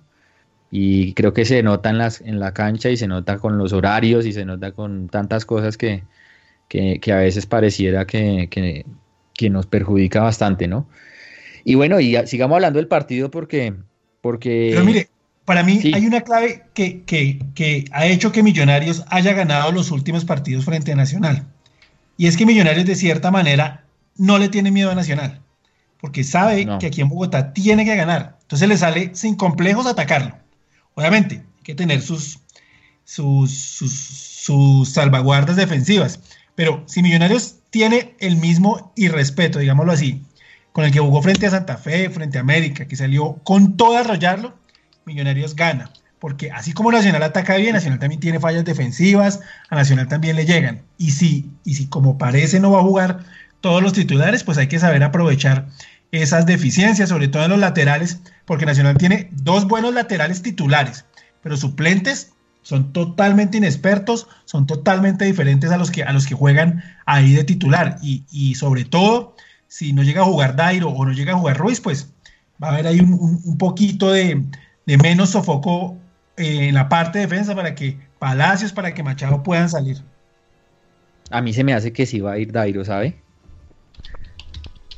Y 0.72 1.14
creo 1.14 1.34
que 1.34 1.46
se 1.46 1.62
nota 1.64 1.90
en, 1.92 1.98
las, 2.00 2.22
en 2.22 2.40
la 2.40 2.54
cancha 2.54 2.90
y 2.90 2.98
se 2.98 3.08
nota 3.08 3.38
con 3.40 3.58
los 3.58 3.74
horarios 3.74 4.26
y 4.26 4.34
se 4.34 4.46
nota 4.46 4.72
con 4.72 5.08
tantas 5.10 5.46
cosas 5.46 5.78
que, 5.78 6.04
que, 6.70 7.00
que 7.02 7.14
a 7.14 7.18
veces 7.18 7.46
pareciera 7.48 8.06
que, 8.08 8.50
que- 8.52 8.86
que 9.36 9.50
nos 9.52 9.68
perjudica 9.68 10.22
bastante, 10.24 10.68
¿no? 10.68 10.90
Y 11.64 11.76
bueno, 11.76 12.00
y 12.00 12.16
sigamos 12.28 12.56
hablando 12.56 12.80
del 12.80 12.88
partido 12.88 13.32
porque... 13.32 13.76
porque 14.22 14.54
Pero 14.70 14.84
mire, 14.84 15.10
para 15.46 15.64
mí 15.64 15.82
Sí. 15.82 15.92
hay 15.94 16.06
una 16.06 16.22
clave 16.22 16.64
que, 16.74 17.02
que- 17.04 17.40
que 17.56 17.86
ha 17.92 18.06
hecho 18.06 18.32
que 18.32 18.44
Millonarios 18.44 19.04
haya 19.10 19.34
ganado 19.34 19.72
los 19.72 19.92
últimos 19.92 20.26
partidos 20.26 20.66
frente 20.66 20.92
a 20.92 20.96
Nacional. 20.96 21.46
Y 22.18 22.28
es 22.28 22.38
que 22.38 22.46
Millonarios 22.46 22.86
de 22.86 22.96
cierta 22.96 23.32
manera 23.32 23.84
no 24.18 24.38
le 24.38 24.50
tiene 24.50 24.72
miedo 24.72 24.92
a 24.92 24.96
Nacional, 24.96 25.42
porque 26.00 26.24
sabe 26.24 26.66
No. 26.66 26.80
que 26.80 26.88
aquí 26.88 27.02
en 27.02 27.10
Bogotá 27.10 27.54
tiene 27.54 27.84
que 27.86 27.96
ganar. 27.96 28.38
Entonces 28.44 28.70
le 28.70 28.78
sale 28.78 29.12
sin 29.16 29.36
complejos 29.36 29.86
atacarlo. 29.88 30.36
Obviamente, 30.96 31.38
hay 31.58 31.64
que 31.64 31.76
tener 31.76 32.02
sus, 32.02 32.40
sus, 33.04 33.52
sus, 33.52 33.92
sus 33.94 34.90
salvaguardas 34.90 35.56
defensivas. 35.56 36.20
Pero 36.56 36.84
si 36.86 37.02
Millonarios 37.02 37.56
tiene 37.72 38.14
el 38.20 38.38
mismo 38.38 38.94
irrespeto, 38.96 39.58
digámoslo 39.60 39.92
así, 39.92 40.22
con 40.72 40.86
el 40.86 40.92
que 40.92 41.00
jugó 41.00 41.22
frente 41.22 41.48
a 41.48 41.52
Santa 41.52 41.78
Fe, 41.78 42.10
frente 42.12 42.38
a 42.38 42.42
América, 42.42 42.86
que 42.88 42.96
salió 42.96 43.40
con 43.44 43.76
todo 43.76 43.98
a 43.98 44.02
arrollarlo, 44.02 44.54
Millonarios 45.06 45.56
gana. 45.56 45.90
Porque 46.20 46.52
así 46.52 46.72
como 46.72 46.92
Nacional 46.92 47.22
ataca 47.24 47.58
bien, 47.58 47.74
Nacional 47.74 48.00
también 48.00 48.22
tiene 48.22 48.40
fallas 48.40 48.64
defensivas, 48.64 49.42
a 49.70 49.76
Nacional 49.76 50.08
también 50.08 50.36
le 50.38 50.46
llegan. 50.46 50.82
Y 50.98 51.12
si, 51.12 51.52
y 51.66 51.76
si 51.76 51.88
como 51.88 52.18
parece 52.18 52.60
no 52.60 52.72
va 52.72 52.80
a 52.80 52.84
jugar 52.84 53.20
todos 53.62 53.82
los 53.84 53.94
titulares, 53.94 54.44
pues 54.44 54.58
hay 54.58 54.68
que 54.68 54.80
saber 54.80 55.04
aprovechar 55.04 55.68
esas 56.12 56.46
deficiencias, 56.46 57.10
sobre 57.10 57.28
todo 57.28 57.44
en 57.44 57.50
los 57.52 57.60
laterales, 57.60 58.20
porque 58.46 58.66
Nacional 58.66 58.98
tiene 58.98 59.30
dos 59.32 59.68
buenos 59.68 59.94
laterales 59.94 60.42
titulares, 60.44 61.06
pero 61.42 61.58
suplentes 61.58 62.32
son 62.62 62.94
totalmente 62.94 63.58
inexpertos, 63.58 64.28
son 64.46 64.66
totalmente 64.68 65.26
diferentes 65.26 65.72
a 65.72 65.78
los 65.78 65.92
que, 65.92 66.04
a 66.04 66.14
los 66.14 66.26
que 66.26 66.36
juegan 66.36 66.84
ahí 67.06 67.34
de 67.34 67.44
titular. 67.44 67.98
Y, 68.02 68.24
y 68.32 68.56
sobre 68.56 68.86
todo, 68.86 69.36
si 69.68 69.92
no 69.92 70.04
llega 70.04 70.22
a 70.22 70.26
jugar 70.26 70.56
Dairo 70.56 70.88
o 70.90 71.06
no 71.06 71.12
llega 71.12 71.34
a 71.34 71.38
jugar 71.38 71.58
Ruiz, 71.58 71.82
pues 71.82 72.14
va 72.64 72.70
a 72.70 72.72
haber 72.74 72.88
ahí 72.88 73.00
un, 73.02 73.14
un- 73.14 73.42
un 73.44 73.58
poquito 73.58 74.12
de, 74.12 74.46
de 74.86 74.98
menos 74.98 75.30
sofoco 75.32 75.98
eh, 76.38 76.68
en 76.70 76.76
la 76.76 76.90
parte 76.90 77.20
de 77.20 77.26
defensa 77.28 77.56
para 77.56 77.76
que 77.76 77.98
Palacios, 78.20 78.72
para 78.74 78.94
que 78.94 79.04
Machado 79.04 79.44
puedan 79.44 79.70
salir. 79.70 79.98
a 81.30 81.42
mí 81.42 81.54
se 81.54 81.64
me 81.64 81.74
hace 81.74 81.92
que 81.94 82.06
sí 82.06 82.20
va 82.20 82.34
a 82.34 82.38
ir 82.38 82.52
Dairo, 82.52 82.84
¿sabe? 82.86 83.16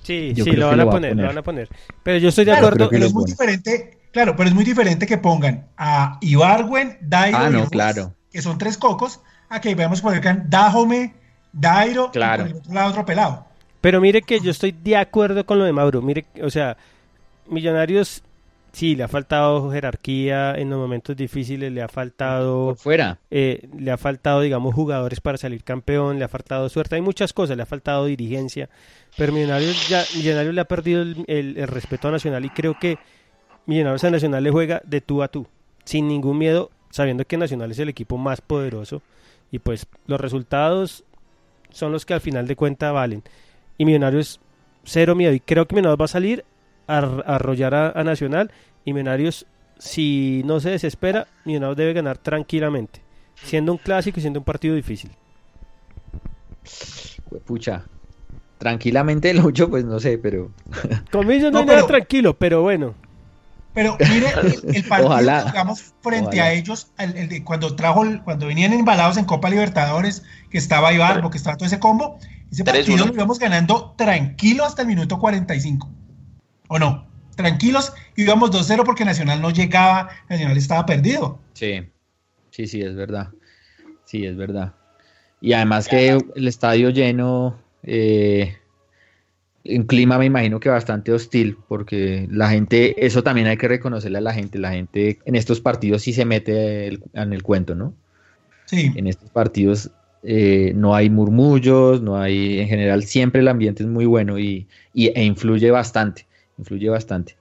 Sí, 0.04 0.34
Yo 0.36 0.44
sí, 0.44 0.52
lo 0.52 0.68
van 0.68 0.78
lo 0.78 0.84
a 0.84 0.90
poner, 0.92 1.12
lo 1.12 1.16
poner. 1.16 1.28
van 1.28 1.38
a 1.40 1.42
poner. 1.44 1.70
Pero 2.04 2.18
yo 2.20 2.30
estoy 2.30 2.46
de 2.46 2.52
Claro, 2.52 2.68
acuerdo. 2.68 2.90
que 2.90 2.96
pero 2.98 3.06
es 3.08 3.14
muy 3.14 3.26
diferente, 3.26 3.98
claro, 4.12 4.36
pero 4.36 4.50
es 4.50 4.56
muy 4.56 4.64
diferente 4.64 5.08
que 5.08 5.18
pongan 5.18 5.66
a 5.78 6.18
Ibargüen, 6.22 6.98
Dairo 7.02 7.38
Ah, 7.40 7.48
y 7.50 7.54
no, 7.54 7.60
Ruiz, 7.60 7.70
claro. 7.72 8.14
que 8.32 8.42
son 8.42 8.58
tres 8.60 8.78
cocos, 8.78 9.20
a 9.50 9.60
que 9.62 9.74
veamos 9.74 10.02
por 10.02 10.14
acá 10.14 10.44
Dajome, 10.48 11.14
Dairo 11.54 12.12
Claro. 12.12 12.44
y 12.46 12.50
por 12.50 12.52
el 12.56 12.58
otro 12.62 12.74
lado 12.74 12.90
otro 12.92 13.06
pelado. 13.06 13.46
Pero 13.82 14.00
mire 14.02 14.22
que 14.22 14.40
yo 14.40 14.52
estoy 14.52 14.72
de 14.72 14.96
acuerdo 14.98 15.46
con 15.46 15.58
lo 15.60 15.66
de 15.66 15.74
Mauro. 15.74 16.02
Mire, 16.02 16.26
o 16.44 16.50
sea, 16.52 16.78
Millonarios 17.48 18.24
sí 18.76 18.96
le 18.96 19.04
ha 19.04 19.08
faltado 19.08 19.72
jerarquía 19.72 20.54
en 20.56 20.70
los 20.70 20.78
momentos 20.80 21.16
difíciles, 21.16 21.72
le 21.72 21.82
ha 21.82 21.88
faltado 21.88 22.68
Por 22.68 22.78
fuera. 22.78 23.18
eh, 23.32 23.68
le 23.78 23.90
ha 23.92 23.98
faltado, 23.98 24.42
digamos, 24.42 24.74
jugadores 24.76 25.22
para 25.22 25.38
salir 25.38 25.64
campeón, 25.64 26.20
le 26.20 26.26
ha 26.26 26.28
faltado 26.28 26.68
suerte, 26.70 26.96
hay 26.96 27.02
muchas 27.02 27.32
cosas, 27.34 27.56
le 27.56 27.64
ha 27.64 27.66
faltado 27.66 28.06
dirigencia, 28.06 28.70
pero 29.18 29.32
Millonarios, 29.34 29.88
ya, 29.88 30.04
Millonarios 30.16 30.54
le 30.54 30.62
ha 30.62 30.66
perdido 30.66 31.02
el, 31.02 31.24
el- 31.28 31.58
el 31.58 31.68
respeto 31.68 32.10
a 32.10 32.12
Nacional 32.12 32.44
y 32.46 32.50
creo 32.50 32.78
que 32.80 32.98
Millonarios 33.66 34.04
a 34.04 34.12
Nacional 34.12 34.44
le 34.44 34.52
juega 34.52 34.82
de 34.86 35.00
tú 35.02 35.24
a 35.24 35.28
tú, 35.30 35.48
sin 35.86 36.08
ningún 36.08 36.38
miedo, 36.38 36.70
sabiendo 36.92 37.26
que 37.26 37.38
Nacional 37.38 37.72
es 37.72 37.80
el 37.80 37.90
equipo 37.90 38.18
más 38.18 38.42
poderoso 38.42 39.02
y 39.52 39.60
pues 39.60 39.88
los 40.08 40.20
resultados 40.20 41.04
son 41.72 41.92
los 41.92 42.06
que 42.06 42.14
al 42.14 42.22
final 42.22 42.46
de 42.48 42.56
cuenta 42.56 42.92
valen. 42.92 43.24
Y 43.78 43.86
Millonarios 43.86 44.40
cero 44.84 45.16
miedo 45.16 45.34
y 45.34 45.40
creo 45.40 45.66
que 45.66 45.76
Millonarios 45.76 46.02
va 46.02 46.06
a 46.06 46.10
salir 46.10 46.44
ar- 46.88 47.24
arrollar 47.28 47.74
a, 47.76 47.90
a 47.92 48.04
Nacional 48.04 48.52
y 48.86 48.94
Millonarios 48.94 49.46
si 49.78 50.42
no 50.46 50.60
se 50.60 50.70
desespera, 50.70 51.28
Millonarios 51.44 51.78
debe 51.78 51.94
ganar 51.94 52.18
tranquilamente, 52.18 53.02
siendo 53.44 53.72
un 53.74 53.78
clásico 53.78 54.20
y 54.20 54.22
siendo 54.22 54.40
un 54.40 54.46
partido 54.46 54.74
difícil. 54.76 55.12
Pucha. 57.46 57.84
Tranquilamente 58.58 59.30
el 59.30 59.40
8, 59.42 59.70
pues 59.70 59.84
no 59.86 60.00
sé, 60.00 60.18
pero. 60.18 60.52
Conmigo 61.12 61.52
no, 61.52 61.60
No, 61.62 61.66
pero- 61.66 61.86
tranquilo, 61.88 62.34
pero 62.38 62.62
bueno. 62.62 62.96
Pero 63.74 63.98
mire, 64.00 64.28
el, 64.42 64.76
el 64.78 64.84
partido 64.86 65.10
Ojalá. 65.12 65.44
que 65.44 65.50
jugamos 65.50 65.94
frente 66.02 66.28
Ojalá. 66.28 66.44
a 66.46 66.54
ellos, 66.54 66.88
el- 66.98 67.18
el 67.18 67.28
de 67.28 67.44
cuando 67.44 67.76
trajo, 67.76 68.04
el- 68.06 68.22
cuando 68.24 68.48
venían 68.48 68.72
embalados 68.72 69.18
en 69.18 69.26
Copa 69.26 69.50
Libertadores, 69.50 70.24
que 70.50 70.58
estaba 70.58 70.94
Ibarbo, 70.94 71.30
que 71.30 71.38
estaba 71.38 71.58
todo 71.58 71.68
ese 71.68 71.78
combo, 71.80 72.18
ese 72.50 72.64
3-1. 72.64 72.66
partido 72.66 73.06
lo 73.08 73.14
íbamos 73.14 73.38
ganando 73.38 73.94
tranquilo 73.98 74.64
hasta 74.64 74.84
el 74.84 74.88
minuto 74.88 75.20
45. 75.20 75.90
¿O 76.68 76.80
no? 76.80 77.06
Tranquilos, 77.36 77.94
íbamos 78.16 78.52
2-0 78.52 78.84
porque 78.86 79.04
Nacional 79.06 79.42
no 79.42 79.50
llegaba, 79.50 80.10
Nacional 80.30 80.58
estaba 80.58 80.86
perdido. 80.86 81.40
Sí. 81.54 81.84
Sí, 82.52 82.68
sí, 82.68 82.82
es 82.82 82.96
verdad. 82.96 83.30
Sí, 84.06 84.26
es 84.26 84.38
verdad. 84.38 84.74
Y 85.42 85.54
además 85.54 85.88
que 85.88 86.18
el 86.36 86.48
estadio 86.48 86.90
lleno. 86.90 87.58
eh, 87.84 88.56
un 89.68 89.84
clima 89.84 90.18
me 90.20 90.26
imagino 90.26 90.60
que 90.60 90.70
bastante 90.70 91.12
hostil, 91.12 91.58
porque 91.68 92.28
la 92.32 92.50
gente, 92.50 93.04
eso 93.06 93.24
también 93.24 93.48
hay 93.48 93.58
que 93.58 93.68
reconocerle 93.68 94.20
a 94.20 94.22
la 94.22 94.34
gente, 94.34 94.60
la 94.60 94.72
gente 94.72 95.18
en 95.26 95.34
estos 95.36 95.60
partidos 95.60 96.04
sí 96.04 96.14
se 96.14 96.24
mete 96.24 96.88
el- 96.88 97.02
en 97.14 97.34
el 97.34 97.42
cuento, 97.42 97.74
¿no? 97.74 97.94
Sí. 98.66 98.92
En 98.96 99.08
estos 99.08 99.30
partidos 99.32 99.90
eh, 100.28 100.72
no 100.76 100.94
hay 100.96 101.10
murmullos, 101.10 102.02
no 102.02 102.18
hay, 102.18 102.60
en 102.60 102.68
general 102.68 103.04
siempre 103.04 103.42
el 103.42 103.48
ambiente 103.48 103.84
es 103.84 103.90
muy 103.90 104.06
bueno 104.06 104.38
y, 104.40 104.68
y- 104.94 105.08
e 105.08 105.24
influye 105.24 105.70
bastante, 105.72 106.26
influye 106.58 106.90
bastante. 106.90 107.38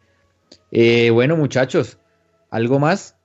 Eh, 0.70 1.11
bueno, 1.11 1.36
muchachos, 1.36 1.99
¿algo 2.51 2.78
más? 2.78 3.16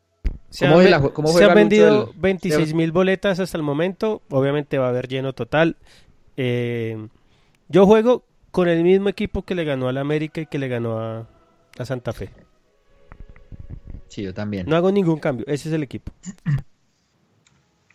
Se 0.49 0.66
¿Cómo 0.66 0.80
han, 0.80 0.84
ve 0.86 0.90
la- 0.90 1.02
cómo 1.02 1.28
se 1.30 1.44
han 1.44 1.53
vendido 1.56 2.11
el- 2.14 2.20
26 2.20 2.74
mil 2.74 2.91
boletas 2.91 3.40
hasta 3.40 3.57
el 3.57 3.64
momento. 3.64 4.22
Obviamente 4.30 4.78
va 4.78 4.88
a 4.88 4.90
haber 4.90 5.07
lleno 5.07 5.34
total. 5.34 5.78
Eh, 6.38 7.07
yo 7.68 7.86
juego 7.86 8.24
con 8.52 8.68
el 8.68 8.84
mismo 8.84 9.10
equipo 9.10 9.44
que 9.44 9.53
le 9.56 9.64
ganó 9.64 9.88
al 9.88 9.98
América 9.98 10.41
y 10.41 10.45
que 10.48 10.57
le 10.57 10.68
ganó 10.68 10.99
a, 10.99 11.28
a 11.78 11.86
Santa 11.86 12.14
Fe. 12.14 12.30
Sí, 14.07 14.24
yo 14.24 14.34
también. 14.34 14.66
No 14.68 14.76
hago 14.76 14.91
ningún 14.91 15.20
cambio. 15.20 15.45
Ese 15.48 15.70
es 15.70 15.76
el 15.76 15.84
equipo. 15.84 16.11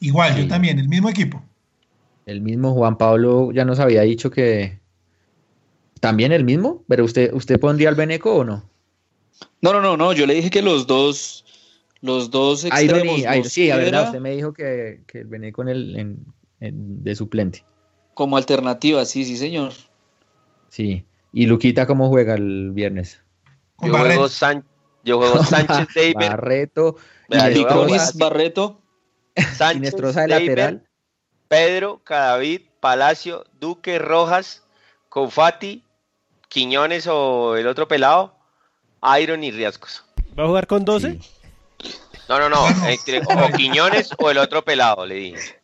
Igual, 0.01 0.35
Sí. 0.35 0.43
yo 0.43 0.49
también, 0.49 0.79
el 0.79 0.89
mismo 0.89 1.09
equipo. 1.09 1.43
El 2.27 2.41
mismo 2.41 2.73
Juan 2.75 2.97
Pablo 2.97 3.51
ya 3.53 3.65
nos 3.65 3.81
había 3.81 4.03
dicho 4.03 4.31
que 4.31 4.79
también 6.01 6.33
el 6.33 6.45
mismo, 6.45 6.85
pero 6.89 7.05
usted 7.05 7.33
usted 7.33 7.59
pondría 7.59 7.89
al 7.89 7.95
Beneco 7.95 8.35
o 8.35 8.45
no? 8.45 8.69
No, 9.61 9.73
no, 9.73 9.81
no, 9.81 9.97
no. 9.97 10.13
Yo 10.13 10.27
le 10.27 10.35
dije 10.35 10.51
que 10.51 10.63
los 10.63 10.87
dos, 10.87 11.45
los 12.01 12.31
dos 12.31 12.65
Iron 12.65 12.77
extremos. 12.79 13.19
y- 13.19 13.23
Iron- 13.23 13.45
sí, 13.45 13.71
a 13.71 13.77
verdad, 13.77 14.05
usted 14.07 14.21
me 14.21 14.31
dijo 14.31 14.53
que, 14.53 15.03
que 15.07 15.21
el 15.21 15.27
Beneco 15.27 15.63
en 15.63 15.69
el 15.69 15.97
en- 15.97 16.27
en- 16.61 17.03
de 17.03 17.15
suplente. 17.17 17.65
Como 18.15 18.37
alternativa, 18.37 19.05
sí, 19.05 19.25
sí, 19.25 19.37
señor. 19.37 19.73
Sí. 20.69 21.05
¿Y 21.33 21.47
Luquita 21.47 21.87
cómo 21.87 22.09
juega 22.09 22.35
el 22.35 22.71
viernes? 22.73 23.21
Yo 23.81 23.93
Barreto. 23.93 24.15
juego, 24.15 24.29
San- 24.29 24.65
yo 25.03 25.19
juego 25.19 25.39
Sánchez 25.45 25.89
David, 25.95 26.15
Barreto. 26.31 26.97
Barreto. 28.15 28.81
Sánchez, 29.57 29.95
David, 30.15 30.29
lateral. 30.29 30.89
Pedro, 31.49 32.03
Cadavid, 32.05 32.63
Palacio, 32.81 33.45
Duque, 33.61 33.99
Rojas, 33.99 34.64
Confati, 35.15 35.81
Quiñones 36.49 37.07
o 37.07 37.57
el 37.57 37.69
otro 37.69 37.87
pelado, 37.87 38.35
Iron 39.21 39.45
y 39.45 39.53
Riascos. 39.53 40.05
¿Va 40.37 40.43
a 40.43 40.47
jugar 40.49 40.67
con 40.67 40.85
12? 40.85 41.21
Sí. 41.79 41.89
No, 42.29 42.41
no, 42.41 42.49
no, 42.49 42.67
entre- 42.89 43.21
o 43.21 43.49
Quiñones 43.57 44.11
o 44.19 44.29
el 44.33 44.39
otro 44.39 44.65
pelado, 44.65 45.07
le 45.07 45.15
dije. 45.15 45.61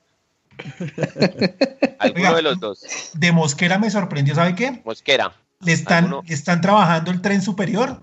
Alguno 1.99 2.27
Oiga. 2.29 2.37
de 2.37 2.43
los 2.43 2.61
dos. 2.61 3.11
De 3.15 3.33
Mosquera 3.33 3.77
me 3.81 3.91
sorprendió, 3.91 4.37
¿sabe 4.37 4.55
qué? 4.55 4.81
Mosquera. 4.85 5.33
le 5.65 5.73
están, 5.73 6.15
están 6.29 6.61
trabajando 6.61 7.11
el 7.11 7.21
tren 7.21 7.43
superior. 7.43 8.01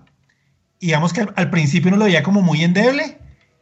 Y 0.80 0.86
digamos 0.88 1.14
que 1.14 1.22
al, 1.22 1.32
al 1.34 1.48
principio 1.48 1.88
uno 1.88 1.96
lo 1.96 2.04
veía 2.04 2.22
como 2.22 2.42
muy 2.42 2.62
endeble 2.62 3.16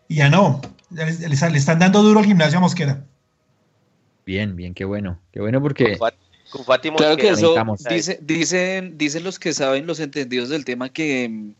y 0.09 0.17
ya 0.17 0.29
no. 0.29 0.61
Le, 0.91 1.05
le- 1.13 1.29
le 1.29 1.59
están 1.59 1.79
dando 1.79 2.03
duro 2.03 2.19
al 2.19 2.27
gimnasio 2.27 2.59
a 2.59 2.63
Mosquera. 2.63 3.05
Bien, 4.25 4.57
bien, 4.57 4.75
qué 4.75 4.85
bueno. 4.85 5.21
Qué 5.33 5.39
bueno 5.41 5.63
porque 5.63 5.97
Con 5.99 6.11
Claro 6.97 7.17
que 7.17 7.31
Mosquera. 7.31 7.95
eso 7.95 7.95
dice, 7.95 8.19
dicen, 8.23 8.99
dicen 8.99 9.25
los 9.25 9.39
que 9.39 9.53
saben, 9.53 9.87
los 9.87 10.01
entendidos 10.01 10.49
del 10.49 10.65
tema, 10.65 10.93
que 10.93 11.53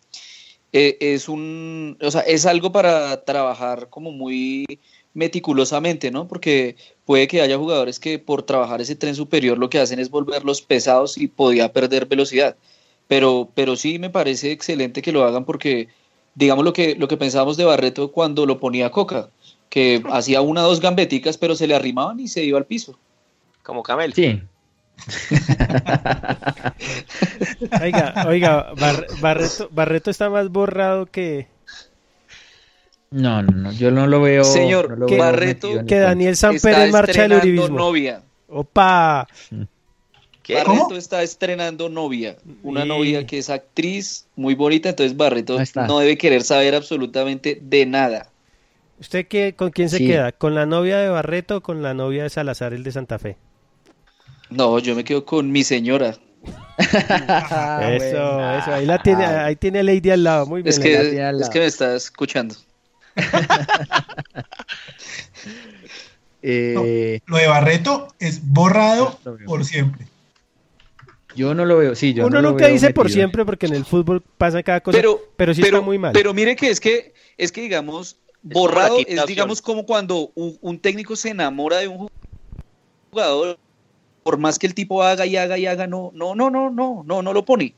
eh, 0.73 0.97
es 1.01 1.29
un, 1.29 1.97
o 2.03 2.11
sea, 2.11 2.21
es 2.23 2.47
algo 2.47 2.73
para 2.73 3.25
trabajar 3.25 3.89
como 3.89 4.13
muy 4.13 4.67
meticulosamente, 5.15 6.11
¿no? 6.11 6.29
Porque 6.29 6.77
puede 7.07 7.27
que 7.29 7.41
haya 7.41 7.57
jugadores 7.57 7.99
que 7.99 8.19
por 8.19 8.43
trabajar 8.43 8.81
ese 8.81 8.97
tren 8.97 9.15
superior 9.15 9.57
lo 9.57 9.71
que 9.71 9.79
hacen 9.79 9.99
es 9.99 10.11
volverlos 10.11 10.61
pesados 10.61 11.17
y 11.17 11.29
podía 11.29 11.73
perder 11.73 12.07
velocidad. 12.07 12.57
Pero, 13.09 13.49
pero 13.55 13.77
sí 13.77 13.99
me 13.99 14.11
parece 14.11 14.53
excelente 14.53 15.01
que 15.01 15.13
lo 15.13 15.25
hagan 15.25 15.45
porque, 15.47 15.89
digamos 16.35 16.65
lo 16.65 16.73
que, 16.73 16.97
lo 16.97 17.09
que 17.09 17.17
pensábamos 17.17 17.57
de 17.57 17.65
Barreto 17.65 18.13
cuando 18.13 18.45
lo 18.45 18.59
ponía 18.59 18.91
Coca, 18.91 19.31
que 19.71 20.03
hacía 20.11 20.43
una 20.43 20.65
o 20.65 20.69
dos 20.69 20.81
gambeticas, 20.81 21.39
pero 21.39 21.55
se 21.57 21.67
le 21.67 21.75
arrimaban 21.75 22.21
y 22.21 22.29
se 22.29 22.45
iba 22.45 22.59
al 22.59 22.67
piso. 22.67 22.99
Como 23.63 23.83
Camel. 23.83 24.13
sí. 24.13 24.43
Oiga, 27.83 28.25
oiga, 28.29 28.73
Bar- 28.79 29.07
Barreto, 29.21 29.69
Barreto 29.73 30.11
está 30.11 30.31
más 30.31 30.51
borrado 30.51 31.07
que, 31.07 31.47
No, 33.11 33.43
no, 33.43 33.53
no, 33.53 33.73
yo 33.73 33.91
no 33.91 34.07
lo 34.07 34.21
veo. 34.21 34.45
Señor, 34.45 34.91
no 34.91 34.97
lo 34.97 35.07
que 35.07 35.15
veo 35.15 35.25
Barreto- 35.25 35.87
que 35.87 35.97
el. 35.97 36.03
Daniel 36.03 36.37
Samper 36.37 36.73
Está 36.73 36.85
en 36.87 36.93
marcha 36.93 37.13
del 37.23 37.33
estrenando 37.33 37.47
uribismo. 37.47 37.79
novia. 37.79 38.23
Opa, 38.49 39.27
¿Qué? 40.43 40.55
Barreto 40.55 40.71
¿Cómo? 40.85 40.97
está 40.97 41.23
estrenando 41.23 41.89
novia, 41.89 42.37
una 42.63 42.85
Y- 42.85 42.89
novia 42.89 43.27
que 43.27 43.39
es 43.39 43.51
actriz 43.51 44.27
muy 44.37 44.55
bonita, 44.55 44.91
entonces 44.91 45.17
Barreto 45.17 45.59
no 45.89 45.99
debe 45.99 46.17
querer 46.17 46.43
saber 46.43 46.75
absolutamente 46.75 47.59
de 47.61 47.87
nada. 47.87 48.31
¿usted 49.01 49.27
qué, 49.27 49.55
con 49.55 49.71
quién 49.71 49.91
se 49.91 49.99
Sí. 49.99 50.07
queda? 50.07 50.33
¿Con 50.33 50.55
la 50.55 50.65
novia 50.65 50.97
de 50.99 51.09
Barreto 51.11 51.59
o 51.59 51.61
con 51.61 51.83
la 51.83 51.93
novia 51.95 52.23
de 52.23 52.31
Salazar, 52.31 52.73
el 52.73 52.83
de 52.83 52.93
Santa 52.93 53.19
Fe? 53.19 53.37
No, 54.51 54.79
yo 54.79 54.95
me 54.95 55.03
quedo 55.05 55.25
con 55.25 55.51
mi 55.51 55.65
señora. 55.65 56.17
Ah, 56.79 57.91
eso, 57.95 58.17
bueno. 58.17 58.59
eso, 58.59 58.73
ahí 58.75 58.87
la 58.87 59.03
tiene, 59.03 59.25
Ah, 59.25 59.47
ahí 59.47 59.57
tiene 59.57 59.79
a 59.81 59.83
Lady 59.83 60.11
al 60.11 60.23
lado, 60.23 60.47
muy 60.47 60.63
bien. 60.63 60.73
Es 60.73 60.79
que, 60.79 61.21
al 61.23 61.41
es 61.41 61.49
que 61.49 61.59
me 61.59 61.65
está 61.65 61.97
escuchando. 61.97 62.55
eh, 66.43 67.21
Lo 67.27 67.37
de 67.39 67.47
Barreto 67.47 68.09
es 68.19 68.47
borrado 68.47 69.19
Lo 69.25 69.37
por 69.47 69.65
siempre. 69.65 70.07
Yo 71.35 71.55
no 71.55 71.65
lo 71.65 71.79
veo, 71.79 71.95
sí, 71.95 72.15
yo 72.15 72.27
Uno 72.27 72.37
no 72.37 72.43
lo 72.43 72.51
nunca 72.51 72.65
veo 72.65 72.75
dice 72.75 72.93
por 72.93 73.11
siempre 73.11 73.45
porque 73.45 73.67
en 73.67 73.75
el 73.75 73.85
fútbol 73.85 74.23
pasa 74.39 74.63
cada 74.63 74.81
cosa, 74.81 74.97
Pero, 74.97 75.21
pero, 75.37 75.53
sí 75.55 75.61
pero, 75.61 75.79
está 75.79 75.87
muy 75.87 75.99
mal. 75.99 76.13
pero 76.13 76.33
mire 76.33 76.57
que 76.57 76.71
es 76.71 76.81
que, 76.81 77.13
es 77.37 77.53
que 77.53 77.61
digamos, 77.61 78.17
borrado 78.43 78.99
es 79.07 79.27
digamos 79.27 79.61
como 79.61 79.85
cuando 79.85 80.31
un, 80.35 80.57
un 80.61 80.79
técnico 80.79 81.15
se 81.17 81.31
enamora 81.31 81.79
de 81.79 81.89
un 81.89 82.09
jugador, 83.11 83.59
por 84.27 84.39
más 84.39 84.59
que 84.59 84.67
el 84.67 84.75
tipo 84.75 85.05
haga 85.05 85.25
y 85.25 85.37
haga 85.37 85.57
y 85.57 85.67
haga, 85.67 85.87
no, 85.87 86.11
no, 86.13 86.35
no, 86.35 86.51
no, 86.51 86.69
no, 86.69 87.05
no, 87.07 87.23
no 87.23 87.33
lo 87.33 87.45
pone. 87.45 87.75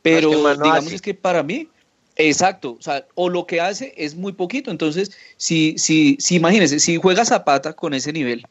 Pero 0.00 0.30
digamos 0.30 0.86
hace. 0.86 0.94
es 0.94 1.02
que 1.02 1.12
para 1.12 1.42
mí, 1.42 1.68
exacto, 2.16 2.78
o 2.78 2.80
sea, 2.80 3.04
o 3.14 3.28
lo 3.28 3.46
que 3.46 3.60
hace 3.60 3.92
es 3.98 4.14
muy 4.14 4.32
poquito. 4.32 4.70
Entonces, 4.70 5.12
si, 5.36 5.76
si, 5.76 6.16
si 6.18 6.36
imagínense, 6.36 6.80
si 6.80 6.96
juega 6.96 7.26
Zapata 7.26 7.74
con 7.74 7.92
ese 7.92 8.10
nivel 8.10 8.46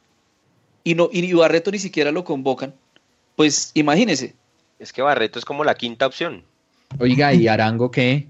y 0.84 0.94
no, 0.94 1.10
y 1.12 1.34
Barreto 1.34 1.72
ni 1.72 1.80
siquiera 1.80 2.12
lo 2.12 2.24
convocan, 2.24 2.76
pues 3.36 3.72
imagínense. 3.74 4.36
Es 4.78 4.94
que 4.94 5.02
Barreto 5.02 5.40
es 5.40 5.46
como 5.46 5.64
la 5.64 5.74
quinta 5.74 6.06
opción. 6.06 6.44
Oiga, 7.00 7.34
¿y 7.34 7.48
Arango 7.48 7.90
qué? 7.90 8.28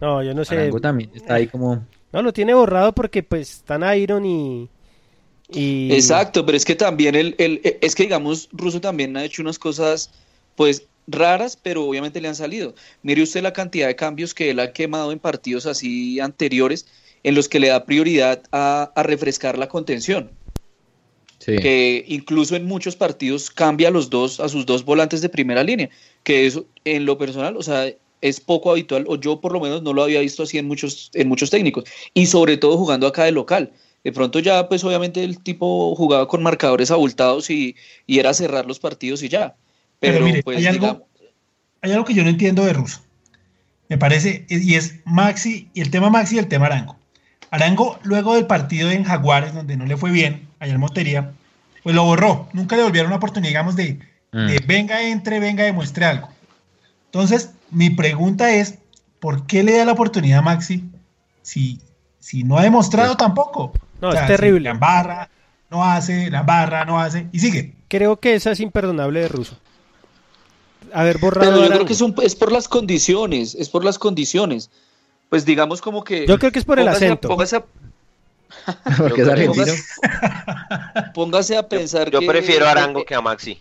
no, 0.00 0.24
yo 0.24 0.34
no 0.34 0.44
sé. 0.44 0.56
Arango 0.56 0.80
también 0.80 1.12
está 1.14 1.34
ahí 1.34 1.46
como. 1.46 1.86
No, 2.12 2.20
lo 2.20 2.32
tiene 2.32 2.52
borrado 2.52 2.92
porque 2.92 3.22
pues 3.22 3.58
están 3.58 3.84
Iron 3.96 4.26
y... 4.26 4.68
y... 5.52 5.92
Exacto, 5.92 6.44
pero 6.44 6.56
es 6.56 6.64
que 6.64 6.74
también 6.74 7.14
el, 7.14 7.34
el- 7.38 7.60
eh, 7.64 7.78
es 7.80 7.94
que 7.94 8.04
digamos, 8.04 8.48
Russo 8.52 8.80
también 8.80 9.16
ha 9.16 9.24
hecho 9.24 9.42
unas 9.42 9.58
cosas 9.58 10.10
pues 10.56 10.84
raras, 11.06 11.56
pero 11.60 11.84
obviamente 11.84 12.20
le 12.20 12.28
han 12.28 12.34
salido. 12.34 12.74
Mire 13.02 13.22
usted 13.22 13.42
la 13.42 13.52
cantidad 13.52 13.86
de 13.86 13.96
cambios 13.96 14.34
que 14.34 14.50
él 14.50 14.58
ha 14.60 14.72
quemado 14.72 15.12
en 15.12 15.18
partidos 15.18 15.66
así 15.66 16.18
anteriores, 16.20 16.86
en 17.22 17.34
los 17.34 17.48
que 17.48 17.60
le 17.60 17.68
da 17.68 17.84
prioridad 17.84 18.42
a, 18.52 18.92
a 18.94 19.02
refrescar 19.02 19.58
la 19.58 19.68
contención, 19.68 20.30
Sí. 21.38 21.56
que 21.58 22.04
incluso 22.08 22.56
en 22.56 22.64
muchos 22.64 22.96
partidos 22.96 23.50
cambia 23.50 23.88
a 23.88 23.90
los 23.92 24.10
dos, 24.10 24.40
a 24.40 24.48
sus 24.48 24.66
dos 24.66 24.84
volantes 24.84 25.20
de 25.20 25.28
primera 25.28 25.62
línea, 25.62 25.90
que 26.24 26.46
eso 26.46 26.66
en 26.84 27.04
lo 27.04 27.18
personal, 27.18 27.56
o 27.56 27.62
sea, 27.62 27.92
es 28.20 28.40
poco 28.40 28.70
habitual, 28.70 29.04
o 29.06 29.16
yo 29.16 29.40
por 29.40 29.52
lo 29.52 29.60
menos 29.60 29.82
no 29.82 29.92
lo 29.92 30.02
había 30.02 30.20
visto 30.20 30.42
así 30.42 30.58
en 30.58 30.66
muchos, 30.66 31.10
en 31.14 31.28
muchos 31.28 31.50
técnicos, 31.50 31.84
y 32.14 32.26
sobre 32.26 32.56
todo 32.56 32.76
jugando 32.78 33.06
acá 33.06 33.24
de 33.24 33.32
local. 33.32 33.72
De 34.06 34.12
pronto 34.12 34.38
ya, 34.38 34.68
pues 34.68 34.84
obviamente 34.84 35.24
el 35.24 35.40
tipo 35.42 35.92
jugaba 35.96 36.28
con 36.28 36.40
marcadores 36.40 36.92
abultados 36.92 37.50
y, 37.50 37.74
y 38.06 38.20
era 38.20 38.32
cerrar 38.34 38.64
los 38.64 38.78
partidos 38.78 39.20
y 39.24 39.28
ya. 39.28 39.56
Pero, 39.98 40.14
Pero 40.14 40.26
mire, 40.26 40.42
pues 40.44 40.58
hay 40.58 40.66
algo- 40.66 40.86
digamos, 40.86 41.02
Hay 41.82 41.90
algo 41.90 42.04
que 42.04 42.14
yo 42.14 42.22
no 42.22 42.30
entiendo 42.30 42.64
de 42.64 42.72
Russo. 42.72 43.00
Me 43.88 43.98
parece, 43.98 44.46
y 44.48 44.74
es 44.76 45.00
Maxi, 45.04 45.70
y 45.74 45.80
el 45.80 45.90
tema 45.90 46.08
Maxi 46.08 46.36
y 46.36 46.38
el 46.38 46.46
tema 46.46 46.66
Arango. 46.66 46.94
Arango, 47.50 47.98
luego 48.04 48.36
del 48.36 48.46
partido 48.46 48.92
en 48.92 49.02
Jaguares, 49.02 49.52
donde 49.54 49.76
no 49.76 49.86
le 49.86 49.96
fue 49.96 50.12
bien, 50.12 50.46
allá 50.60 50.74
en 50.74 50.78
Montería, 50.80 51.32
pues 51.82 51.96
lo 51.96 52.04
borró. 52.04 52.48
Nunca 52.52 52.76
le 52.76 52.84
volvieron 52.84 53.08
una 53.08 53.16
oportunidad, 53.16 53.50
digamos, 53.50 53.74
de, 53.74 53.98
Mm. 54.32 54.46
de 54.46 54.62
venga, 54.68 55.02
entre, 55.02 55.40
venga, 55.40 55.64
demuestre 55.64 56.04
algo. 56.04 56.28
Entonces, 57.06 57.50
mi 57.72 57.90
pregunta 57.90 58.52
es, 58.52 58.78
¿por 59.18 59.46
qué 59.48 59.64
le 59.64 59.76
da 59.76 59.84
la 59.84 59.92
oportunidad 59.94 60.38
a 60.38 60.42
Maxi 60.42 60.84
si, 61.42 61.80
si 62.20 62.44
no 62.44 62.56
ha 62.56 62.62
demostrado 62.62 63.16
tampoco? 63.16 63.72
No, 64.00 64.12
es 64.12 64.26
terrible. 64.26 64.64
La 64.64 64.70
embarra, 64.70 65.28
no 65.70 65.84
hace, 65.84 66.30
la 66.30 66.40
embarra, 66.40 66.84
no 66.84 67.00
hace, 67.00 67.26
y 67.32 67.38
sigue. 67.38 67.74
Creo 67.88 68.16
que 68.18 68.34
esa 68.34 68.50
es 68.52 68.60
imperdonable 68.60 69.20
de 69.20 69.28
Russo. 69.28 69.56
Haber 70.92 71.18
borrado 71.18 71.50
pero 71.52 71.64
yo 71.64 71.70
creo 71.72 71.86
que 71.86 71.92
es, 71.92 72.00
un- 72.00 72.14
es 72.22 72.34
por 72.36 72.52
las 72.52 72.68
condiciones, 72.68 73.54
es 73.54 73.68
por 73.68 73.84
las 73.84 73.98
condiciones. 73.98 74.70
Pues 75.28 75.44
digamos 75.44 75.80
como 75.82 76.04
que... 76.04 76.26
Yo 76.26 76.38
creo 76.38 76.52
que 76.52 76.58
es 76.60 76.64
por 76.64 76.78
el 76.78 76.84
póngase 76.86 77.04
a- 77.04 77.08
acento. 77.08 77.28
póngase 77.28 77.56
a- 77.56 77.64
Porque 78.98 79.22
es 79.22 79.28
argentino. 79.28 79.72
Póngase 81.14 81.56
a 81.56 81.68
pensar 81.68 82.10
Yo 82.10 82.20
que- 82.20 82.26
prefiero 82.26 82.66
a 82.66 82.70
Arango 82.70 83.04
que 83.04 83.14
a 83.14 83.20
Maxi. 83.20 83.60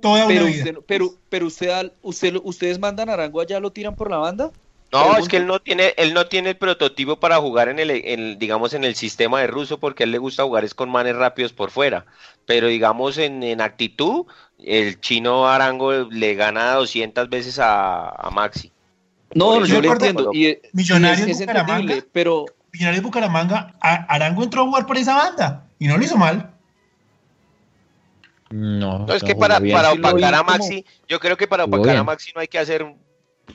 Toda 0.00 0.26
una 0.26 0.26
Pero, 0.26 0.46
vida. 0.46 0.58
usted, 0.58 0.78
pero, 0.86 1.14
pero 1.28 1.46
usted, 1.46 1.68
al- 1.70 1.92
usted, 2.02 2.32
lo- 2.32 2.42
ustedes 2.44 2.78
mandan 2.78 3.08
a 3.08 3.12
Arango 3.14 3.40
allá, 3.40 3.60
lo 3.60 3.70
tiran 3.70 3.94
por 3.94 4.10
la 4.10 4.16
banda. 4.18 4.50
No, 4.92 5.00
Pregunto. 5.00 5.22
es 5.22 5.28
que 5.28 5.36
él 5.38 5.46
no 5.46 5.58
tiene, 5.60 5.92
él 5.96 6.14
no 6.14 6.26
tiene 6.26 6.50
el 6.50 6.56
prototipo 6.56 7.16
para 7.18 7.38
jugar 7.38 7.68
en 7.68 7.80
el, 7.80 7.90
en, 7.90 8.38
digamos, 8.38 8.74
en 8.74 8.84
el 8.84 8.94
sistema 8.94 9.40
de 9.40 9.48
ruso, 9.48 9.80
porque 9.80 10.02
a 10.02 10.06
él 10.06 10.12
le 10.12 10.18
gusta 10.18 10.44
jugar 10.44 10.64
es 10.64 10.72
con 10.74 10.88
manes 10.88 11.16
rápidos 11.16 11.52
por 11.52 11.70
fuera. 11.72 12.06
Pero 12.46 12.68
digamos 12.68 13.18
en, 13.18 13.42
en 13.42 13.60
actitud, 13.60 14.26
el 14.64 15.00
chino 15.00 15.48
Arango 15.48 15.92
le 15.92 16.34
gana 16.36 16.74
200 16.74 17.28
veces 17.28 17.58
a, 17.58 18.08
a 18.10 18.30
Maxi. 18.30 18.70
No, 19.34 19.64
yo 19.64 19.80
recuerdo- 19.80 20.06
entiendo. 20.06 20.30
Y, 20.32 20.46
y 20.50 20.58
Millonarios 20.72 21.26
es, 21.28 21.40
es 21.40 21.46
Bucaramanga. 21.46 21.94
pero 22.12 22.44
Millonarios 22.72 23.02
de 23.02 23.06
Bucaramanga, 23.06 23.74
a- 23.80 24.04
Arango 24.14 24.44
entró 24.44 24.62
a 24.62 24.64
jugar 24.66 24.86
por 24.86 24.96
esa 24.96 25.16
banda 25.16 25.66
y 25.80 25.88
no 25.88 25.96
lo 25.96 26.04
hizo 26.04 26.16
mal. 26.16 26.52
No, 28.50 29.00
No, 29.00 29.12
es 29.14 29.24
que 29.24 29.34
para, 29.34 29.58
para 29.58 29.94
lo 29.94 30.00
opacar 30.00 30.34
a 30.34 30.38
como- 30.38 30.50
Maxi, 30.52 30.84
yo 31.08 31.18
creo 31.18 31.36
que 31.36 31.48
para 31.48 31.64
opacar 31.64 31.96
a. 31.96 32.04
Maxi 32.04 32.30
no 32.34 32.40
hay 32.40 32.46
que 32.48 32.58
hacer 32.58 32.82
un 32.84 32.96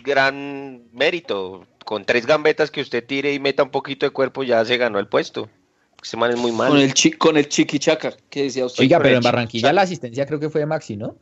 gran 0.03 0.83
mérito. 0.93 1.65
Con 1.85 2.05
tres 2.05 2.25
gambetas 2.25 2.69
que 2.69 2.81
usted 2.81 3.05
tire 3.05 3.33
y 3.33 3.39
meta 3.39 3.63
un 3.63 3.71
poquito 3.71 4.05
de 4.05 4.11
cuerpo 4.11 4.43
ya 4.43 4.63
se 4.63 4.77
ganó 4.77 4.99
el 4.99 5.07
puesto. 5.07 5.49
Ese 6.01 6.17
man 6.17 6.31
es 6.31 6.37
muy 6.37 6.51
malo. 6.51 6.71
con 6.71 6.79
el, 6.79 6.93
chi, 6.93 7.11
con 7.11 7.37
el 7.37 7.49
chiquichaca 7.49 8.13
que 8.29 8.43
decía 8.43 8.65
usted. 8.65 8.83
Oiga, 8.83 8.99
pero 8.99 9.17
en 9.17 9.23
Barranquilla 9.23 9.73
la 9.73 9.81
asistencia 9.81 10.25
creo 10.25 10.39
que 10.39 10.49
fue 10.49 10.61
de 10.61 10.67
Maxi, 10.67 10.95
¿no? 10.95 11.15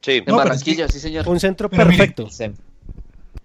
Sí. 0.00 0.12
en 0.12 0.18
No, 0.18 0.24
pero 0.24 0.36
es 0.38 0.44
Barranquilla, 0.44 0.88
sí 0.88 0.98
señor. 0.98 1.28
Un 1.28 1.38
centro 1.38 1.68
mire, 1.70 1.84
perfecto. 1.84 2.28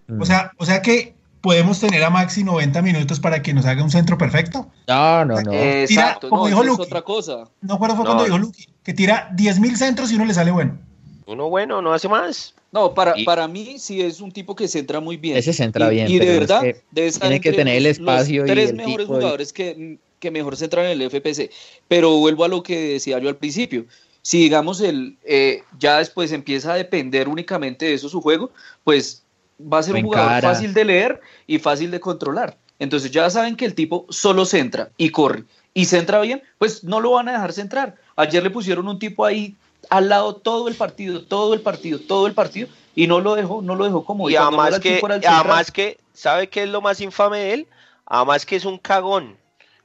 Mm. 0.07 0.21
O 0.21 0.25
sea, 0.25 0.51
o 0.57 0.65
sea 0.65 0.81
que 0.81 1.13
podemos 1.41 1.79
tener 1.79 2.01
a 2.03 2.09
Maxi 2.09 2.43
90 2.43 2.81
minutos 2.81 3.19
para 3.19 3.41
que 3.41 3.53
nos 3.53 3.65
haga 3.65 3.83
un 3.83 3.91
centro 3.91 4.17
perfecto. 4.17 4.71
No, 4.87 5.25
no, 5.25 5.41
no. 5.41 5.51
Exacto, 5.51 6.29
como 6.29 6.43
no, 6.43 6.47
dijo 6.47 6.63
eso 6.63 6.71
es 6.71 6.77
Luqui. 6.77 6.87
otra 6.87 7.01
cosa. 7.01 7.43
No 7.61 7.73
acuerdo 7.75 7.95
fue 7.97 8.05
No. 8.05 8.11
cuando 8.11 8.23
dijo 8.23 8.37
Luqui, 8.37 8.67
que 8.81 8.93
tira 8.93 9.29
10.000 9.35 9.75
centros 9.75 10.11
y 10.11 10.15
uno 10.15 10.25
le 10.25 10.33
sale 10.33 10.51
bueno. 10.51 10.77
Uno 11.25 11.49
bueno, 11.49 11.81
no 11.81 11.93
hace 11.93 12.07
más. 12.07 12.55
No, 12.73 12.93
para, 12.93 13.13
Y- 13.17 13.23
para 13.23 13.47
mí 13.47 13.77
sí 13.77 14.01
es 14.01 14.19
un 14.19 14.31
tipo 14.31 14.55
que 14.55 14.67
centra 14.67 14.99
muy 14.99 15.15
bien. 15.15 15.37
Ese 15.37 15.53
centra 15.53 15.87
Y- 15.87 15.95
bien, 15.95 16.09
Y, 16.09 16.17
de 16.19 16.33
es 16.33 16.39
verdad, 16.39 16.61
que 16.61 16.81
debe 16.91 17.07
estar 17.07 17.29
tiene 17.29 17.39
que 17.39 17.53
tener 17.53 17.77
el 17.77 17.85
espacio 17.85 18.41
los 18.41 18.49
y 18.49 18.53
tres 18.53 18.69
el 18.71 18.75
mejores 18.77 18.97
tipo 18.97 19.13
y- 19.13 19.15
jugadores 19.15 19.53
que, 19.53 19.97
que 20.19 20.31
mejor 20.31 20.57
centran 20.57 20.87
en 20.87 20.91
el 20.99 21.03
FPC. 21.03 21.51
Pero 21.87 22.17
vuelvo 22.17 22.43
a 22.43 22.47
lo 22.47 22.63
que 22.63 22.77
decía 22.93 23.19
yo 23.19 23.29
al 23.29 23.37
principio. 23.37 23.85
Si 24.23 24.39
digamos 24.39 24.81
el 24.81 25.17
eh, 25.23 25.61
ya 25.77 25.99
después 25.99 26.31
empieza 26.31 26.73
a 26.73 26.75
depender 26.75 27.29
únicamente 27.29 27.85
de 27.85 27.93
eso 27.93 28.09
su 28.09 28.21
juego, 28.21 28.51
pues 28.83 29.23
va 29.61 29.77
a 29.79 29.83
ser 29.83 29.93
un 29.95 30.01
jugador 30.03 30.41
fácil 30.41 30.73
de 30.73 30.85
leer 30.85 31.21
y 31.45 31.59
fácil 31.59 31.91
de 31.91 31.99
controlar. 31.99 32.57
Entonces 32.79 33.11
ya 33.11 33.29
saben 33.29 33.55
que 33.55 33.65
el 33.65 33.75
tipo 33.75 34.07
solo 34.09 34.45
centra 34.45 34.89
y 34.97 35.09
corre 35.09 35.43
y 35.75 35.85
centra 35.85 36.21
bien, 36.21 36.41
pues 36.57 36.83
no 36.83 36.99
lo 36.99 37.11
van 37.11 37.29
a 37.29 37.33
dejar 37.33 37.53
centrar. 37.53 37.95
Ayer 38.15 38.41
le 38.41 38.49
pusieron 38.49 38.87
un 38.87 38.97
tipo 38.97 39.25
ahí 39.25 39.55
al 39.89 40.09
lado 40.09 40.35
todo 40.35 40.67
el 40.67 40.75
partido, 40.75 41.23
todo 41.23 41.53
el 41.53 41.61
partido, 41.61 41.99
todo 41.99 42.27
el 42.27 42.33
partido 42.33 42.67
y 42.95 43.07
no 43.07 43.19
lo 43.19 43.35
dejó, 43.35 43.61
no 43.61 43.75
lo 43.75 43.85
dejó 43.85 44.05
como 44.05 44.29
Y 44.29 44.35
además 44.35 44.79
que, 44.79 45.01
además 45.25 45.71
que, 45.71 45.99
¿sabe 46.13 46.47
qué 46.49 46.63
es 46.63 46.69
lo 46.69 46.81
más 46.81 47.01
infame 47.01 47.39
de 47.39 47.53
él? 47.53 47.67
Además 48.05 48.45
que 48.45 48.55
es 48.55 48.65
un 48.65 48.77
cagón. 48.77 49.37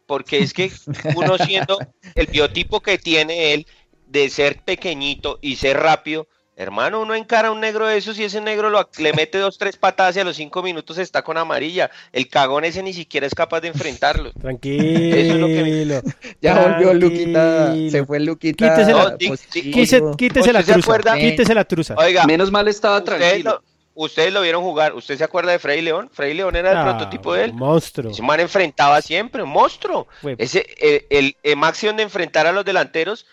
porque 0.07 0.39
es 0.39 0.55
que 0.55 0.73
uno 1.15 1.37
siendo 1.39 1.79
el 2.15 2.27
biotipo 2.27 2.81
que 2.81 2.99
tiene 2.99 3.53
él 3.53 3.66
de 4.07 4.31
ser 4.31 4.62
pequeñito 4.65 5.39
y 5.43 5.57
ser 5.57 5.79
rápido, 5.79 6.27
hermano, 6.59 7.01
uno 7.01 7.14
encara 7.14 7.48
a 7.48 7.51
un 7.52 7.60
negro 7.60 7.86
de 7.86 7.97
esos 7.97 8.18
y 8.18 8.24
ese 8.24 8.40
negro 8.40 8.68
lo, 8.68 8.86
le 8.98 9.12
mete 9.12 9.39
dos, 9.39 9.56
tres 9.56 9.76
patadas 9.76 10.16
y 10.16 10.20
a 10.20 10.24
los 10.24 10.36
cinco 10.36 10.60
minutos 10.62 10.98
está 10.98 11.22
con 11.22 11.39
amarilla. 11.39 11.90
El 12.12 12.28
cagón 12.28 12.64
ese 12.64 12.82
ni 12.82 12.93
siquiera 12.93 13.26
es 13.28 13.35
capaz 13.35 13.60
de 13.60 13.68
enfrentarlo. 13.68 14.32
Tranquilo. 14.32 15.16
Eso 15.16 15.35
es 15.35 15.40
lo 15.40 15.47
que 15.47 16.02
Ya 16.43 16.60
volvió 16.60 16.93
Luquita, 16.94 17.74
se 17.90 18.05
fue 18.05 18.20
Luquita. 18.20 18.74
Quítese 18.74 18.93
la, 18.93 19.05
No, 19.05 19.16
quise- 19.16 20.16
quítese 20.16 20.52
la 20.52 20.60
¿Usted 20.60 20.66
se 20.66 20.72
truza. 20.74 20.86
acuerda? 20.90 21.16
Quítese 21.16 21.55
la 21.55 21.64
truza. 21.64 21.94
Oiga, 21.97 22.24
Menos 22.26 22.51
mal 22.51 22.66
estaba 22.68 22.98
ustedes 22.98 23.20
tranquilo. 23.20 23.51
lo, 23.94 24.02
ustedes 24.05 24.32
lo 24.32 24.43
vieron 24.43 24.62
jugar. 24.64 24.94
¿Usted 24.94 25.16
se 25.16 25.22
acuerda 25.24 25.52
de 25.52 25.60
Freddy 25.60 25.82
León? 25.82 26.10
Freddy 26.12 26.35
León 26.35 26.56
era 26.56 26.72
el 26.72 26.76
Ah, 26.78 26.85
prototipo 26.97 27.35
de 27.35 27.44
él. 27.44 27.52
Monstruo. 27.55 28.10
Ese 28.10 28.22
man 28.22 28.40
enfrentaba 28.40 29.01
siempre, 29.01 29.44
un 29.44 29.51
monstruo. 29.51 30.09
Fue- 30.20 30.35
Ese, 30.39 30.66
el, 30.80 31.06
el, 31.10 31.36
el 31.43 31.56
máximo 31.56 31.93
de 31.93 32.02
enfrentar 32.02 32.47
a 32.48 32.52
los 32.52 32.64
delanteros, 32.64 33.26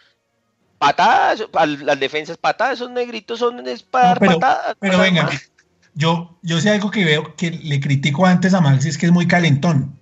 patadas, 0.78 1.44
las 1.84 2.00
defensas, 2.00 2.38
patadas, 2.38 2.76
esos 2.76 2.92
negritos 2.92 3.40
son 3.40 3.66
es 3.68 3.84
para 3.84 4.04
No, 4.06 4.10
dar 4.10 4.20
pero, 4.20 4.34
patadas. 4.40 4.76
pero 4.80 5.00
venga, 5.00 5.30
yo, 5.94 6.38
yo 6.42 6.60
sé 6.62 6.70
algo 6.70 6.92
que 6.92 7.06
veo 7.06 7.36
que 7.36 7.52
le 7.52 7.80
critico 7.80 8.26
antes 8.26 8.54
a 8.54 8.62
Maxi, 8.62 8.90
es 8.90 8.98
que 8.98 9.06
es 9.08 9.12
muy 9.12 9.28
calentón. 9.28 9.98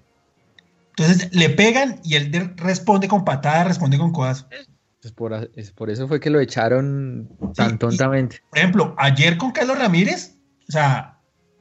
Entonces 0.96 1.34
le 1.34 1.50
pegan 1.50 2.00
y 2.04 2.16
él 2.16 2.32
de- 2.32 2.52
responde 2.58 3.08
con 3.08 3.26
patada, 3.26 3.64
responde 3.64 3.98
con 3.98 4.12
codazo. 4.12 4.48
Es 5.04 5.12
por, 5.12 5.34
es 5.56 5.72
por 5.72 5.90
eso 5.90 6.08
fue 6.08 6.20
que 6.20 6.30
lo 6.30 6.40
echaron 6.40 7.30
tan 7.56 7.78
tontamente. 7.78 8.42
Por 8.50 8.60
ejemplo, 8.60 8.96
ayer 8.98 9.38
con 9.38 9.52
Carlos 9.52 9.78
Ramírez, 9.78 10.36
o 10.70 10.72
sea, 10.72 11.10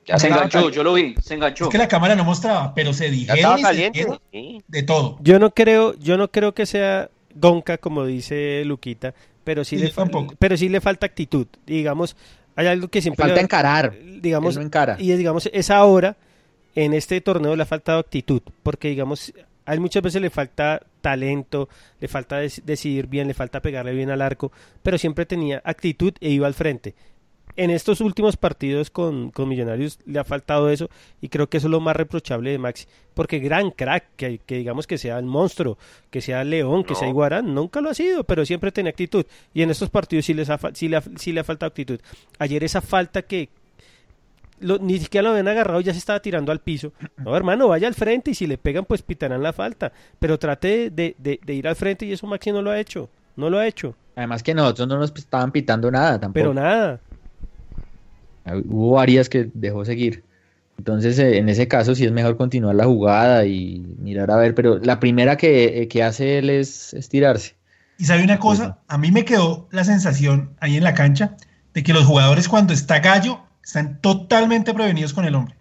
Ya 0.06 0.18
Se 0.18 0.26
estaba 0.26 0.42
enganchó, 0.44 0.58
caliente. 0.58 0.76
yo 0.76 0.84
lo 0.84 0.94
vi, 0.94 1.14
se 1.20 1.34
enganchó. 1.34 1.64
es 1.64 1.70
que 1.70 1.78
la 1.78 1.88
cámara 1.88 2.14
no 2.16 2.24
mostraba, 2.24 2.74
pero 2.74 2.92
se 2.92 3.08
dijeron 3.10 3.60
de 4.68 4.82
todo. 4.82 5.16
Yo 5.22 5.38
no 5.38 5.50
creo, 5.52 5.94
yo 5.98 6.16
no 6.16 6.28
creo 6.30 6.54
que 6.54 6.66
sea 6.66 7.08
Gonca, 7.34 7.78
como 7.78 8.04
dice 8.06 8.62
Luquita, 8.64 9.14
pero 9.44 9.64
sí, 9.64 9.76
Sí, 9.78 9.84
le, 9.84 9.90
tampoco. 9.90 10.34
pero 10.38 10.56
sí 10.56 10.68
le 10.68 10.80
falta 10.80 11.06
actitud. 11.06 11.46
Digamos, 11.66 12.16
hay 12.56 12.66
algo 12.66 12.88
que 12.88 13.00
siempre 13.02 13.22
Falta 13.24 13.36
le- 13.36 13.42
encarar. 13.42 13.94
digamos, 14.20 14.54
Él 14.56 14.60
no 14.60 14.66
encara. 14.66 14.96
y 15.00 15.12
es, 15.12 15.18
digamos, 15.18 15.48
esa 15.52 15.82
hora 15.84 16.16
en 16.74 16.94
este 16.94 17.20
torneo 17.20 17.54
le 17.56 17.62
ha 17.62 17.66
faltado 17.66 17.98
actitud, 17.98 18.42
porque 18.62 18.88
digamos, 18.88 19.32
a 19.66 19.74
él 19.74 19.80
muchas 19.80 20.02
veces 20.02 20.20
le 20.22 20.30
falta 20.30 20.82
talento, 21.00 21.68
le 22.00 22.08
falta 22.08 22.38
decidir 22.38 23.06
bien, 23.06 23.28
le 23.28 23.34
falta 23.34 23.60
pegarle 23.60 23.92
bien 23.94 24.10
al 24.10 24.22
arco, 24.22 24.50
pero 24.82 24.98
siempre 24.98 25.26
tenía 25.26 25.60
actitud 25.64 26.12
e 26.20 26.30
iba 26.30 26.46
al 26.46 26.54
frente. 26.54 26.94
En 27.54 27.70
estos 27.70 28.00
últimos 28.00 28.38
partidos 28.38 28.88
con, 28.90 29.30
con 29.30 29.46
Millonarios 29.48 29.98
le 30.06 30.18
ha 30.18 30.24
faltado 30.24 30.70
eso 30.70 30.88
y 31.20 31.28
creo 31.28 31.48
que 31.50 31.58
eso 31.58 31.66
es 31.66 31.70
lo 31.70 31.80
más 31.80 31.94
reprochable 31.94 32.50
de 32.50 32.58
Maxi, 32.58 32.86
porque 33.12 33.40
gran 33.40 33.70
crack, 33.70 34.04
que, 34.16 34.38
que 34.38 34.56
digamos 34.56 34.86
que 34.86 34.96
sea 34.96 35.18
el 35.18 35.26
monstruo, 35.26 35.76
que 36.10 36.22
sea 36.22 36.44
León, 36.44 36.82
que 36.82 36.94
sea. 36.94 37.08
Iguarán, 37.08 37.54
nunca 37.54 37.82
lo 37.82 37.90
ha 37.90 37.94
sido, 37.94 38.24
pero 38.24 38.46
siempre 38.46 38.72
tenía 38.72 38.88
actitud 38.90 39.26
y 39.52 39.60
en 39.60 39.70
estos 39.70 39.90
partidos 39.90 40.24
sí, 40.24 40.32
les 40.32 40.48
ha, 40.48 40.58
sí, 40.72 40.88
le 40.88 40.96
ha, 40.96 41.02
sí 41.16 41.32
le 41.32 41.40
ha 41.40 41.44
faltado 41.44 41.68
actitud. 41.68 42.00
Ayer 42.38 42.64
esa 42.64 42.80
falta 42.80 43.20
que, 43.20 43.50
lo- 44.60 44.78
ni 44.78 44.98
siquiera 44.98 45.24
lo 45.24 45.30
habían 45.30 45.48
agarrado 45.48 45.80
y 45.80 45.84
ya 45.84 45.92
se 45.92 45.98
estaba 45.98 46.20
tirando 46.20 46.52
al 46.52 46.60
piso. 46.60 46.92
No, 47.18 47.36
hermano, 47.36 47.68
vaya 47.68 47.86
al 47.88 47.94
frente 47.94 48.30
y 48.30 48.34
si 48.34 48.46
le 48.46 48.58
pegan, 48.58 48.84
pues 48.84 49.02
pitarán 49.02 49.42
la 49.42 49.52
falta. 49.52 49.92
Pero 50.18 50.38
trate 50.38 50.88
de, 50.90 51.14
de- 51.18 51.40
de 51.44 51.54
ir 51.54 51.68
al 51.68 51.76
frente 51.76 52.06
y 52.06 52.12
eso 52.12 52.26
Maxi 52.26 52.50
no 52.52 52.62
lo 52.62 52.70
ha 52.70 52.80
hecho. 52.80 53.10
No 53.36 53.50
lo 53.50 53.58
ha 53.58 53.66
hecho. 53.66 53.94
Además 54.16 54.42
que 54.42 54.54
nosotros 54.54 54.86
no 54.88 54.98
nos 54.98 55.12
estaban 55.16 55.50
pitando 55.52 55.90
nada 55.90 56.20
tampoco. 56.20 56.32
Pero 56.34 56.54
nada. 56.54 57.00
Hubo 58.44 58.92
varias 58.92 59.28
que 59.28 59.50
dejó 59.54 59.84
seguir. 59.84 60.24
Entonces, 60.78 61.18
eh, 61.18 61.38
en 61.38 61.48
ese 61.48 61.68
caso, 61.68 61.94
sí 61.94 62.04
es 62.04 62.12
mejor 62.12 62.36
continuar 62.36 62.74
la 62.74 62.84
jugada 62.84 63.46
y 63.46 63.78
mirar 63.98 64.30
a 64.30 64.36
ver. 64.36 64.54
Pero 64.54 64.78
la 64.78 64.98
primera 64.98 65.36
que, 65.36 65.82
eh, 65.82 65.88
que 65.88 66.02
hace 66.02 66.38
él 66.38 66.50
es 66.50 66.94
estirarse. 66.94 67.54
Y 67.98 68.04
sabe 68.04 68.24
una 68.24 68.38
cosa, 68.38 68.78
a 68.88 68.98
mí 68.98 69.12
me 69.12 69.24
quedó 69.24 69.68
la 69.70 69.84
sensación 69.84 70.50
ahí 70.60 70.76
en 70.76 70.82
la 70.82 70.94
cancha 70.94 71.36
de 71.74 71.82
que 71.82 71.92
los 71.92 72.04
jugadores 72.04 72.48
cuando 72.48 72.72
está 72.72 72.98
Gallo 72.98 73.40
están 73.64 74.00
totalmente 74.00 74.74
prevenidos 74.74 75.12
con 75.12 75.24
el 75.24 75.34
hombre. 75.34 75.54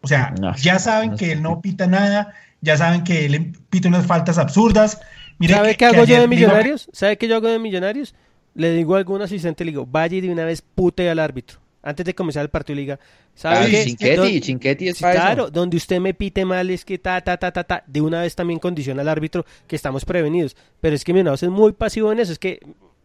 O 0.00 0.08
sea, 0.08 0.34
No, 0.40 0.54
ya 0.56 0.78
saben 0.78 1.10
no 1.10 1.16
que 1.16 1.32
él 1.32 1.42
no 1.42 1.60
pita 1.60 1.86
nada, 1.86 2.32
ya 2.60 2.76
saben 2.76 3.04
que 3.04 3.26
él 3.26 3.52
pita 3.70 3.88
unas 3.88 4.06
faltas 4.06 4.38
absurdas. 4.38 5.00
Mire 5.38 5.54
¿Sabe 5.54 5.76
qué 5.76 5.84
hago 5.86 6.04
que 6.04 6.06
yo 6.06 6.20
de 6.20 6.28
Millonarios? 6.28 6.88
¿Sabe 6.92 7.18
qué 7.18 7.28
yo 7.28 7.36
hago 7.36 7.48
de 7.48 7.58
Millonarios? 7.58 8.14
Le 8.54 8.72
digo 8.72 8.94
a 8.94 8.98
algún 8.98 9.22
asistente, 9.22 9.64
le 9.64 9.70
digo, 9.72 9.86
vaya 9.86 10.16
y 10.16 10.20
de 10.20 10.30
una 10.30 10.44
vez 10.44 10.62
pute 10.62 11.08
al 11.08 11.18
árbitro. 11.18 11.61
Antes 11.82 12.06
de 12.06 12.14
comenzar 12.14 12.42
el 12.42 12.48
partido, 12.50 12.76
le 12.76 12.82
diga, 12.82 13.00
¿sabe 13.34 13.56
Ah, 13.56 13.66
qué? 13.68 13.84
Chinchetti, 13.84 14.16
Don- 14.16 14.40
Chinchetti 14.40 14.88
es 14.88 14.96
Sí, 14.98 15.02
para 15.02 15.14
eso. 15.14 15.22
claro, 15.22 15.50
donde 15.50 15.76
usted 15.76 15.98
me 16.00 16.14
pite 16.14 16.44
mal 16.44 16.70
es 16.70 16.84
que 16.84 16.98
ta, 16.98 17.20
ta, 17.20 17.36
ta, 17.36 17.50
ta, 17.52 17.64
ta, 17.64 17.82
de 17.86 18.00
una 18.00 18.20
vez 18.22 18.34
también 18.36 18.60
condiciona 18.60 19.02
al 19.02 19.08
árbitro 19.08 19.44
que 19.66 19.74
estamos 19.76 20.04
prevenidos. 20.04 20.56
Pero 20.80 20.94
es 20.94 21.02
que 21.04 21.12
Millonarios 21.12 21.42
es 21.42 21.50
muy 21.50 21.72
pasivo 21.72 22.12
en 22.12 22.20
eso, 22.20 22.30
es 22.32 22.38
que 22.38 22.60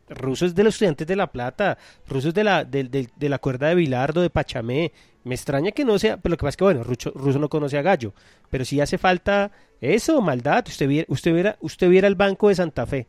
Ruso 0.10 0.46
es 0.46 0.56
de 0.56 0.64
los 0.64 0.76
estudiantes 0.76 1.06
de 1.08 1.16
La 1.16 1.32
Plata, 1.32 1.78
Ruso 2.08 2.30
es 2.30 2.34
de 2.34 2.44
la, 2.44 2.64
del- 2.64 2.90
del- 2.92 3.10
de 3.16 3.30
la 3.30 3.40
cuerda 3.40 3.68
de 3.68 3.76
Bilardo, 3.76 4.22
de 4.22 4.30
Pachamé. 4.30 4.94
Me 5.26 5.36
extraña 5.36 5.72
que 5.72 5.84
no 5.84 6.00
sea, 6.00 6.16
pero 6.18 6.32
lo 6.34 6.38
que 6.38 6.42
pasa 6.44 6.50
es 6.52 6.58
que, 6.58 6.64
bueno, 6.64 6.84
Rucho- 6.84 7.12
Ruso 7.14 7.40
no 7.40 7.50
conoce 7.50 7.78
a 7.78 7.82
Gallo, 7.82 8.14
pero 8.50 8.64
sí 8.64 8.80
hace 8.80 8.98
falta 8.98 9.52
eso, 9.82 10.22
maldad. 10.22 10.64
Usted 10.68 10.88
viera, 10.88 11.06
usted 11.10 11.34
viera, 11.34 11.58
usted 11.60 11.90
viera 11.90 12.08
el 12.08 12.16
banco 12.16 12.48
de 12.48 12.56
Santa 12.56 12.86
Fe. 12.86 13.08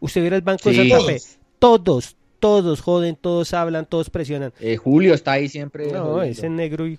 Usted 0.00 0.20
viera 0.22 0.34
el 0.36 0.42
banco 0.42 0.70
Sí. 0.70 0.76
de 0.76 0.76
Santa 0.76 0.96
Todos. 0.96 1.06
Fe. 1.06 1.38
Todos, 1.60 2.16
todos 2.38 2.80
joden, 2.80 3.16
todos 3.16 3.52
hablan, 3.54 3.86
todos 3.86 4.10
presionan. 4.10 4.52
Eh, 4.60 4.76
Julio 4.76 5.14
está 5.14 5.32
ahí 5.32 5.48
siempre. 5.48 5.92
No, 5.92 6.04
jodiendo. 6.04 6.22
ese 6.22 6.48
negro 6.48 6.86
y 6.86 6.98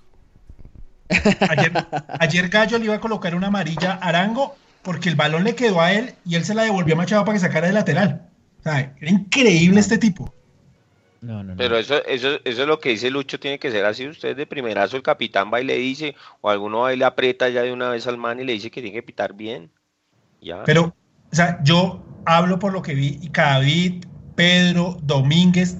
Ayer, 1.09 1.71
ayer 2.19 2.49
Gallo 2.49 2.77
le 2.77 2.85
iba 2.85 2.95
a 2.95 2.99
colocar 2.99 3.33
una 3.33 3.47
amarilla 3.47 3.93
a 3.93 4.09
Arango 4.09 4.55
porque 4.83 5.09
el 5.09 5.15
balón 5.15 5.43
le 5.43 5.55
quedó 5.55 5.81
a 5.81 5.91
él 5.91 6.13
y 6.25 6.35
él 6.35 6.45
se 6.45 6.53
la 6.53 6.63
devolvió 6.63 6.93
a 6.93 6.97
Machado 6.97 7.25
para 7.25 7.35
que 7.35 7.39
sacara 7.39 7.67
de 7.67 7.73
lateral. 7.73 8.29
O 8.59 8.63
sea, 8.63 8.95
era 8.99 9.11
increíble 9.11 9.79
este 9.79 9.97
tipo. 9.97 10.33
No, 11.21 11.43
no, 11.43 11.51
no. 11.51 11.57
Pero 11.57 11.77
eso, 11.77 12.03
eso, 12.05 12.39
eso 12.45 12.61
es 12.61 12.67
lo 12.67 12.79
que 12.79 12.89
dice 12.89 13.09
Lucho, 13.09 13.39
tiene 13.39 13.59
que 13.59 13.71
ser 13.71 13.85
así. 13.85 14.07
Usted 14.07 14.37
de 14.37 14.45
primerazo, 14.45 14.95
el 14.95 15.03
capitán 15.03 15.51
va 15.51 15.59
y 15.59 15.65
le 15.65 15.75
dice, 15.77 16.15
o 16.41 16.49
alguno 16.49 16.81
va 16.81 16.93
y 16.93 16.97
le 16.97 17.05
aprieta 17.05 17.49
ya 17.49 17.63
de 17.63 17.73
una 17.73 17.89
vez 17.89 18.07
al 18.07 18.17
man 18.17 18.39
y 18.39 18.45
le 18.45 18.53
dice 18.53 18.71
que 18.71 18.81
tiene 18.81 18.95
que 18.95 19.03
pitar 19.03 19.33
bien. 19.33 19.71
Ya. 20.41 20.63
Pero, 20.63 20.95
o 21.31 21.35
sea, 21.35 21.59
yo 21.63 22.05
hablo 22.25 22.59
por 22.59 22.71
lo 22.71 22.81
que 22.81 22.93
vi 22.93 23.19
y 23.21 23.29
David, 23.29 24.05
Pedro, 24.39 24.97
Domínguez, 25.03 25.75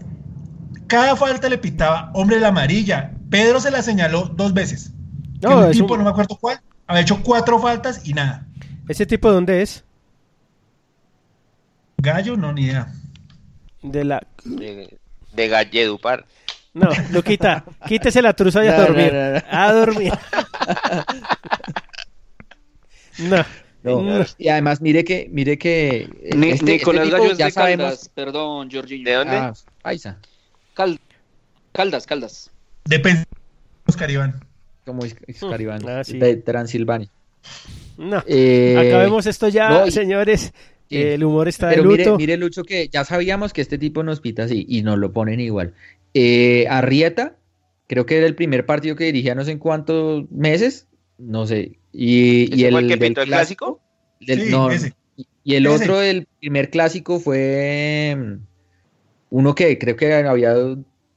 cada 0.88 1.16
falta 1.16 1.48
le 1.48 1.58
pitaba 1.58 2.12
hombre 2.14 2.36
de 2.36 2.42
la 2.42 2.50
amarilla. 2.50 3.14
Pedro 3.30 3.62
se 3.62 3.72
la 3.72 3.82
señaló 3.82 4.24
dos 4.36 4.54
veces. 4.54 4.92
No, 5.42 5.64
el 5.64 5.72
tipo, 5.72 5.94
un- 5.94 6.00
no 6.00 6.04
me 6.04 6.10
acuerdo 6.10 6.36
cuál, 6.36 6.60
había 6.86 7.04
hecho 7.04 7.24
cuatro 7.24 7.58
faltas 7.60 8.06
y 8.06 8.14
nada. 8.14 8.46
¿Ese 8.90 9.06
tipo 9.06 9.30
de 9.30 9.34
dónde 9.36 9.62
es? 9.62 9.86
Gallo, 12.00 12.36
no, 12.36 12.52
ni 12.52 12.64
idea. 12.64 12.92
De 13.82 14.04
la... 14.04 14.28
de, 14.44 15.00
de 15.32 15.48
Galledupar. 15.48 16.26
No, 16.74 16.90
Luquita, 17.12 17.64
quítese 17.88 18.22
la 18.22 18.34
truza 18.34 18.66
y 18.66 18.68
a 18.68 18.76
No, 18.76 18.82
dormir. 18.88 19.14
no, 19.14 19.32
no. 19.36 19.42
A 19.50 19.72
dormir. 19.72 20.14
no. 23.20 23.46
No. 23.90 24.20
no. 24.20 24.26
Y 24.38 24.48
además, 24.50 24.82
mire 24.82 25.04
que, 25.04 25.28
mire 25.32 25.58
que 25.58 26.10
eh, 26.24 26.30
Ni- 26.36 26.50
este- 26.52 26.66
Nicolás 26.74 27.04
este 27.06 27.12
tipo 27.12 27.22
Gallo 27.24 27.32
es 27.34 27.38
ya 27.38 27.46
de 27.46 27.52
sabemos. 27.52 27.86
Caldas, 27.86 28.10
perdón, 28.14 28.70
Jorginho. 28.72 29.04
¿De 29.10 29.14
dónde? 29.16 29.36
Ah, 29.36 29.54
paisa, 29.82 30.18
Cal- 30.74 31.00
Caldas, 31.72 32.06
Caldas. 32.06 32.52
Depende. 32.86 33.24
Oscar 33.88 34.10
Iván. 34.12 34.44
como 34.86 35.04
es, 35.06 35.16
es 35.28 35.40
Caribán, 35.40 35.88
ah, 35.88 36.04
sí. 36.04 36.18
de 36.18 36.36
Transilvania. 36.38 37.10
No. 37.98 38.24
Eh, 38.28 38.76
Acabemos 38.78 39.26
esto 39.26 39.48
ya, 39.50 39.70
no, 39.70 39.88
y- 39.88 39.92
señores. 39.92 40.54
sí. 40.90 40.98
El 40.98 41.24
humor 41.24 41.48
está 41.48 41.70
Pero 41.70 41.84
de 41.84 41.88
mire, 41.90 42.06
luto. 42.06 42.18
mire, 42.18 42.38
Lucho, 42.38 42.64
que 42.64 42.88
ya 42.90 43.04
sabíamos 43.06 43.54
que 43.54 43.62
este 43.62 43.78
tipo 43.78 44.02
nos 44.04 44.20
pita 44.22 44.44
así 44.44 44.66
y 44.68 44.82
nos 44.82 44.98
lo 44.98 45.12
ponen 45.12 45.40
igual. 45.40 45.74
Eh, 46.14 46.66
Arrieta, 46.70 47.36
creo 47.88 48.06
que 48.08 48.18
era 48.18 48.26
el 48.28 48.36
primer 48.36 48.66
partido 48.66 48.96
que 48.96 49.04
dirigía 49.06 49.36
no 49.36 49.44
sé 49.44 49.52
en 49.52 49.60
cuántos 49.60 50.30
meses, 50.32 50.88
no 51.20 51.46
sé. 51.46 51.78
Y, 51.92 52.50
y 52.56 52.66
¿Ese 52.66 52.68
el, 52.68 52.72
fue 52.74 52.82
el 52.82 52.88
que 52.88 52.94
del 52.96 53.00
pintó 53.00 53.22
el 53.22 53.28
clásico? 53.28 53.80
del- 54.20 54.42
Sí, 54.46 54.52
no, 54.52 54.70
ese. 54.72 54.94
y- 55.44 55.56
el 55.56 55.66
Ese. 55.66 55.76
otro 55.84 55.98
del 56.00 56.28
primer 56.40 56.70
clásico 56.70 57.20
fue 57.20 58.16
mm, 58.18 58.34
uno 59.32 59.56
que 59.56 59.78
creo 59.80 59.96
que 59.96 60.14
había 60.14 60.54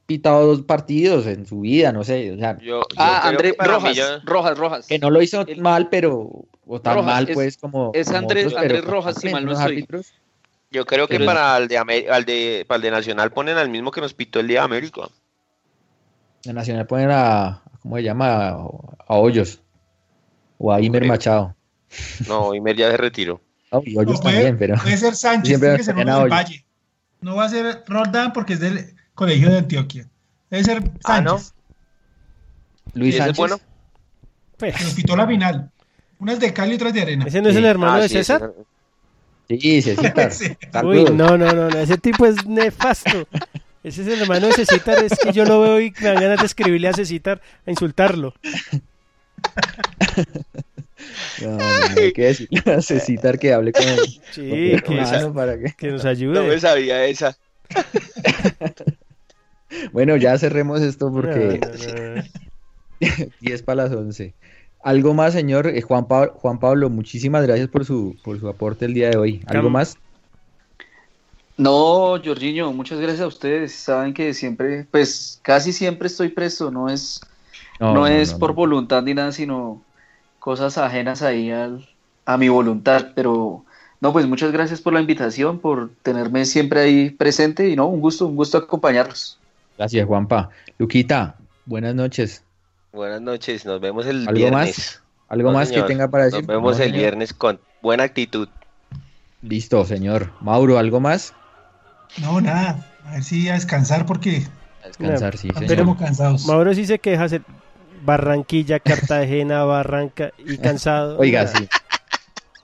pitado 0.05 0.47
dos 0.47 0.61
partidos 0.63 1.27
en 1.27 1.45
su 1.45 1.61
vida, 1.61 1.91
no 1.91 2.03
sé, 2.03 2.31
o 2.31 2.37
sea, 2.37 2.57
Yo, 2.59 2.81
yo 2.81 2.85
Ah, 2.97 3.27
Andrés 3.29 3.55
Rojas, 3.57 4.21
Rojas, 4.25 4.57
Rojas. 4.57 4.87
que 4.87 4.99
no 4.99 5.09
lo 5.09 5.21
hizo 5.21 5.45
El- 5.47 5.61
mal, 5.61 5.89
pero 5.89 6.45
o 6.65 6.81
tan 6.81 6.95
Rojas, 6.95 7.05
mal 7.13 7.29
es- 7.29 7.33
pues 7.35 7.57
como 7.57 7.91
es 7.93 8.07
como 8.07 8.19
Andrés- 8.19 8.47
otros, 8.47 8.61
Andrés 8.61 8.85
Rojas, 8.85 9.15
si 9.19 9.29
mal 9.29 9.45
no 9.45 9.51
estoy. 9.53 9.65
árbitros. 9.73 10.13
Yo 10.71 10.85
creo 10.85 11.07
que 11.07 11.15
Pero- 11.15 11.25
para 11.27 11.55
el 11.57 11.67
de, 11.67 11.77
al 11.77 12.25
de, 12.25 12.65
para 12.67 12.77
el 12.77 12.81
de 12.81 12.91
Nacional 12.91 13.31
ponen 13.31 13.57
al 13.57 13.69
mismo 13.69 13.91
que 13.91 14.01
nos 14.01 14.13
pitó 14.15 14.39
el 14.39 14.47
día 14.47 14.59
de 14.61 14.65
América. 14.65 15.03
La 16.45 16.53
Nacional 16.53 16.87
ponen 16.87 17.09
a, 17.11 17.61
¿cómo 17.81 17.95
se 17.97 18.03
llama? 18.03 18.49
A, 18.49 18.51
a 19.07 19.15
Hoyos. 19.15 19.61
O 20.65 20.71
a 20.71 20.79
Imer. 20.81 21.05
Machado. 21.05 21.55
No, 22.27 22.53
Imer 22.55 22.75
ya 22.77 22.89
se 22.91 22.97
retiró. 22.97 23.41
Y 23.85 23.97
Hoyos 23.97 24.13
No, 24.15 24.19
puede, 24.21 24.35
también, 24.35 24.57
pero. 24.57 24.75
puede 24.81 24.97
ser 24.97 25.15
Sánchez, 25.15 25.47
Siempre 25.49 25.69
tiene 25.69 25.77
que 25.79 25.83
ser 25.83 25.95
uno 25.97 26.19
del. 26.21 26.29
Valle. 26.29 26.65
No 27.21 27.35
va 27.35 27.45
a 27.45 27.49
ser 27.49 27.83
Roldán 27.87 28.31
porque 28.31 28.53
es 28.53 28.59
del 28.61 28.95
Colegio 29.13 29.49
de 29.49 29.57
Antioquia. 29.57 30.07
Debe 30.49 30.63
ser 30.63 30.83
Ah, 31.03 31.19
¿no? 31.21 31.37
Sánchez, 31.39 31.53
Luis 32.93 33.15
¿Y 33.15 33.17
ese 33.17 33.17
es 33.17 33.23
Sánchez. 33.25 33.37
bueno? 33.37 33.59
Pues, 34.57 34.75
que 34.77 34.83
nos 34.85 34.93
pitó 34.93 35.15
la 35.17 35.27
final. 35.27 35.69
Unas 36.19 36.39
de 36.39 36.53
cal 36.53 36.71
y 36.71 36.75
otras 36.75 36.93
de 36.93 37.01
arena. 37.01 37.25
¿Ese 37.27 37.41
no 37.41 37.49
es 37.49 37.55
Sí. 37.55 37.59
el 37.59 37.65
hermano 37.65 37.93
Ah, 37.93 37.99
de 38.01 38.07
sí, 38.09 38.13
César? 38.15 38.53
Sí, 39.49 39.81
Cecitar. 39.81 40.31
Sí. 40.31 40.45
Uy, 40.49 40.55
Saludos. 40.71 41.11
no, 41.15 41.37
no, 41.37 41.51
no, 41.51 41.69
no, 41.69 41.77
ese 41.79 41.97
tipo 41.97 42.25
es 42.25 42.45
nefasto. 42.45 43.27
Ese 43.83 44.01
es 44.03 44.07
el 44.07 44.21
hermano 44.21 44.47
de 44.47 44.53
Cecitar, 44.53 45.03
es 45.03 45.19
que 45.19 45.33
yo 45.33 45.43
lo 45.43 45.59
veo 45.59 45.81
y 45.81 45.91
me 45.99 46.07
dan 46.07 46.21
ganas 46.21 46.39
de 46.39 46.45
escribirle 46.45 46.87
a 46.87 46.93
Cecitar, 46.93 47.41
a 47.65 47.69
insultarlo. 47.71 48.33
No, 51.37 51.57
no, 51.73 52.01
hay 52.01 52.11
que 52.13 52.23
decirle 52.25 52.61
a 52.71 52.81
Cecitar 52.81 53.39
que 53.39 53.53
hable 53.53 53.71
con 53.73 53.85
Sí, 54.31 54.41
con 54.85 54.95
que, 54.97 55.01
hermano 55.01 55.33
para 55.33 55.57
que... 55.57 55.73
que 55.77 55.87
nos 55.91 56.05
No 56.31 56.43
me 56.43 56.59
ayude. 56.59 56.59
sabía 56.59 57.05
esa. 57.05 57.37
Bueno, 59.91 60.15
ya 60.17 60.37
cerremos 60.37 60.81
esto 60.81 61.11
porque 61.11 61.59
No, 61.61 61.77
no, 61.77 62.15
no. 62.17 62.23
10 63.39 63.61
para 63.63 63.83
las 63.83 63.91
11. 63.93 64.35
Algo 64.79 65.13
más, 65.13 65.33
señor 65.33 65.67
Eh, 65.67 65.81
Juan, 65.81 66.07
Pa- 66.07 66.29
Juan 66.33 66.59
Pablo, 66.59 66.89
muchísimas 66.89 67.45
gracias 67.45 67.69
por 67.69 67.85
su, 67.85 68.19
por 68.21 68.39
su 68.39 68.47
aporte 68.49 68.85
el 68.85 68.93
día 68.93 69.09
de 69.09 69.17
hoy. 69.17 69.43
¿Algo 69.47 69.69
más? 69.69 69.97
No, 71.57 72.19
Jorginho, 72.23 72.71
muchas 72.73 72.99
gracias 72.99 73.21
a 73.21 73.27
ustedes. 73.27 73.73
Saben 73.73 74.13
que 74.13 74.33
siempre, 74.33 74.85
pues 74.91 75.39
casi 75.43 75.71
siempre 75.71 76.07
estoy 76.07 76.29
presto, 76.29 76.71
no 76.71 76.89
es, 76.89 77.19
no, 77.91 78.07
es 78.07 78.33
no, 78.33 78.39
por 78.39 78.53
voluntad 78.53 79.01
ni 79.03 79.13
nada, 79.13 79.31
sino 79.31 79.81
cosas 80.39 80.77
ajenas 80.77 81.21
ahí 81.23 81.51
al, 81.51 81.89
a 82.25 82.37
mi 82.37 82.47
voluntad. 82.49 83.07
Pero 83.15 83.65
no, 83.99 84.13
pues 84.13 84.27
muchas 84.27 84.51
gracias 84.51 84.79
por 84.79 84.93
la 84.93 85.01
invitación, 85.01 85.59
por 85.59 85.89
tenerme 86.03 86.45
siempre 86.45 86.81
ahí 86.81 87.09
presente 87.09 87.67
y 87.69 87.75
no, 87.75 87.87
un 87.87 87.99
gusto, 87.99 88.27
un 88.27 88.35
gusto 88.35 88.57
acompañarlos. 88.59 89.39
Gracias, 89.77 90.05
Juanpa. 90.05 90.49
Luquita, 90.77 91.35
buenas 91.65 91.95
noches. 91.95 92.43
Buenas 92.93 93.21
noches, 93.21 93.65
nos 93.65 93.81
vemos 93.81 94.05
el 94.05 94.27
¿Algo 94.27 94.33
viernes. 94.39 94.77
más? 94.77 95.03
¿Algo 95.29 95.49
No, 95.51 95.57
más 95.57 95.69
señor. 95.69 95.85
que 95.87 95.93
tenga 95.93 96.07
para 96.09 96.25
decir? 96.25 96.41
Nos 96.41 96.47
vemos 96.47 96.77
No, 96.77 96.83
el 96.83 96.89
señor. 96.89 96.99
viernes 96.99 97.33
con 97.33 97.59
buena 97.81 98.03
actitud. 98.03 98.47
Listo, 99.41 99.83
señor. 99.85 100.29
Mauro, 100.41 100.77
¿algo 100.77 100.99
más? 100.99 101.33
No, 102.21 102.39
nada. 102.39 102.87
A 103.05 103.13
ver 103.13 103.23
si 103.23 103.49
a 103.49 103.53
descansar 103.55 104.05
porque 104.05 104.43
A 104.83 104.87
descansar, 104.87 105.35
sí, 105.37 105.49
estamos 105.49 105.69
señor. 105.69 105.97
cansados. 105.97 106.45
Mauro 106.45 106.73
sí 106.73 106.85
se 106.85 106.99
queja, 106.99 107.27
se- 107.27 107.41
Barranquilla, 108.03 108.79
Cartagena, 108.79 109.63
Barranca 109.63 110.31
y 110.37 110.57
cansado. 110.57 111.17
Oiga, 111.19 111.47
sí. 111.47 111.67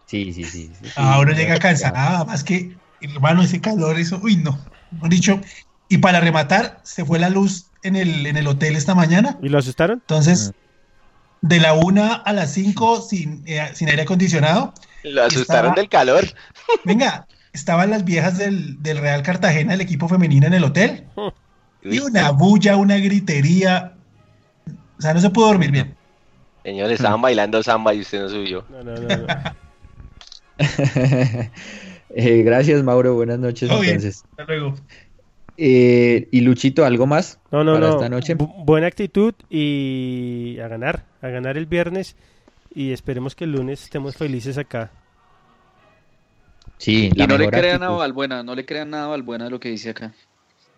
Sí, 0.05 0.33
sí, 0.33 0.43
sí. 0.43 0.71
sí, 0.73 0.85
sí. 0.85 0.91
Ahora 0.95 1.33
llega 1.33 1.59
cansada, 1.59 2.25
más 2.25 2.43
que, 2.43 2.75
hermano, 3.01 3.43
ese 3.43 3.61
calor, 3.61 3.99
eso, 3.99 4.19
uy, 4.23 4.37
no. 4.37 4.59
Mejor 4.91 5.09
dicho, 5.09 5.41
y 5.87 5.99
para 5.99 6.19
rematar, 6.19 6.79
se 6.83 7.05
fue 7.05 7.19
la 7.19 7.29
luz 7.29 7.67
en 7.83 7.95
el, 7.95 8.25
en 8.25 8.35
el 8.37 8.47
hotel 8.47 8.75
esta 8.75 8.95
mañana. 8.95 9.37
¿Y 9.41 9.49
lo 9.49 9.59
asustaron? 9.59 9.99
Entonces, 9.99 10.51
de 11.41 11.59
la 11.59 11.73
una 11.73 12.15
a 12.15 12.33
las 12.33 12.51
cinco 12.53 13.01
sin, 13.01 13.43
eh, 13.45 13.69
sin 13.73 13.87
aire 13.89 14.01
acondicionado. 14.01 14.73
Lo 15.03 15.23
asustaron 15.23 15.71
Estaba- 15.71 15.75
del 15.75 15.89
calor. 15.89 16.25
Venga, 16.83 17.27
estaban 17.53 17.91
las 17.91 18.03
viejas 18.03 18.37
del, 18.37 18.81
del 18.81 18.97
Real 18.97 19.21
Cartagena, 19.23 19.75
el 19.75 19.81
equipo 19.81 20.09
femenino 20.09 20.47
en 20.47 20.53
el 20.55 20.63
hotel. 20.63 21.05
Y 21.83 21.99
una 21.99 22.31
bulla, 22.31 22.75
una 22.75 22.97
gritería. 22.97 23.93
O 24.99 25.01
sea, 25.01 25.13
no 25.13 25.19
se 25.21 25.29
pudo 25.29 25.47
dormir 25.47 25.71
bien. 25.71 25.95
Señor, 26.63 26.91
estaban 26.91 27.21
bailando 27.21 27.63
samba 27.63 27.93
y 27.93 28.01
usted 28.01 28.21
no 28.21 28.29
subió. 28.29 28.65
No, 28.69 28.83
no, 28.83 28.95
no. 28.95 29.07
no. 29.17 29.27
Eh, 32.15 32.41
gracias, 32.41 32.81
Mauro. 32.83 33.13
Buenas 33.13 33.37
noches, 33.37 33.69
Todo 33.69 33.81
bien. 33.81 33.95
entonces. 33.97 34.23
Hasta 34.31 34.45
luego. 34.45 34.73
Eh, 35.57 36.27
y 36.31 36.41
Luchito, 36.41 36.83
¿algo 36.83 37.05
más? 37.05 37.37
No, 37.51 37.63
no, 37.63 37.73
para 37.75 37.87
no. 37.87 37.93
esta 37.93 38.09
noche? 38.09 38.35
Bu- 38.35 38.65
buena 38.65 38.87
actitud 38.87 39.35
y 39.47 40.57
a 40.59 40.67
ganar, 40.67 41.05
a 41.21 41.27
ganar 41.27 41.55
el 41.55 41.67
viernes 41.67 42.15
y 42.73 42.93
esperemos 42.93 43.35
que 43.35 43.43
el 43.43 43.51
lunes 43.51 43.83
estemos 43.83 44.15
felices 44.15 44.57
acá. 44.57 44.89
Sí, 46.79 47.11
Y 47.13 47.19
la 47.19 47.27
no 47.27 47.37
le 47.37 47.47
crean 47.49 47.83
a 47.83 47.87
actitud. 47.87 47.99
Valbuena, 47.99 48.41
no 48.41 48.55
le 48.55 48.65
crean 48.65 48.89
nada 48.89 49.05
a 49.05 49.09
Valbuena 49.09 49.45
de 49.45 49.51
lo 49.51 49.59
que 49.59 49.69
dice 49.69 49.91
acá. 49.91 50.11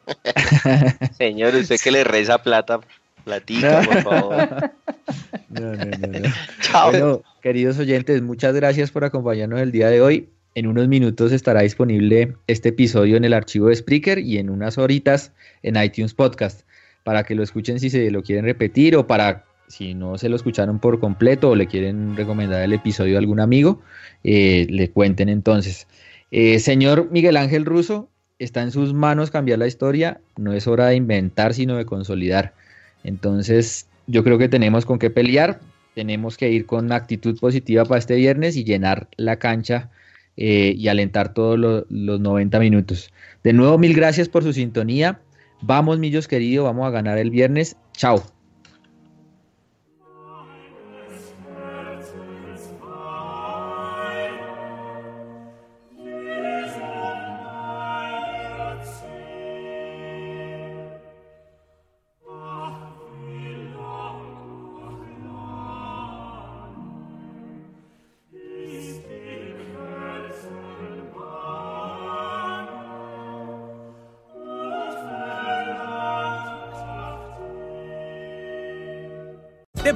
Señor, 1.17 1.55
usted 1.55 1.79
que 1.81 1.91
le 1.91 2.03
reza 2.03 2.39
plata, 2.43 2.81
platica, 3.31 3.81
por 3.85 4.01
favor. 4.03 4.71
No, 5.49 5.75
no, 5.75 5.85
no. 5.85 6.29
Chao. 6.61 6.91
Bueno, 6.91 7.21
queridos 7.41 7.79
oyentes, 7.79 8.21
muchas 8.21 8.53
gracias 8.53 8.91
por 8.91 9.05
acompañarnos 9.05 9.61
el 9.61 9.71
día 9.71 9.89
de 9.89 10.01
hoy. 10.01 10.29
En 10.53 10.67
unos 10.67 10.89
minutos 10.89 11.31
estará 11.31 11.61
disponible 11.61 12.35
este 12.47 12.69
episodio 12.69 13.15
en 13.15 13.23
el 13.23 13.33
archivo 13.33 13.69
de 13.69 13.75
Spreaker 13.75 14.19
y 14.19 14.37
en 14.37 14.49
unas 14.49 14.77
horitas 14.77 15.31
en 15.63 15.81
iTunes 15.81 16.13
Podcast 16.13 16.63
para 17.03 17.23
que 17.23 17.35
lo 17.35 17.43
escuchen 17.43 17.79
si 17.79 17.89
se 17.89 18.11
lo 18.11 18.21
quieren 18.21 18.43
repetir 18.43 18.97
o 18.97 19.07
para 19.07 19.45
si 19.69 19.93
no 19.93 20.17
se 20.17 20.27
lo 20.27 20.35
escucharon 20.35 20.79
por 20.79 20.99
completo 20.99 21.51
o 21.51 21.55
le 21.55 21.67
quieren 21.67 22.17
recomendar 22.17 22.61
el 22.61 22.73
episodio 22.73 23.15
a 23.15 23.19
algún 23.19 23.39
amigo, 23.39 23.81
eh, 24.25 24.67
le 24.69 24.89
cuenten 24.89 25.29
entonces. 25.29 25.87
Eh, 26.31 26.59
señor 26.59 27.09
Miguel 27.11 27.37
Ángel 27.37 27.63
Russo, 27.63 28.09
está 28.39 28.61
en 28.61 28.71
sus 28.71 28.93
manos 28.93 29.31
cambiar 29.31 29.59
la 29.59 29.67
historia, 29.67 30.19
no 30.35 30.51
es 30.51 30.67
hora 30.67 30.87
de 30.87 30.95
inventar, 30.95 31.53
sino 31.53 31.77
de 31.77 31.85
consolidar. 31.85 32.53
Entonces, 33.03 33.87
yo 34.07 34.23
creo 34.23 34.37
que 34.37 34.49
tenemos 34.49 34.85
con 34.85 34.99
qué 34.99 35.09
pelear, 35.09 35.59
tenemos 35.95 36.37
que 36.37 36.49
ir 36.49 36.65
con 36.65 36.91
actitud 36.91 37.37
positiva 37.39 37.83
para 37.85 37.99
este 37.99 38.15
viernes 38.15 38.55
y 38.55 38.63
llenar 38.63 39.07
la 39.17 39.37
cancha 39.37 39.89
eh, 40.37 40.73
y 40.77 40.87
alentar 40.87 41.33
todos 41.33 41.59
lo- 41.59 41.85
los 41.89 42.19
90 42.19 42.59
minutos. 42.59 43.11
De 43.43 43.53
nuevo, 43.53 43.77
mil 43.77 43.93
gracias 43.93 44.29
por 44.29 44.43
su 44.43 44.53
sintonía. 44.53 45.19
Vamos, 45.61 45.99
millos 45.99 46.27
queridos, 46.27 46.65
vamos 46.65 46.87
a 46.87 46.91
ganar 46.91 47.17
el 47.17 47.29
viernes. 47.29 47.75
Chao. 47.93 48.23